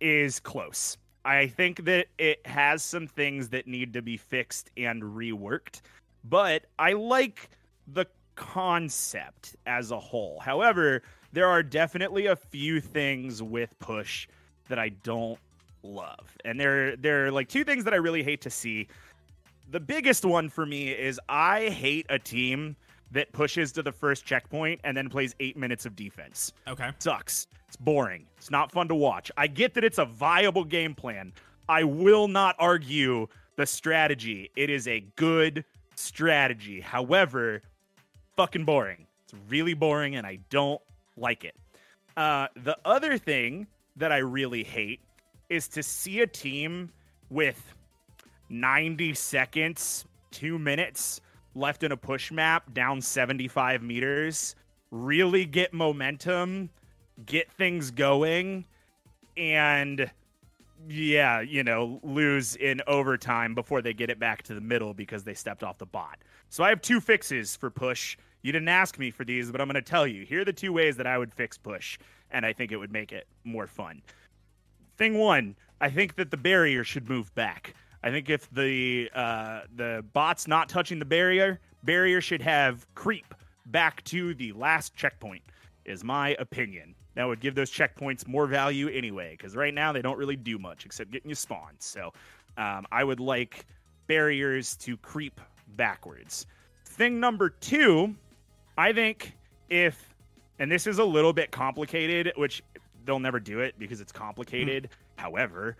is 0.02 0.41
close. 0.41 0.98
I 1.23 1.48
think 1.48 1.86
that 1.86 2.07
it 2.18 2.45
has 2.45 2.84
some 2.84 3.07
things 3.07 3.48
that 3.49 3.68
need 3.68 3.94
to 3.94 4.02
be 4.02 4.18
fixed 4.18 4.69
and 4.76 5.02
reworked, 5.02 5.82
but 6.26 6.65
I 6.77 6.94
like 6.94 7.49
the 7.88 8.06
concept 8.35 9.55
as 9.65 9.91
a 9.91 9.99
whole. 9.99 10.39
However, 10.39 11.01
there 11.33 11.47
are 11.47 11.63
definitely 11.63 12.27
a 12.27 12.35
few 12.35 12.79
things 12.79 13.41
with 13.41 13.77
Push 13.79 14.27
that 14.69 14.79
I 14.79 14.89
don't 14.89 15.39
love. 15.83 16.37
And 16.43 16.59
there 16.59 16.95
there 16.95 17.25
are 17.25 17.31
like 17.31 17.49
two 17.49 17.63
things 17.63 17.83
that 17.83 17.93
I 17.93 17.97
really 17.97 18.23
hate 18.23 18.41
to 18.41 18.49
see. 18.49 18.87
The 19.71 19.79
biggest 19.79 20.25
one 20.25 20.49
for 20.49 20.65
me 20.65 20.89
is 20.89 21.19
I 21.27 21.69
hate 21.69 22.05
a 22.09 22.19
team 22.19 22.75
that 23.11 23.31
pushes 23.31 23.71
to 23.73 23.83
the 23.83 23.91
first 23.91 24.25
checkpoint 24.25 24.81
and 24.83 24.95
then 24.95 25.09
plays 25.09 25.35
8 25.39 25.57
minutes 25.57 25.85
of 25.85 25.95
defense. 25.95 26.51
Okay. 26.67 26.91
Sucks. 26.99 27.47
It's 27.67 27.75
boring. 27.75 28.25
It's 28.37 28.51
not 28.51 28.71
fun 28.71 28.87
to 28.89 28.95
watch. 28.95 29.31
I 29.37 29.47
get 29.47 29.73
that 29.75 29.83
it's 29.83 29.97
a 29.97 30.05
viable 30.05 30.63
game 30.63 30.93
plan. 30.93 31.33
I 31.67 31.83
will 31.83 32.27
not 32.27 32.55
argue 32.59 33.27
the 33.55 33.65
strategy. 33.65 34.51
It 34.55 34.69
is 34.69 34.87
a 34.87 35.01
good 35.15 35.65
strategy. 35.95 36.79
However, 36.79 37.61
fucking 38.35 38.65
boring. 38.65 39.07
It's 39.23 39.33
really 39.49 39.73
boring 39.73 40.15
and 40.15 40.25
I 40.25 40.39
don't 40.49 40.81
like 41.17 41.43
it. 41.43 41.55
Uh, 42.17 42.47
the 42.55 42.77
other 42.85 43.17
thing 43.17 43.67
that 43.95 44.11
I 44.11 44.17
really 44.17 44.63
hate 44.63 45.01
is 45.49 45.67
to 45.69 45.83
see 45.83 46.21
a 46.21 46.27
team 46.27 46.91
with 47.29 47.61
90 48.49 49.13
seconds, 49.13 50.05
two 50.31 50.59
minutes 50.59 51.21
left 51.55 51.83
in 51.83 51.91
a 51.91 51.97
push 51.97 52.31
map 52.31 52.73
down 52.73 53.01
75 53.01 53.81
meters, 53.81 54.55
really 54.91 55.45
get 55.45 55.73
momentum, 55.73 56.69
get 57.25 57.51
things 57.51 57.91
going, 57.91 58.65
and 59.37 60.11
yeah, 60.87 61.41
you 61.41 61.63
know, 61.63 61.99
lose 62.03 62.55
in 62.55 62.81
overtime 62.87 63.55
before 63.55 63.81
they 63.81 63.93
get 63.93 64.09
it 64.09 64.19
back 64.19 64.43
to 64.43 64.53
the 64.53 64.61
middle 64.61 64.93
because 64.93 65.23
they 65.23 65.33
stepped 65.33 65.63
off 65.63 65.77
the 65.77 65.85
bot. 65.85 66.19
So 66.49 66.63
I 66.63 66.69
have 66.69 66.81
two 66.81 66.99
fixes 66.99 67.55
for 67.55 67.69
push. 67.69 68.17
You 68.41 68.51
didn't 68.51 68.69
ask 68.69 68.99
me 68.99 69.11
for 69.11 69.26
these, 69.26 69.51
but 69.51 69.59
I'm 69.59 69.67
going 69.67 69.76
to 69.76 69.81
tell 69.81 70.05
you. 70.05 70.26
Here 70.26 70.41
are 70.41 70.45
the 70.45 70.53
two 70.53 70.72
ways 70.72 70.97
that 70.97 71.07
I 71.07 71.17
would 71.17 71.34
fix 71.34 71.57
push, 71.57 71.97
and 72.31 72.45
I 72.45 72.53
think 72.53 72.72
it 72.72 72.77
would 72.77 72.91
make 72.91 73.11
it 73.11 73.27
more 73.43 73.67
fun. 73.67 74.01
Thing 74.97 75.17
one, 75.17 75.55
I 75.81 75.89
think 75.89 76.15
that 76.15 76.31
the 76.31 76.38
barrier 76.38 76.84
should 76.84 77.09
move 77.09 77.34
back. 77.35 77.73
I 78.03 78.11
think 78.11 78.30
if 78.30 78.49
the 78.51 79.09
uh, 79.15 79.61
the 79.76 80.05
bot's 80.13 80.47
not 80.47 80.69
touching 80.69 80.99
the 80.99 81.05
barrier, 81.05 81.59
barrier 81.84 82.22
should 82.22 82.41
have 82.41 82.85
creep 82.93 83.34
back 83.65 84.03
to 84.05 84.34
the 84.35 84.53
last 84.53 84.95
checkpoint. 84.95 85.41
Is 85.85 86.03
my 86.03 86.35
opinion. 86.39 86.95
That 87.15 87.26
would 87.26 87.39
give 87.39 87.55
those 87.55 87.72
checkpoints 87.72 88.27
more 88.27 88.45
value 88.45 88.89
anyway, 88.89 89.35
because 89.38 89.55
right 89.55 89.73
now 89.73 89.91
they 89.91 90.01
don't 90.01 90.17
really 90.17 90.35
do 90.35 90.57
much 90.57 90.85
except 90.85 91.11
getting 91.11 91.30
you 91.30 91.35
spawned. 91.35 91.77
So 91.80 92.11
um, 92.57 92.85
I 92.91 93.03
would 93.03 93.19
like 93.19 93.65
barriers 94.07 94.76
to 94.77 94.97
creep 94.97 95.39
backwards. 95.69 96.45
Thing 96.85 97.19
number 97.19 97.49
two, 97.49 98.15
I 98.77 98.93
think 98.93 99.35
if, 99.69 100.13
and 100.59 100.71
this 100.71 100.87
is 100.87 100.99
a 100.99 101.03
little 101.03 101.33
bit 101.33 101.51
complicated, 101.51 102.31
which 102.35 102.63
they'll 103.05 103.19
never 103.19 103.39
do 103.39 103.59
it 103.59 103.75
because 103.77 104.01
it's 104.01 104.11
complicated. 104.11 104.89
Hmm. 105.17 105.21
However, 105.21 105.77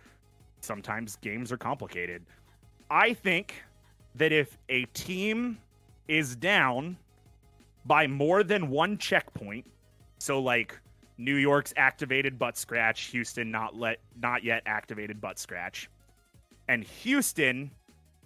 sometimes 0.62 1.18
games 1.18 1.52
are 1.52 1.58
complicated. 1.58 2.24
I 2.90 3.14
think 3.14 3.64
that 4.16 4.32
if 4.32 4.58
a 4.70 4.86
team 4.94 5.58
is 6.08 6.36
down 6.36 6.98
by 7.86 8.08
more 8.08 8.44
than 8.44 8.70
one 8.70 8.98
checkpoint, 8.98 9.66
so 10.20 10.40
like 10.40 10.78
New 11.18 11.36
York's 11.36 11.74
activated 11.78 12.38
butt 12.38 12.58
scratch, 12.58 13.06
Houston 13.06 13.52
not 13.52 13.76
let 13.76 14.00
not 14.22 14.44
yet 14.44 14.64
activated 14.66 15.22
butt 15.22 15.40
scratch, 15.40 15.90
and 16.68 16.84
Houston 16.84 17.72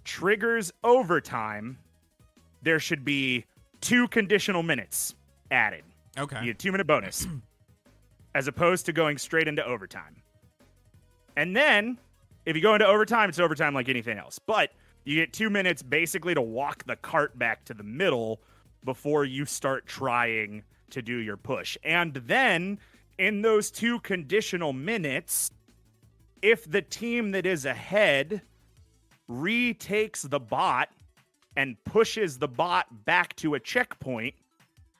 triggers 0.10 0.72
overtime, 0.84 1.78
there 2.64 2.80
should 2.80 3.06
be 3.06 3.46
two 3.80 4.08
conditional 4.08 4.64
minutes 4.64 5.14
added. 5.52 5.84
Okay. 6.18 6.40
You 6.40 6.46
get 6.48 6.56
a 6.56 6.58
two 6.58 6.72
minute 6.72 6.88
bonus, 6.88 7.28
as 8.36 8.48
opposed 8.48 8.88
to 8.88 8.92
going 8.92 9.20
straight 9.20 9.48
into 9.48 9.64
overtime. 9.64 10.24
And 11.38 11.56
then, 11.56 12.00
if 12.48 12.56
you 12.56 12.62
go 12.62 12.74
into 12.74 12.88
overtime, 12.88 13.30
it's 13.30 13.38
overtime 13.38 13.76
like 13.76 13.88
anything 13.88 14.18
else. 14.18 14.40
But 14.40 14.72
you 15.06 15.16
get 15.16 15.32
two 15.32 15.52
minutes 15.52 15.84
basically 15.84 16.34
to 16.34 16.42
walk 16.42 16.86
the 16.88 16.96
cart 16.96 17.38
back 17.38 17.64
to 17.66 17.76
the 17.76 17.84
middle 17.84 18.42
before 18.84 19.26
you 19.26 19.46
start 19.46 19.86
trying 19.86 20.64
to 20.90 21.04
do 21.04 21.18
your 21.18 21.38
push. 21.38 21.78
And 21.84 22.16
then, 22.16 22.80
in 23.20 23.44
those 23.44 23.70
two 23.70 24.00
conditional 24.00 24.74
minutes, 24.74 25.52
if 26.42 26.70
the 26.70 26.82
team 26.82 27.30
that 27.32 27.46
is 27.46 27.64
ahead 27.66 28.42
retakes 29.30 30.24
the 30.24 30.40
bot 30.40 30.90
and 31.56 31.82
pushes 31.86 32.38
the 32.38 32.48
bot 32.48 33.06
back 33.06 33.36
to 33.38 33.54
a 33.56 33.60
checkpoint, 33.60 34.34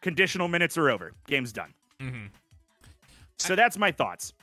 conditional 0.02 0.48
minutes 0.48 0.78
are 0.78 0.90
over. 0.90 1.12
Game's 1.28 1.52
done. 1.52 1.74
Mm-hmm. 2.00 2.28
So 3.38 3.56
that's 3.56 3.78
my 3.78 3.92
thoughts. 3.92 4.34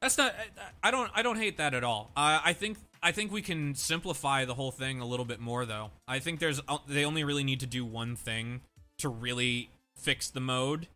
That's 0.00 0.16
not. 0.16 0.32
I- 0.34 0.88
I 0.88 0.90
don't. 0.90 1.10
I 1.14 1.22
don't 1.22 1.36
hate 1.36 1.56
that 1.58 1.74
at 1.74 1.82
all. 1.84 2.10
Uh, 2.16 2.40
I 2.44 2.52
think. 2.52 2.78
I 3.02 3.12
think 3.12 3.32
we 3.32 3.40
can 3.42 3.74
simplify 3.74 4.44
the 4.44 4.54
whole 4.54 4.70
thing 4.70 5.00
a 5.00 5.06
little 5.06 5.24
bit 5.24 5.40
more, 5.40 5.64
though. 5.66 5.90
I 6.08 6.18
think 6.20 6.38
there's. 6.40 6.60
uh, 6.68 6.78
They 6.88 7.04
only 7.04 7.22
really 7.24 7.44
need 7.44 7.60
to 7.60 7.66
do 7.66 7.84
one 7.84 8.16
thing 8.16 8.60
to 8.98 9.08
really 9.08 9.70
fix 9.96 10.28
the 10.30 10.40
mode, 10.40 10.86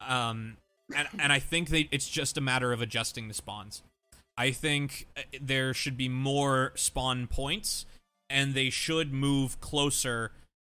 um, 0.00 0.56
and 0.94 1.06
and 1.20 1.32
I 1.32 1.38
think 1.38 1.68
they. 1.68 1.88
It's 1.92 2.08
just 2.08 2.36
a 2.36 2.40
matter 2.40 2.72
of 2.72 2.80
adjusting 2.82 3.28
the 3.28 3.34
spawns. 3.34 3.82
I 4.38 4.52
think 4.52 5.08
uh, 5.16 5.22
there 5.42 5.74
should 5.74 5.96
be 5.96 6.08
more 6.08 6.72
spawn 6.76 7.26
points, 7.26 7.84
and 8.30 8.54
they 8.54 8.70
should 8.70 9.12
move 9.12 9.60
closer. 9.60 10.30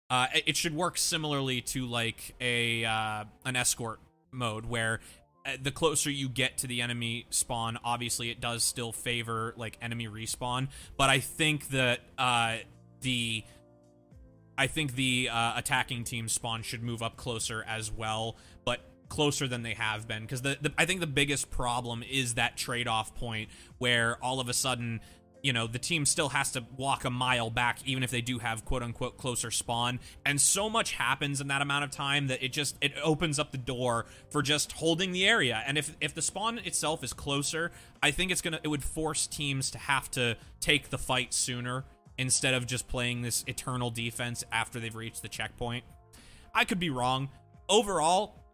Uh, 0.08 0.28
it- 0.46 0.56
should 0.56 0.74
work 0.74 0.96
similarly 0.96 1.60
to 1.62 1.84
like 1.84 2.36
a 2.40 2.84
uh, 2.84 3.24
an 3.44 3.56
escort 3.56 3.98
mode 4.30 4.66
where 4.66 5.00
uh, 5.44 5.56
the 5.60 5.72
closer 5.72 6.10
you 6.10 6.28
get 6.28 6.58
to 6.58 6.68
the 6.68 6.80
enemy 6.80 7.26
spawn, 7.30 7.76
obviously 7.84 8.30
it 8.30 8.40
does 8.40 8.62
still 8.62 8.92
favor 8.92 9.52
like 9.56 9.76
enemy 9.82 10.06
respawn. 10.06 10.68
But 10.96 11.10
I 11.10 11.18
think 11.18 11.70
that 11.70 12.00
uh, 12.16 12.58
the 13.00 13.42
I 14.56 14.68
think 14.68 14.94
the 14.94 15.28
uh, 15.30 15.54
attacking 15.56 16.04
team 16.04 16.28
spawn 16.28 16.62
should 16.62 16.84
move 16.84 17.02
up 17.02 17.16
closer 17.16 17.64
as 17.66 17.90
well, 17.90 18.36
but 18.64 18.80
closer 19.08 19.46
than 19.48 19.62
they 19.62 19.74
have 19.74 20.06
been. 20.06 20.22
Because 20.22 20.42
the, 20.42 20.58
the 20.60 20.72
I 20.78 20.86
think 20.86 21.00
the 21.00 21.06
biggest 21.06 21.50
problem 21.50 22.02
is 22.08 22.34
that 22.34 22.56
trade-off 22.56 23.14
point 23.14 23.48
where 23.78 24.16
all 24.22 24.40
of 24.40 24.48
a 24.48 24.54
sudden 24.54 25.00
you 25.42 25.52
know 25.52 25.66
the 25.66 25.78
team 25.78 26.04
still 26.04 26.30
has 26.30 26.50
to 26.52 26.64
walk 26.76 27.04
a 27.04 27.10
mile 27.10 27.50
back 27.50 27.78
even 27.86 28.02
if 28.02 28.10
they 28.10 28.20
do 28.20 28.38
have 28.38 28.64
quote 28.64 28.82
unquote 28.82 29.16
closer 29.16 29.50
spawn. 29.50 30.00
And 30.24 30.40
so 30.40 30.68
much 30.68 30.92
happens 30.92 31.40
in 31.40 31.48
that 31.48 31.62
amount 31.62 31.84
of 31.84 31.90
time 31.90 32.26
that 32.28 32.42
it 32.42 32.52
just 32.52 32.76
it 32.80 32.92
opens 33.02 33.38
up 33.38 33.52
the 33.52 33.58
door 33.58 34.06
for 34.30 34.42
just 34.42 34.72
holding 34.72 35.12
the 35.12 35.26
area. 35.26 35.62
And 35.66 35.78
if 35.78 35.96
if 36.00 36.14
the 36.14 36.22
spawn 36.22 36.58
itself 36.58 37.04
is 37.04 37.12
closer 37.12 37.70
i 38.02 38.10
think 38.10 38.30
it's 38.30 38.40
gonna 38.42 38.60
it 38.62 38.68
would 38.68 38.84
force 38.84 39.26
teams 39.26 39.70
to 39.70 39.78
have 39.78 40.10
to 40.10 40.36
take 40.60 40.90
the 40.90 40.98
fight 40.98 41.32
sooner 41.32 41.84
instead 42.18 42.54
of 42.54 42.66
just 42.66 42.88
playing 42.88 43.22
this 43.22 43.44
eternal 43.46 43.90
defense 43.90 44.44
after 44.50 44.80
they've 44.80 44.94
reached 44.94 45.22
the 45.22 45.28
checkpoint. 45.28 45.84
I 46.54 46.64
could 46.64 46.80
be 46.80 46.90
wrong. 46.90 47.28
Overall 47.68 48.45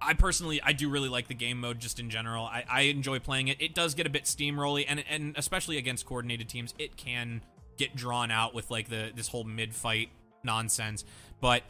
I 0.00 0.14
personally, 0.14 0.60
I 0.62 0.72
do 0.72 0.88
really 0.88 1.08
like 1.08 1.28
the 1.28 1.34
game 1.34 1.60
mode 1.60 1.80
just 1.80 1.98
in 1.98 2.10
general. 2.10 2.44
I, 2.44 2.64
I 2.70 2.80
enjoy 2.82 3.18
playing 3.18 3.48
it. 3.48 3.60
It 3.60 3.74
does 3.74 3.94
get 3.94 4.06
a 4.06 4.10
bit 4.10 4.24
steamrolly, 4.24 4.84
and 4.88 5.04
and 5.08 5.34
especially 5.36 5.76
against 5.76 6.06
coordinated 6.06 6.48
teams, 6.48 6.74
it 6.78 6.96
can 6.96 7.42
get 7.76 7.96
drawn 7.96 8.30
out 8.30 8.54
with 8.54 8.70
like 8.70 8.88
the 8.88 9.10
this 9.14 9.28
whole 9.28 9.44
mid 9.44 9.74
fight 9.74 10.10
nonsense. 10.44 11.04
But 11.40 11.62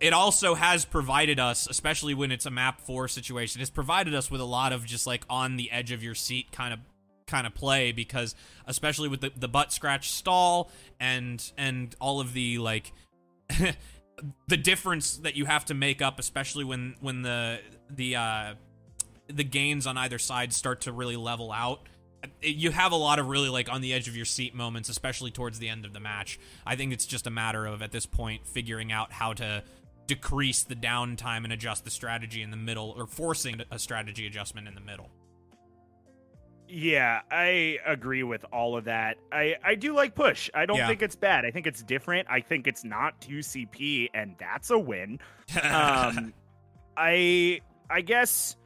it 0.00 0.12
also 0.12 0.54
has 0.54 0.84
provided 0.84 1.38
us, 1.38 1.68
especially 1.68 2.14
when 2.14 2.32
it's 2.32 2.46
a 2.46 2.50
map 2.50 2.80
four 2.80 3.08
situation, 3.08 3.60
it's 3.60 3.70
provided 3.70 4.14
us 4.14 4.30
with 4.30 4.40
a 4.40 4.44
lot 4.44 4.72
of 4.72 4.84
just 4.84 5.06
like 5.06 5.24
on 5.30 5.56
the 5.56 5.70
edge 5.70 5.92
of 5.92 6.02
your 6.02 6.14
seat 6.14 6.50
kind 6.52 6.74
of 6.74 6.80
kind 7.26 7.46
of 7.46 7.54
play 7.54 7.92
because 7.92 8.34
especially 8.66 9.08
with 9.08 9.20
the, 9.20 9.32
the 9.36 9.48
butt 9.48 9.72
scratch 9.72 10.10
stall 10.10 10.70
and 10.98 11.52
and 11.56 11.94
all 12.00 12.20
of 12.20 12.34
the 12.34 12.58
like 12.58 12.92
the 14.48 14.56
difference 14.56 15.16
that 15.18 15.36
you 15.36 15.44
have 15.44 15.64
to 15.64 15.74
make 15.74 16.00
up 16.00 16.18
especially 16.18 16.64
when 16.64 16.94
when 17.00 17.22
the 17.22 17.58
the 17.90 18.16
uh 18.16 18.54
the 19.28 19.44
gains 19.44 19.86
on 19.86 19.96
either 19.98 20.18
side 20.18 20.52
start 20.52 20.82
to 20.82 20.92
really 20.92 21.16
level 21.16 21.50
out 21.50 21.88
you 22.40 22.70
have 22.70 22.92
a 22.92 22.96
lot 22.96 23.18
of 23.18 23.28
really 23.28 23.48
like 23.48 23.70
on 23.70 23.80
the 23.80 23.92
edge 23.92 24.08
of 24.08 24.16
your 24.16 24.24
seat 24.24 24.54
moments 24.54 24.88
especially 24.88 25.30
towards 25.30 25.58
the 25.58 25.68
end 25.68 25.84
of 25.84 25.92
the 25.92 26.00
match. 26.00 26.38
I 26.66 26.76
think 26.76 26.92
it's 26.92 27.06
just 27.06 27.26
a 27.26 27.30
matter 27.30 27.66
of 27.66 27.82
at 27.82 27.92
this 27.92 28.06
point 28.06 28.46
figuring 28.46 28.92
out 28.92 29.12
how 29.12 29.32
to 29.34 29.64
decrease 30.06 30.62
the 30.62 30.74
downtime 30.74 31.44
and 31.44 31.52
adjust 31.52 31.84
the 31.84 31.90
strategy 31.90 32.42
in 32.42 32.50
the 32.50 32.56
middle 32.56 32.94
or 32.96 33.06
forcing 33.06 33.62
a 33.70 33.78
strategy 33.78 34.26
adjustment 34.26 34.68
in 34.68 34.74
the 34.74 34.80
middle 34.80 35.10
Yeah, 36.74 37.20
I 37.30 37.78
agree 37.84 38.22
with 38.22 38.46
all 38.50 38.78
of 38.78 38.84
that. 38.84 39.18
I, 39.30 39.56
I 39.62 39.74
do 39.74 39.94
like 39.94 40.14
push. 40.14 40.48
I 40.54 40.64
don't 40.64 40.78
Yeah. 40.78 40.86
think 40.88 41.02
it's 41.02 41.14
bad. 41.16 41.44
I 41.44 41.50
think 41.50 41.66
it's 41.66 41.82
different. 41.82 42.28
I 42.30 42.40
think 42.40 42.66
it's 42.66 42.82
not 42.82 43.20
2CP, 43.20 44.08
and 44.14 44.34
that's 44.38 44.70
a 44.70 44.78
win. 44.78 45.20
um, 45.62 46.32
I 46.96 47.60
I 47.90 48.00
guess 48.00 48.56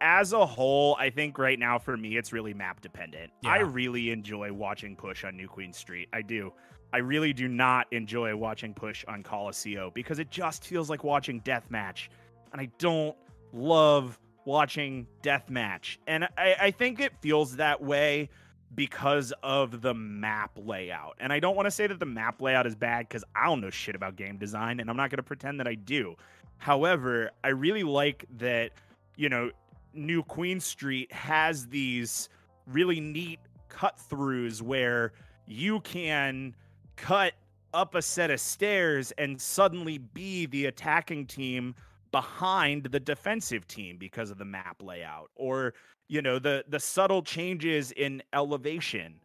as 0.00 0.32
a 0.32 0.46
whole, 0.46 0.96
I 0.98 1.10
think 1.10 1.36
right 1.38 1.58
now 1.58 1.78
for 1.78 1.94
me 1.94 2.16
it's 2.16 2.32
really 2.32 2.54
map 2.54 2.80
dependent. 2.80 3.30
I 3.44 3.58
really 3.58 4.10
enjoy 4.12 4.50
watching 4.52 4.96
push 4.96 5.22
on 5.22 5.36
New 5.36 5.48
Queen 5.48 5.74
Street. 5.74 6.08
I 6.14 6.22
do. 6.22 6.54
I 6.94 6.98
really 6.98 7.34
do 7.34 7.48
not 7.48 7.86
enjoy 7.92 8.34
watching 8.34 8.72
push 8.72 9.04
on 9.08 9.22
Coliseum 9.22 9.90
because 9.92 10.18
it 10.20 10.30
just 10.30 10.64
feels 10.64 10.88
like 10.88 11.04
watching 11.04 11.42
deathmatch, 11.42 12.08
and 12.52 12.62
I 12.62 12.70
don't 12.78 13.14
love 13.52 14.18
watching 14.46 15.06
deathmatch. 15.22 15.98
And 16.06 16.24
I, 16.38 16.56
I 16.58 16.70
think 16.70 17.00
it 17.00 17.12
feels 17.20 17.56
that 17.56 17.82
way 17.82 18.30
because 18.74 19.32
of 19.42 19.82
the 19.82 19.92
map 19.92 20.52
layout. 20.56 21.16
And 21.20 21.32
I 21.32 21.40
don't 21.40 21.56
want 21.56 21.66
to 21.66 21.70
say 21.70 21.86
that 21.86 21.98
the 21.98 22.06
map 22.06 22.40
layout 22.40 22.66
is 22.66 22.74
bad 22.74 23.08
because 23.08 23.24
I 23.34 23.46
don't 23.46 23.60
know 23.60 23.70
shit 23.70 23.94
about 23.94 24.16
game 24.16 24.38
design, 24.38 24.80
and 24.80 24.88
I'm 24.88 24.96
not 24.96 25.10
going 25.10 25.18
to 25.18 25.22
pretend 25.22 25.60
that 25.60 25.68
I 25.68 25.74
do. 25.74 26.16
However, 26.58 27.30
I 27.44 27.48
really 27.48 27.82
like 27.82 28.24
that, 28.38 28.70
you 29.16 29.28
know, 29.28 29.50
New 29.92 30.22
Queen 30.22 30.60
Street 30.60 31.12
has 31.12 31.66
these 31.66 32.28
really 32.66 33.00
neat 33.00 33.40
cut 33.68 33.98
throughs 33.98 34.62
where 34.62 35.12
you 35.46 35.80
can 35.80 36.54
cut 36.96 37.34
up 37.74 37.94
a 37.94 38.02
set 38.02 38.30
of 38.30 38.40
stairs 38.40 39.12
and 39.18 39.40
suddenly 39.40 39.98
be 39.98 40.46
the 40.46 40.66
attacking 40.66 41.26
team 41.26 41.74
behind 42.10 42.84
the 42.84 43.00
defensive 43.00 43.66
team 43.66 43.96
because 43.98 44.30
of 44.30 44.38
the 44.38 44.44
map 44.44 44.82
layout 44.82 45.30
or 45.34 45.74
you 46.08 46.22
know 46.22 46.38
the 46.38 46.64
the 46.68 46.80
subtle 46.80 47.22
changes 47.22 47.92
in 47.92 48.22
elevation 48.32 49.20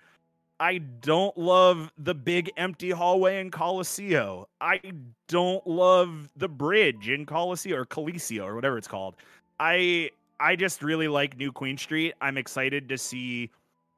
I 0.62 0.78
don't 0.78 1.36
love 1.36 1.92
the 1.98 2.14
big 2.14 2.52
empty 2.56 2.92
hallway 2.92 3.42
in 3.42 3.50
Coliseo. 3.50 4.46
I 4.62 4.80
don't 5.28 5.66
love 5.66 6.30
the 6.36 6.48
bridge 6.48 7.10
in 7.10 7.26
Coliseo 7.26 7.78
or 7.78 7.86
Coliseo 7.88 8.44
or 8.44 8.54
whatever 8.54 8.78
it's 8.78 8.88
called. 8.88 9.16
I 9.60 10.12
I 10.40 10.56
just 10.56 10.84
really 10.84 11.08
like 11.08 11.36
New 11.36 11.52
Queen 11.52 11.80
Street. 11.80 12.14
I'm 12.22 12.38
excited 12.38 12.90
to 12.90 12.98
see 13.00 13.50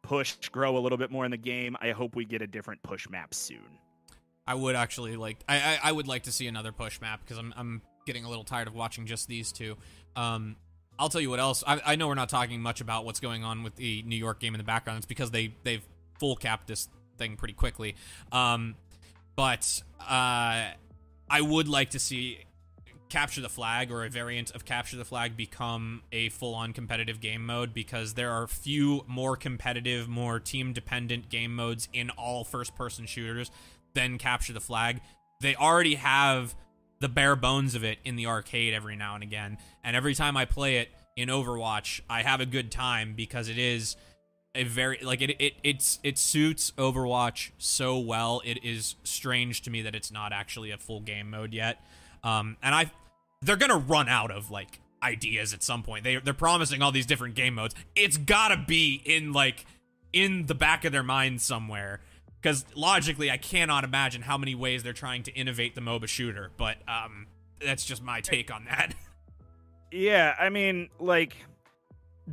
push 0.04 0.38
grow 0.54 0.78
a 0.78 0.80
little 0.80 0.98
bit 0.98 1.12
more 1.12 1.26
in 1.26 1.32
the 1.32 1.38
game. 1.38 1.76
I 1.82 1.92
hope 1.92 2.16
we 2.16 2.24
get 2.24 2.42
a 2.42 2.48
different 2.48 2.82
push 2.82 3.10
map 3.10 3.34
soon. 3.34 3.80
I 4.48 4.56
would 4.56 4.78
actually 4.78 5.18
like 5.18 5.40
I, 5.50 5.58
I 5.58 5.80
I 5.90 5.92
would 5.92 6.08
like 6.08 6.24
to 6.24 6.32
see 6.32 6.48
another 6.48 6.72
push 6.72 7.02
map 7.02 7.20
because 7.26 7.38
I'm 7.38 7.54
I'm 7.58 7.82
getting 8.06 8.26
a 8.26 8.30
little 8.30 8.44
tired 8.44 8.68
of 8.68 8.76
watching 8.76 9.06
just 9.06 9.28
these 9.28 9.52
two. 9.52 9.76
Um, 10.16 10.56
I'll 11.00 11.10
tell 11.10 11.22
you 11.22 11.30
what 11.30 11.40
else. 11.40 11.64
I, 11.66 11.82
I 11.86 11.96
know 11.96 12.08
we're 12.08 12.16
not 12.16 12.30
talking 12.30 12.62
much 12.62 12.82
about 12.82 13.06
what's 13.06 13.20
going 13.20 13.44
on 13.44 13.64
with 13.64 13.76
the 13.76 14.04
New 14.04 14.16
York 14.16 14.40
game 14.40 14.54
in 14.54 14.60
the 14.60 14.64
background. 14.64 14.98
It's 14.98 15.06
because 15.06 15.32
they 15.32 15.54
they've 15.64 15.84
full 16.20 16.36
capped 16.36 16.68
this 16.68 16.88
thing 17.18 17.36
pretty 17.36 17.54
quickly. 17.54 17.96
Um, 18.32 18.76
but 19.36 19.82
uh, 20.00 20.70
I 21.30 21.42
would 21.42 21.68
like 21.68 21.92
to 21.92 22.00
see 22.00 22.40
capture 23.10 23.42
the 23.42 23.50
flag 23.50 23.92
or 23.92 24.06
a 24.06 24.10
variant 24.10 24.50
of 24.52 24.66
capture 24.66 24.98
the 24.98 25.06
flag 25.06 25.38
become 25.38 26.02
a 26.12 26.30
full-on 26.30 26.74
competitive 26.74 27.20
game 27.20 27.46
mode 27.46 27.72
because 27.72 28.16
there 28.16 28.32
are 28.32 28.48
few 28.48 29.04
more 29.08 29.36
competitive 29.36 30.08
more 30.08 30.40
team 30.40 30.74
dependent 30.74 31.30
game 31.30 31.56
modes 31.56 31.88
in 31.94 32.10
all 32.12 32.44
first 32.44 32.76
person 32.76 33.06
shooters 33.06 33.52
than 33.94 34.18
capture 34.18 34.52
the 34.52 34.60
flag 34.60 35.00
they 35.42 35.56
already 35.56 35.94
have 35.94 36.56
the 37.04 37.10
bare 37.10 37.36
bones 37.36 37.76
of 37.76 37.84
it 37.84 38.00
in 38.04 38.16
the 38.16 38.26
arcade 38.26 38.74
every 38.74 38.96
now 38.96 39.14
and 39.14 39.24
again 39.24 39.58
and 39.84 39.96
every 39.96 40.16
time 40.16 40.36
i 40.36 40.46
play 40.46 40.78
it 40.78 40.90
in 41.16 41.30
overwatch 41.30 42.02
i 42.10 42.22
have 42.22 42.40
a 42.40 42.46
good 42.46 42.72
time 42.72 43.14
because 43.16 43.50
it 43.50 43.58
is 43.58 43.96
a 44.56 44.64
very 44.64 44.98
like 45.04 45.22
it 45.22 45.36
it 45.40 45.54
it's 45.64 46.00
it 46.04 46.18
suits 46.18 46.72
overwatch 46.78 47.52
so 47.58 48.00
well 48.00 48.42
it 48.46 48.64
is 48.64 48.96
strange 49.04 49.62
to 49.62 49.70
me 49.70 49.82
that 49.82 49.94
it's 49.94 50.12
not 50.12 50.32
actually 50.32 50.72
a 50.72 50.78
full 50.78 51.00
game 51.02 51.30
mode 51.30 51.54
yet 51.54 51.86
um 52.24 52.58
and 52.64 52.74
i 52.74 52.90
they're 53.42 53.58
gonna 53.58 53.78
run 53.78 54.08
out 54.08 54.32
of 54.32 54.50
like 54.50 54.80
ideas 55.04 55.54
at 55.54 55.62
some 55.62 55.84
point. 55.84 56.04
They 56.04 56.16
they're 56.16 56.34
promising 56.34 56.82
all 56.82 56.92
these 56.92 57.06
different 57.06 57.36
game 57.36 57.56
modes. 57.56 57.76
It's 57.96 58.18
gotta 58.18 58.64
be 58.66 59.02
in 59.06 59.34
like 59.34 59.66
in 60.14 60.46
the 60.46 60.56
back 60.56 60.86
of 60.86 60.92
their 60.92 61.04
mind 61.04 61.42
somewhere. 61.42 62.00
Because 62.44 62.66
logically, 62.76 63.32
I 63.32 63.38
cannot 63.38 63.86
imagine 63.86 64.24
how 64.24 64.38
many 64.38 64.54
ways 64.54 64.84
they're 64.84 64.92
trying 64.92 65.24
to 65.24 65.32
innovate 65.32 65.76
the 65.76 65.82
MOBA 65.82 66.10
shooter. 66.10 66.52
But 66.58 66.78
um, 66.90 67.28
that's 67.66 67.86
just 67.86 68.04
my 68.04 68.20
take 68.20 68.54
on 68.54 68.66
that. 68.66 68.94
Yeah, 69.96 70.34
I 70.40 70.50
mean, 70.50 70.90
like, 71.00 71.36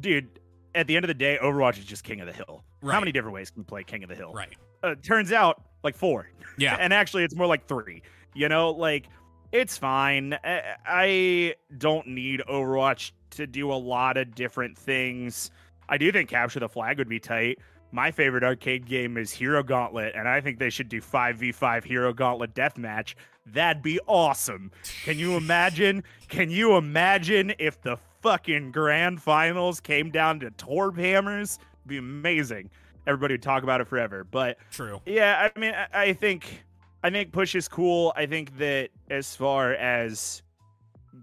dude, 0.00 0.30
at 0.74 0.86
the 0.86 0.96
end 0.96 1.04
of 1.04 1.08
the 1.08 1.14
day, 1.14 1.38
Overwatch 1.42 1.78
is 1.78 1.84
just 1.84 2.04
King 2.04 2.22
of 2.22 2.26
the 2.26 2.32
Hill. 2.32 2.64
Right. 2.80 2.94
How 2.94 3.00
many 3.00 3.12
different 3.12 3.34
ways 3.34 3.50
can 3.50 3.60
you 3.60 3.64
play 3.66 3.84
King 3.84 4.02
of 4.02 4.08
the 4.08 4.14
Hill? 4.14 4.32
right? 4.32 4.56
Uh, 4.82 4.94
turns 5.02 5.30
out, 5.30 5.62
like 5.84 5.94
four. 5.94 6.30
Yeah. 6.56 6.78
and 6.80 6.94
actually, 6.94 7.22
it's 7.22 7.34
more 7.34 7.46
like 7.46 7.66
three. 7.68 8.00
You 8.34 8.48
know, 8.48 8.70
like 8.70 9.08
it's 9.52 9.76
fine. 9.76 10.38
I, 10.42 10.62
I 10.86 11.54
don't 11.76 12.06
need 12.06 12.40
Overwatch 12.48 13.12
to 13.32 13.46
do 13.46 13.70
a 13.70 13.74
lot 13.74 14.16
of 14.16 14.34
different 14.34 14.78
things. 14.78 15.50
I 15.86 15.98
do 15.98 16.10
think 16.12 16.30
Capture 16.30 16.60
the 16.60 16.68
Flag 16.70 16.96
would 16.96 17.10
be 17.10 17.20
tight. 17.20 17.58
My 17.92 18.10
favorite 18.10 18.44
arcade 18.44 18.86
game 18.86 19.16
is 19.16 19.32
Hero 19.32 19.62
Gauntlet, 19.62 20.14
and 20.14 20.28
I 20.28 20.40
think 20.40 20.58
they 20.58 20.70
should 20.70 20.88
do 20.88 21.00
5v5 21.00 21.84
Hero 21.84 22.12
Gauntlet 22.12 22.54
deathmatch. 22.54 23.14
That'd 23.46 23.82
be 23.82 23.98
awesome. 24.06 24.70
Can 25.04 25.18
you 25.18 25.36
imagine? 25.36 26.04
Can 26.28 26.50
you 26.50 26.76
imagine 26.76 27.52
if 27.58 27.80
the 27.82 27.96
fucking 28.22 28.70
grand 28.70 29.20
finals 29.20 29.80
came 29.80 30.10
down 30.10 30.40
to 30.40 30.50
Torb 30.52 30.96
hammers? 30.96 31.58
It'd 31.60 31.88
be 31.88 31.96
amazing. 31.96 32.70
Everybody 33.06 33.34
would 33.34 33.42
talk 33.42 33.64
about 33.64 33.80
it 33.80 33.88
forever. 33.88 34.24
But 34.24 34.58
True. 34.70 35.00
yeah, 35.04 35.48
I 35.54 35.58
mean, 35.58 35.74
I, 35.74 35.88
I 35.92 36.12
think, 36.12 36.64
I 37.02 37.10
think 37.10 37.32
push 37.32 37.56
is 37.56 37.66
cool. 37.66 38.12
I 38.14 38.26
think 38.26 38.56
that 38.58 38.90
as 39.10 39.34
far 39.34 39.72
as 39.72 40.42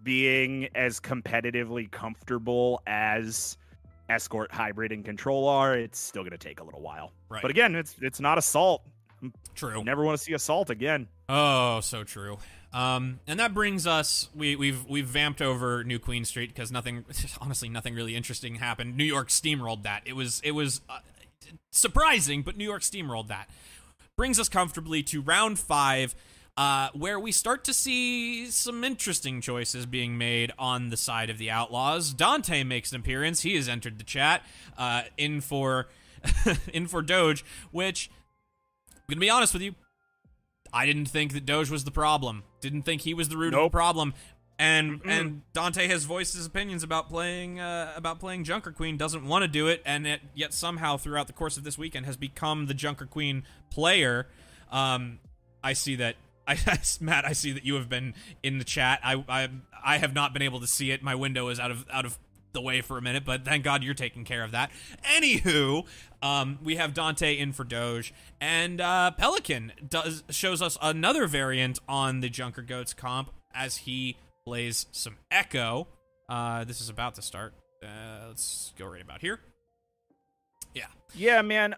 being 0.04 0.68
as 0.76 1.00
competitively 1.00 1.90
comfortable 1.90 2.82
as 2.88 3.58
escort, 4.10 4.52
hybrid, 4.52 4.92
and 4.92 5.04
control 5.04 5.48
are, 5.48 5.78
it's 5.78 6.00
still 6.00 6.24
going 6.24 6.32
to 6.32 6.38
take 6.38 6.60
a 6.60 6.64
little 6.64 6.82
while. 6.82 7.12
Right. 7.30 7.42
But 7.42 7.52
again, 7.52 7.76
it's 7.76 7.96
it's 8.02 8.20
not 8.20 8.38
assault. 8.38 8.84
True. 9.56 9.84
Never 9.84 10.04
want 10.04 10.18
to 10.18 10.24
see 10.24 10.34
assault 10.34 10.70
again. 10.70 11.08
Oh, 11.28 11.80
so 11.82 12.04
true. 12.04 12.38
Um, 12.74 13.20
and 13.28 13.40
that 13.40 13.54
brings 13.54 13.88
us 13.88 14.30
we 14.36 14.56
we've 14.56 14.86
we've 14.86 15.08
vamped 15.08 15.42
over 15.42 15.84
New 15.84 16.00
Queen 16.00 16.26
Street 16.26 16.54
because 16.54 16.72
nothing, 16.72 17.06
honestly, 17.42 17.70
nothing 17.70 17.96
really 17.96 18.16
interesting 18.16 18.56
happened. 18.56 18.98
New 18.98 19.06
York 19.06 19.30
steamrolled 19.30 19.84
that. 19.84 20.04
It 20.06 20.14
was 20.14 20.42
it 20.44 20.52
was 20.52 20.82
uh, 20.90 21.00
surprising, 21.72 22.44
but 22.44 22.58
New 22.58 22.66
York 22.66 22.82
steamrolled 22.82 23.28
that. 23.30 23.50
Brings 24.16 24.40
us 24.40 24.50
comfortably 24.50 25.04
to 25.04 25.22
round 25.22 25.60
five, 25.60 26.16
uh, 26.58 26.90
where 26.94 27.20
we 27.20 27.32
start 27.32 27.64
to 27.66 27.74
see 27.74 28.48
some 28.48 28.84
interesting 28.84 29.40
choices 29.42 29.86
being 29.86 30.18
made 30.18 30.52
on 30.58 30.90
the 30.90 30.98
side 30.98 31.30
of 31.30 31.38
the 31.38 31.52
Outlaws. 31.52 32.14
Dante 32.14 32.64
makes 32.64 32.92
an 32.92 33.00
appearance. 33.00 33.42
He 33.42 33.56
has 33.56 33.70
entered 33.70 34.00
the 34.00 34.04
chat 34.04 34.44
uh, 34.78 35.04
in 35.18 35.40
for 35.42 35.88
in 36.74 36.88
for 36.88 37.02
Doge, 37.02 37.46
which 37.72 38.10
I'm 38.92 39.02
gonna 39.10 39.22
be 39.22 39.30
honest 39.30 39.54
with 39.54 39.62
you, 39.62 39.76
I 40.74 40.86
didn't 40.86 41.06
think 41.06 41.34
that 41.34 41.46
Doge 41.46 41.70
was 41.70 41.84
the 41.84 41.92
problem. 41.92 42.44
Didn't 42.60 42.82
think 42.82 43.04
he 43.04 43.14
was 43.14 43.30
the 43.30 43.38
root 43.38 43.48
of 43.48 43.52
the 43.54 43.58
Nope. 43.64 43.72
problem. 43.72 44.14
And 44.60 45.02
and 45.06 45.44
Dante 45.54 45.88
has 45.88 46.06
voiced 46.06 46.36
his 46.36 46.48
opinions 46.48 46.82
about 46.82 47.08
playing 47.08 47.60
uh, 47.60 47.94
about 47.96 48.20
playing 48.20 48.44
Junker 48.44 48.72
Queen. 48.72 48.98
Doesn't 48.98 49.28
want 49.28 49.44
to 49.44 49.48
do 49.48 49.68
it, 49.68 49.84
and 49.86 50.08
it, 50.08 50.22
yet 50.34 50.52
somehow 50.52 50.98
throughout 50.98 51.28
the 51.28 51.34
course 51.34 51.58
of 51.58 51.64
this 51.64 51.78
weekend 51.78 52.08
has 52.08 52.18
become 52.18 52.66
the 52.66 52.74
Junker 52.74 53.06
Queen 53.06 53.44
player. 53.70 54.26
Um, 54.72 55.20
I 55.64 55.74
see 55.74 55.96
that. 55.98 56.16
I, 56.68 56.80
Matt, 57.00 57.26
I 57.26 57.34
see 57.34 57.52
that 57.52 57.66
you 57.66 57.76
have 57.76 57.90
been 57.90 58.14
in 58.42 58.58
the 58.58 58.64
chat. 58.64 59.00
I, 59.04 59.24
I 59.28 59.50
I 59.84 59.98
have 59.98 60.14
not 60.14 60.34
been 60.34 60.42
able 60.42 60.60
to 60.62 60.68
see 60.68 60.92
it. 60.92 61.04
My 61.04 61.16
window 61.16 61.50
is 61.50 61.60
out 61.60 61.72
of 61.72 61.86
out 61.92 62.06
of 62.06 62.18
the 62.54 62.62
way 62.62 62.82
for 62.82 62.98
a 62.98 63.02
minute, 63.02 63.26
but 63.26 63.46
thank 63.46 63.64
God 63.64 63.84
you're 63.84 63.94
taking 63.94 64.24
care 64.24 64.44
of 64.44 64.52
that. 64.52 64.72
Anywho, 65.04 65.86
um, 66.22 66.58
we 66.64 66.78
have 66.78 66.94
Dante 66.94 67.38
in 67.38 67.52
for 67.52 67.64
Doge, 67.64 68.14
and 68.40 68.80
uh, 68.82 69.12
Pelican 69.12 69.74
does 69.88 70.24
shows 70.30 70.62
us 70.62 70.78
another 70.82 71.28
variant 71.28 71.80
on 71.88 72.22
the 72.22 72.30
Junker 72.30 72.62
Goats 72.62 72.94
comp 72.94 73.32
as 73.54 73.78
he 73.78 74.18
plays 74.46 74.88
some 74.92 75.18
Echo. 75.30 75.88
Uh, 76.30 76.64
this 76.64 76.82
is 76.82 76.90
about 76.90 77.16
to 77.16 77.22
start. 77.22 77.54
Uh, 77.84 78.28
let's 78.30 78.74
go 78.78 78.88
right 78.88 79.02
about 79.02 79.22
here. 79.22 79.40
Yeah. 80.74 80.86
Yeah, 81.16 81.42
man. 81.42 81.76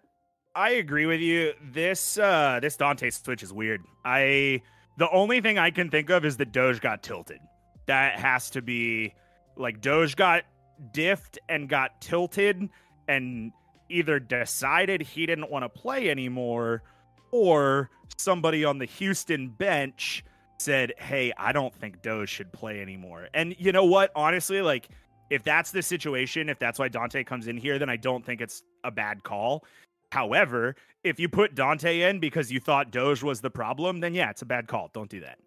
I 0.55 0.71
agree 0.71 1.05
with 1.05 1.21
you. 1.21 1.53
This 1.71 2.17
uh 2.17 2.59
this 2.61 2.75
Dante 2.75 3.09
switch 3.09 3.43
is 3.43 3.53
weird. 3.53 3.81
I 4.03 4.61
the 4.97 5.09
only 5.11 5.41
thing 5.41 5.57
I 5.57 5.71
can 5.71 5.89
think 5.89 6.09
of 6.09 6.25
is 6.25 6.37
that 6.37 6.51
Doge 6.51 6.81
got 6.81 7.03
tilted. 7.03 7.39
That 7.85 8.19
has 8.19 8.49
to 8.51 8.61
be 8.61 9.13
like 9.55 9.81
Doge 9.81 10.15
got 10.15 10.43
diffed 10.91 11.37
and 11.47 11.69
got 11.69 12.01
tilted 12.01 12.69
and 13.07 13.51
either 13.89 14.19
decided 14.19 15.01
he 15.01 15.25
didn't 15.25 15.49
want 15.49 15.63
to 15.63 15.69
play 15.69 16.09
anymore 16.09 16.83
or 17.31 17.89
somebody 18.17 18.65
on 18.65 18.77
the 18.77 18.85
Houston 18.85 19.49
bench 19.49 20.23
said, 20.59 20.93
"Hey, 20.97 21.31
I 21.37 21.51
don't 21.51 21.73
think 21.73 22.01
Doge 22.01 22.29
should 22.29 22.51
play 22.51 22.81
anymore." 22.81 23.29
And 23.33 23.55
you 23.59 23.71
know 23.71 23.85
what? 23.85 24.11
Honestly, 24.15 24.61
like 24.61 24.89
if 25.29 25.43
that's 25.43 25.71
the 25.71 25.81
situation, 25.81 26.49
if 26.49 26.59
that's 26.59 26.79
why 26.79 26.87
Dante 26.87 27.23
comes 27.23 27.47
in 27.47 27.57
here, 27.57 27.77
then 27.79 27.89
I 27.89 27.97
don't 27.97 28.25
think 28.25 28.41
it's 28.41 28.63
a 28.83 28.91
bad 28.91 29.23
call. 29.23 29.63
However, 30.11 30.75
if 31.03 31.19
you 31.19 31.29
put 31.29 31.55
Dante 31.55 32.01
in 32.01 32.19
because 32.19 32.51
you 32.51 32.59
thought 32.59 32.91
Doge 32.91 33.23
was 33.23 33.41
the 33.41 33.49
problem, 33.49 33.99
then 33.99 34.13
yeah, 34.13 34.29
it's 34.29 34.41
a 34.41 34.45
bad 34.45 34.67
call. 34.67 34.89
Don't 34.93 35.09
do 35.09 35.21
that. 35.21 35.39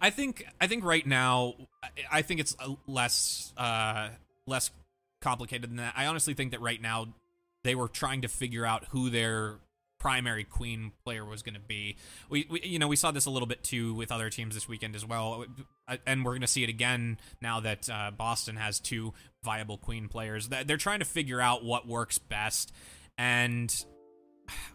I 0.00 0.10
think 0.10 0.46
I 0.60 0.66
think 0.66 0.84
right 0.84 1.06
now 1.06 1.54
I 2.10 2.22
think 2.22 2.40
it's 2.40 2.56
less 2.86 3.52
uh 3.56 4.10
less 4.46 4.70
complicated 5.20 5.70
than 5.70 5.78
that. 5.78 5.94
I 5.96 6.06
honestly 6.06 6.34
think 6.34 6.52
that 6.52 6.60
right 6.60 6.80
now 6.80 7.08
they 7.64 7.74
were 7.74 7.88
trying 7.88 8.22
to 8.22 8.28
figure 8.28 8.64
out 8.64 8.84
who 8.90 9.10
their 9.10 9.56
primary 9.98 10.44
queen 10.44 10.92
player 11.04 11.24
was 11.24 11.42
going 11.42 11.54
to 11.54 11.60
be. 11.60 11.96
We, 12.28 12.46
we, 12.48 12.60
you 12.62 12.78
know, 12.78 12.86
we 12.86 12.96
saw 12.96 13.10
this 13.10 13.26
a 13.26 13.30
little 13.30 13.48
bit 13.48 13.64
too 13.64 13.94
with 13.94 14.12
other 14.12 14.30
teams 14.30 14.54
this 14.54 14.68
weekend 14.68 14.94
as 14.94 15.04
well, 15.04 15.46
uh, 15.88 15.96
and 16.06 16.24
we're 16.24 16.32
going 16.32 16.42
to 16.42 16.46
see 16.46 16.62
it 16.62 16.68
again 16.68 17.18
now 17.40 17.60
that 17.60 17.90
uh, 17.90 18.12
Boston 18.16 18.56
has 18.56 18.78
two 18.78 19.14
viable 19.42 19.78
queen 19.78 20.06
players. 20.08 20.48
They're 20.48 20.76
trying 20.76 21.00
to 21.00 21.04
figure 21.04 21.40
out 21.40 21.64
what 21.64 21.88
works 21.88 22.18
best, 22.18 22.72
and 23.18 23.74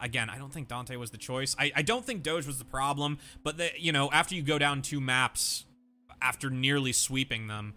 again, 0.02 0.30
I 0.30 0.38
don't 0.38 0.52
think 0.52 0.68
Dante 0.68 0.95
was 0.95 1.11
the 1.11 1.18
choice. 1.18 1.56
I, 1.57 1.72
I 1.76 1.81
don't 1.81 2.06
think 2.06 2.23
Doge 2.23 2.48
was 2.48 2.57
the 2.57 2.65
problem, 2.65 3.18
but 3.43 3.57
the, 3.57 3.69
you 3.77 3.91
know, 3.91 4.10
after 4.11 4.35
you 4.35 4.41
go 4.41 4.57
down 4.57 4.81
two 4.81 5.02
maps, 5.02 5.65
after 6.22 6.49
nearly 6.49 6.93
sweeping 6.93 7.48
them, 7.48 7.73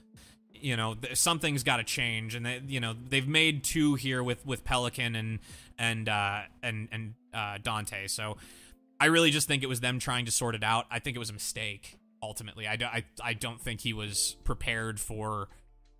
you 0.64 0.76
know 0.76 0.96
something's 1.12 1.62
got 1.62 1.76
to 1.76 1.84
change 1.84 2.34
and 2.34 2.46
they 2.46 2.62
you 2.66 2.80
know 2.80 2.94
they've 3.10 3.28
made 3.28 3.62
two 3.62 3.96
here 3.96 4.22
with 4.22 4.46
with 4.46 4.64
pelican 4.64 5.14
and 5.14 5.38
and 5.78 6.08
uh 6.08 6.40
and 6.62 6.88
and 6.90 7.14
uh 7.34 7.58
dante. 7.62 8.06
So 8.06 8.38
i 8.98 9.06
really 9.06 9.30
just 9.30 9.46
think 9.46 9.62
it 9.62 9.68
was 9.68 9.80
them 9.80 9.98
trying 9.98 10.24
to 10.24 10.30
sort 10.30 10.54
it 10.54 10.64
out. 10.64 10.86
I 10.90 11.00
think 11.00 11.16
it 11.16 11.18
was 11.18 11.28
a 11.28 11.34
mistake 11.34 11.98
ultimately. 12.22 12.66
I, 12.66 12.76
do, 12.76 12.86
I, 12.86 13.04
I 13.22 13.34
don't 13.34 13.60
think 13.60 13.82
he 13.82 13.92
was 13.92 14.36
prepared 14.44 14.98
for 14.98 15.48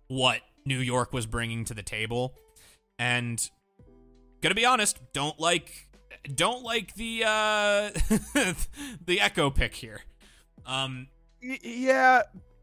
what 0.07 0.41
new 0.65 0.79
york 0.79 1.13
was 1.13 1.27
bringing 1.27 1.65
to 1.65 1.75
the 1.75 1.83
table. 1.83 2.33
And 2.97 3.47
gonna 4.45 4.53
be 4.53 4.63
honest 4.63 4.99
don't 5.11 5.39
like 5.39 5.87
don't 6.35 6.63
like 6.63 6.93
the 6.93 7.23
uh 7.25 7.89
the 9.07 9.19
echo 9.19 9.49
pick 9.49 9.73
here 9.73 10.01
um 10.67 11.07
yeah 11.41 12.21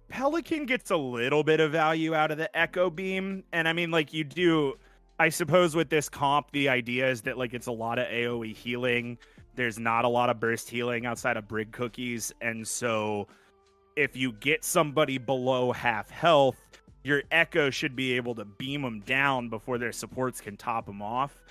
Pelican 0.08 0.66
gets 0.66 0.92
a 0.92 0.96
little 0.96 1.42
bit 1.42 1.58
of 1.58 1.72
value 1.72 2.14
out 2.14 2.30
of 2.30 2.38
the 2.38 2.56
Echo 2.56 2.90
Beam. 2.90 3.44
And 3.50 3.66
I 3.66 3.72
mean, 3.72 3.90
like, 3.90 4.12
you 4.12 4.24
do, 4.24 4.74
I 5.18 5.30
suppose, 5.30 5.74
with 5.74 5.88
this 5.88 6.10
comp, 6.10 6.50
the 6.52 6.68
idea 6.68 7.10
is 7.10 7.22
that, 7.22 7.38
like, 7.38 7.54
it's 7.54 7.66
a 7.66 7.72
lot 7.72 7.98
of 7.98 8.06
AoE 8.08 8.54
healing. 8.54 9.16
There's 9.54 9.78
not 9.78 10.04
a 10.04 10.08
lot 10.08 10.28
of 10.28 10.38
burst 10.38 10.68
healing 10.68 11.06
outside 11.06 11.38
of 11.38 11.48
Brig 11.48 11.72
Cookies. 11.72 12.30
And 12.42 12.68
so, 12.68 13.26
if 13.96 14.14
you 14.14 14.32
get 14.32 14.64
somebody 14.64 15.16
below 15.16 15.72
half 15.72 16.10
health, 16.10 16.60
your 17.04 17.22
Echo 17.30 17.70
should 17.70 17.96
be 17.96 18.12
able 18.12 18.34
to 18.34 18.44
beam 18.44 18.82
them 18.82 19.00
down 19.00 19.48
before 19.48 19.78
their 19.78 19.92
supports 19.92 20.42
can 20.42 20.58
top 20.58 20.84
them 20.84 21.00
off. 21.00 21.41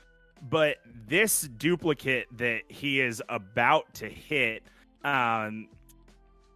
But 0.42 0.78
this 1.08 1.42
duplicate 1.42 2.28
that 2.38 2.62
he 2.68 3.00
is 3.00 3.22
about 3.30 3.94
to 3.96 4.10
hit, 4.10 4.64
um, 5.04 5.68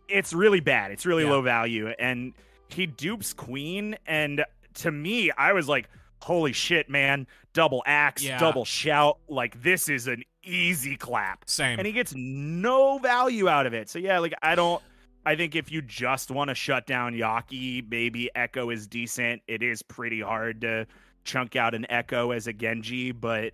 it's 0.08 0.34
really 0.34 0.60
bad. 0.60 0.92
It's 0.92 1.06
really 1.06 1.24
yeah. 1.24 1.32
low 1.32 1.42
value. 1.42 1.90
And 2.00 2.34
he 2.70 2.88
dupes 2.88 3.34
Queen. 3.34 3.96
And 4.08 4.44
to 4.76 4.92
me, 4.92 5.32
I 5.32 5.54
was 5.54 5.68
like, 5.68 5.90
holy 6.22 6.54
shit, 6.54 6.90
man. 6.90 7.28
Double 7.54 7.84
axe, 7.86 8.24
yeah. 8.24 8.38
double 8.40 8.66
shout. 8.66 9.20
Like, 9.30 9.62
this 9.62 9.88
is 9.88 10.08
an 10.08 10.24
easy 10.44 10.98
clap. 10.98 11.48
Same. 11.48 11.80
And 11.80 11.86
he 11.88 11.94
gets 11.94 12.14
no 12.16 12.98
value 12.98 13.48
out 13.48 13.66
of 13.66 13.74
it. 13.74 13.90
So, 13.90 14.00
yeah, 14.00 14.20
like, 14.20 14.34
I 14.42 14.56
don't. 14.56 14.82
I 15.28 15.36
think 15.36 15.56
if 15.56 15.72
you 15.72 15.82
just 15.82 16.30
want 16.30 16.50
to 16.50 16.56
shut 16.56 16.86
down 16.86 17.14
Yaki, 17.14 17.90
maybe 17.90 18.30
Echo 18.36 18.70
is 18.70 18.88
decent. 18.88 19.42
It 19.48 19.64
is 19.64 19.82
pretty 19.82 20.22
hard 20.22 20.62
to 20.62 20.86
chunk 21.24 21.56
out 21.56 21.74
an 21.74 21.86
Echo 21.90 22.32
as 22.32 22.46
a 22.46 22.54
Genji, 22.54 23.12
but 23.12 23.54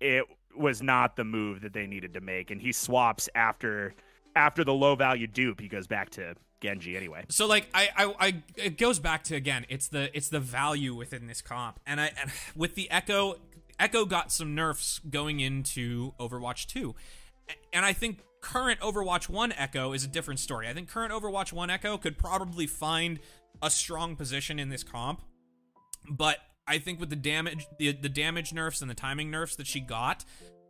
it 0.00 0.24
was 0.56 0.82
not 0.82 1.16
the 1.16 1.24
move 1.24 1.60
that 1.60 1.72
they 1.72 1.86
needed 1.86 2.14
to 2.14 2.20
make. 2.20 2.50
And 2.50 2.60
he 2.60 2.72
swaps 2.72 3.28
after 3.34 3.94
after 4.34 4.64
the 4.64 4.74
low 4.74 4.94
value 4.94 5.26
dupe, 5.26 5.60
he 5.60 5.68
goes 5.68 5.86
back 5.86 6.10
to 6.10 6.34
Genji 6.60 6.96
anyway. 6.96 7.24
So 7.28 7.46
like 7.46 7.68
I, 7.74 7.88
I, 7.96 8.14
I 8.18 8.42
it 8.56 8.78
goes 8.78 8.98
back 8.98 9.24
to 9.24 9.34
again, 9.34 9.66
it's 9.68 9.88
the 9.88 10.14
it's 10.16 10.28
the 10.28 10.40
value 10.40 10.94
within 10.94 11.26
this 11.26 11.42
comp, 11.42 11.80
and 11.86 12.00
I 12.00 12.12
and 12.20 12.30
with 12.56 12.74
the 12.74 12.90
Echo, 12.90 13.36
Echo 13.78 14.04
got 14.04 14.32
some 14.32 14.54
nerfs 14.54 15.00
going 15.10 15.40
into 15.40 16.12
Overwatch 16.18 16.66
two, 16.66 16.94
and 17.72 17.84
I 17.84 17.92
think 17.92 18.20
current 18.40 18.80
Overwatch 18.80 19.28
one 19.28 19.52
Echo 19.52 19.92
is 19.92 20.04
a 20.04 20.08
different 20.08 20.40
story. 20.40 20.68
I 20.68 20.72
think 20.72 20.88
current 20.88 21.12
Overwatch 21.12 21.52
one 21.52 21.70
Echo 21.70 21.98
could 21.98 22.18
probably 22.18 22.66
find 22.66 23.18
a 23.62 23.70
strong 23.70 24.16
position 24.16 24.58
in 24.58 24.68
this 24.68 24.82
comp, 24.82 25.22
but 26.08 26.38
I 26.66 26.78
think 26.78 27.00
with 27.00 27.10
the 27.10 27.16
damage 27.16 27.66
the 27.78 27.92
the 27.92 28.08
damage 28.08 28.52
nerfs 28.52 28.80
and 28.80 28.90
the 28.90 28.94
timing 28.94 29.30
nerfs 29.30 29.56
that 29.56 29.66
she 29.66 29.80
got, 29.80 30.24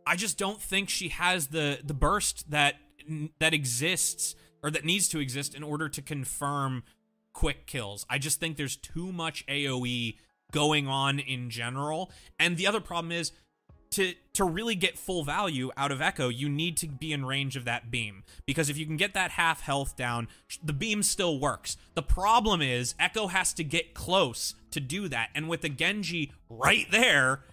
I 0.05 0.15
just 0.15 0.37
don't 0.37 0.61
think 0.61 0.89
she 0.89 1.09
has 1.09 1.47
the 1.47 1.79
the 1.83 1.93
burst 1.93 2.49
that 2.51 2.75
that 3.39 3.53
exists 3.53 4.35
or 4.63 4.71
that 4.71 4.85
needs 4.85 5.07
to 5.09 5.19
exist 5.19 5.55
in 5.55 5.63
order 5.63 5.89
to 5.89 6.01
confirm 6.01 6.83
quick 7.33 7.67
kills. 7.67 8.05
I 8.09 8.17
just 8.17 8.39
think 8.39 8.57
there's 8.57 8.75
too 8.75 9.11
much 9.11 9.45
AoE 9.47 10.17
going 10.51 10.87
on 10.87 11.19
in 11.19 11.49
general. 11.49 12.11
And 12.39 12.57
the 12.57 12.67
other 12.67 12.79
problem 12.79 13.11
is 13.11 13.31
to 13.91 14.13
to 14.37 14.45
really 14.45 14.75
get 14.75 14.97
full 14.97 15.23
value 15.23 15.71
out 15.77 15.91
of 15.91 16.01
Echo, 16.01 16.29
you 16.29 16.49
need 16.49 16.77
to 16.77 16.87
be 16.87 17.13
in 17.13 17.25
range 17.25 17.55
of 17.55 17.65
that 17.65 17.91
beam 17.91 18.23
because 18.45 18.69
if 18.69 18.77
you 18.77 18.85
can 18.85 18.97
get 18.97 19.13
that 19.13 19.31
half 19.31 19.61
health 19.61 19.95
down, 19.95 20.27
the 20.63 20.73
beam 20.73 21.03
still 21.03 21.39
works. 21.39 21.77
The 21.93 22.01
problem 22.01 22.61
is 22.61 22.95
Echo 22.99 23.27
has 23.27 23.53
to 23.53 23.63
get 23.63 23.93
close 23.93 24.55
to 24.71 24.79
do 24.79 25.07
that, 25.09 25.29
and 25.35 25.47
with 25.47 25.61
the 25.61 25.69
Genji 25.69 26.31
right 26.49 26.87
there, 26.91 27.43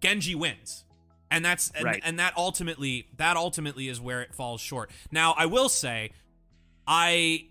Genji 0.00 0.34
wins 0.34 0.84
and 1.30 1.44
that's 1.44 1.70
and, 1.74 1.84
right. 1.84 2.02
and 2.04 2.18
that 2.18 2.34
ultimately 2.36 3.08
that 3.16 3.36
ultimately 3.36 3.88
is 3.88 4.00
where 4.00 4.22
it 4.22 4.34
falls 4.34 4.60
short. 4.60 4.90
Now, 5.10 5.34
I 5.36 5.46
will 5.46 5.68
say, 5.68 6.12
I 6.86 7.46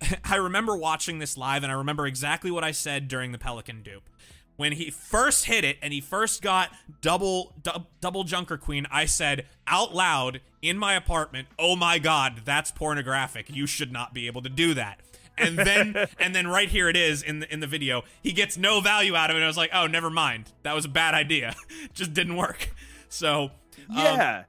I 0.24 0.36
remember 0.36 0.76
watching 0.76 1.18
this 1.18 1.36
live, 1.36 1.62
and 1.62 1.72
I 1.72 1.76
remember 1.76 2.06
exactly 2.06 2.50
what 2.50 2.64
I 2.64 2.72
said 2.72 3.08
during 3.08 3.32
the 3.32 3.38
Pelican 3.38 3.82
dupe. 3.82 4.08
When 4.58 4.72
he 4.72 4.90
first 4.90 5.46
hit 5.46 5.64
it 5.64 5.78
and 5.80 5.92
he 5.92 6.00
first 6.00 6.42
got 6.42 6.70
double 7.00 7.54
du- 7.62 7.86
double 8.00 8.24
Junker 8.24 8.58
Queen, 8.58 8.86
I 8.90 9.06
said 9.06 9.46
out 9.66 9.94
loud 9.94 10.40
in 10.60 10.76
my 10.78 10.94
apartment, 10.94 11.48
"Oh 11.58 11.76
my 11.76 11.98
god, 11.98 12.42
that's 12.44 12.70
pornographic. 12.70 13.48
You 13.48 13.66
should 13.66 13.92
not 13.92 14.12
be 14.12 14.26
able 14.26 14.42
to 14.42 14.48
do 14.48 14.74
that." 14.74 15.00
and 15.38 15.56
then 15.56 15.94
and 16.18 16.34
then 16.34 16.46
right 16.46 16.68
here 16.68 16.88
it 16.88 16.96
is 16.96 17.22
in 17.22 17.40
the 17.40 17.52
in 17.52 17.60
the 17.60 17.66
video. 17.66 18.02
He 18.22 18.32
gets 18.32 18.56
no 18.56 18.80
value 18.80 19.14
out 19.14 19.30
of 19.30 19.36
it. 19.36 19.42
I 19.42 19.46
was 19.46 19.56
like, 19.56 19.70
oh, 19.72 19.86
never 19.86 20.10
mind. 20.10 20.52
That 20.62 20.74
was 20.74 20.84
a 20.84 20.88
bad 20.88 21.14
idea. 21.14 21.54
Just 21.94 22.12
didn't 22.12 22.36
work. 22.36 22.70
So 23.08 23.44
um, 23.90 23.96
yeah. 23.96 24.44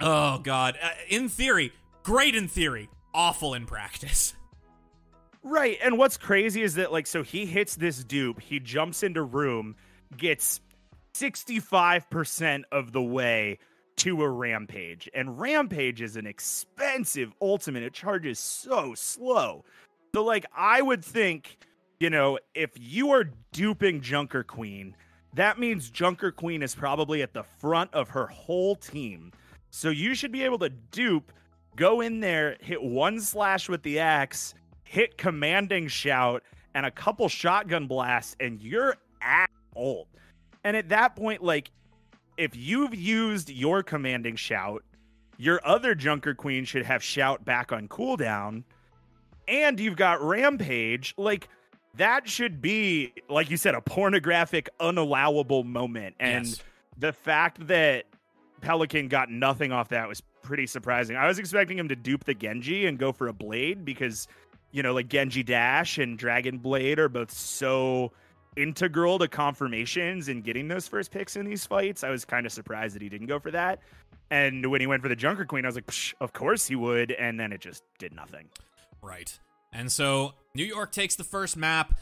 Um, 0.00 0.08
oh 0.08 0.38
god. 0.38 0.78
Uh, 0.82 0.90
in 1.08 1.28
theory, 1.28 1.72
great 2.02 2.34
in 2.34 2.48
theory, 2.48 2.88
awful 3.14 3.54
in 3.54 3.66
practice. 3.66 4.34
Right. 5.42 5.78
And 5.82 5.96
what's 5.96 6.16
crazy 6.16 6.62
is 6.62 6.74
that 6.74 6.92
like 6.92 7.06
so 7.06 7.22
he 7.22 7.46
hits 7.46 7.74
this 7.76 8.04
dupe, 8.04 8.40
he 8.40 8.60
jumps 8.60 9.02
into 9.02 9.22
room, 9.22 9.76
gets 10.16 10.60
65% 11.14 12.62
of 12.70 12.92
the 12.92 13.02
way 13.02 13.58
to 13.96 14.22
a 14.22 14.28
rampage. 14.28 15.08
And 15.14 15.40
rampage 15.40 16.02
is 16.02 16.16
an 16.16 16.26
expensive 16.26 17.32
ultimate. 17.40 17.82
It 17.82 17.94
charges 17.94 18.38
so 18.38 18.94
slow. 18.94 19.64
So 20.14 20.24
like 20.24 20.46
I 20.56 20.82
would 20.82 21.04
think, 21.04 21.58
you 21.98 22.10
know, 22.10 22.38
if 22.54 22.70
you 22.78 23.10
are 23.10 23.30
duping 23.52 24.00
Junker 24.00 24.42
Queen, 24.42 24.94
that 25.34 25.58
means 25.58 25.90
Junker 25.90 26.32
Queen 26.32 26.62
is 26.62 26.74
probably 26.74 27.22
at 27.22 27.34
the 27.34 27.44
front 27.58 27.92
of 27.94 28.10
her 28.10 28.26
whole 28.26 28.74
team. 28.74 29.32
So 29.70 29.90
you 29.90 30.14
should 30.14 30.32
be 30.32 30.42
able 30.42 30.58
to 30.58 30.68
dupe, 30.68 31.32
go 31.76 32.00
in 32.00 32.20
there, 32.20 32.56
hit 32.60 32.82
one 32.82 33.20
slash 33.20 33.68
with 33.68 33.82
the 33.82 34.00
axe, 34.00 34.54
hit 34.90 35.16
commanding 35.16 35.86
shout, 35.86 36.42
and 36.74 36.84
a 36.84 36.90
couple 36.90 37.28
shotgun 37.28 37.86
blasts, 37.86 38.34
and 38.40 38.60
you're 38.60 38.96
at 39.22 39.48
ult. 39.76 40.08
And 40.64 40.76
at 40.76 40.88
that 40.88 41.14
point, 41.14 41.44
like, 41.44 41.70
if 42.36 42.56
you've 42.56 42.92
used 42.92 43.50
your 43.50 43.84
commanding 43.84 44.34
shout, 44.34 44.82
your 45.38 45.60
other 45.64 45.94
Junker 45.94 46.34
Queen 46.34 46.64
should 46.64 46.84
have 46.84 47.04
shout 47.04 47.44
back 47.44 47.70
on 47.70 47.86
cooldown, 47.86 48.64
and 49.46 49.78
you've 49.78 49.94
got 49.94 50.20
Rampage. 50.20 51.14
Like, 51.16 51.48
that 51.94 52.28
should 52.28 52.60
be 52.60 53.12
like 53.28 53.48
you 53.48 53.56
said 53.56 53.76
a 53.76 53.80
pornographic 53.80 54.70
unallowable 54.80 55.64
moment 55.64 56.16
and 56.18 56.46
yes. 56.46 56.62
The 56.98 57.12
fact 57.12 57.66
that 57.68 58.04
Pelican 58.60 59.08
got 59.08 59.30
nothing 59.30 59.72
off 59.72 59.88
that 59.88 60.06
was 60.06 60.20
pretty 60.42 60.66
surprising. 60.66 61.16
I 61.16 61.28
was 61.28 61.38
expecting 61.38 61.78
him 61.78 61.88
to 61.88 61.96
dupe 61.96 62.24
the 62.24 62.34
Genji 62.34 62.86
and 62.86 62.98
go 62.98 63.12
for 63.12 63.28
a 63.28 63.32
blade 63.32 63.86
because, 63.86 64.28
you 64.72 64.82
know, 64.82 64.92
like 64.92 65.08
Genji 65.08 65.42
Dash 65.42 65.98
and 65.98 66.18
Dragon 66.18 66.58
Blade 66.58 66.98
are 66.98 67.08
both 67.08 67.32
so 67.32 68.12
integral 68.56 69.18
to 69.18 69.28
confirmations 69.28 70.28
and 70.28 70.42
getting 70.44 70.68
those 70.68 70.88
first 70.88 71.10
picks 71.10 71.36
in 71.36 71.46
these 71.46 71.64
fights. 71.64 72.04
I 72.04 72.10
was 72.10 72.24
kind 72.24 72.46
of 72.46 72.52
surprised 72.52 72.94
that 72.94 73.02
he 73.02 73.08
didn't 73.08 73.28
go 73.28 73.38
for 73.38 73.50
that. 73.50 73.80
And 74.30 74.70
when 74.70 74.80
he 74.80 74.86
went 74.86 75.02
for 75.02 75.08
the 75.08 75.16
Junker 75.16 75.44
Queen, 75.44 75.64
I 75.64 75.68
was 75.68 75.74
like, 75.74 75.92
of 76.20 76.32
course 76.32 76.66
he 76.66 76.76
would. 76.76 77.10
And 77.12 77.38
then 77.38 77.52
it 77.52 77.60
just 77.60 77.82
did 77.98 78.14
nothing. 78.14 78.48
Right. 79.02 79.38
And 79.72 79.90
so 79.90 80.34
New 80.54 80.64
York 80.64 80.92
takes 80.92 81.16
the 81.16 81.24
first 81.24 81.56
map. 81.56 81.98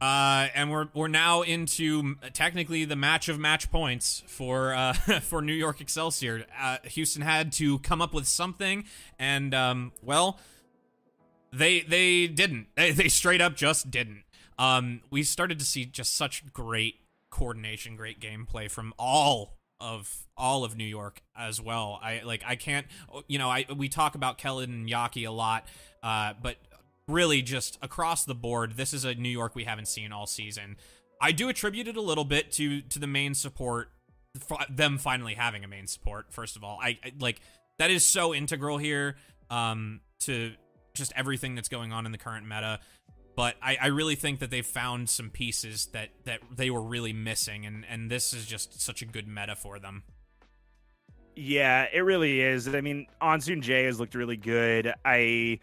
Uh, 0.00 0.48
and 0.54 0.70
we're 0.70 0.88
we're 0.92 1.08
now 1.08 1.40
into 1.40 2.16
technically 2.34 2.84
the 2.84 2.96
match 2.96 3.30
of 3.30 3.38
match 3.38 3.70
points 3.70 4.22
for 4.26 4.74
uh, 4.74 4.92
for 5.22 5.40
New 5.40 5.54
York 5.54 5.80
Excelsior. 5.80 6.44
Uh, 6.60 6.76
Houston 6.84 7.22
had 7.22 7.50
to 7.52 7.78
come 7.78 8.02
up 8.02 8.12
with 8.12 8.28
something, 8.28 8.84
and 9.18 9.54
um, 9.54 9.92
well, 10.02 10.38
they 11.56 11.80
they 11.80 12.26
didn't. 12.26 12.68
They, 12.76 12.92
they 12.92 13.08
straight 13.08 13.40
up 13.40 13.56
just 13.56 13.90
didn't. 13.90 14.24
Um, 14.58 15.02
we 15.10 15.22
started 15.22 15.58
to 15.58 15.64
see 15.64 15.84
just 15.84 16.14
such 16.14 16.52
great 16.52 16.96
coordination, 17.30 17.96
great 17.96 18.20
gameplay 18.20 18.70
from 18.70 18.94
all 18.98 19.58
of 19.80 20.26
all 20.36 20.64
of 20.64 20.76
New 20.76 20.84
York 20.84 21.22
as 21.36 21.60
well. 21.60 21.98
I 22.02 22.22
like 22.24 22.42
I 22.46 22.56
can't 22.56 22.86
you 23.28 23.38
know 23.38 23.50
I 23.50 23.66
we 23.74 23.88
talk 23.88 24.14
about 24.14 24.38
Kellen 24.38 24.70
and 24.70 24.88
Yaki 24.88 25.26
a 25.26 25.30
lot, 25.30 25.66
uh, 26.02 26.34
but 26.42 26.56
really 27.08 27.42
just 27.42 27.78
across 27.82 28.24
the 28.24 28.34
board, 28.34 28.76
this 28.76 28.92
is 28.92 29.04
a 29.04 29.14
New 29.14 29.28
York 29.28 29.54
we 29.54 29.64
haven't 29.64 29.88
seen 29.88 30.12
all 30.12 30.26
season. 30.26 30.76
I 31.20 31.32
do 31.32 31.48
attribute 31.48 31.88
it 31.88 31.96
a 31.96 32.00
little 32.02 32.24
bit 32.24 32.52
to 32.52 32.80
to 32.82 32.98
the 32.98 33.06
main 33.06 33.34
support, 33.34 33.90
them 34.70 34.98
finally 34.98 35.34
having 35.34 35.64
a 35.64 35.68
main 35.68 35.86
support. 35.86 36.32
First 36.32 36.56
of 36.56 36.64
all, 36.64 36.78
I, 36.82 36.98
I 37.04 37.12
like 37.18 37.40
that 37.78 37.90
is 37.90 38.04
so 38.04 38.34
integral 38.34 38.78
here 38.78 39.16
um, 39.50 40.00
to 40.20 40.52
just 40.96 41.12
everything 41.16 41.54
that's 41.54 41.68
going 41.68 41.92
on 41.92 42.06
in 42.06 42.12
the 42.12 42.18
current 42.18 42.44
meta. 42.46 42.80
But 43.36 43.56
I, 43.62 43.76
I 43.80 43.86
really 43.88 44.14
think 44.14 44.40
that 44.40 44.50
they've 44.50 44.66
found 44.66 45.10
some 45.10 45.30
pieces 45.30 45.86
that 45.92 46.08
that 46.24 46.40
they 46.54 46.70
were 46.70 46.82
really 46.82 47.12
missing, 47.12 47.66
and 47.66 47.84
and 47.88 48.10
this 48.10 48.32
is 48.32 48.46
just 48.46 48.80
such 48.80 49.02
a 49.02 49.04
good 49.04 49.28
meta 49.28 49.54
for 49.54 49.78
them. 49.78 50.04
Yeah, 51.36 51.86
it 51.92 52.00
really 52.00 52.40
is. 52.40 52.66
I 52.74 52.80
mean, 52.80 53.06
Ansoonjae 53.20 53.84
has 53.84 54.00
looked 54.00 54.14
really 54.14 54.38
good. 54.38 54.94
I 55.04 55.60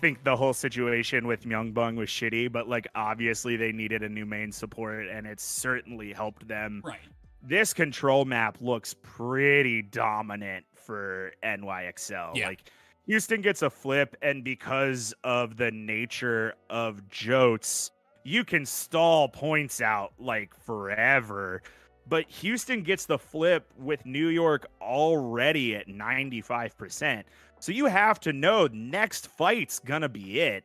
think 0.00 0.22
the 0.22 0.36
whole 0.36 0.52
situation 0.52 1.26
with 1.26 1.44
Myungbong 1.44 1.96
was 1.96 2.08
shitty, 2.08 2.50
but 2.52 2.68
like 2.68 2.86
obviously 2.94 3.56
they 3.56 3.72
needed 3.72 4.02
a 4.02 4.08
new 4.08 4.24
main 4.24 4.52
support 4.52 5.08
and 5.08 5.26
it 5.26 5.40
certainly 5.40 6.12
helped 6.12 6.46
them. 6.46 6.82
Right. 6.84 7.00
This 7.42 7.74
control 7.74 8.24
map 8.24 8.58
looks 8.60 8.94
pretty 9.02 9.82
dominant 9.82 10.64
for 10.74 11.32
NYXL. 11.42 12.36
Yeah. 12.36 12.46
Like 12.46 12.70
Houston 13.08 13.40
gets 13.40 13.62
a 13.62 13.70
flip, 13.70 14.16
and 14.20 14.44
because 14.44 15.14
of 15.24 15.56
the 15.56 15.70
nature 15.70 16.52
of 16.68 17.08
Jotes, 17.08 17.90
you 18.22 18.44
can 18.44 18.66
stall 18.66 19.28
points 19.28 19.80
out 19.80 20.12
like 20.18 20.54
forever. 20.54 21.62
But 22.06 22.28
Houston 22.28 22.82
gets 22.82 23.06
the 23.06 23.18
flip 23.18 23.72
with 23.78 24.04
New 24.04 24.28
York 24.28 24.66
already 24.82 25.74
at 25.74 25.88
95%. 25.88 27.24
So 27.60 27.72
you 27.72 27.86
have 27.86 28.20
to 28.20 28.34
know 28.34 28.68
next 28.70 29.28
fight's 29.28 29.78
gonna 29.78 30.10
be 30.10 30.40
it. 30.40 30.64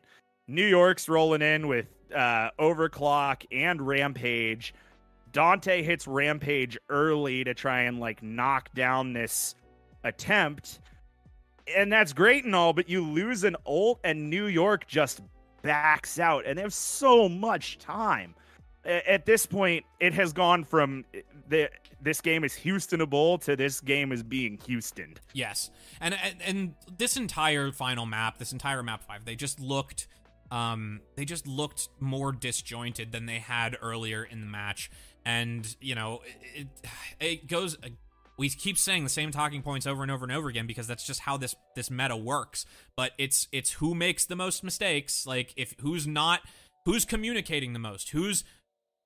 New 0.49 0.67
York's 0.67 1.07
rolling 1.07 1.41
in 1.41 1.69
with 1.69 1.85
uh, 2.13 2.49
Overclock 2.59 3.45
and 3.53 3.81
Rampage. 3.81 4.73
Dante 5.31 5.81
hits 5.81 6.07
Rampage 6.07 6.77
early 6.89 7.45
to 7.45 7.53
try 7.53 7.83
and 7.83 8.01
like 8.01 8.21
knock 8.21 8.73
down 8.73 9.13
this 9.13 9.55
attempt. 10.03 10.81
And 11.75 11.91
that's 11.91 12.13
great 12.13 12.45
and 12.45 12.55
all, 12.55 12.73
but 12.73 12.89
you 12.89 13.03
lose 13.03 13.43
an 13.43 13.55
ult 13.65 13.99
and 14.03 14.29
New 14.29 14.47
York 14.47 14.87
just 14.87 15.21
backs 15.61 16.19
out 16.19 16.45
and 16.45 16.57
they 16.57 16.61
have 16.61 16.73
so 16.73 17.27
much 17.29 17.77
time. 17.79 18.35
At 18.85 19.25
this 19.25 19.45
point, 19.45 19.85
it 20.01 20.13
has 20.13 20.33
gone 20.33 20.65
from 20.65 21.05
the 21.47 21.69
this 22.01 22.19
game 22.19 22.43
is 22.43 22.53
Houstonable 22.53 23.41
to 23.43 23.55
this 23.55 23.79
game 23.79 24.11
is 24.11 24.23
being 24.23 24.59
Houstoned. 24.67 25.21
Yes, 25.33 25.71
and, 26.01 26.13
and 26.21 26.41
and 26.45 26.73
this 26.97 27.15
entire 27.15 27.71
final 27.71 28.05
map, 28.05 28.37
this 28.37 28.51
entire 28.51 28.83
map 28.83 29.03
five, 29.03 29.23
they 29.23 29.35
just 29.35 29.59
looked, 29.59 30.07
um, 30.51 30.99
they 31.15 31.23
just 31.23 31.47
looked 31.47 31.87
more 32.01 32.33
disjointed 32.33 33.13
than 33.13 33.25
they 33.25 33.39
had 33.39 33.77
earlier 33.81 34.23
in 34.23 34.41
the 34.41 34.47
match, 34.47 34.91
and 35.25 35.77
you 35.79 35.95
know, 35.95 36.21
it 36.53 36.67
it 37.21 37.47
goes. 37.47 37.77
We 38.37 38.49
keep 38.49 38.77
saying 38.77 39.03
the 39.03 39.09
same 39.09 39.31
talking 39.31 39.61
points 39.61 39.85
over 39.85 40.01
and 40.01 40.11
over 40.11 40.25
and 40.25 40.31
over 40.31 40.49
again 40.49 40.67
because 40.67 40.87
that's 40.87 41.05
just 41.05 41.21
how 41.21 41.37
this 41.37 41.55
this 41.75 41.91
meta 41.91 42.17
works. 42.17 42.65
But 42.95 43.11
it's 43.17 43.47
it's 43.51 43.73
who 43.73 43.93
makes 43.95 44.25
the 44.25 44.35
most 44.35 44.63
mistakes. 44.63 45.25
Like 45.27 45.53
if 45.55 45.75
who's 45.79 46.07
not 46.07 46.41
who's 46.85 47.05
communicating 47.05 47.73
the 47.73 47.79
most, 47.79 48.09
who's 48.09 48.43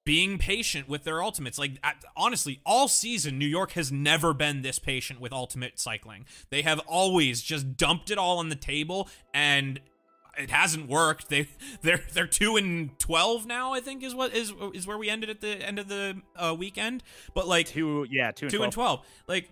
being 0.08 0.38
patient 0.38 0.88
with 0.88 1.04
their 1.04 1.22
ultimates. 1.22 1.60
Like 1.60 1.84
honestly, 2.16 2.62
all 2.66 2.88
season 2.88 3.38
New 3.38 3.46
York 3.46 3.74
has 3.74 3.92
never 3.92 4.34
been 4.34 4.62
this 4.62 4.80
patient 4.80 5.20
with 5.20 5.34
ultimate 5.34 5.80
cycling. 5.80 6.26
They 6.50 6.62
have 6.62 6.80
always 6.88 7.42
just 7.42 7.76
dumped 7.76 8.10
it 8.10 8.18
all 8.18 8.38
on 8.38 8.48
the 8.48 8.56
table 8.56 9.10
and 9.34 9.82
it 10.38 10.50
hasn't 10.50 10.88
worked. 10.88 11.30
They 11.30 11.48
they're 11.82 12.04
they're 12.14 12.28
2 12.28 12.58
and 12.58 12.98
12 13.00 13.46
now, 13.46 13.74
I 13.74 13.80
think 13.80 14.04
is 14.04 14.16
what 14.16 14.34
is 14.34 14.54
is 14.74 14.88
where 14.88 14.98
we 14.98 15.10
ended 15.10 15.30
at 15.30 15.42
the 15.42 15.56
end 15.66 15.80
of 15.80 15.88
the 15.88 16.22
uh, 16.36 16.56
weekend. 16.58 17.04
But 17.34 17.48
like 17.48 17.68
two 17.68 18.06
yeah, 18.10 18.32
2 18.32 18.46
and 18.46 18.52
2 18.52 18.58
12. 18.58 18.64
and 18.64 18.74
12. 18.74 19.06
Like 19.28 19.50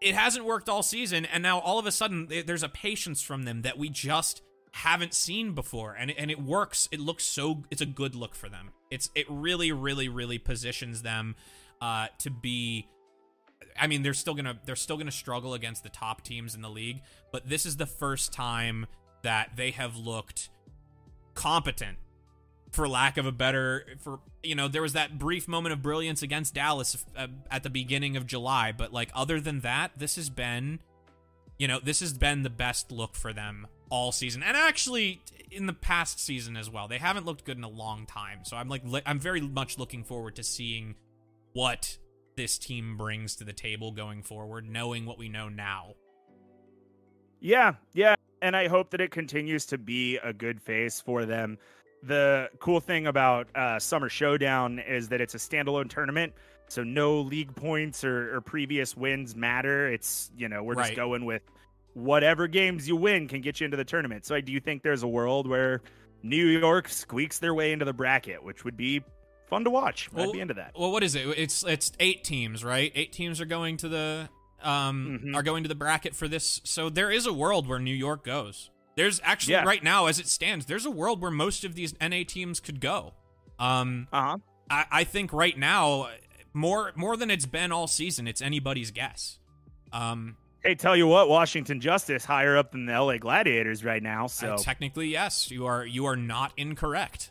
it 0.00 0.14
hasn't 0.14 0.44
worked 0.44 0.68
all 0.68 0.82
season 0.82 1.24
and 1.24 1.42
now 1.42 1.58
all 1.58 1.78
of 1.78 1.86
a 1.86 1.92
sudden 1.92 2.28
there's 2.46 2.62
a 2.62 2.68
patience 2.68 3.22
from 3.22 3.44
them 3.44 3.62
that 3.62 3.78
we 3.78 3.88
just 3.88 4.42
haven't 4.72 5.14
seen 5.14 5.52
before 5.52 5.94
and 5.98 6.10
and 6.10 6.30
it 6.30 6.42
works. 6.42 6.88
It 6.92 7.00
looks 7.00 7.24
so 7.24 7.64
it's 7.70 7.82
a 7.82 7.86
good 7.86 8.14
look 8.14 8.34
for 8.34 8.48
them. 8.48 8.70
It's 8.90 9.10
it 9.14 9.26
really 9.28 9.72
really 9.72 10.08
really 10.08 10.38
positions 10.38 11.02
them 11.02 11.34
uh 11.80 12.08
to 12.18 12.30
be 12.30 12.88
I 13.78 13.86
mean, 13.86 14.02
they're 14.02 14.14
still 14.14 14.34
to 14.36 14.58
they're 14.64 14.76
still 14.76 14.96
going 14.96 15.06
to 15.06 15.12
struggle 15.12 15.54
against 15.54 15.82
the 15.82 15.88
top 15.88 16.22
teams 16.22 16.54
in 16.54 16.62
the 16.62 16.70
league, 16.70 17.02
but 17.32 17.48
this 17.48 17.66
is 17.66 17.76
the 17.76 17.86
first 17.86 18.32
time 18.32 18.86
that 19.26 19.56
they 19.56 19.72
have 19.72 19.96
looked 19.96 20.50
competent 21.34 21.98
for 22.70 22.88
lack 22.88 23.16
of 23.16 23.26
a 23.26 23.32
better 23.32 23.84
for 23.98 24.20
you 24.44 24.54
know 24.54 24.68
there 24.68 24.82
was 24.82 24.92
that 24.92 25.18
brief 25.18 25.48
moment 25.48 25.72
of 25.72 25.82
brilliance 25.82 26.22
against 26.22 26.54
Dallas 26.54 27.04
uh, 27.16 27.26
at 27.50 27.64
the 27.64 27.70
beginning 27.70 28.16
of 28.16 28.24
July 28.24 28.70
but 28.70 28.92
like 28.92 29.10
other 29.14 29.40
than 29.40 29.60
that 29.62 29.90
this 29.96 30.14
has 30.14 30.30
been 30.30 30.78
you 31.58 31.66
know 31.66 31.80
this 31.82 31.98
has 31.98 32.12
been 32.12 32.44
the 32.44 32.50
best 32.50 32.92
look 32.92 33.16
for 33.16 33.32
them 33.32 33.66
all 33.90 34.12
season 34.12 34.44
and 34.44 34.56
actually 34.56 35.20
in 35.50 35.66
the 35.66 35.72
past 35.72 36.20
season 36.20 36.56
as 36.56 36.70
well 36.70 36.86
they 36.86 36.98
haven't 36.98 37.26
looked 37.26 37.44
good 37.44 37.56
in 37.58 37.64
a 37.64 37.68
long 37.68 38.06
time 38.06 38.40
so 38.44 38.56
i'm 38.56 38.68
like 38.68 38.82
li- 38.84 39.02
i'm 39.06 39.18
very 39.18 39.40
much 39.40 39.76
looking 39.78 40.04
forward 40.04 40.36
to 40.36 40.42
seeing 40.44 40.94
what 41.52 41.98
this 42.36 42.58
team 42.58 42.96
brings 42.96 43.34
to 43.36 43.44
the 43.44 43.52
table 43.52 43.90
going 43.90 44.22
forward 44.22 44.68
knowing 44.68 45.06
what 45.06 45.18
we 45.18 45.28
know 45.28 45.48
now 45.48 45.94
Yeah, 47.40 47.74
yeah. 47.94 48.15
And 48.46 48.54
I 48.56 48.68
hope 48.68 48.90
that 48.90 49.00
it 49.00 49.10
continues 49.10 49.66
to 49.66 49.76
be 49.78 50.18
a 50.18 50.32
good 50.32 50.62
face 50.62 51.00
for 51.00 51.24
them. 51.24 51.58
The 52.04 52.48
cool 52.60 52.78
thing 52.78 53.08
about 53.08 53.48
uh, 53.56 53.80
Summer 53.80 54.08
Showdown 54.08 54.78
is 54.78 55.08
that 55.08 55.20
it's 55.20 55.34
a 55.34 55.38
standalone 55.38 55.90
tournament. 55.90 56.32
So 56.68 56.84
no 56.84 57.18
league 57.22 57.56
points 57.56 58.04
or, 58.04 58.36
or 58.36 58.40
previous 58.40 58.96
wins 58.96 59.34
matter. 59.34 59.88
It's, 59.92 60.30
you 60.36 60.48
know, 60.48 60.62
we're 60.62 60.74
Right. 60.74 60.86
just 60.86 60.96
going 60.96 61.24
with 61.24 61.42
whatever 61.94 62.46
games 62.46 62.86
you 62.86 62.94
win 62.94 63.26
can 63.26 63.40
get 63.40 63.58
you 63.58 63.64
into 63.64 63.76
the 63.76 63.84
tournament. 63.84 64.24
So 64.24 64.36
I 64.36 64.40
do 64.42 64.52
you 64.52 64.60
think 64.60 64.84
there's 64.84 65.02
a 65.02 65.08
world 65.08 65.48
where 65.48 65.82
New 66.22 66.46
York 66.46 66.88
squeaks 66.88 67.40
their 67.40 67.52
way 67.52 67.72
into 67.72 67.84
the 67.84 67.92
bracket, 67.92 68.44
which 68.44 68.64
would 68.64 68.76
be 68.76 69.02
fun 69.48 69.64
to 69.64 69.70
watch. 69.70 70.08
I'd 70.14 70.30
be 70.30 70.38
into 70.38 70.54
that. 70.54 70.72
Well, 70.78 70.92
what 70.92 71.02
is 71.02 71.16
it? 71.16 71.26
It's 71.36 71.64
it's 71.64 71.90
eight 71.98 72.22
teams, 72.22 72.62
right? 72.62 72.92
Eight 72.94 73.12
teams 73.12 73.40
are 73.40 73.44
going 73.44 73.76
to 73.78 73.88
the 73.88 74.28
um 74.62 75.20
Mhm. 75.24 75.34
are 75.36 75.42
going 75.42 75.62
to 75.62 75.68
the 75.68 75.74
bracket 75.74 76.14
for 76.16 76.28
this. 76.28 76.60
So 76.64 76.88
there 76.88 77.10
is 77.10 77.26
a 77.26 77.32
world 77.32 77.66
where 77.66 77.78
New 77.78 77.94
York 77.94 78.24
goes. 78.24 78.70
There's 78.96 79.20
actually 79.22 79.52
Yeah. 79.54 79.64
right 79.64 79.82
now, 79.84 80.06
as 80.06 80.18
it 80.18 80.26
stands, 80.26 80.66
there's 80.66 80.86
a 80.86 80.90
world 80.90 81.20
where 81.20 81.30
most 81.30 81.64
of 81.64 81.74
these 81.74 81.94
NA 82.00 82.24
teams 82.24 82.60
could 82.60 82.80
go. 82.80 83.14
Um, 83.58 84.08
Uh 84.12 84.22
huh. 84.22 84.36
I, 84.70 84.84
I 84.90 85.04
think 85.04 85.32
right 85.32 85.56
now, 85.56 86.08
more 86.54 86.92
more 86.96 87.16
than 87.16 87.30
it's 87.30 87.46
been 87.46 87.70
all 87.72 87.86
season, 87.86 88.26
it's 88.26 88.40
anybody's 88.42 88.90
guess. 88.90 89.38
Um, 89.92 90.36
Hey, 90.62 90.74
tell 90.74 90.96
you 90.96 91.06
what, 91.06 91.28
Washington 91.28 91.80
Justice 91.80 92.24
higher 92.24 92.56
up 92.56 92.72
than 92.72 92.86
the 92.86 92.92
LA 92.92 93.18
Gladiators 93.18 93.84
right 93.84 94.02
now. 94.02 94.26
So 94.26 94.56
technically, 94.56 95.08
yes, 95.08 95.48
you 95.50 95.64
are 95.66 95.86
you 95.86 96.06
are 96.06 96.16
not 96.16 96.52
incorrect. 96.56 97.30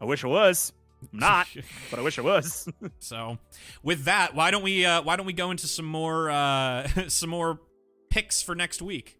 I 0.00 0.04
wish 0.06 0.24
it 0.24 0.28
was. 0.28 0.72
I'm 1.00 1.08
not, 1.18 1.46
but 1.90 1.98
I 1.98 2.02
wish 2.02 2.18
it 2.18 2.24
was. 2.24 2.68
So, 2.98 3.38
with 3.82 4.04
that, 4.04 4.34
why 4.34 4.50
don't 4.50 4.62
we 4.62 4.84
uh, 4.84 5.02
why 5.02 5.16
don't 5.16 5.26
we 5.26 5.32
go 5.32 5.50
into 5.50 5.66
some 5.66 5.86
more 5.86 6.30
uh, 6.30 6.86
some 7.08 7.30
more 7.30 7.60
picks 8.10 8.42
for 8.42 8.54
next 8.54 8.82
week? 8.82 9.16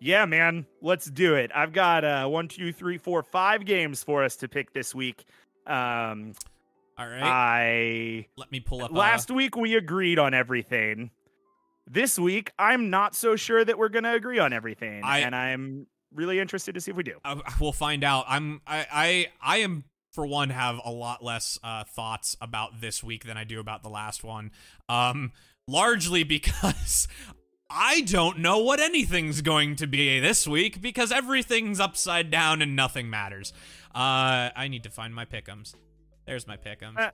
yeah, 0.00 0.26
man, 0.26 0.66
let's 0.82 1.06
do 1.06 1.34
it. 1.34 1.50
I've 1.54 1.72
got 1.72 2.04
uh, 2.04 2.26
one, 2.26 2.48
two, 2.48 2.72
three, 2.72 2.98
four, 2.98 3.22
five 3.22 3.64
games 3.64 4.02
for 4.04 4.22
us 4.22 4.36
to 4.36 4.48
pick 4.48 4.72
this 4.74 4.94
week. 4.94 5.24
Um, 5.66 6.34
All 6.98 7.06
right. 7.08 7.22
I 7.22 8.26
Let 8.36 8.52
me 8.52 8.60
pull 8.60 8.82
up. 8.84 8.90
uh, 8.90 8.94
last 8.94 9.30
week 9.30 9.56
we 9.56 9.76
agreed 9.76 10.18
on 10.18 10.34
everything. 10.34 11.10
This 11.86 12.18
week 12.18 12.50
I'm 12.58 12.90
not 12.90 13.14
so 13.14 13.34
sure 13.36 13.64
that 13.64 13.78
we're 13.78 13.88
going 13.88 14.04
to 14.04 14.12
agree 14.12 14.38
on 14.38 14.52
everything, 14.52 15.02
I- 15.04 15.20
and 15.20 15.34
I'm 15.34 15.86
really 16.12 16.38
interested 16.38 16.74
to 16.74 16.80
see 16.82 16.90
if 16.90 16.96
we 16.98 17.02
do. 17.02 17.16
uh, 17.24 17.36
we'll 17.58 17.72
find 17.72 18.04
out. 18.04 18.26
I'm. 18.28 18.60
I. 18.66 18.86
I. 18.92 19.26
I 19.40 19.56
am. 19.58 19.84
For 20.14 20.24
one, 20.24 20.50
have 20.50 20.80
a 20.84 20.92
lot 20.92 21.24
less 21.24 21.58
uh, 21.64 21.82
thoughts 21.82 22.36
about 22.40 22.80
this 22.80 23.02
week 23.02 23.24
than 23.24 23.36
I 23.36 23.42
do 23.42 23.58
about 23.58 23.82
the 23.82 23.88
last 23.88 24.22
one. 24.22 24.52
Um, 24.88 25.32
largely 25.66 26.22
because 26.22 27.08
I 27.70 28.02
don't 28.02 28.38
know 28.38 28.58
what 28.58 28.78
anything's 28.78 29.40
going 29.40 29.74
to 29.76 29.88
be 29.88 30.20
this 30.20 30.46
week 30.46 30.80
because 30.80 31.10
everything's 31.10 31.80
upside 31.80 32.30
down 32.30 32.62
and 32.62 32.76
nothing 32.76 33.10
matters. 33.10 33.52
Uh, 33.92 34.54
I 34.54 34.68
need 34.70 34.84
to 34.84 34.90
find 34.90 35.12
my 35.12 35.24
pickums. 35.24 35.74
There's 36.26 36.46
my 36.46 36.58
pickums. 36.58 36.96
Uh. 36.96 37.10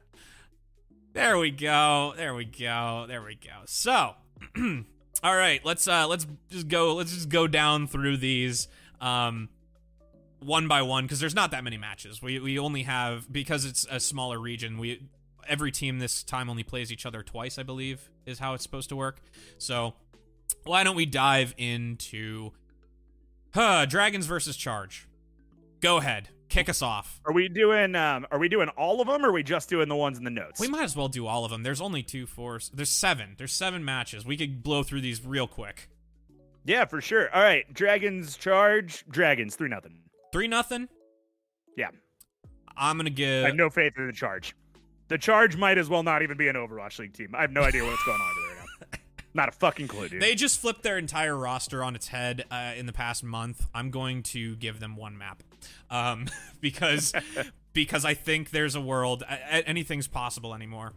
There 1.15 1.39
we 1.39 1.51
go. 1.51 2.13
There 2.19 2.35
we 2.35 2.45
go. 2.45 3.07
There 3.09 3.23
we 3.23 3.35
go. 3.35 3.63
So, 3.65 4.15
all 5.25 5.37
right, 5.37 5.65
let's 5.65 5.89
uh 5.89 6.07
let's 6.07 6.27
just 6.51 6.69
go 6.69 6.95
let's 6.95 7.13
just 7.13 7.29
go 7.31 7.47
down 7.47 7.89
through 7.89 8.19
these 8.19 8.69
um 9.01 9.49
one 10.41 10.69
by 10.69 10.83
one 10.83 11.05
because 11.05 11.21
there's 11.21 11.35
not 11.35 11.51
that 11.53 11.65
many 11.65 11.77
matches. 11.77 12.23
We 12.23 12.39
we 12.41 12.59
only 12.59 12.83
have 12.85 13.31
because 13.33 13.65
it's 13.65 13.87
a 13.91 14.01
smaller 14.01 14.39
region. 14.39 14.79
We 14.79 15.03
every 15.49 15.73
team 15.73 15.99
this 15.99 16.23
time 16.23 16.49
only 16.51 16.63
plays 16.63 16.93
each 16.93 17.07
other 17.07 17.23
twice, 17.23 17.59
I 17.59 17.63
believe, 17.63 18.11
is 18.27 18.39
how 18.39 18.55
it's 18.55 18.63
supposed 18.63 18.89
to 18.91 18.97
work. 18.97 19.21
So, 19.59 19.95
why 20.65 20.85
don't 20.85 20.97
we 20.97 21.07
dive 21.07 21.55
into 21.57 22.53
huh, 23.55 23.87
Dragons 23.87 24.27
versus 24.27 24.57
Charge? 24.57 25.07
Go 25.81 25.97
ahead. 25.99 26.29
Kick 26.49 26.69
us 26.69 26.83
off. 26.83 27.21
Are 27.25 27.33
we 27.33 27.49
doing 27.49 27.95
um 27.95 28.27
are 28.31 28.39
we 28.39 28.49
doing 28.49 28.69
all 28.71 29.01
of 29.01 29.07
them 29.07 29.25
or 29.25 29.29
are 29.29 29.33
we 29.33 29.43
just 29.45 29.69
doing 29.69 29.89
the 29.89 29.95
ones 29.97 30.19
in 30.19 30.25
the 30.25 30.31
notes? 30.31 30.59
We 30.61 30.67
might 30.69 30.83
as 30.83 30.97
well 30.97 31.07
do 31.09 31.27
all 31.27 31.45
of 31.45 31.51
them. 31.53 31.63
There's 31.63 31.81
only 31.81 32.03
two, 32.03 32.27
four. 32.27 32.59
There's 32.75 32.91
seven. 32.91 33.35
There's 33.39 33.53
seven 33.53 33.85
matches. 33.85 34.25
We 34.27 34.37
could 34.37 34.63
blow 34.63 34.83
through 34.83 35.03
these 35.03 35.25
real 35.25 35.47
quick. 35.47 35.89
yeah, 36.65 36.87
for 36.87 37.01
sure. 37.01 37.33
All 37.33 37.41
right, 37.43 37.73
Dragons 37.73 38.37
charge. 38.37 39.05
Dragons 39.09 39.55
3 39.55 39.69
nothing. 39.69 40.00
Three 40.33 40.49
nothing. 40.49 40.89
Yeah. 41.77 41.89
I'm 42.77 42.97
gonna 42.97 43.11
give. 43.11 43.45
I 43.45 43.49
have 43.49 43.57
no 43.57 43.71
faith 43.71 43.95
in 43.97 44.07
the 44.07 44.13
charge. 44.13 44.55
The 45.09 45.19
charge 45.19 45.57
might 45.57 45.77
as 45.77 45.89
well 45.89 46.03
not 46.03 46.23
even 46.23 46.37
be 46.37 46.49
an 46.49 46.55
Overwatch 46.55 46.99
League 46.99 47.15
team. 47.15 47.35
I 47.35 47.41
have 47.43 47.51
no 47.51 47.63
idea 47.63 47.85
what's 47.85 48.03
going 48.05 48.21
on 48.21 48.31
over 48.31 48.55
there 48.55 48.65
now. 48.93 48.99
Not 49.35 49.49
a 49.49 49.53
fucking 49.53 49.87
clue, 49.89 50.09
dude. 50.09 50.23
They 50.23 50.35
just 50.35 50.61
flipped 50.61 50.83
their 50.83 50.99
entire 50.99 51.37
roster 51.37 51.85
on 51.85 51.95
its 51.95 52.09
head 52.09 52.45
uh, 52.51 52.73
in 52.77 52.87
the 52.87 52.93
past 52.93 53.23
month. 53.23 53.67
I'm 53.73 53.91
going 53.91 54.23
to 54.25 54.57
give 54.57 54.81
them 54.81 54.97
one 54.97 55.17
map, 55.19 55.43
um, 55.89 56.27
because 56.61 57.13
because 57.73 58.05
I 58.05 58.15
think 58.15 58.51
there's 58.51 58.75
a 58.75 58.81
world 58.81 59.23
a- 59.29 59.69
anything's 59.69 60.09
possible 60.09 60.55
anymore. 60.55 60.93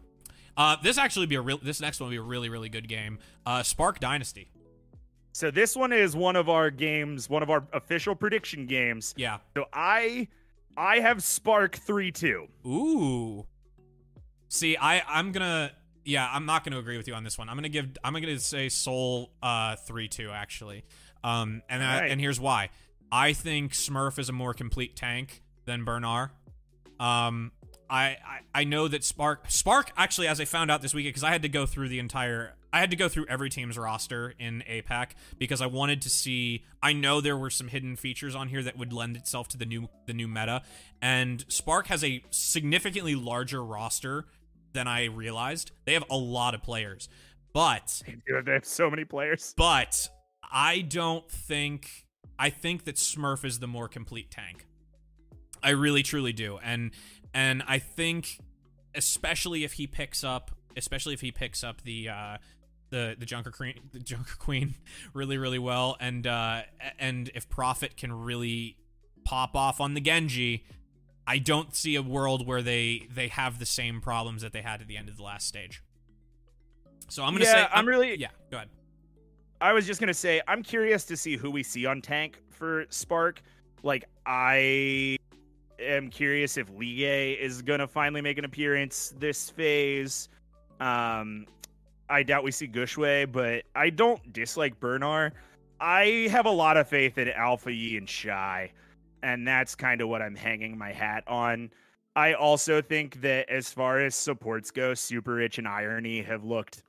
Uh, 0.56 0.78
this 0.82 0.98
actually 1.00 1.26
be 1.26 1.36
a 1.36 1.42
real. 1.42 1.58
This 1.58 1.82
next 1.82 2.00
one 2.00 2.08
will 2.08 2.12
be 2.12 2.18
a 2.18 2.22
really 2.22 2.50
really 2.50 2.70
good 2.70 2.88
game. 2.88 3.20
Uh, 3.46 3.64
Spark 3.64 4.00
Dynasty. 4.00 4.50
So 5.34 5.50
this 5.50 5.76
one 5.76 5.92
is 5.92 6.16
one 6.16 6.36
of 6.36 6.48
our 6.48 6.70
games, 6.70 7.28
one 7.28 7.42
of 7.42 7.50
our 7.50 7.66
official 7.74 8.16
prediction 8.16 8.68
games. 8.68 9.16
Yeah. 9.18 9.40
So 9.58 9.66
I 9.74 10.28
I 10.78 11.00
have 11.00 11.24
Spark 11.24 11.76
3-2. 11.76 12.48
Ooh. 12.68 13.46
See, 14.48 14.78
I 14.78 15.02
I'm 15.08 15.32
gonna 15.32 15.72
yeah 16.06 16.30
I'm 16.32 16.46
not 16.46 16.64
gonna 16.64 16.78
agree 16.78 16.98
with 16.98 17.08
you 17.08 17.16
on 17.16 17.24
this 17.24 17.38
one. 17.38 17.50
I'm 17.50 17.58
gonna 17.58 17.70
give 17.70 17.90
I'm 18.04 18.14
gonna 18.14 18.38
say 18.40 18.70
Seoul 18.70 19.32
uh 19.42 19.76
three 19.76 20.08
two 20.08 20.30
actually. 20.30 20.84
Um 21.24 21.64
and 21.68 21.84
I, 21.84 21.96
Alright. 21.96 22.12
and 22.12 22.22
here's 22.22 22.40
why. 22.40 22.70
I 23.12 23.34
think 23.34 23.72
Smurf 23.74 24.20
is 24.20 24.30
a 24.30 24.34
more 24.34 24.54
complete 24.54 24.96
tank 24.96 25.42
than 25.66 25.84
Bernard. 25.84 26.30
Um 27.00 27.52
I, 27.90 28.18
I 28.26 28.40
I 28.54 28.64
know 28.66 28.88
that 28.88 29.04
Spark 29.04 29.50
Spark 29.50 29.92
actually 29.98 30.28
as 30.28 30.40
I 30.40 30.46
found 30.46 30.70
out 30.70 30.84
this 30.84 30.94
week 30.94 31.06
because 31.08 31.24
I 31.24 31.32
had 31.32 31.42
to 31.42 31.50
go 31.50 31.66
through 31.66 31.90
the 31.90 31.98
entire 31.98 32.54
I 32.74 32.80
had 32.80 32.90
to 32.90 32.98
go 32.98 33.08
through 33.08 33.28
every 33.30 33.52
team's 33.52 33.78
roster 33.78 34.34
in 34.40 34.64
APAC 34.68 35.12
because 35.38 35.62
I 35.62 35.68
wanted 35.68 36.02
to 36.02 36.10
see 36.10 36.66
I 36.82 36.92
know 36.92 37.22
there 37.22 37.38
were 37.38 37.52
some 37.52 37.68
hidden 37.68 37.96
features 37.96 38.34
on 38.34 38.48
here 38.50 38.64
that 38.64 38.76
would 38.76 38.92
lend 38.92 39.16
itself 39.16 39.48
to 39.50 39.58
the 39.58 39.66
new 39.66 39.88
the 40.08 40.14
new 40.14 40.28
meta 40.28 40.64
and 41.00 41.46
Spark 41.48 41.88
has 41.88 42.04
a 42.04 42.24
significantly 42.32 43.14
larger 43.14 43.64
roster 43.64 44.26
than 44.74 44.88
I 44.88 45.06
realized. 45.06 45.72
They 45.86 45.94
have 45.94 46.04
a 46.10 46.18
lot 46.18 46.56
of 46.56 46.64
players. 46.64 47.08
But 47.54 48.02
Dude, 48.28 48.46
they 48.46 48.54
have 48.54 48.66
so 48.66 48.90
many 48.90 49.06
players. 49.06 49.54
but 49.56 50.10
I 50.52 50.82
don't 50.82 51.30
think 51.30 52.08
I 52.40 52.50
think 52.50 52.86
that 52.86 52.96
Smurf 52.96 53.46
is 53.46 53.60
the 53.60 53.68
more 53.68 53.88
complete 53.88 54.32
tank. 54.32 54.66
I 55.62 55.70
really 55.70 56.02
truly 56.02 56.34
do. 56.34 56.58
And 56.64 56.90
and 57.36 57.62
I 57.68 57.78
think 57.78 58.40
especially 58.96 59.64
if 59.64 59.74
he 59.74 59.86
picks 59.86 60.24
up 60.24 60.52
especially 60.76 61.14
if 61.14 61.22
he 61.22 61.32
picks 61.32 61.64
up 61.64 61.84
the 61.84 62.10
uh 62.10 62.38
the 62.94 63.16
the 63.20 63.26
Junker 63.26 63.50
Queen 63.52 63.74
the 63.92 64.00
Junker 64.00 64.36
Queen 64.38 64.76
really 65.14 65.38
really 65.38 65.58
well 65.60 65.98
and 66.00 66.26
uh 66.28 66.62
and 67.00 67.30
if 67.34 67.50
Profit 67.50 67.98
can 67.98 68.14
really 68.14 68.78
pop 69.26 69.56
off 69.56 69.82
on 69.82 69.96
the 69.96 70.00
Genji 70.02 70.64
I 71.26 71.40
don't 71.40 71.74
see 71.76 71.96
a 71.96 72.02
world 72.04 72.46
where 72.46 72.62
they 72.62 73.08
they 73.14 73.30
have 73.30 73.58
the 73.58 73.66
same 73.66 74.00
problems 74.00 74.42
that 74.44 74.54
they 74.54 74.62
had 74.62 74.80
at 74.82 74.88
the 74.88 74.96
end 74.98 75.10
of 75.10 75.18
the 75.18 75.24
last 75.24 75.48
stage. 75.48 75.82
So 77.10 77.24
I'm 77.24 77.34
gonna 77.34 77.46
Yeah, 77.46 77.66
say 77.66 77.70
I'm 77.74 77.88
really- 77.88 78.16
yeah. 78.20 78.28
Go 78.52 78.58
ahead. 78.58 78.70
I 79.62 79.72
was 79.74 79.86
just 79.88 80.00
gonna 80.00 80.14
say 80.14 80.42
I'm 80.48 80.62
curious 80.62 81.06
to 81.06 81.18
see 81.18 81.38
who 81.38 81.50
we 81.50 81.64
see 81.64 81.86
on 81.86 82.02
tank 82.02 82.40
for 82.50 82.86
Spark. 82.90 83.42
Like 83.84 84.04
I 84.26 85.18
am 85.80 86.10
curious 86.10 86.58
if 86.58 86.70
Ligue 86.70 87.38
is 87.40 87.62
gonna 87.62 87.88
finally 87.88 88.22
make 88.22 88.38
an 88.38 88.46
appearance 88.46 89.14
this 89.18 89.50
phase. 89.50 90.30
Um, 90.82 91.46
I 92.10 92.24
doubt 92.24 92.44
we 92.44 92.52
see 92.52 92.68
Guxue, 92.68 93.32
but 93.32 93.64
I 93.76 93.90
don't 93.90 94.34
dislike 94.34 94.80
Bernard. 94.80 95.34
I 95.80 96.28
have 96.30 96.46
a 96.46 96.52
lot 96.52 96.78
of 96.78 96.88
faith 96.88 97.18
in 97.18 97.30
Alpha 97.30 97.72
Yi 97.72 97.98
and 97.98 98.10
Shy, 98.10 98.72
and 99.22 99.48
that's 99.48 99.76
kind 99.76 100.02
of 100.02 100.10
what 100.10 100.22
I'm 100.22 100.36
hanging 100.36 100.78
my 100.78 100.92
hat 100.92 101.24
on. 101.28 101.72
I 102.16 102.34
also 102.34 102.82
think 102.82 103.22
that 103.22 103.50
as 103.50 103.72
far 103.72 104.00
as 104.00 104.16
supports 104.16 104.70
go, 104.70 104.94
Super 104.94 105.34
Rich 105.34 105.58
and 105.58 105.68
Irony 105.68 106.22
have 106.22 106.44
looked 106.44 106.84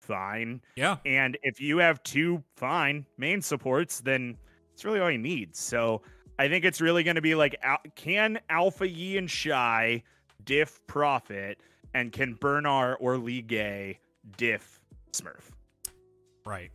fine. 0.00 0.60
Yeah. 0.76 0.98
And 1.04 1.36
if 1.42 1.60
you 1.60 1.78
have 1.78 2.02
two 2.02 2.42
fine 2.56 3.04
main 3.16 3.42
supports, 3.42 4.00
then 4.00 4.36
it's 4.72 4.84
really 4.84 5.00
all 5.00 5.10
you 5.10 5.18
need. 5.18 5.56
So 5.56 6.02
I 6.38 6.48
think 6.48 6.64
it's 6.64 6.80
really 6.80 7.02
going 7.02 7.16
to 7.16 7.22
be 7.22 7.34
like, 7.34 7.56
can 7.96 8.38
Alpha 8.48 8.88
Yi 8.88 9.18
and 9.18 9.30
Shy 9.30 10.02
diff 10.44 10.80
Profit, 10.86 11.58
and 11.94 12.12
can 12.12 12.34
Bernard 12.34 12.96
or 13.00 13.18
Ligue 13.18 13.90
diff 14.36 14.80
Smurf? 15.12 15.50
Right. 16.44 16.70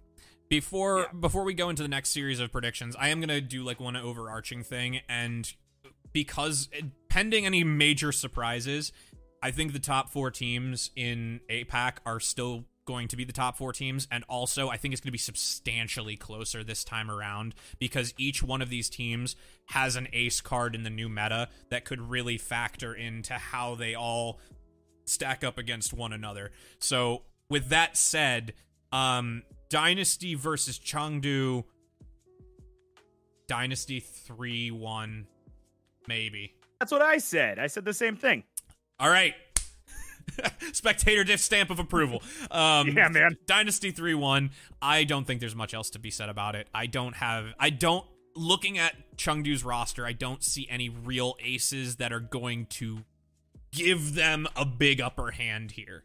Before 0.49 0.99
Yeah. 0.99 1.19
before 1.19 1.43
we 1.43 1.53
go 1.53 1.69
into 1.69 1.81
the 1.83 1.89
next 1.89 2.09
series 2.09 2.39
of 2.39 2.51
predictions, 2.51 2.95
I 2.95 3.09
am 3.09 3.19
gonna 3.19 3.41
do 3.41 3.63
like 3.63 3.79
one 3.79 3.95
overarching 3.95 4.63
thing, 4.63 5.01
and 5.09 5.51
because 6.11 6.69
pending 7.09 7.45
any 7.45 7.63
major 7.63 8.11
surprises, 8.11 8.91
I 9.41 9.51
think 9.51 9.73
the 9.73 9.79
top 9.79 10.11
four 10.11 10.31
teams 10.31 10.91
in 10.95 11.41
APAC 11.49 11.97
are 12.05 12.19
still 12.19 12.65
going 12.85 13.07
to 13.07 13.15
be 13.15 13.23
the 13.23 13.33
top 13.33 13.57
four 13.57 13.71
teams, 13.71 14.07
and 14.11 14.23
also 14.27 14.69
I 14.69 14.77
think 14.77 14.93
it's 14.93 15.01
going 15.01 15.07
to 15.07 15.13
be 15.13 15.17
substantially 15.17 16.17
closer 16.17 16.63
this 16.63 16.83
time 16.83 17.09
around 17.09 17.55
because 17.79 18.13
each 18.17 18.43
one 18.43 18.61
of 18.61 18.69
these 18.69 18.89
teams 18.89 19.35
has 19.67 19.95
an 19.95 20.07
ace 20.13 20.41
card 20.41 20.75
in 20.75 20.83
the 20.83 20.89
new 20.89 21.09
meta 21.09 21.49
that 21.69 21.85
could 21.85 22.01
really 22.01 22.37
factor 22.37 22.93
into 22.93 23.33
how 23.33 23.75
they 23.75 23.95
all 23.95 24.39
stack 25.05 25.43
up 25.43 25.57
against 25.57 25.93
one 25.93 26.13
another. 26.13 26.51
So, 26.79 27.23
with 27.49 27.69
that 27.69 27.97
said, 27.97 28.53
um, 28.91 29.43
Dynasty 29.69 30.35
versus 30.35 30.77
Chengdu, 30.79 31.63
Dynasty 33.47 33.99
3 33.99 34.71
1, 34.71 35.27
maybe. 36.07 36.53
That's 36.79 36.91
what 36.91 37.01
I 37.01 37.17
said. 37.17 37.59
I 37.59 37.67
said 37.67 37.85
the 37.85 37.93
same 37.93 38.15
thing. 38.15 38.43
All 38.99 39.09
right. 39.09 39.33
Spectator 40.73 41.23
diff 41.23 41.39
stamp 41.39 41.69
of 41.69 41.79
approval. 41.79 42.21
Um, 42.51 42.89
Yeah, 42.89 43.09
man. 43.09 43.37
Dynasty 43.45 43.91
3 43.91 44.13
1. 44.13 44.51
I 44.81 45.03
don't 45.03 45.25
think 45.25 45.39
there's 45.39 45.55
much 45.55 45.73
else 45.73 45.89
to 45.91 45.99
be 45.99 46.11
said 46.11 46.29
about 46.29 46.55
it. 46.55 46.67
I 46.73 46.85
don't 46.87 47.15
have. 47.15 47.47
I 47.59 47.69
don't. 47.69 48.05
Looking 48.35 48.79
at 48.79 49.15
Chengdu's 49.15 49.63
roster, 49.63 50.05
I 50.07 50.13
don't 50.13 50.43
see 50.43 50.67
any 50.69 50.89
real 50.89 51.35
aces 51.43 51.97
that 51.97 52.11
are 52.11 52.19
going 52.19 52.65
to 52.67 52.99
give 53.71 54.15
them 54.15 54.47
a 54.55 54.65
big 54.65 54.99
upper 54.99 55.31
hand 55.31 55.71
here. 55.71 56.01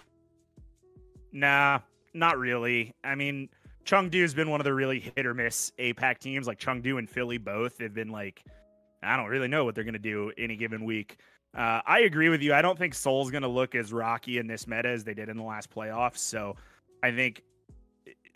Nah, 1.33 1.81
not 2.15 2.39
really. 2.39 2.95
I 3.05 3.15
mean, 3.15 3.49
Chengdu's 3.85 4.35
been 4.35 4.51
one 4.51 4.61
of 4.61 4.65
the 4.65 4.75
really 4.75 5.01
hit 5.01 5.27
or 5.27 5.35
miss 5.35 5.73
APAC 5.79 6.19
teams. 6.19 6.47
Like 6.47 6.59
Chengdu 6.59 6.99
and 6.99 7.09
Philly 7.09 7.39
both 7.39 7.79
have 7.81 7.95
been 7.95 8.11
like, 8.11 8.43
I 9.03 9.17
don't 9.17 9.29
really 9.29 9.49
know 9.49 9.65
what 9.65 9.75
they're 9.75 9.85
gonna 9.85 9.99
do 9.99 10.33
any 10.37 10.57
given 10.57 10.85
week. 10.85 11.17
Uh, 11.57 11.81
I 11.87 12.01
agree 12.01 12.29
with 12.29 12.43
you. 12.43 12.53
I 12.53 12.63
don't 12.63 12.79
think 12.79 12.95
Seoul's 12.95 13.31
gonna 13.31 13.49
look 13.49 13.75
as 13.75 13.93
rocky 13.93 14.39
in 14.39 14.47
this 14.47 14.67
meta 14.67 14.89
as 14.89 15.05
they 15.05 15.15
did 15.15 15.29
in 15.29 15.37
the 15.37 15.43
last 15.43 15.71
playoffs. 15.71 16.19
So 16.19 16.57
I 17.03 17.13
think 17.13 17.43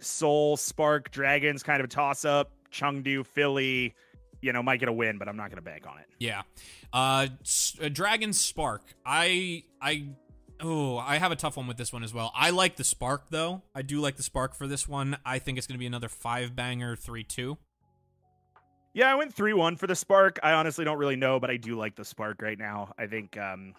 Seoul, 0.00 0.56
Spark, 0.56 1.10
Dragons 1.10 1.62
kind 1.62 1.80
of 1.80 1.84
a 1.84 1.88
toss 1.88 2.24
up. 2.24 2.50
Chengdu, 2.72 3.24
Philly, 3.26 3.94
you 4.40 4.52
know, 4.52 4.62
might 4.62 4.80
get 4.80 4.88
a 4.88 4.92
win, 4.92 5.18
but 5.18 5.28
I'm 5.28 5.36
not 5.36 5.50
going 5.50 5.56
to 5.56 5.62
bank 5.62 5.86
on 5.86 5.98
it. 5.98 6.06
Yeah. 6.18 6.42
Uh, 6.92 7.28
S- 7.42 7.76
uh, 7.80 7.88
Dragon 7.88 8.32
Spark. 8.32 8.82
I 9.04 9.64
I 9.80 10.08
oh, 10.62 10.98
I 10.98 11.18
have 11.18 11.32
a 11.32 11.36
tough 11.36 11.56
one 11.56 11.66
with 11.66 11.76
this 11.76 11.92
one 11.92 12.02
as 12.02 12.14
well. 12.14 12.32
I 12.34 12.50
like 12.50 12.76
the 12.76 12.84
Spark 12.84 13.30
though. 13.30 13.62
I 13.74 13.82
do 13.82 14.00
like 14.00 14.16
the 14.16 14.22
Spark 14.22 14.54
for 14.54 14.66
this 14.66 14.88
one. 14.88 15.16
I 15.24 15.38
think 15.38 15.58
it's 15.58 15.66
going 15.66 15.74
to 15.74 15.78
be 15.78 15.86
another 15.86 16.08
five 16.08 16.54
banger 16.56 16.96
3-2. 16.96 17.56
Yeah, 18.94 19.10
I 19.10 19.14
went 19.14 19.32
3 19.32 19.54
1 19.54 19.76
for 19.76 19.86
the 19.86 19.94
Spark. 19.94 20.38
I 20.42 20.52
honestly 20.52 20.84
don't 20.84 20.98
really 20.98 21.16
know, 21.16 21.40
but 21.40 21.50
I 21.50 21.56
do 21.56 21.76
like 21.76 21.96
the 21.96 22.04
Spark 22.04 22.42
right 22.42 22.58
now. 22.58 22.92
I 22.98 23.06
think, 23.06 23.38
um, 23.38 23.74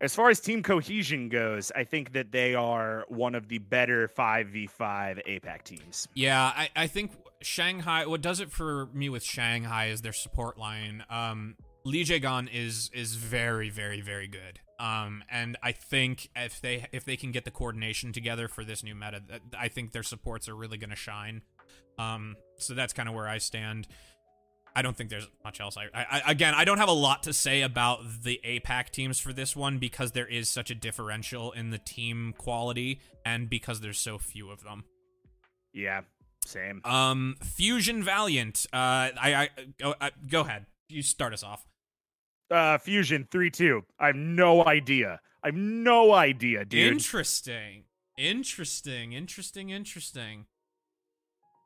as 0.00 0.14
far 0.14 0.30
as 0.30 0.40
team 0.40 0.62
cohesion 0.62 1.28
goes, 1.28 1.72
I 1.74 1.84
think 1.84 2.12
that 2.12 2.32
they 2.32 2.54
are 2.54 3.04
one 3.08 3.34
of 3.34 3.48
the 3.48 3.58
better 3.58 4.08
5v5 4.08 4.68
APAC 5.26 5.62
teams. 5.62 6.08
Yeah, 6.14 6.42
I, 6.42 6.68
I 6.74 6.86
think 6.86 7.12
Shanghai. 7.40 8.06
What 8.06 8.20
does 8.20 8.40
it 8.40 8.50
for 8.50 8.88
me 8.92 9.08
with 9.08 9.22
Shanghai 9.22 9.86
is 9.86 10.02
their 10.02 10.12
support 10.12 10.58
line. 10.58 11.04
Um, 11.08 11.54
Lee 11.84 12.04
Jae-gon 12.04 12.48
is 12.48 12.90
is 12.92 13.14
very 13.14 13.70
very 13.70 14.00
very 14.00 14.26
good. 14.26 14.60
Um, 14.78 15.24
and 15.30 15.56
I 15.62 15.72
think 15.72 16.28
if 16.36 16.60
they 16.60 16.86
if 16.92 17.04
they 17.04 17.16
can 17.16 17.32
get 17.32 17.44
the 17.44 17.50
coordination 17.50 18.12
together 18.12 18.48
for 18.48 18.64
this 18.64 18.82
new 18.82 18.94
meta, 18.94 19.22
I 19.58 19.68
think 19.68 19.92
their 19.92 20.02
supports 20.02 20.48
are 20.48 20.54
really 20.54 20.78
going 20.78 20.90
to 20.90 20.96
shine. 20.96 21.42
Um, 21.98 22.36
so 22.58 22.74
that's 22.74 22.92
kind 22.92 23.08
of 23.08 23.14
where 23.14 23.28
I 23.28 23.38
stand. 23.38 23.88
I 24.74 24.82
don't 24.82 24.94
think 24.94 25.08
there's 25.08 25.26
much 25.42 25.58
else. 25.58 25.78
I, 25.78 25.84
I, 25.94 26.06
I 26.10 26.30
again, 26.30 26.52
I 26.54 26.66
don't 26.66 26.76
have 26.76 26.90
a 26.90 26.92
lot 26.92 27.22
to 27.22 27.32
say 27.32 27.62
about 27.62 28.00
the 28.22 28.38
APAC 28.44 28.90
teams 28.90 29.18
for 29.18 29.32
this 29.32 29.56
one 29.56 29.78
because 29.78 30.12
there 30.12 30.26
is 30.26 30.50
such 30.50 30.70
a 30.70 30.74
differential 30.74 31.52
in 31.52 31.70
the 31.70 31.78
team 31.78 32.34
quality 32.36 33.00
and 33.24 33.48
because 33.48 33.80
there's 33.80 33.98
so 33.98 34.18
few 34.18 34.50
of 34.50 34.62
them. 34.62 34.84
Yeah, 35.72 36.02
same. 36.44 36.82
Um, 36.84 37.36
Fusion 37.42 38.02
Valiant. 38.02 38.66
Uh, 38.70 38.76
I, 39.18 39.34
I 39.34 39.48
go, 39.80 39.94
uh, 39.98 40.10
go 40.28 40.40
ahead. 40.42 40.66
You 40.90 41.02
start 41.02 41.32
us 41.32 41.42
off. 41.42 41.64
Uh, 42.50 42.78
Fusion 42.78 43.26
3 43.30 43.50
2. 43.50 43.82
I 43.98 44.06
have 44.08 44.16
no 44.16 44.64
idea. 44.64 45.20
I 45.42 45.48
have 45.48 45.56
no 45.56 46.12
idea, 46.12 46.64
dude. 46.64 46.92
Interesting. 46.92 47.84
Interesting. 48.16 49.12
Interesting. 49.12 49.70
Interesting. 49.70 50.46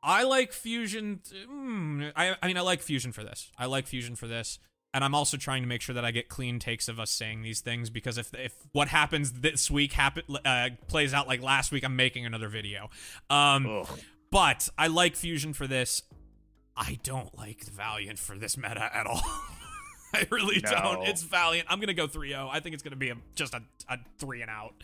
I 0.02 0.22
like 0.22 0.52
Fusion. 0.52 1.20
Mm, 1.50 2.12
I, 2.16 2.36
I 2.42 2.46
mean, 2.46 2.56
I 2.56 2.62
like 2.62 2.80
Fusion 2.80 3.12
for 3.12 3.22
this. 3.22 3.50
I 3.58 3.66
like 3.66 3.86
Fusion 3.86 4.16
for 4.16 4.26
this. 4.26 4.58
And 4.92 5.04
I'm 5.04 5.14
also 5.14 5.36
trying 5.36 5.62
to 5.62 5.68
make 5.68 5.82
sure 5.82 5.94
that 5.94 6.04
I 6.04 6.10
get 6.10 6.28
clean 6.28 6.58
takes 6.58 6.88
of 6.88 6.98
us 6.98 7.10
saying 7.12 7.42
these 7.42 7.60
things 7.60 7.90
because 7.90 8.18
if 8.18 8.34
if 8.34 8.54
what 8.72 8.88
happens 8.88 9.30
this 9.32 9.70
week 9.70 9.92
happen 9.92 10.24
uh, 10.44 10.70
plays 10.88 11.14
out 11.14 11.28
like 11.28 11.40
last 11.40 11.70
week, 11.70 11.84
I'm 11.84 11.94
making 11.94 12.26
another 12.26 12.48
video. 12.48 12.90
Um, 13.28 13.66
Ugh. 13.66 14.00
but 14.32 14.68
I 14.76 14.88
like 14.88 15.14
Fusion 15.14 15.52
for 15.52 15.68
this. 15.68 16.02
I 16.76 16.98
don't 17.04 17.36
like 17.38 17.66
the 17.66 17.70
Valiant 17.70 18.18
for 18.18 18.36
this 18.36 18.56
meta 18.56 18.90
at 18.92 19.06
all. 19.06 19.22
I 20.14 20.26
really 20.30 20.60
No. 20.64 20.70
don't. 20.70 21.02
It's 21.06 21.22
Valiant. 21.22 21.66
I'm 21.70 21.80
gonna 21.80 21.94
go 21.94 22.06
3-0. 22.08 22.48
I 22.50 22.60
think 22.60 22.74
it's 22.74 22.82
gonna 22.82 22.96
be 22.96 23.10
a, 23.10 23.16
just 23.34 23.54
a, 23.54 23.62
a 23.88 23.98
three 24.18 24.42
and 24.42 24.50
out. 24.50 24.74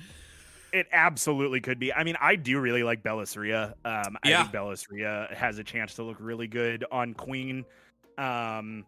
It 0.72 0.86
absolutely 0.92 1.60
could 1.60 1.78
be. 1.78 1.92
I 1.92 2.04
mean, 2.04 2.16
I 2.20 2.36
do 2.36 2.58
really 2.60 2.82
like 2.82 3.02
Bellisria. 3.02 3.70
Um, 3.84 4.16
I 4.22 4.28
Yeah. 4.30 4.42
think 4.42 4.54
Bellisria 4.54 5.32
has 5.34 5.58
a 5.58 5.64
chance 5.64 5.94
to 5.94 6.02
look 6.02 6.16
really 6.20 6.48
good 6.48 6.84
on 6.90 7.14
Queen. 7.14 7.64
Um, 8.18 8.84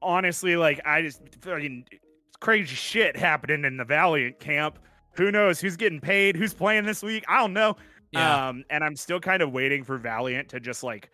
honestly, 0.00 0.56
like 0.56 0.80
I 0.84 1.02
just 1.02 1.20
fucking 1.40 1.84
crazy 2.40 2.74
shit 2.74 3.16
happening 3.16 3.64
in 3.64 3.76
the 3.76 3.84
Valiant 3.84 4.40
camp. 4.40 4.78
Who 5.12 5.30
knows 5.30 5.60
who's 5.60 5.76
getting 5.76 6.00
paid? 6.00 6.36
Who's 6.36 6.54
playing 6.54 6.84
this 6.86 7.02
week? 7.02 7.24
I 7.28 7.38
don't 7.40 7.52
know. 7.52 7.76
Yeah. 8.12 8.48
Um, 8.48 8.64
and 8.70 8.82
I'm 8.82 8.96
still 8.96 9.20
kind 9.20 9.42
of 9.42 9.52
waiting 9.52 9.84
for 9.84 9.98
Valiant 9.98 10.48
to 10.50 10.60
just 10.60 10.82
like, 10.82 11.10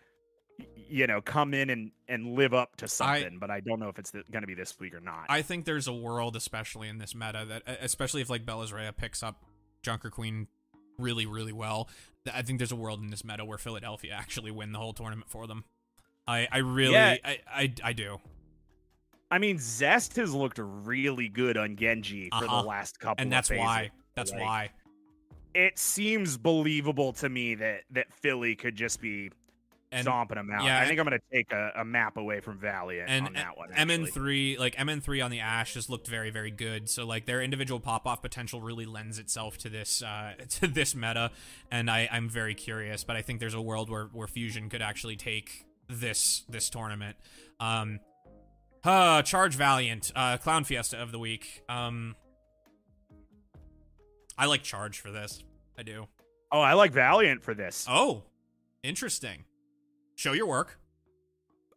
you 0.89 1.07
know, 1.07 1.21
come 1.21 1.53
in 1.53 1.69
and 1.69 1.91
and 2.07 2.33
live 2.35 2.53
up 2.53 2.75
to 2.77 2.87
something. 2.87 3.37
but 3.39 3.49
I 3.51 3.59
don't 3.59 3.79
know 3.79 3.89
if 3.89 3.99
it's 3.99 4.11
going 4.11 4.41
to 4.41 4.47
be 4.47 4.55
this 4.55 4.77
week 4.79 4.93
or 4.93 4.99
not. 4.99 5.25
I 5.29 5.41
think 5.41 5.65
there's 5.65 5.87
a 5.87 5.93
world, 5.93 6.35
especially 6.35 6.87
in 6.89 6.97
this 6.97 7.13
meta, 7.15 7.45
that 7.47 7.63
especially 7.81 8.21
if 8.21 8.29
like 8.29 8.45
Bella's 8.45 8.73
Rhea 8.73 8.91
picks 8.93 9.21
up 9.23 9.43
Junker 9.83 10.09
Queen 10.09 10.47
really, 10.97 11.25
really 11.25 11.53
well. 11.53 11.89
I 12.31 12.41
think 12.41 12.59
there's 12.59 12.71
a 12.71 12.75
world 12.75 12.99
in 13.01 13.09
this 13.09 13.23
meta 13.23 13.45
where 13.45 13.57
Philadelphia 13.57 14.13
actually 14.13 14.51
win 14.51 14.71
the 14.71 14.79
whole 14.79 14.93
tournament 14.93 15.29
for 15.29 15.47
them. 15.47 15.63
I, 16.27 16.47
I 16.51 16.57
really, 16.59 16.93
Yeah. 16.93 17.15
I, 17.23 17.39
I, 17.51 17.73
I 17.83 17.93
do. 17.93 18.19
I 19.31 19.37
mean, 19.39 19.57
Zest 19.59 20.15
has 20.17 20.33
looked 20.33 20.59
really 20.59 21.29
good 21.29 21.55
on 21.57 21.75
Genji 21.75 22.29
for 22.29 22.43
Uh-huh. 22.45 22.61
the 22.61 22.67
last 22.67 22.99
couple, 22.99 23.21
And 23.21 23.31
that's 23.31 23.49
why. 23.49 23.91
That's 24.15 24.31
Like, 24.31 24.41
why. 24.41 24.69
It 25.55 25.79
seems 25.79 26.37
believable 26.37 27.13
to 27.13 27.29
me 27.29 27.55
that 27.55 27.81
that 27.91 28.13
Philly 28.13 28.55
could 28.55 28.75
just 28.75 29.01
be 29.01 29.31
And 29.91 30.03
stomping 30.03 30.35
them 30.35 30.51
out. 30.51 30.63
yeah, 30.63 30.79
I 30.79 30.85
think 30.85 30.99
I'm 30.99 31.07
going 31.07 31.19
to 31.19 31.35
take 31.35 31.51
a, 31.51 31.71
a 31.77 31.85
map 31.85 32.17
away 32.17 32.41
from 32.41 32.59
Valiant 32.59 33.09
and 33.09 33.25
on 33.27 33.33
that 33.33 33.57
one. 33.57 33.69
actually. 33.73 34.05
MN3, 34.05 34.59
like 34.59 34.75
MN3 34.75 35.25
on 35.25 35.31
the 35.31 35.39
Ash, 35.39 35.73
just 35.73 35.89
looked 35.89 36.07
very, 36.07 36.29
very 36.29 36.51
good. 36.51 36.87
So 36.89 37.07
like 37.07 37.25
their 37.25 37.41
individual 37.41 37.79
pop 37.79 38.05
off 38.05 38.21
potential 38.21 38.61
really 38.61 38.85
lends 38.85 39.17
itself 39.17 39.57
to 39.59 39.69
this 39.69 40.03
uh, 40.03 40.33
to 40.49 40.67
this 40.67 40.93
meta, 40.93 41.31
and 41.71 41.89
I, 41.89 42.07
I'm 42.11 42.29
very 42.29 42.53
curious. 42.53 43.03
But 43.03 43.15
I 43.15 43.23
think 43.23 43.39
there's 43.39 43.55
a 43.55 43.61
world 43.61 43.89
where 43.89 44.05
where 44.13 44.27
Fusion 44.27 44.69
could 44.69 44.81
actually 44.83 45.15
take 45.15 45.65
this 45.87 46.43
this 46.47 46.69
tournament. 46.69 47.17
Um, 47.59 47.99
uh, 48.83 49.21
Charge 49.23 49.55
Valiant, 49.55 50.11
uh, 50.15 50.37
Clown 50.37 50.63
Fiesta 50.63 51.01
of 51.01 51.11
the 51.11 51.19
week. 51.19 51.63
Um, 51.67 52.15
I 54.37 54.45
like 54.45 54.63
Charge 54.63 54.99
for 54.99 55.11
this. 55.11 55.43
I 55.77 55.83
do. 55.83 56.07
Oh, 56.51 56.61
I 56.61 56.73
like 56.73 56.93
Valiant 56.93 57.43
for 57.43 57.53
this. 57.53 57.85
Oh, 57.89 58.23
interesting. 58.83 59.43
Show 60.19 60.33
your 60.33 60.47
work. 60.47 60.77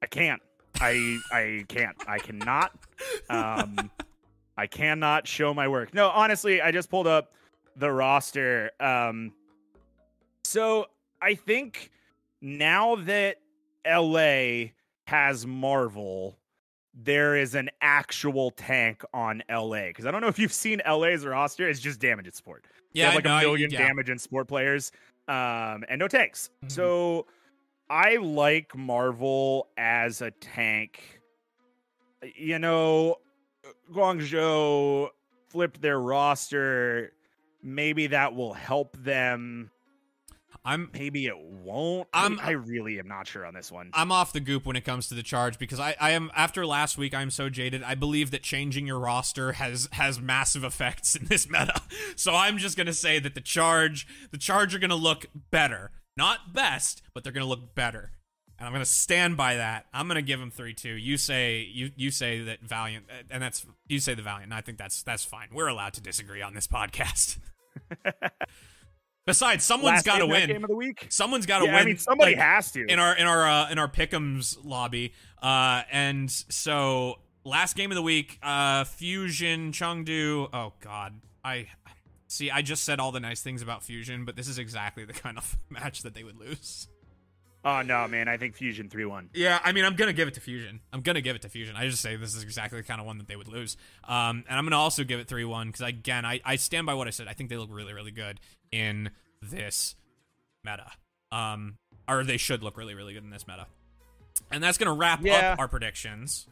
I 0.03 0.07
can't. 0.07 0.43
I 0.81 1.21
I 1.31 1.65
can't. 1.69 1.97
I 2.09 2.19
cannot. 2.19 2.73
Um, 3.31 3.89
I 4.57 4.67
cannot 4.67 5.29
show 5.29 5.55
my 5.55 5.69
work. 5.69 5.95
No, 5.95 6.09
honestly, 6.09 6.61
I 6.61 6.73
just 6.73 6.91
pulled 6.91 7.07
up 7.07 7.35
the 7.77 7.89
roster. 7.93 8.73
Um, 8.81 9.33
so 10.43 10.87
I 11.21 11.37
think 11.37 11.93
now 12.41 12.97
that 12.97 13.37
LA 13.87 14.71
has 15.07 15.47
Marvel, 15.47 16.37
there 16.95 17.37
is 17.37 17.55
an 17.55 17.71
actual 17.81 18.51
tank 18.51 19.05
on 19.15 19.45
LA. 19.49 19.87
Because 19.87 20.05
I 20.05 20.11
don't 20.11 20.21
know 20.21 20.27
if 20.27 20.41
you've 20.41 20.53
seen 20.53 20.83
LA's 20.85 21.25
roster. 21.25 21.69
It's 21.69 21.79
just 21.79 22.01
damage 22.01 22.27
and 22.27 22.35
support. 22.35 22.65
They 22.93 23.03
Yeah, 23.03 23.07
have 23.07 23.15
like 23.15 23.25
no, 23.25 23.35
a 23.35 23.37
I- 23.37 23.43
million 23.43 23.71
yeah. 23.71 23.87
damage 23.87 24.11
and 24.11 24.21
support 24.21 24.49
players, 24.49 24.91
um, 25.29 25.85
and 25.89 26.01
no 26.01 26.09
tanks. 26.09 26.51
Mhm. 26.65 26.73
So 26.73 27.27
I 27.93 28.17
like 28.17 28.75
Marvel 28.75 29.69
as 29.77 30.23
a 30.23 30.31
tank. 30.31 31.21
Uh, 32.23 32.29
you 32.35 32.59
know, 32.59 33.17
uh, 33.67 33.69
Guangzhou 33.93 35.09
flipped 35.51 35.83
their 35.83 36.01
roster. 36.01 37.13
Maybe 37.63 38.07
that 38.07 38.35
will 38.35 38.55
help 38.55 38.97
them. 38.97 39.71
I'm 40.65 40.89
Maybe 40.95 41.27
it 41.27 41.37
won't. 41.37 42.09
I'm- 42.15 42.39
I 42.41 42.53
really 42.53 42.99
am 42.99 43.09
not 43.09 43.27
sure 43.27 43.45
on 43.45 43.53
this 43.53 43.71
one. 43.71 43.91
I'm 43.93 44.11
off 44.11 44.33
the 44.33 44.41
goop 44.41 44.65
when 44.65 44.77
it 44.77 44.87
comes 44.87 45.09
to 45.09 45.15
the 45.15 45.23
charge 45.23 45.59
because 45.59 45.79
I, 45.79 45.95
I 46.01 46.13
am 46.13 46.31
after 46.35 46.65
last 46.65 46.97
week 46.97 47.13
I'm 47.13 47.31
so 47.31 47.51
jaded. 47.51 47.83
I 47.83 47.95
believe 47.95 48.31
that 48.31 48.43
changing 48.43 48.87
your 48.87 49.01
roster 49.01 49.53
has 49.53 49.89
has 49.93 50.19
massive 50.19 50.65
effects 50.65 51.15
in 51.15 51.27
this 51.27 51.47
meta. 51.51 51.83
So 52.17 52.35
I'm 52.35 52.57
just 52.57 52.79
gonna 52.79 52.95
say 52.95 53.19
that 53.19 53.35
the 53.35 53.41
charge 53.43 54.07
the 54.31 54.39
charge 54.39 54.75
are 54.75 54.79
gonna 54.79 54.95
look 54.95 55.27
better. 55.51 55.91
Not 56.17 56.53
best, 56.53 57.03
but 57.15 57.25
they're 57.25 57.33
gonna 57.33 57.47
look 57.47 57.75
better. 57.75 58.11
And 58.59 58.67
I'm 58.67 58.73
gonna 58.73 58.85
stand 58.85 59.37
by 59.37 59.57
that. 59.57 59.87
I'm 59.93 60.07
gonna 60.09 60.23
give 60.23 60.39
them 60.41 60.51
three 60.51 60.75
two. 60.75 60.93
You 60.95 61.17
say 61.17 61.63
you 61.73 61.91
you 61.97 62.11
say 62.11 62.41
that 62.43 62.61
Valiant 62.61 63.07
and 63.31 63.43
that's 63.43 63.67
you 63.89 63.99
say 63.99 64.15
the 64.15 64.23
Valiant, 64.23 64.45
and 64.45 64.55
I 64.55 64.61
think 64.61 64.79
that's 64.79 65.03
that's 65.03 65.25
fine. 65.25 65.49
We're 65.53 65.69
allowed 65.69 65.95
to 65.95 66.01
disagree 66.01 66.43
on 66.43 66.55
this 66.55 66.67
podcast. 66.67 67.39
Besides, 69.25 69.65
someone's 69.65 70.03
got 70.03 70.19
to 70.19 70.27
win. 70.27 70.49
game 70.49 70.65
of 70.65 70.69
the 70.69 70.75
week. 70.77 71.07
Someone's 71.09 71.47
got 71.47 71.61
to 71.61 71.67
Yeah, 71.67 71.75
win. 71.75 71.83
I 71.83 71.85
mean, 71.87 71.97
somebody 71.97 72.33
like, 72.35 72.43
has 72.45 72.73
to. 72.73 72.85
in 72.87 72.99
our 72.99 73.17
in 73.17 73.27
our 73.27 73.47
uh, 73.49 73.71
in 73.71 73.79
our 73.79 73.87
Pickums 73.89 74.59
lobby. 74.65 75.13
Uh, 75.41 75.83
and 75.93 76.29
so 76.31 77.21
last 77.45 77.77
game 77.77 77.93
of 77.93 77.95
the 77.95 78.03
week, 78.03 78.39
uh, 78.43 78.83
Fusion 78.83 79.71
Chengdu. 79.71 80.49
Oh 80.53 80.73
God, 80.81 81.21
I 81.45 81.69
see. 82.33 82.51
I 82.51 82.63
just 82.63 82.85
said 82.85 83.01
all 83.01 83.13
the 83.13 83.21
nice 83.21 83.41
things 83.43 83.63
about 83.63 83.83
Fusion, 83.83 84.25
but 84.25 84.37
this 84.37 84.49
is 84.49 84.59
exactly 84.59 85.05
the 85.05 85.13
kind 85.13 85.39
of 85.39 85.57
match 85.71 86.03
that 86.03 86.15
they 86.15 86.25
would 86.25 86.37
lose. 86.39 86.89
oh 87.65 87.83
no, 87.83 88.09
man! 88.09 88.29
I 88.29 88.37
think 88.37 88.57
Fusion 88.57 88.89
three 88.89 89.05
one. 89.05 89.31
Yeah, 89.35 89.61
I 89.65 89.73
mean, 89.73 89.85
I'm 89.85 89.95
gonna 89.97 90.13
give 90.13 90.29
it 90.29 90.35
to 90.35 90.41
Fusion. 90.41 90.81
I'm 90.93 91.01
gonna 91.03 91.21
give 91.21 91.37
it 91.37 91.43
to 91.43 91.49
Fusion. 91.49 91.77
I 91.77 91.89
just 91.89 92.03
say 92.03 92.17
this 92.17 92.35
is 92.35 92.43
exactly 92.43 92.81
the 92.81 92.87
kind 92.87 93.01
of 93.01 93.07
one 93.07 93.19
that 93.19 93.29
they 93.29 93.37
would 93.37 93.49
lose. 93.49 93.77
Um, 94.09 94.45
and 94.49 94.59
I'm 94.59 94.65
gonna 94.65 94.77
also 94.79 95.05
give 95.05 95.21
it 95.21 95.29
three 95.29 95.45
one 95.45 95.69
because 95.69 95.83
again, 95.83 96.25
I 96.25 96.41
I 96.45 96.57
stand 96.57 96.87
by 96.87 96.95
what 96.95 97.07
I 97.07 97.11
said. 97.11 97.29
I 97.29 97.33
think 97.35 97.51
they 97.51 97.57
look 97.57 97.71
really 97.73 97.93
really 97.95 98.11
good 98.13 98.41
in 98.71 99.11
this 99.41 99.95
meta. 100.65 100.91
Um, 101.31 101.77
or 102.09 102.25
they 102.25 102.37
should 102.37 102.63
look 102.63 102.77
really 102.77 102.95
really 102.95 103.15
good 103.15 103.25
in 103.25 103.31
this 103.31 103.47
meta. 103.47 103.67
And 104.51 104.63
that's 104.63 104.77
gonna 104.79 104.93
wrap 104.95 105.21
Yeah. 105.23 105.53
up 105.53 105.59
our 105.61 105.69
predictions. 105.69 106.47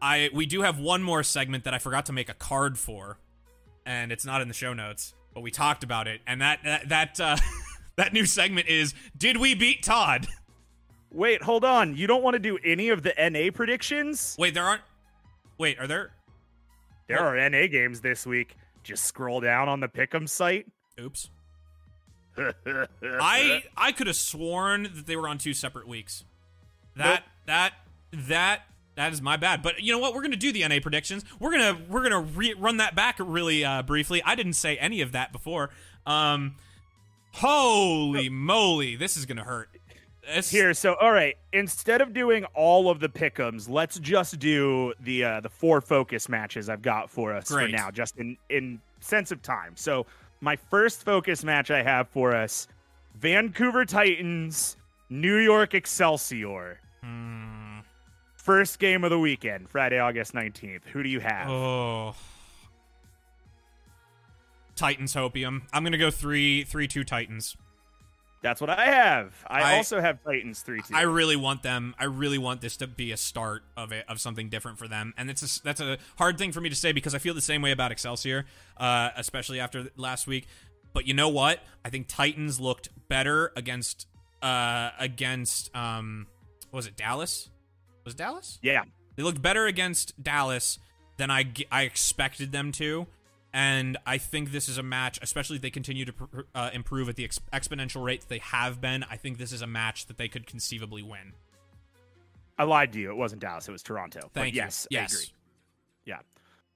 I 0.00 0.30
we 0.32 0.46
do 0.46 0.62
have 0.62 0.78
one 0.78 1.02
more 1.02 1.22
segment 1.22 1.64
that 1.64 1.74
I 1.74 1.78
forgot 1.78 2.06
to 2.06 2.12
make 2.12 2.28
a 2.28 2.34
card 2.34 2.78
for, 2.78 3.18
and 3.86 4.12
it's 4.12 4.26
not 4.26 4.42
in 4.42 4.48
the 4.48 4.54
show 4.54 4.74
notes, 4.74 5.14
but 5.32 5.40
we 5.40 5.50
talked 5.50 5.84
about 5.84 6.08
it. 6.08 6.20
And 6.26 6.40
that 6.42 6.60
that 6.64 6.88
that 6.88 7.20
uh, 7.20 7.36
that 7.96 8.12
new 8.12 8.26
segment 8.26 8.68
is: 8.68 8.92
Did 9.16 9.38
we 9.38 9.54
beat 9.54 9.82
Todd? 9.82 10.26
Wait, 11.10 11.42
hold 11.42 11.64
on. 11.64 11.96
You 11.96 12.06
don't 12.06 12.22
want 12.22 12.34
to 12.34 12.38
do 12.38 12.58
any 12.62 12.90
of 12.90 13.02
the 13.02 13.14
NA 13.18 13.50
predictions? 13.54 14.36
Wait, 14.38 14.52
there 14.52 14.64
aren't. 14.64 14.82
Wait, 15.56 15.78
are 15.78 15.86
there? 15.86 16.10
There 17.06 17.20
are 17.20 17.48
NA 17.48 17.68
games 17.68 18.00
this 18.00 18.26
week. 18.26 18.56
Just 18.82 19.04
scroll 19.04 19.40
down 19.40 19.68
on 19.68 19.80
the 19.80 19.88
Pick'em 19.88 20.28
site. 20.28 20.66
Oops. 21.00 21.30
I 23.02 23.62
I 23.76 23.92
could 23.92 24.08
have 24.08 24.16
sworn 24.16 24.82
that 24.94 25.06
they 25.06 25.16
were 25.16 25.28
on 25.28 25.38
two 25.38 25.54
separate 25.54 25.88
weeks. 25.88 26.24
That 26.96 27.24
that 27.46 27.72
that 28.12 28.62
that 28.96 29.12
is 29.12 29.22
my 29.22 29.36
bad. 29.36 29.62
But 29.62 29.80
you 29.82 29.92
know 29.92 29.98
what? 29.98 30.14
We're 30.14 30.22
gonna 30.22 30.36
do 30.36 30.52
the 30.52 30.66
NA 30.66 30.80
predictions. 30.82 31.24
We're 31.38 31.52
gonna 31.52 31.78
we're 31.88 32.02
gonna 32.02 32.20
re- 32.20 32.54
run 32.54 32.78
that 32.78 32.94
back 32.94 33.16
really 33.18 33.64
uh, 33.64 33.82
briefly. 33.82 34.22
I 34.24 34.34
didn't 34.34 34.54
say 34.54 34.76
any 34.78 35.00
of 35.00 35.12
that 35.12 35.32
before. 35.32 35.70
Um, 36.06 36.56
holy 37.34 38.28
moly, 38.28 38.96
this 38.96 39.16
is 39.16 39.26
gonna 39.26 39.44
hurt. 39.44 39.68
This- 40.34 40.50
Here, 40.50 40.74
so 40.74 40.94
all 40.94 41.12
right. 41.12 41.36
Instead 41.52 42.00
of 42.00 42.12
doing 42.12 42.44
all 42.54 42.90
of 42.90 42.98
the 42.98 43.08
pickums, 43.08 43.68
let's 43.68 43.98
just 44.00 44.38
do 44.40 44.92
the 45.00 45.22
uh, 45.24 45.40
the 45.40 45.48
four 45.48 45.80
focus 45.80 46.28
matches 46.28 46.68
I've 46.68 46.82
got 46.82 47.10
for 47.10 47.32
us 47.32 47.48
Great. 47.50 47.70
for 47.70 47.76
now, 47.76 47.90
just 47.90 48.16
in 48.16 48.36
in 48.50 48.80
sense 49.00 49.30
of 49.30 49.40
time. 49.42 49.72
So 49.76 50.06
my 50.40 50.56
first 50.56 51.04
focus 51.04 51.44
match 51.44 51.70
I 51.70 51.82
have 51.82 52.08
for 52.08 52.34
us: 52.34 52.66
Vancouver 53.14 53.84
Titans, 53.84 54.76
New 55.10 55.36
York 55.36 55.74
Excelsior. 55.74 56.80
Hmm. 57.04 57.55
First 58.46 58.78
game 58.78 59.02
of 59.02 59.10
the 59.10 59.18
weekend, 59.18 59.68
Friday, 59.68 59.98
August 59.98 60.32
nineteenth. 60.32 60.86
Who 60.92 61.02
do 61.02 61.08
you 61.08 61.18
have? 61.18 61.50
Oh. 61.50 62.14
Titans 64.76 65.12
Hopium. 65.14 65.62
I'm 65.72 65.82
gonna 65.82 65.98
go 65.98 66.12
three 66.12 66.62
three 66.62 66.86
two 66.86 67.02
Titans. 67.02 67.56
That's 68.42 68.60
what 68.60 68.70
I 68.70 68.84
have. 68.84 69.34
I, 69.48 69.72
I- 69.72 69.76
also 69.78 70.00
have 70.00 70.22
Titans 70.22 70.60
three 70.60 70.80
two. 70.80 70.94
I 70.94 71.02
really 71.02 71.34
want 71.34 71.64
them. 71.64 71.96
I 71.98 72.04
really 72.04 72.38
want 72.38 72.60
this 72.60 72.76
to 72.76 72.86
be 72.86 73.10
a 73.10 73.16
start 73.16 73.64
of 73.76 73.90
it 73.90 74.04
of 74.08 74.20
something 74.20 74.48
different 74.48 74.78
for 74.78 74.86
them, 74.86 75.12
and 75.16 75.28
it's 75.28 75.58
a, 75.58 75.62
that's 75.64 75.80
a 75.80 75.98
hard 76.16 76.38
thing 76.38 76.52
for 76.52 76.60
me 76.60 76.68
to 76.68 76.76
say 76.76 76.92
because 76.92 77.16
I 77.16 77.18
feel 77.18 77.34
the 77.34 77.40
same 77.40 77.62
way 77.62 77.72
about 77.72 77.90
Excelsior, 77.90 78.44
uh, 78.76 79.10
especially 79.16 79.58
after 79.58 79.88
last 79.96 80.28
week. 80.28 80.46
But 80.92 81.08
you 81.08 81.14
know 81.14 81.30
what? 81.30 81.64
I 81.84 81.90
think 81.90 82.06
Titans 82.06 82.60
looked 82.60 82.90
better 83.08 83.50
against 83.56 84.06
uh, 84.40 84.90
against 85.00 85.74
um, 85.74 86.28
what 86.70 86.76
was 86.76 86.86
it 86.86 86.96
Dallas? 86.96 87.48
Was 88.06 88.14
Dallas? 88.14 88.58
yeah. 88.62 88.84
They 89.16 89.22
looked 89.22 89.40
better 89.42 89.66
against 89.66 90.22
Dallas 90.22 90.78
than 91.16 91.30
I, 91.30 91.46
I 91.72 91.82
expected 91.82 92.52
them 92.52 92.70
to. 92.72 93.06
And 93.52 93.96
I 94.04 94.18
think 94.18 94.52
this 94.52 94.68
is 94.68 94.76
a 94.76 94.82
match, 94.82 95.18
especially 95.22 95.56
if 95.56 95.62
they 95.62 95.70
continue 95.70 96.04
to 96.04 96.12
pr- 96.12 96.40
uh, 96.54 96.68
improve 96.74 97.08
at 97.08 97.16
the 97.16 97.24
ex- 97.24 97.40
exponential 97.52 98.04
rate 98.04 98.20
that 98.20 98.28
they 98.28 98.38
have 98.40 98.80
been. 98.82 99.02
I 99.10 99.16
think 99.16 99.38
this 99.38 99.52
is 99.52 99.62
a 99.62 99.66
match 99.66 100.06
that 100.06 100.18
they 100.18 100.28
could 100.28 100.46
conceivably 100.46 101.02
win. 101.02 101.32
I 102.58 102.64
lied 102.64 102.92
to 102.92 102.98
you. 103.00 103.10
It 103.10 103.16
wasn't 103.16 103.40
Dallas. 103.40 103.66
It 103.68 103.72
was 103.72 103.82
Toronto. 103.82 104.20
But 104.34 104.40
Thank 104.40 104.54
yes, 104.54 104.86
you. 104.90 104.98
I 104.98 105.02
Yes. 105.02 105.14
agree. 105.14 105.32
Yeah. 106.04 106.18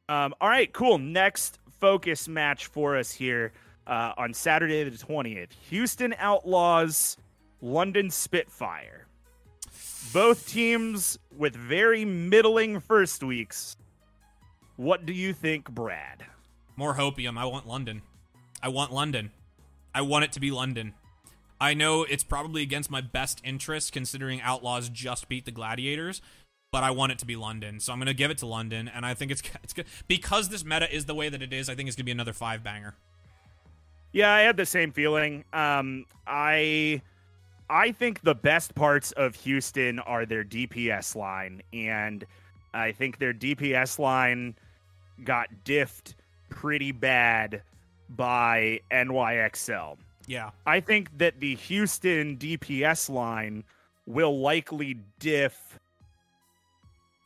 Um, 0.09 0.35
all 0.41 0.49
right, 0.49 0.73
cool. 0.73 0.97
Next 0.97 1.59
focus 1.79 2.27
match 2.29 2.67
for 2.67 2.97
us 2.97 3.13
here 3.13 3.53
uh, 3.87 4.13
on 4.17 4.33
Saturday 4.33 4.83
the 4.85 4.91
20th 4.97 5.49
Houston 5.69 6.15
Outlaws, 6.19 7.19
London 7.61 8.09
Spitfire. 8.11 9.07
Both 10.13 10.49
teams 10.49 11.19
with 11.37 11.55
very 11.55 12.05
middling 12.05 12.81
first 12.81 13.23
weeks. 13.23 13.77
What 14.77 15.07
do 15.07 15.13
you 15.13 15.33
think, 15.33 15.71
Brad? 15.71 16.25
More 16.77 16.95
hopium. 16.95 17.39
I 17.39 17.45
want 17.45 17.67
London. 17.67 18.03
I 18.63 18.69
want 18.69 18.93
London. 18.93 19.31
I 19.95 20.03
want 20.03 20.25
it 20.25 20.33
to 20.33 20.41
be 20.41 20.51
London. 20.51 20.95
I 21.61 21.75
know 21.75 22.05
it's 22.05 22.25
probably 22.25 22.63
against 22.63 22.91
my 22.91 23.03
best 23.03 23.41
interest 23.45 23.93
considering 23.93 24.41
Outlaws 24.41 24.89
just 24.89 25.29
beat 25.29 25.45
the 25.45 25.51
Gladiators, 25.51 26.23
but 26.73 26.83
I 26.83 26.91
want 26.91 27.13
it 27.13 27.19
to 27.19 27.27
be 27.27 27.37
London. 27.37 27.81
So 27.81 27.93
I'm 27.93 27.99
going 27.99 28.07
to 28.07 28.15
give 28.15 28.31
it 28.31 28.39
to 28.39 28.47
London 28.47 28.89
and 28.89 29.05
I 29.05 29.15
think 29.15 29.31
it's 29.31 29.43
it's 29.63 29.75
good 29.75 29.87
because 30.09 30.49
this 30.49 30.65
meta 30.65 30.93
is 30.93 31.05
the 31.05 31.15
way 31.15 31.29
that 31.29 31.43
it 31.43 31.53
is. 31.53 31.69
I 31.69 31.75
think 31.75 31.89
it's 31.89 31.97
going 31.97 32.05
to 32.05 32.07
be 32.07 32.13
another 32.13 32.33
5 32.33 32.65
banger. 32.65 32.95
Yeah, 34.13 34.33
I 34.33 34.41
had 34.41 34.57
the 34.57 34.67
same 34.67 34.93
feeling. 34.93 35.45
Um, 35.53 36.07
I 36.27 37.03
I 37.71 37.93
think 37.93 38.23
the 38.23 38.35
best 38.35 38.75
parts 38.75 39.13
of 39.13 39.37
Houston 39.37 40.01
are 40.01 40.27
their 40.27 40.43
DPS 40.43 41.15
line, 41.15 41.63
and 41.73 42.25
I 42.75 42.91
think 42.91 43.19
their 43.19 43.33
DPS 43.33 44.01
line 44.01 44.57
got 45.23 45.49
diffed 45.65 46.15
pretty 46.49 46.91
bad 46.91 47.63
by 48.09 48.81
NYXL. 48.91 49.99
Yeah. 50.27 50.51
I 50.67 50.81
think 50.81 51.17
that 51.19 51.39
the 51.39 51.55
Houston 51.55 52.37
DPS 52.37 53.09
line 53.09 53.63
will 54.05 54.41
likely 54.41 54.99
diff 55.21 55.79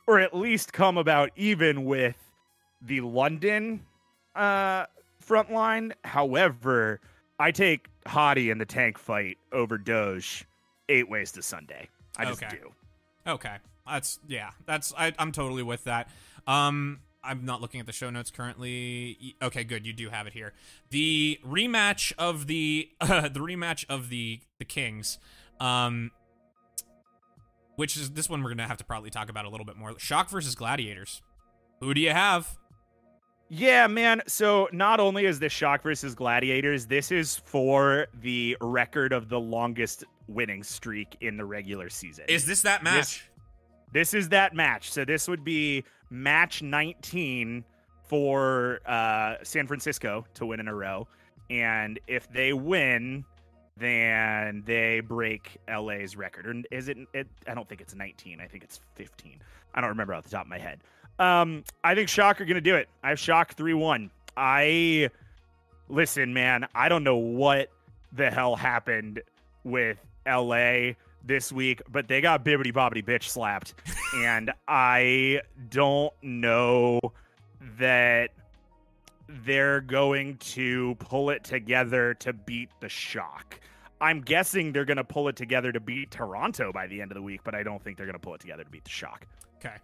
or 0.07 0.19
at 0.19 0.35
least 0.35 0.71
come 0.71 0.97
about 0.97 1.31
even 1.35 1.85
with 1.85 2.17
the 2.81 3.01
London 3.01 3.83
uh, 4.35 4.85
front 5.19 5.51
line. 5.51 5.93
However, 6.03 6.99
I 7.39 7.51
take 7.51 7.87
Hottie 8.05 8.51
in 8.51 8.57
the 8.57 8.65
tank 8.65 8.97
fight 8.97 9.37
over 9.51 9.77
Doge 9.77 10.45
eight 10.89 11.09
ways 11.09 11.31
to 11.33 11.41
Sunday. 11.41 11.89
I 12.17 12.25
just 12.25 12.43
Okay. 12.43 12.55
do. 12.57 12.71
Okay. 13.31 13.55
That's 13.87 14.19
yeah. 14.27 14.51
That's 14.65 14.93
I, 14.97 15.13
I'm 15.19 15.31
totally 15.31 15.63
with 15.63 15.83
that. 15.85 16.09
Um, 16.47 16.99
I'm 17.23 17.43
not 17.45 17.59
looking 17.61 17.79
at 17.79 17.87
the 17.87 17.91
show 17.91 18.09
notes 18.11 18.29
currently. 18.29 19.35
Okay, 19.41 19.63
good. 19.63 19.85
You 19.85 19.93
do 19.93 20.09
have 20.09 20.27
it 20.27 20.33
here. 20.33 20.53
The 20.91 21.39
rematch 21.45 22.13
of 22.17 22.45
the 22.47 22.89
uh, 23.01 23.21
the 23.29 23.39
rematch 23.39 23.85
of 23.89 24.09
the 24.09 24.39
the 24.59 24.65
Kings, 24.65 25.17
um, 25.59 26.11
which 27.75 27.97
is 27.97 28.11
this 28.11 28.29
one 28.29 28.43
we're 28.43 28.49
gonna 28.51 28.67
have 28.67 28.77
to 28.77 28.85
probably 28.85 29.09
talk 29.09 29.29
about 29.29 29.45
a 29.45 29.49
little 29.49 29.65
bit 29.65 29.75
more. 29.75 29.97
Shock 29.99 30.29
versus 30.29 30.55
Gladiators. 30.55 31.21
Who 31.79 31.93
do 31.93 32.01
you 32.01 32.11
have? 32.11 32.57
Yeah, 33.49 33.87
man. 33.87 34.21
So 34.27 34.67
not 34.71 34.99
only 34.99 35.25
is 35.25 35.39
this 35.39 35.53
Shock 35.53 35.83
versus 35.83 36.15
Gladiators, 36.15 36.87
this 36.87 37.11
is 37.11 37.37
for 37.45 38.07
the 38.21 38.57
record 38.59 39.13
of 39.13 39.29
the 39.29 39.39
longest 39.39 40.03
winning 40.27 40.63
streak 40.63 41.15
in 41.21 41.37
the 41.37 41.45
regular 41.45 41.89
season. 41.89 42.25
Is 42.27 42.45
this 42.45 42.63
that 42.63 42.83
match? 42.83 43.29
This 43.93 44.13
is 44.13 44.29
that 44.29 44.55
match. 44.55 44.91
So 44.91 45.05
this 45.05 45.27
would 45.27 45.43
be 45.43 45.83
match 46.09 46.61
19 46.61 47.63
for 48.07 48.79
uh, 48.85 49.35
San 49.43 49.67
Francisco 49.67 50.25
to 50.35 50.45
win 50.45 50.59
in 50.59 50.67
a 50.67 50.75
row. 50.75 51.07
And 51.49 51.99
if 52.07 52.31
they 52.31 52.53
win, 52.53 53.23
then 53.77 54.63
they 54.65 55.01
break 55.01 55.57
LA's 55.69 56.15
record. 56.15 56.47
Or 56.47 56.61
is 56.71 56.87
it, 56.87 56.97
it? 57.13 57.27
I 57.47 57.53
don't 57.53 57.69
think 57.69 57.81
it's 57.81 57.93
19. 57.93 58.41
I 58.41 58.47
think 58.47 58.63
it's 58.63 58.79
15. 58.95 59.39
I 59.73 59.81
don't 59.81 59.89
remember 59.89 60.13
off 60.13 60.23
the 60.23 60.29
top 60.29 60.45
of 60.45 60.49
my 60.49 60.57
head. 60.57 60.79
Um, 61.19 61.63
I 61.83 61.95
think 61.95 62.09
Shock 62.09 62.41
are 62.41 62.45
going 62.45 62.55
to 62.55 62.61
do 62.61 62.75
it. 62.75 62.89
I 63.03 63.09
have 63.09 63.19
Shock 63.19 63.53
3 63.53 63.73
1. 63.73 64.09
I 64.37 65.09
listen, 65.89 66.33
man. 66.33 66.67
I 66.75 66.89
don't 66.89 67.03
know 67.03 67.17
what 67.17 67.69
the 68.11 68.29
hell 68.29 68.55
happened 68.55 69.21
with 69.63 69.97
LA 70.27 70.91
this 71.23 71.51
week, 71.51 71.81
but 71.91 72.07
they 72.07 72.21
got 72.21 72.45
bibbity 72.45 72.73
bobbity 72.73 73.03
bitch 73.03 73.23
slapped. 73.23 73.73
and 74.15 74.51
I 74.67 75.41
don't 75.69 76.13
know 76.21 76.99
that 77.79 78.31
they're 79.27 79.81
going 79.81 80.37
to 80.37 80.95
pull 80.95 81.29
it 81.29 81.43
together 81.43 82.13
to 82.15 82.33
beat 82.33 82.69
the 82.79 82.89
shock. 82.89 83.59
I'm 84.01 84.21
guessing 84.21 84.71
they're 84.71 84.85
going 84.85 84.97
to 84.97 85.03
pull 85.03 85.29
it 85.29 85.35
together 85.35 85.71
to 85.71 85.79
beat 85.79 86.11
Toronto 86.11 86.71
by 86.71 86.87
the 86.87 87.01
end 87.01 87.11
of 87.11 87.15
the 87.15 87.21
week, 87.21 87.41
but 87.43 87.55
I 87.55 87.63
don't 87.63 87.83
think 87.83 87.97
they're 87.97 88.05
going 88.05 88.13
to 88.13 88.19
pull 88.19 88.35
it 88.35 88.41
together 88.41 88.63
to 88.63 88.69
beat 88.69 88.83
the 88.83 88.89
shock. 88.89 89.25
Okay. 89.57 89.75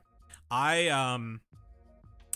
I 0.52 0.90
um 0.90 1.40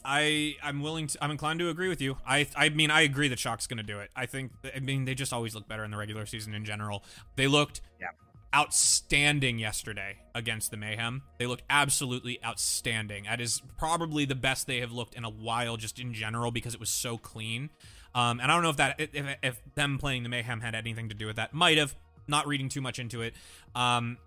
I 0.03 0.55
I'm 0.63 0.81
willing 0.81 1.07
to 1.07 1.23
I'm 1.23 1.31
inclined 1.31 1.59
to 1.59 1.69
agree 1.69 1.89
with 1.89 2.01
you. 2.01 2.17
I 2.25 2.47
I 2.55 2.69
mean 2.69 2.89
I 2.91 3.01
agree 3.01 3.27
that 3.27 3.39
Shock's 3.39 3.67
going 3.67 3.77
to 3.77 3.83
do 3.83 3.99
it. 3.99 4.09
I 4.15 4.25
think 4.25 4.51
I 4.75 4.79
mean 4.79 5.05
they 5.05 5.15
just 5.15 5.33
always 5.33 5.53
look 5.53 5.67
better 5.67 5.83
in 5.83 5.91
the 5.91 5.97
regular 5.97 6.25
season 6.25 6.53
in 6.53 6.63
general. 6.65 7.03
They 7.35 7.47
looked 7.47 7.81
Yeah. 7.99 8.07
outstanding 8.55 9.59
yesterday 9.59 10.17
against 10.33 10.71
the 10.71 10.77
Mayhem. 10.77 11.23
They 11.39 11.45
looked 11.47 11.63
absolutely 11.69 12.39
outstanding. 12.45 13.25
That 13.25 13.41
is 13.41 13.61
probably 13.77 14.25
the 14.25 14.35
best 14.35 14.65
they 14.67 14.79
have 14.79 14.91
looked 14.91 15.15
in 15.15 15.25
a 15.25 15.29
while 15.29 15.75
just 15.75 15.99
in 15.99 16.13
general 16.13 16.51
because 16.51 16.73
it 16.73 16.79
was 16.79 16.89
so 16.89 17.17
clean. 17.17 17.69
Um 18.13 18.39
and 18.39 18.51
I 18.51 18.55
don't 18.55 18.63
know 18.63 18.69
if 18.69 18.77
that 18.77 18.95
if, 18.99 19.37
if 19.43 19.61
them 19.75 19.97
playing 19.97 20.23
the 20.23 20.29
Mayhem 20.29 20.61
had 20.61 20.73
anything 20.75 21.09
to 21.09 21.15
do 21.15 21.25
with 21.27 21.35
that. 21.35 21.53
Might 21.53 21.77
have. 21.77 21.95
Not 22.27 22.47
reading 22.47 22.69
too 22.69 22.81
much 22.81 22.97
into 22.97 23.21
it. 23.21 23.35
Um 23.75 24.17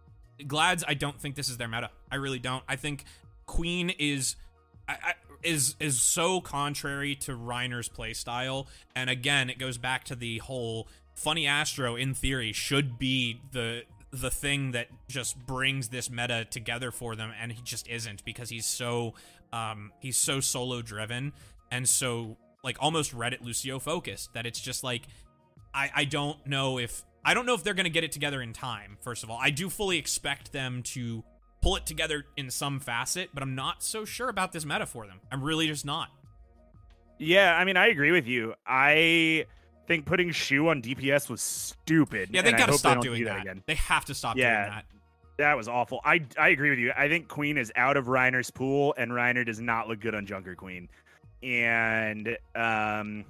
Glads, 0.47 0.85
I 0.87 0.95
don't 0.95 1.21
think 1.21 1.35
this 1.35 1.49
is 1.49 1.57
their 1.57 1.67
meta. 1.67 1.91
I 2.13 2.15
really 2.15 2.39
don't. 2.39 2.63
I 2.69 2.77
think 2.77 3.03
Queen 3.49 3.91
is 3.99 4.37
is 5.43 5.75
is 5.81 6.01
so 6.01 6.41
contrary 6.41 7.17
to 7.17 7.33
Reiner's 7.33 7.89
playstyle, 7.89 8.69
and 8.95 9.11
again, 9.11 9.51
it 9.51 9.59
goes 9.59 9.77
back 9.77 10.05
to 10.05 10.15
the 10.15 10.39
whole 10.39 10.87
funny 11.15 11.49
Astro. 11.49 11.97
In 11.97 12.15
theory, 12.15 12.53
should 12.53 12.99
be 12.99 13.41
the 13.51 13.83
the 14.13 14.31
thing 14.31 14.71
that 14.73 14.87
just 15.09 15.37
brings 15.47 15.89
this 15.89 16.09
meta 16.09 16.47
together 16.49 16.93
for 16.93 17.17
them, 17.17 17.33
and 17.41 17.51
he 17.51 17.61
just 17.63 17.89
isn't 17.89 18.25
because 18.25 18.51
he's 18.51 18.67
so 18.67 19.15
um 19.53 19.93
he's 19.99 20.17
so 20.17 20.41
solo 20.41 20.83
driven 20.83 21.33
and 21.71 21.89
so 21.89 22.37
like 22.63 22.77
almost 22.81 23.17
Reddit 23.17 23.43
Lucio 23.43 23.79
focused 23.79 24.35
that 24.35 24.47
it's 24.47 24.61
just 24.61 24.85
like 24.85 25.03
I 25.75 25.91
I 25.95 26.05
don't 26.05 26.45
know 26.47 26.79
if 26.79 27.05
I 27.25 27.35
don't 27.35 27.47
know 27.47 27.55
if 27.55 27.63
they're 27.63 27.75
going 27.75 27.85
to 27.85 27.91
get 27.91 28.05
it 28.05 28.13
together 28.13 28.41
in 28.41 28.53
time. 28.53 28.97
First 29.01 29.25
of 29.25 29.31
all, 29.31 29.39
I 29.41 29.51
do 29.51 29.69
fully 29.69 29.99
expect 29.99 30.53
them 30.53 30.83
to 30.85 31.25
pull 31.61 31.77
it 31.77 31.87
together 31.87 32.25
in 32.37 32.51
some 32.51 32.81
facet, 32.81 33.31
but 33.35 33.43
I'm 33.43 33.55
not 33.55 33.83
so 33.83 34.05
sure 34.05 34.29
about 34.29 34.53
this 34.53 34.65
meta 34.65 34.87
for 34.87 35.07
them. 35.07 35.21
I'm 35.33 35.43
really 35.43 35.67
just 35.67 35.85
not. 35.85 36.09
Yeah, 37.19 37.57
I 37.57 37.65
mean, 37.65 37.77
I 37.77 37.89
agree 37.89 38.13
with 38.13 38.27
you. 38.27 38.55
I 38.67 39.47
think 39.89 40.07
putting 40.07 40.31
Shu 40.31 40.69
on 40.69 40.81
DPS 40.83 41.29
was 41.29 41.41
stupid. 41.41 42.29
Yeah, 42.33 42.43
they 42.43 42.51
and 42.51 42.59
got 42.59 42.67
to 42.67 42.73
hope 42.73 42.79
stop 42.79 42.95
don't 42.95 43.03
doing 43.05 43.19
do 43.21 43.25
that. 43.25 43.41
again. 43.41 43.63
They 43.67 43.75
have 43.75 44.05
to 44.05 44.15
stop 44.15 44.37
Yeah. 44.37 44.61
doing 44.63 44.71
that. 44.77 44.85
That 45.39 45.57
was 45.57 45.69
awful. 45.69 46.01
I 46.05 46.25
I 46.37 46.49
agree 46.49 46.71
with 46.71 46.79
you. 46.81 46.93
I 46.97 47.09
think 47.09 47.29
Queen 47.29 47.59
is 47.59 47.73
out 47.77 47.97
of 47.97 48.07
Reiner's 48.07 48.51
pool, 48.51 48.93
and 48.99 49.13
Reiner 49.13 49.47
does 49.47 49.61
not 49.61 49.89
look 49.89 50.01
good 50.01 50.15
on 50.15 50.27
Junker 50.27 50.55
Queen. 50.57 50.89
And 51.45 52.37
um, 52.57 53.25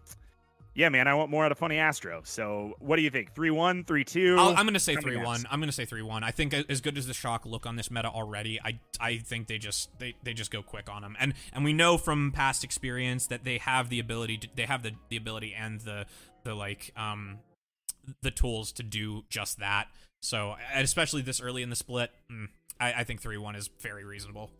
yeah, 0.78 0.90
man, 0.90 1.08
I 1.08 1.14
want 1.14 1.28
more 1.28 1.44
out 1.44 1.50
of 1.50 1.58
Funny 1.58 1.76
Astro. 1.76 2.20
So, 2.22 2.74
what 2.78 2.94
do 2.94 3.02
you 3.02 3.10
think? 3.10 3.34
Three 3.34 3.50
one, 3.50 3.82
three 3.82 4.04
two. 4.04 4.36
I'll, 4.38 4.50
I'm 4.50 4.64
going 4.64 4.74
to 4.74 4.80
say 4.80 4.94
3 4.94 5.16
1. 5.16 5.44
I'm 5.50 5.58
going 5.58 5.68
to 5.68 5.74
say 5.74 5.84
3 5.84 6.02
1. 6.02 6.22
I 6.22 6.30
think 6.30 6.54
as 6.54 6.80
good 6.80 6.96
as 6.96 7.08
the 7.08 7.14
shock 7.14 7.44
look 7.44 7.66
on 7.66 7.74
this 7.74 7.90
meta 7.90 8.08
already, 8.08 8.60
I 8.64 8.78
I 9.00 9.16
think 9.16 9.48
they 9.48 9.58
just 9.58 9.90
they, 9.98 10.14
they 10.22 10.34
just 10.34 10.52
go 10.52 10.62
quick 10.62 10.88
on 10.88 11.02
them. 11.02 11.16
And 11.18 11.34
and 11.52 11.64
we 11.64 11.72
know 11.72 11.98
from 11.98 12.30
past 12.30 12.62
experience 12.62 13.26
that 13.26 13.42
they 13.42 13.58
have 13.58 13.88
the 13.88 13.98
ability 13.98 14.38
to, 14.38 14.48
they 14.54 14.66
have 14.66 14.84
the, 14.84 14.92
the 15.08 15.16
ability 15.16 15.52
and 15.52 15.80
the 15.80 16.06
the 16.44 16.54
like 16.54 16.92
um 16.96 17.40
the 18.22 18.30
tools 18.30 18.70
to 18.74 18.84
do 18.84 19.24
just 19.28 19.58
that. 19.58 19.88
So, 20.22 20.54
especially 20.76 21.22
this 21.22 21.40
early 21.40 21.64
in 21.64 21.70
the 21.70 21.76
split, 21.76 22.12
mm, 22.30 22.46
I, 22.80 22.92
I 23.00 23.04
think 23.04 23.20
3 23.20 23.36
1 23.36 23.56
is 23.56 23.68
very 23.80 24.04
reasonable. 24.04 24.52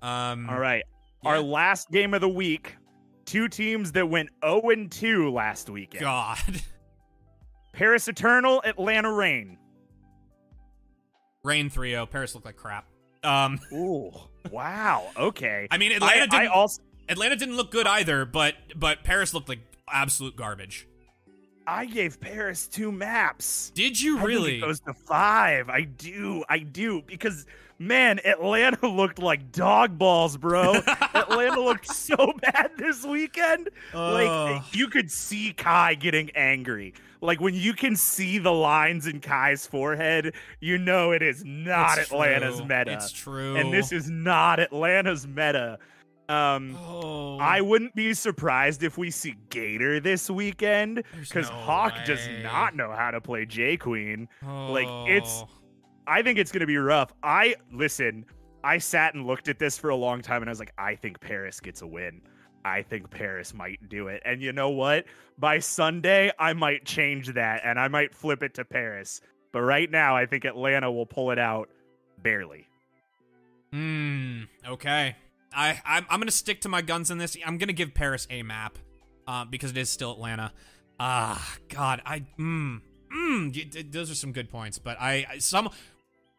Um 0.00 0.48
All 0.48 0.60
right. 0.60 0.84
yeah. 1.24 1.30
Our 1.30 1.40
last 1.40 1.90
game 1.90 2.14
of 2.14 2.20
the 2.20 2.28
week. 2.28 2.76
Two 3.24 3.48
teams 3.48 3.92
that 3.92 4.08
went 4.08 4.30
0 4.44 4.60
and 4.70 4.90
2 4.90 5.30
last 5.30 5.70
weekend. 5.70 6.02
God. 6.02 6.38
Paris 7.72 8.06
Eternal, 8.08 8.62
Atlanta 8.64 9.12
Reign. 9.12 9.58
Reign 11.42 11.68
3 11.70 11.90
0. 11.90 12.06
Paris 12.06 12.34
looked 12.34 12.46
like 12.46 12.56
crap. 12.56 12.86
Um 13.22 13.58
Ooh, 13.72 14.10
wow. 14.50 15.10
Okay. 15.16 15.68
I 15.70 15.78
mean 15.78 15.92
Atlanta 15.92 16.22
I, 16.22 16.26
didn't 16.26 16.34
I 16.34 16.46
also 16.46 16.82
Atlanta 17.08 17.36
didn't 17.36 17.56
look 17.56 17.70
good 17.70 17.86
either, 17.86 18.24
but 18.24 18.54
but 18.76 19.04
Paris 19.04 19.34
looked 19.34 19.48
like 19.48 19.60
absolute 19.90 20.36
garbage. 20.36 20.86
I 21.66 21.86
gave 21.86 22.20
Paris 22.20 22.66
two 22.66 22.92
maps. 22.92 23.70
Did 23.74 24.00
you 24.00 24.16
I 24.16 24.20
think 24.20 24.28
really? 24.28 24.56
it 24.58 24.60
goes 24.60 24.80
to 24.80 24.92
five. 24.92 25.68
I 25.70 25.82
do. 25.82 26.44
I 26.48 26.58
do 26.58 27.02
because 27.06 27.46
man, 27.78 28.20
Atlanta 28.24 28.86
looked 28.88 29.18
like 29.18 29.52
dog 29.52 29.98
balls, 29.98 30.36
bro. 30.36 30.74
Atlanta 31.14 31.60
looked 31.60 31.92
so 31.94 32.32
bad 32.42 32.70
this 32.76 33.04
weekend. 33.04 33.70
Ugh. 33.92 34.12
Like 34.14 34.74
you 34.74 34.88
could 34.88 35.10
see 35.10 35.52
Kai 35.52 35.94
getting 35.94 36.30
angry. 36.34 36.94
Like 37.20 37.40
when 37.40 37.54
you 37.54 37.72
can 37.72 37.96
see 37.96 38.38
the 38.38 38.52
lines 38.52 39.06
in 39.06 39.20
Kai's 39.20 39.66
forehead, 39.66 40.34
you 40.60 40.76
know 40.78 41.12
it 41.12 41.22
is 41.22 41.42
not 41.44 41.98
Atlanta's 41.98 42.56
true. 42.56 42.64
meta. 42.66 42.92
It's 42.92 43.10
true. 43.10 43.56
and 43.56 43.72
this 43.72 43.92
is 43.92 44.10
not 44.10 44.60
Atlanta's 44.60 45.26
meta. 45.26 45.78
Um, 46.28 46.74
Oh, 46.78 47.38
I 47.38 47.60
wouldn't 47.60 47.94
be 47.94 48.14
surprised 48.14 48.82
if 48.82 48.96
we 48.96 49.10
see 49.10 49.34
Gator 49.50 50.00
this 50.00 50.30
weekend 50.30 51.02
because 51.20 51.50
no 51.50 51.56
Hawk 51.56 51.94
does 52.06 52.26
not 52.42 52.74
know 52.74 52.92
how 52.92 53.10
to 53.10 53.20
play 53.20 53.44
J 53.44 53.76
Queen. 53.76 54.28
like, 54.42 54.86
it's- 55.08 55.42
Oh. 55.44 55.48
I 56.06 56.22
think 56.22 56.38
it's 56.38 56.52
gonna 56.52 56.66
be 56.66 56.76
rough. 56.76 57.12
I 57.22 57.56
listen. 57.72 58.26
I 58.62 58.78
sat 58.78 59.14
and 59.14 59.26
looked 59.26 59.48
at 59.48 59.58
this 59.58 59.76
for 59.76 59.90
a 59.90 59.96
long 59.96 60.22
time, 60.22 60.42
and 60.42 60.48
I 60.48 60.52
was 60.52 60.58
like, 60.58 60.72
I 60.78 60.94
think 60.94 61.20
Paris 61.20 61.60
gets 61.60 61.82
a 61.82 61.86
win. 61.86 62.22
I 62.64 62.80
think 62.80 63.10
Paris 63.10 63.52
might 63.52 63.90
do 63.90 64.08
it. 64.08 64.22
And 64.24 64.40
you 64.40 64.52
know 64.52 64.70
what? 64.70 65.04
By 65.38 65.58
Sunday, 65.58 66.32
I 66.38 66.54
might 66.54 66.86
change 66.86 67.34
that, 67.34 67.60
and 67.62 67.78
I 67.78 67.88
might 67.88 68.14
flip 68.14 68.42
it 68.42 68.54
to 68.54 68.64
Paris. 68.64 69.20
But 69.52 69.60
right 69.62 69.90
now, 69.90 70.16
I 70.16 70.24
think 70.24 70.46
Atlanta 70.46 70.90
will 70.90 71.04
pull 71.06 71.30
it 71.30 71.38
out 71.38 71.68
barely. 72.22 72.66
Hmm. 73.72 74.44
Okay. 74.66 75.16
I 75.52 75.80
I'm, 75.84 76.06
I'm 76.08 76.20
gonna 76.20 76.30
stick 76.30 76.62
to 76.62 76.68
my 76.68 76.80
guns 76.80 77.10
in 77.10 77.18
this. 77.18 77.36
I'm 77.44 77.58
gonna 77.58 77.72
give 77.72 77.92
Paris 77.92 78.26
a 78.30 78.42
map, 78.42 78.78
uh, 79.26 79.44
because 79.44 79.72
it 79.72 79.76
is 79.76 79.90
still 79.90 80.12
Atlanta. 80.12 80.52
Ah, 80.98 81.56
God. 81.68 82.00
I 82.06 82.20
mm 82.38 82.80
mm. 83.14 83.92
Those 83.92 84.10
are 84.10 84.14
some 84.14 84.32
good 84.32 84.50
points, 84.50 84.78
but 84.78 85.00
I 85.00 85.26
some. 85.38 85.70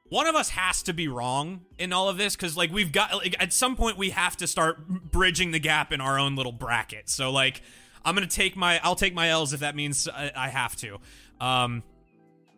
One 0.09 0.27
of 0.27 0.35
us 0.35 0.49
has 0.49 0.83
to 0.83 0.93
be 0.93 1.07
wrong 1.07 1.61
in 1.79 1.91
all 1.91 2.09
of 2.09 2.17
this 2.17 2.35
because, 2.35 2.55
like, 2.55 2.71
we've 2.71 2.91
got 2.91 3.13
like, 3.15 3.35
at 3.39 3.51
some 3.51 3.75
point 3.75 3.97
we 3.97 4.11
have 4.11 4.37
to 4.37 4.47
start 4.47 4.87
bridging 4.87 5.51
the 5.51 5.59
gap 5.59 5.91
in 5.91 5.99
our 5.99 6.19
own 6.19 6.35
little 6.35 6.51
bracket. 6.51 7.09
So, 7.09 7.31
like, 7.31 7.61
I'm 8.03 8.13
gonna 8.13 8.27
take 8.27 8.55
my 8.55 8.79
I'll 8.83 8.95
take 8.95 9.15
my 9.15 9.29
L's 9.29 9.51
if 9.53 9.61
that 9.61 9.75
means 9.75 10.07
I, 10.07 10.31
I 10.35 10.49
have 10.49 10.75
to. 10.77 10.99
Um, 11.41 11.81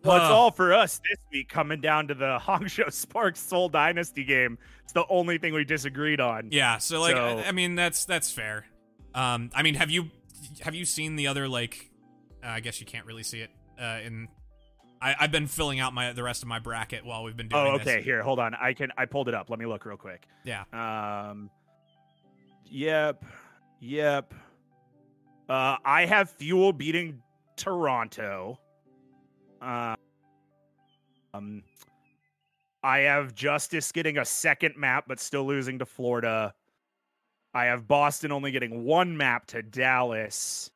Well, 0.04 0.18
it's 0.18 0.26
uh, 0.26 0.36
all 0.36 0.52
for 0.52 0.74
us 0.74 1.00
this 1.00 1.18
week, 1.32 1.48
coming 1.48 1.80
down 1.80 2.10
to 2.10 2.14
the 2.14 2.38
Hangzhou 2.42 2.92
Sparks 2.92 3.40
Seoul 3.40 3.70
Dynasty 3.70 4.26
game. 4.26 4.58
It's 4.84 4.94
the 4.94 5.06
only 5.10 5.38
thing 5.38 5.54
we 5.54 5.64
disagreed 5.64 6.20
on. 6.20 6.50
Yeah, 6.52 6.78
so 6.80 7.00
like 7.00 7.16
So- 7.16 7.40
I, 7.40 7.48
I 7.48 7.52
mean 7.54 7.76
that's 7.76 8.04
that's 8.04 8.30
fair. 8.30 8.66
Um 9.16 9.52
I 9.56 9.64
mean 9.64 9.76
have 9.76 9.90
you 9.90 10.12
have 10.62 10.76
you 10.76 10.84
seen 10.86 11.16
the 11.16 11.28
other 11.28 11.48
like 11.48 11.90
uh, 12.44 12.48
I 12.50 12.60
guess 12.60 12.80
you 12.82 12.86
can't 12.86 13.06
really 13.06 13.24
see 13.24 13.40
it 13.40 13.50
uh 13.82 14.00
in 14.06 14.28
I 15.02 15.16
I've 15.20 15.32
been 15.32 15.48
filling 15.48 15.80
out 15.80 15.94
my 15.94 16.14
the 16.14 16.24
rest 16.24 16.42
of 16.42 16.48
my 16.50 16.60
bracket 16.60 17.06
while 17.06 17.24
we've 17.24 17.38
been 17.38 17.48
doing 17.48 17.68
Oh, 17.68 17.78
this. 17.78 17.88
okay. 17.88 18.02
Here, 18.02 18.22
hold 18.24 18.40
on. 18.40 18.54
I 18.56 18.74
can. 18.74 18.92
I 18.98 19.06
pulled 19.06 19.28
it 19.28 19.34
up. 19.36 19.50
Let 19.50 19.60
me 19.60 19.66
look 19.66 19.86
real 19.86 19.98
quick. 19.98 20.28
Yeah. 20.44 20.64
Um. 20.74 21.50
Yep. 22.70 23.24
Yep. 23.80 24.34
Uh, 25.50 25.78
I 25.86 26.06
have 26.06 26.30
Fuel 26.32 26.74
beating 26.74 27.22
Toronto. 27.56 28.60
Uh, 29.62 29.96
um. 31.34 31.64
I 32.84 33.00
have 33.00 33.34
Justice 33.36 33.92
getting 33.92 34.18
a 34.18 34.26
second 34.26 34.76
map, 34.78 35.06
but 35.08 35.20
still 35.20 35.46
losing 35.46 35.80
to 35.80 35.86
Florida. 35.86 36.54
I 37.54 37.66
have 37.66 37.88
Boston 37.88 38.32
only 38.32 38.52
getting 38.52 38.84
one 38.84 39.18
map 39.18 39.48
to 39.48 39.62
Dallas. 39.64 40.70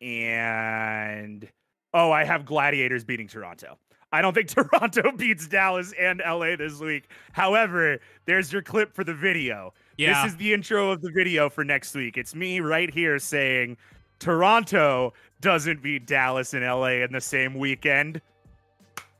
And 0.00 1.48
oh, 1.96 2.12
I 2.12 2.24
have 2.24 2.44
Gladiators 2.44 3.04
beating 3.04 3.26
Toronto. 3.26 3.78
I 4.12 4.20
don't 4.20 4.34
think 4.34 4.48
Toronto 4.54 5.12
beats 5.12 5.48
Dallas 5.48 5.94
and 5.98 6.22
LA 6.24 6.54
this 6.56 6.78
week. 6.78 7.08
However, 7.32 7.98
there's 8.26 8.52
your 8.52 8.62
clip 8.62 8.94
for 8.94 9.02
the 9.02 9.14
video. 9.14 9.72
Yeah. 9.96 10.22
This 10.22 10.32
is 10.32 10.36
the 10.36 10.52
intro 10.52 10.90
of 10.90 11.00
the 11.00 11.10
video 11.10 11.48
for 11.48 11.64
next 11.64 11.94
week. 11.94 12.18
It's 12.18 12.34
me 12.34 12.60
right 12.60 12.92
here 12.92 13.18
saying 13.18 13.78
Toronto 14.18 15.14
doesn't 15.40 15.82
beat 15.82 16.06
Dallas 16.06 16.52
and 16.52 16.64
LA 16.64 17.02
in 17.02 17.12
the 17.12 17.20
same 17.20 17.54
weekend. 17.54 18.20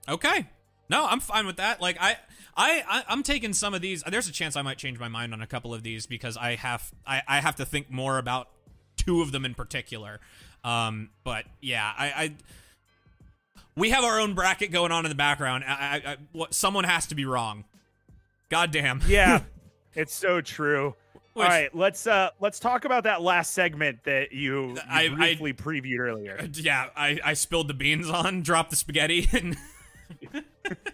Okay. 0.07 0.47
No, 0.89 1.07
I'm 1.07 1.20
fine 1.20 1.47
with 1.47 1.57
that. 1.57 1.81
Like 1.81 1.97
I 1.98 2.16
I, 2.57 2.85
I 2.89 3.05
I'm 3.09 3.23
taking 3.23 3.55
some 3.55 3.74
of 3.74 3.81
these. 3.81 4.05
There's 4.07 4.28
a 4.28 4.32
chance 4.32 4.55
I 4.55 4.62
might 4.62 4.78
change 4.78 5.01
my 5.01 5.09
mind 5.09 5.32
on 5.32 5.40
a 5.40 5.47
couple 5.47 5.74
of 5.74 5.82
these 5.82 6.07
because 6.07 6.36
I 6.36 6.55
have 6.55 6.93
I, 7.07 7.23
I 7.27 7.40
have 7.40 7.57
to 7.57 7.65
think 7.65 7.90
more 7.90 8.19
about 8.19 8.51
two 8.97 9.23
of 9.23 9.32
them 9.32 9.44
in 9.44 9.55
particular. 9.55 10.20
Um, 10.62 11.11
but 11.24 11.44
yeah, 11.61 11.93
I, 11.97 12.07
I 12.07 12.35
we 13.77 13.90
have 13.90 14.05
our 14.05 14.19
own 14.20 14.35
bracket 14.35 14.70
going 14.73 14.93
on 14.93 15.05
in 15.05 15.09
the 15.11 15.15
background. 15.16 15.65
I, 15.66 15.70
I, 16.07 16.11
I 16.12 16.16
what 16.32 16.55
someone 16.55 16.85
has 16.85 17.07
to 17.09 17.15
be 17.15 17.24
wrong. 17.24 17.65
God 18.48 18.70
damn. 18.70 19.01
Yeah, 19.07 19.43
it's 19.94 20.15
so 20.15 20.40
true. 20.40 20.94
Which- 21.35 21.44
All 21.44 21.51
right, 21.51 21.74
let's 21.74 22.07
uh 22.07 22.31
let's 22.40 22.59
talk 22.59 22.85
about 22.86 23.05
that 23.05 23.20
last 23.20 23.53
segment 23.53 23.98
that 24.05 24.32
you, 24.32 24.69
you 24.70 24.77
I- 24.89 25.05
I- 25.05 25.09
briefly 25.09 25.53
previewed 25.53 25.98
earlier. 25.98 26.48
Yeah, 26.55 26.86
I, 26.97 27.19
I 27.24 27.35
spilled 27.35 27.69
the 27.69 27.74
beans 27.74 28.09
on, 28.09 28.40
dropped 28.43 28.70
the 28.70 28.77
spaghetti, 28.77 29.28
and 29.32 29.57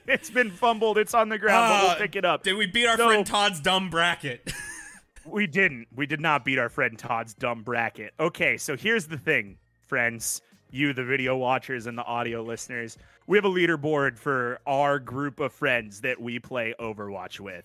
It's 0.07 0.31
been 0.31 0.51
fumbled. 0.51 0.99
It's 0.99 1.15
on 1.15 1.29
the 1.29 1.39
ground, 1.39 1.71
but 1.73 1.85
Uh, 1.85 1.89
we'll 1.89 1.97
pick 2.07 2.17
it 2.17 2.25
up. 2.25 2.43
did 2.43 2.55
we 2.57 2.67
beat 2.67 2.87
our 2.87 2.97
So- 2.97 3.07
friend 3.09 3.27
Todd's 3.27 3.61
dumb 3.61 3.89
bracket? 3.91 4.53
We 5.25 5.47
didn't. 5.47 5.87
We 5.95 6.07
did 6.07 6.21
not 6.21 6.45
beat 6.45 6.59
our 6.59 6.69
friend 6.69 6.99
Todd's 6.99 7.33
dumb 7.35 7.63
bracket. 7.63 8.13
Okay, 8.19 8.57
so 8.57 8.77
here's 8.77 9.07
the 9.07 9.17
thing, 9.19 9.57
friends. 9.87 10.43
You, 10.73 10.93
the 10.93 11.05
video 11.05 11.37
watchers, 11.37 11.87
and 11.87 11.97
the 11.97 12.05
audio 12.05 12.43
listeners. 12.43 12.99
We 13.27 13.39
have 13.39 13.45
a 13.45 13.51
leaderboard 13.51 14.19
for 14.19 14.59
our 14.67 14.99
group 14.99 15.39
of 15.39 15.53
friends 15.53 16.01
that 16.01 16.21
we 16.21 16.39
play 16.39 16.75
Overwatch 16.81 17.39
with. 17.39 17.65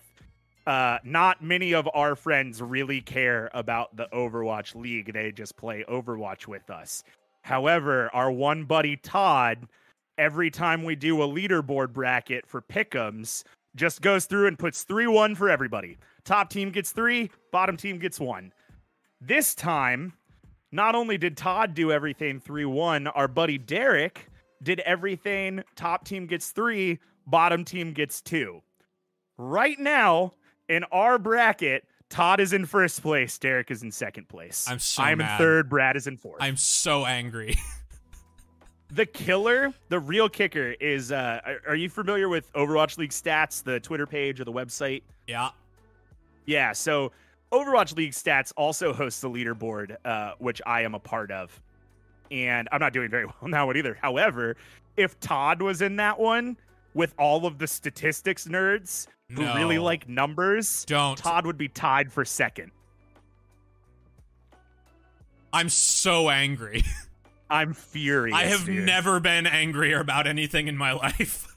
Uh, 0.66 0.98
not 1.02 1.42
many 1.42 1.72
of 1.74 1.88
our 1.94 2.14
friends 2.14 2.60
really 2.60 3.00
care 3.00 3.50
about 3.54 3.96
the 3.96 4.06
Overwatch 4.12 4.74
League. 4.74 5.12
They 5.12 5.32
just 5.32 5.56
play 5.56 5.84
Overwatch 5.88 6.46
with 6.46 6.68
us. 6.68 7.02
However, 7.42 8.10
our 8.12 8.30
one 8.30 8.64
buddy 8.64 8.96
Todd, 8.96 9.66
every 10.18 10.50
time 10.50 10.84
we 10.84 10.94
do 10.94 11.22
a 11.22 11.26
leaderboard 11.26 11.94
bracket 11.94 12.46
for 12.46 12.60
pick'ems, 12.60 13.44
just 13.74 14.02
goes 14.02 14.26
through 14.26 14.46
and 14.48 14.58
puts 14.58 14.82
3 14.82 15.06
1 15.06 15.34
for 15.34 15.48
everybody. 15.48 15.96
Top 16.24 16.50
team 16.50 16.70
gets 16.70 16.92
three, 16.92 17.30
bottom 17.50 17.78
team 17.78 17.98
gets 17.98 18.20
one. 18.20 18.52
This 19.18 19.54
time, 19.54 20.12
not 20.72 20.94
only 20.94 21.18
did 21.18 21.36
Todd 21.36 21.74
do 21.74 21.92
everything 21.92 22.40
3 22.40 22.64
1, 22.64 23.06
our 23.08 23.28
buddy 23.28 23.58
Derek 23.58 24.28
did 24.62 24.80
everything 24.80 25.62
top 25.76 26.04
team 26.04 26.26
gets 26.26 26.50
three, 26.50 26.98
bottom 27.26 27.64
team 27.64 27.92
gets 27.92 28.20
two. 28.20 28.60
Right 29.36 29.78
now, 29.78 30.32
in 30.68 30.84
our 30.84 31.18
bracket, 31.18 31.84
Todd 32.10 32.40
is 32.40 32.52
in 32.52 32.66
first 32.66 33.02
place, 33.02 33.38
Derek 33.38 33.70
is 33.70 33.82
in 33.82 33.92
second 33.92 34.28
place. 34.28 34.66
I'm 34.68 34.78
so 34.78 35.02
I'm 35.02 35.18
mad. 35.18 35.32
in 35.32 35.38
third, 35.38 35.68
Brad 35.68 35.96
is 35.96 36.06
in 36.06 36.16
fourth. 36.16 36.38
I'm 36.40 36.56
so 36.56 37.04
angry. 37.04 37.56
the 38.90 39.06
killer, 39.06 39.72
the 39.90 40.00
real 40.00 40.28
kicker 40.28 40.74
is. 40.80 41.12
Uh, 41.12 41.40
are, 41.44 41.60
are 41.68 41.76
you 41.76 41.88
familiar 41.88 42.28
with 42.28 42.52
Overwatch 42.54 42.98
League 42.98 43.10
stats, 43.10 43.62
the 43.62 43.78
Twitter 43.80 44.06
page 44.06 44.40
or 44.40 44.44
the 44.44 44.52
website? 44.52 45.02
Yeah. 45.26 45.50
Yeah. 46.46 46.72
So 46.72 47.12
Overwatch 47.52 47.96
League 47.96 48.12
stats 48.12 48.52
also 48.56 48.92
hosts 48.92 49.20
the 49.20 49.30
leaderboard, 49.30 49.96
uh, 50.04 50.32
which 50.38 50.60
I 50.66 50.82
am 50.82 50.94
a 50.94 50.98
part 50.98 51.30
of, 51.30 51.60
and 52.30 52.68
I'm 52.72 52.80
not 52.80 52.92
doing 52.92 53.08
very 53.10 53.24
well 53.40 53.48
now 53.50 53.72
either. 53.72 53.96
However, 54.00 54.56
if 54.96 55.18
Todd 55.20 55.62
was 55.62 55.80
in 55.82 55.96
that 55.96 56.18
one 56.18 56.56
with 56.94 57.14
all 57.18 57.46
of 57.46 57.58
the 57.58 57.66
statistics 57.66 58.46
nerds 58.46 59.06
who 59.30 59.42
really 59.54 59.78
like 59.78 60.08
numbers, 60.08 60.84
Don't. 60.86 61.16
Todd 61.16 61.46
would 61.46 61.58
be 61.58 61.68
tied 61.68 62.12
for 62.12 62.24
second. 62.24 62.70
I'm 65.52 65.68
so 65.68 66.28
angry. 66.28 66.82
I'm 67.50 67.72
furious. 67.72 68.36
I 68.36 68.44
have 68.44 68.66
dude. 68.66 68.84
never 68.84 69.20
been 69.20 69.46
angrier 69.46 70.00
about 70.00 70.26
anything 70.26 70.68
in 70.68 70.76
my 70.76 70.92
life. 71.04 71.56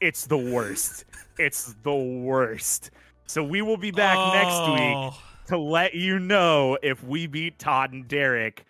It's 0.00 0.26
the 0.26 0.36
worst. 0.38 1.04
it's 1.38 1.74
the 1.82 1.94
worst. 1.94 2.90
So 3.30 3.44
we 3.44 3.62
will 3.62 3.76
be 3.76 3.92
back 3.92 4.18
next 4.34 4.58
week 4.72 4.96
Oh. 4.96 5.22
to 5.46 5.56
let 5.56 5.94
you 5.94 6.18
know 6.18 6.76
if 6.82 7.04
we 7.04 7.28
beat 7.28 7.60
Todd 7.60 7.92
and 7.92 8.08
Derek. 8.08 8.64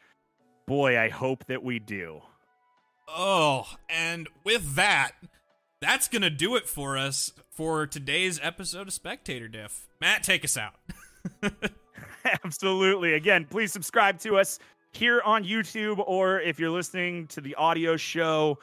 Boy, 0.67 0.99
I 1.01 1.09
hope 1.09 1.47
that 1.47 1.63
we 1.63 1.79
do. 1.79 2.21
Oh, 3.09 3.67
and 3.89 4.29
with 4.45 4.75
that, 4.75 5.13
that's 5.81 6.09
going 6.09 6.21
to 6.21 6.29
do 6.31 6.57
it 6.57 6.69
for 6.69 6.99
us 6.99 7.33
for 7.51 7.87
today's 7.87 8.39
episode 8.43 8.87
of 8.89 8.93
Spectator 8.93 9.49
Diff. 9.49 9.89
Matt, 9.99 10.23
take 10.23 10.45
us 10.45 10.59
out. 10.59 10.75
Absolutely. 12.45 13.15
Again, 13.15 13.47
please 13.49 13.73
subscribe 13.73 14.19
to 14.21 14.37
us 14.37 14.59
here 14.93 15.23
on 15.25 15.43
YouTube, 15.43 16.05
or 16.07 16.39
if 16.43 16.61
you're 16.61 16.69
listening 16.69 17.27
to 17.29 17.41
the 17.41 17.55
audio 17.55 17.97
show, 17.97 18.59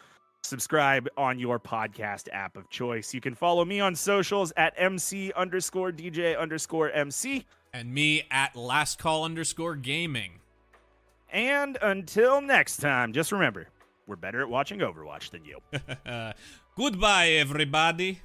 subscribe 0.47 1.07
on 1.17 1.37
your 1.37 1.59
podcast 1.59 2.27
app 2.31 2.57
of 2.57 2.69
choice. 2.69 3.13
You 3.13 3.21
can 3.21 3.35
follow 3.35 3.65
me 3.65 3.79
on 3.79 3.95
socials 3.95 4.53
at 4.57 4.73
MC 4.77 5.31
underscore 5.33 5.91
DJ 5.91 6.39
underscore 6.39 6.89
MC. 6.91 7.45
And 7.73 7.93
me 7.93 8.23
at 8.31 8.55
last 8.55 8.97
call 8.97 9.25
underscore 9.25 9.75
gaming. 9.75 10.39
And 11.31 11.77
until 11.81 12.41
next 12.41 12.77
time, 12.77 13.13
just 13.13 13.31
remember, 13.31 13.67
we're 14.07 14.15
better 14.15 14.41
at 14.41 14.49
watching 14.49 14.79
Overwatch 14.79 15.31
than 15.31 15.43
you. 15.43 15.59
Goodbye, 16.77 17.29
everybody. 17.31 18.21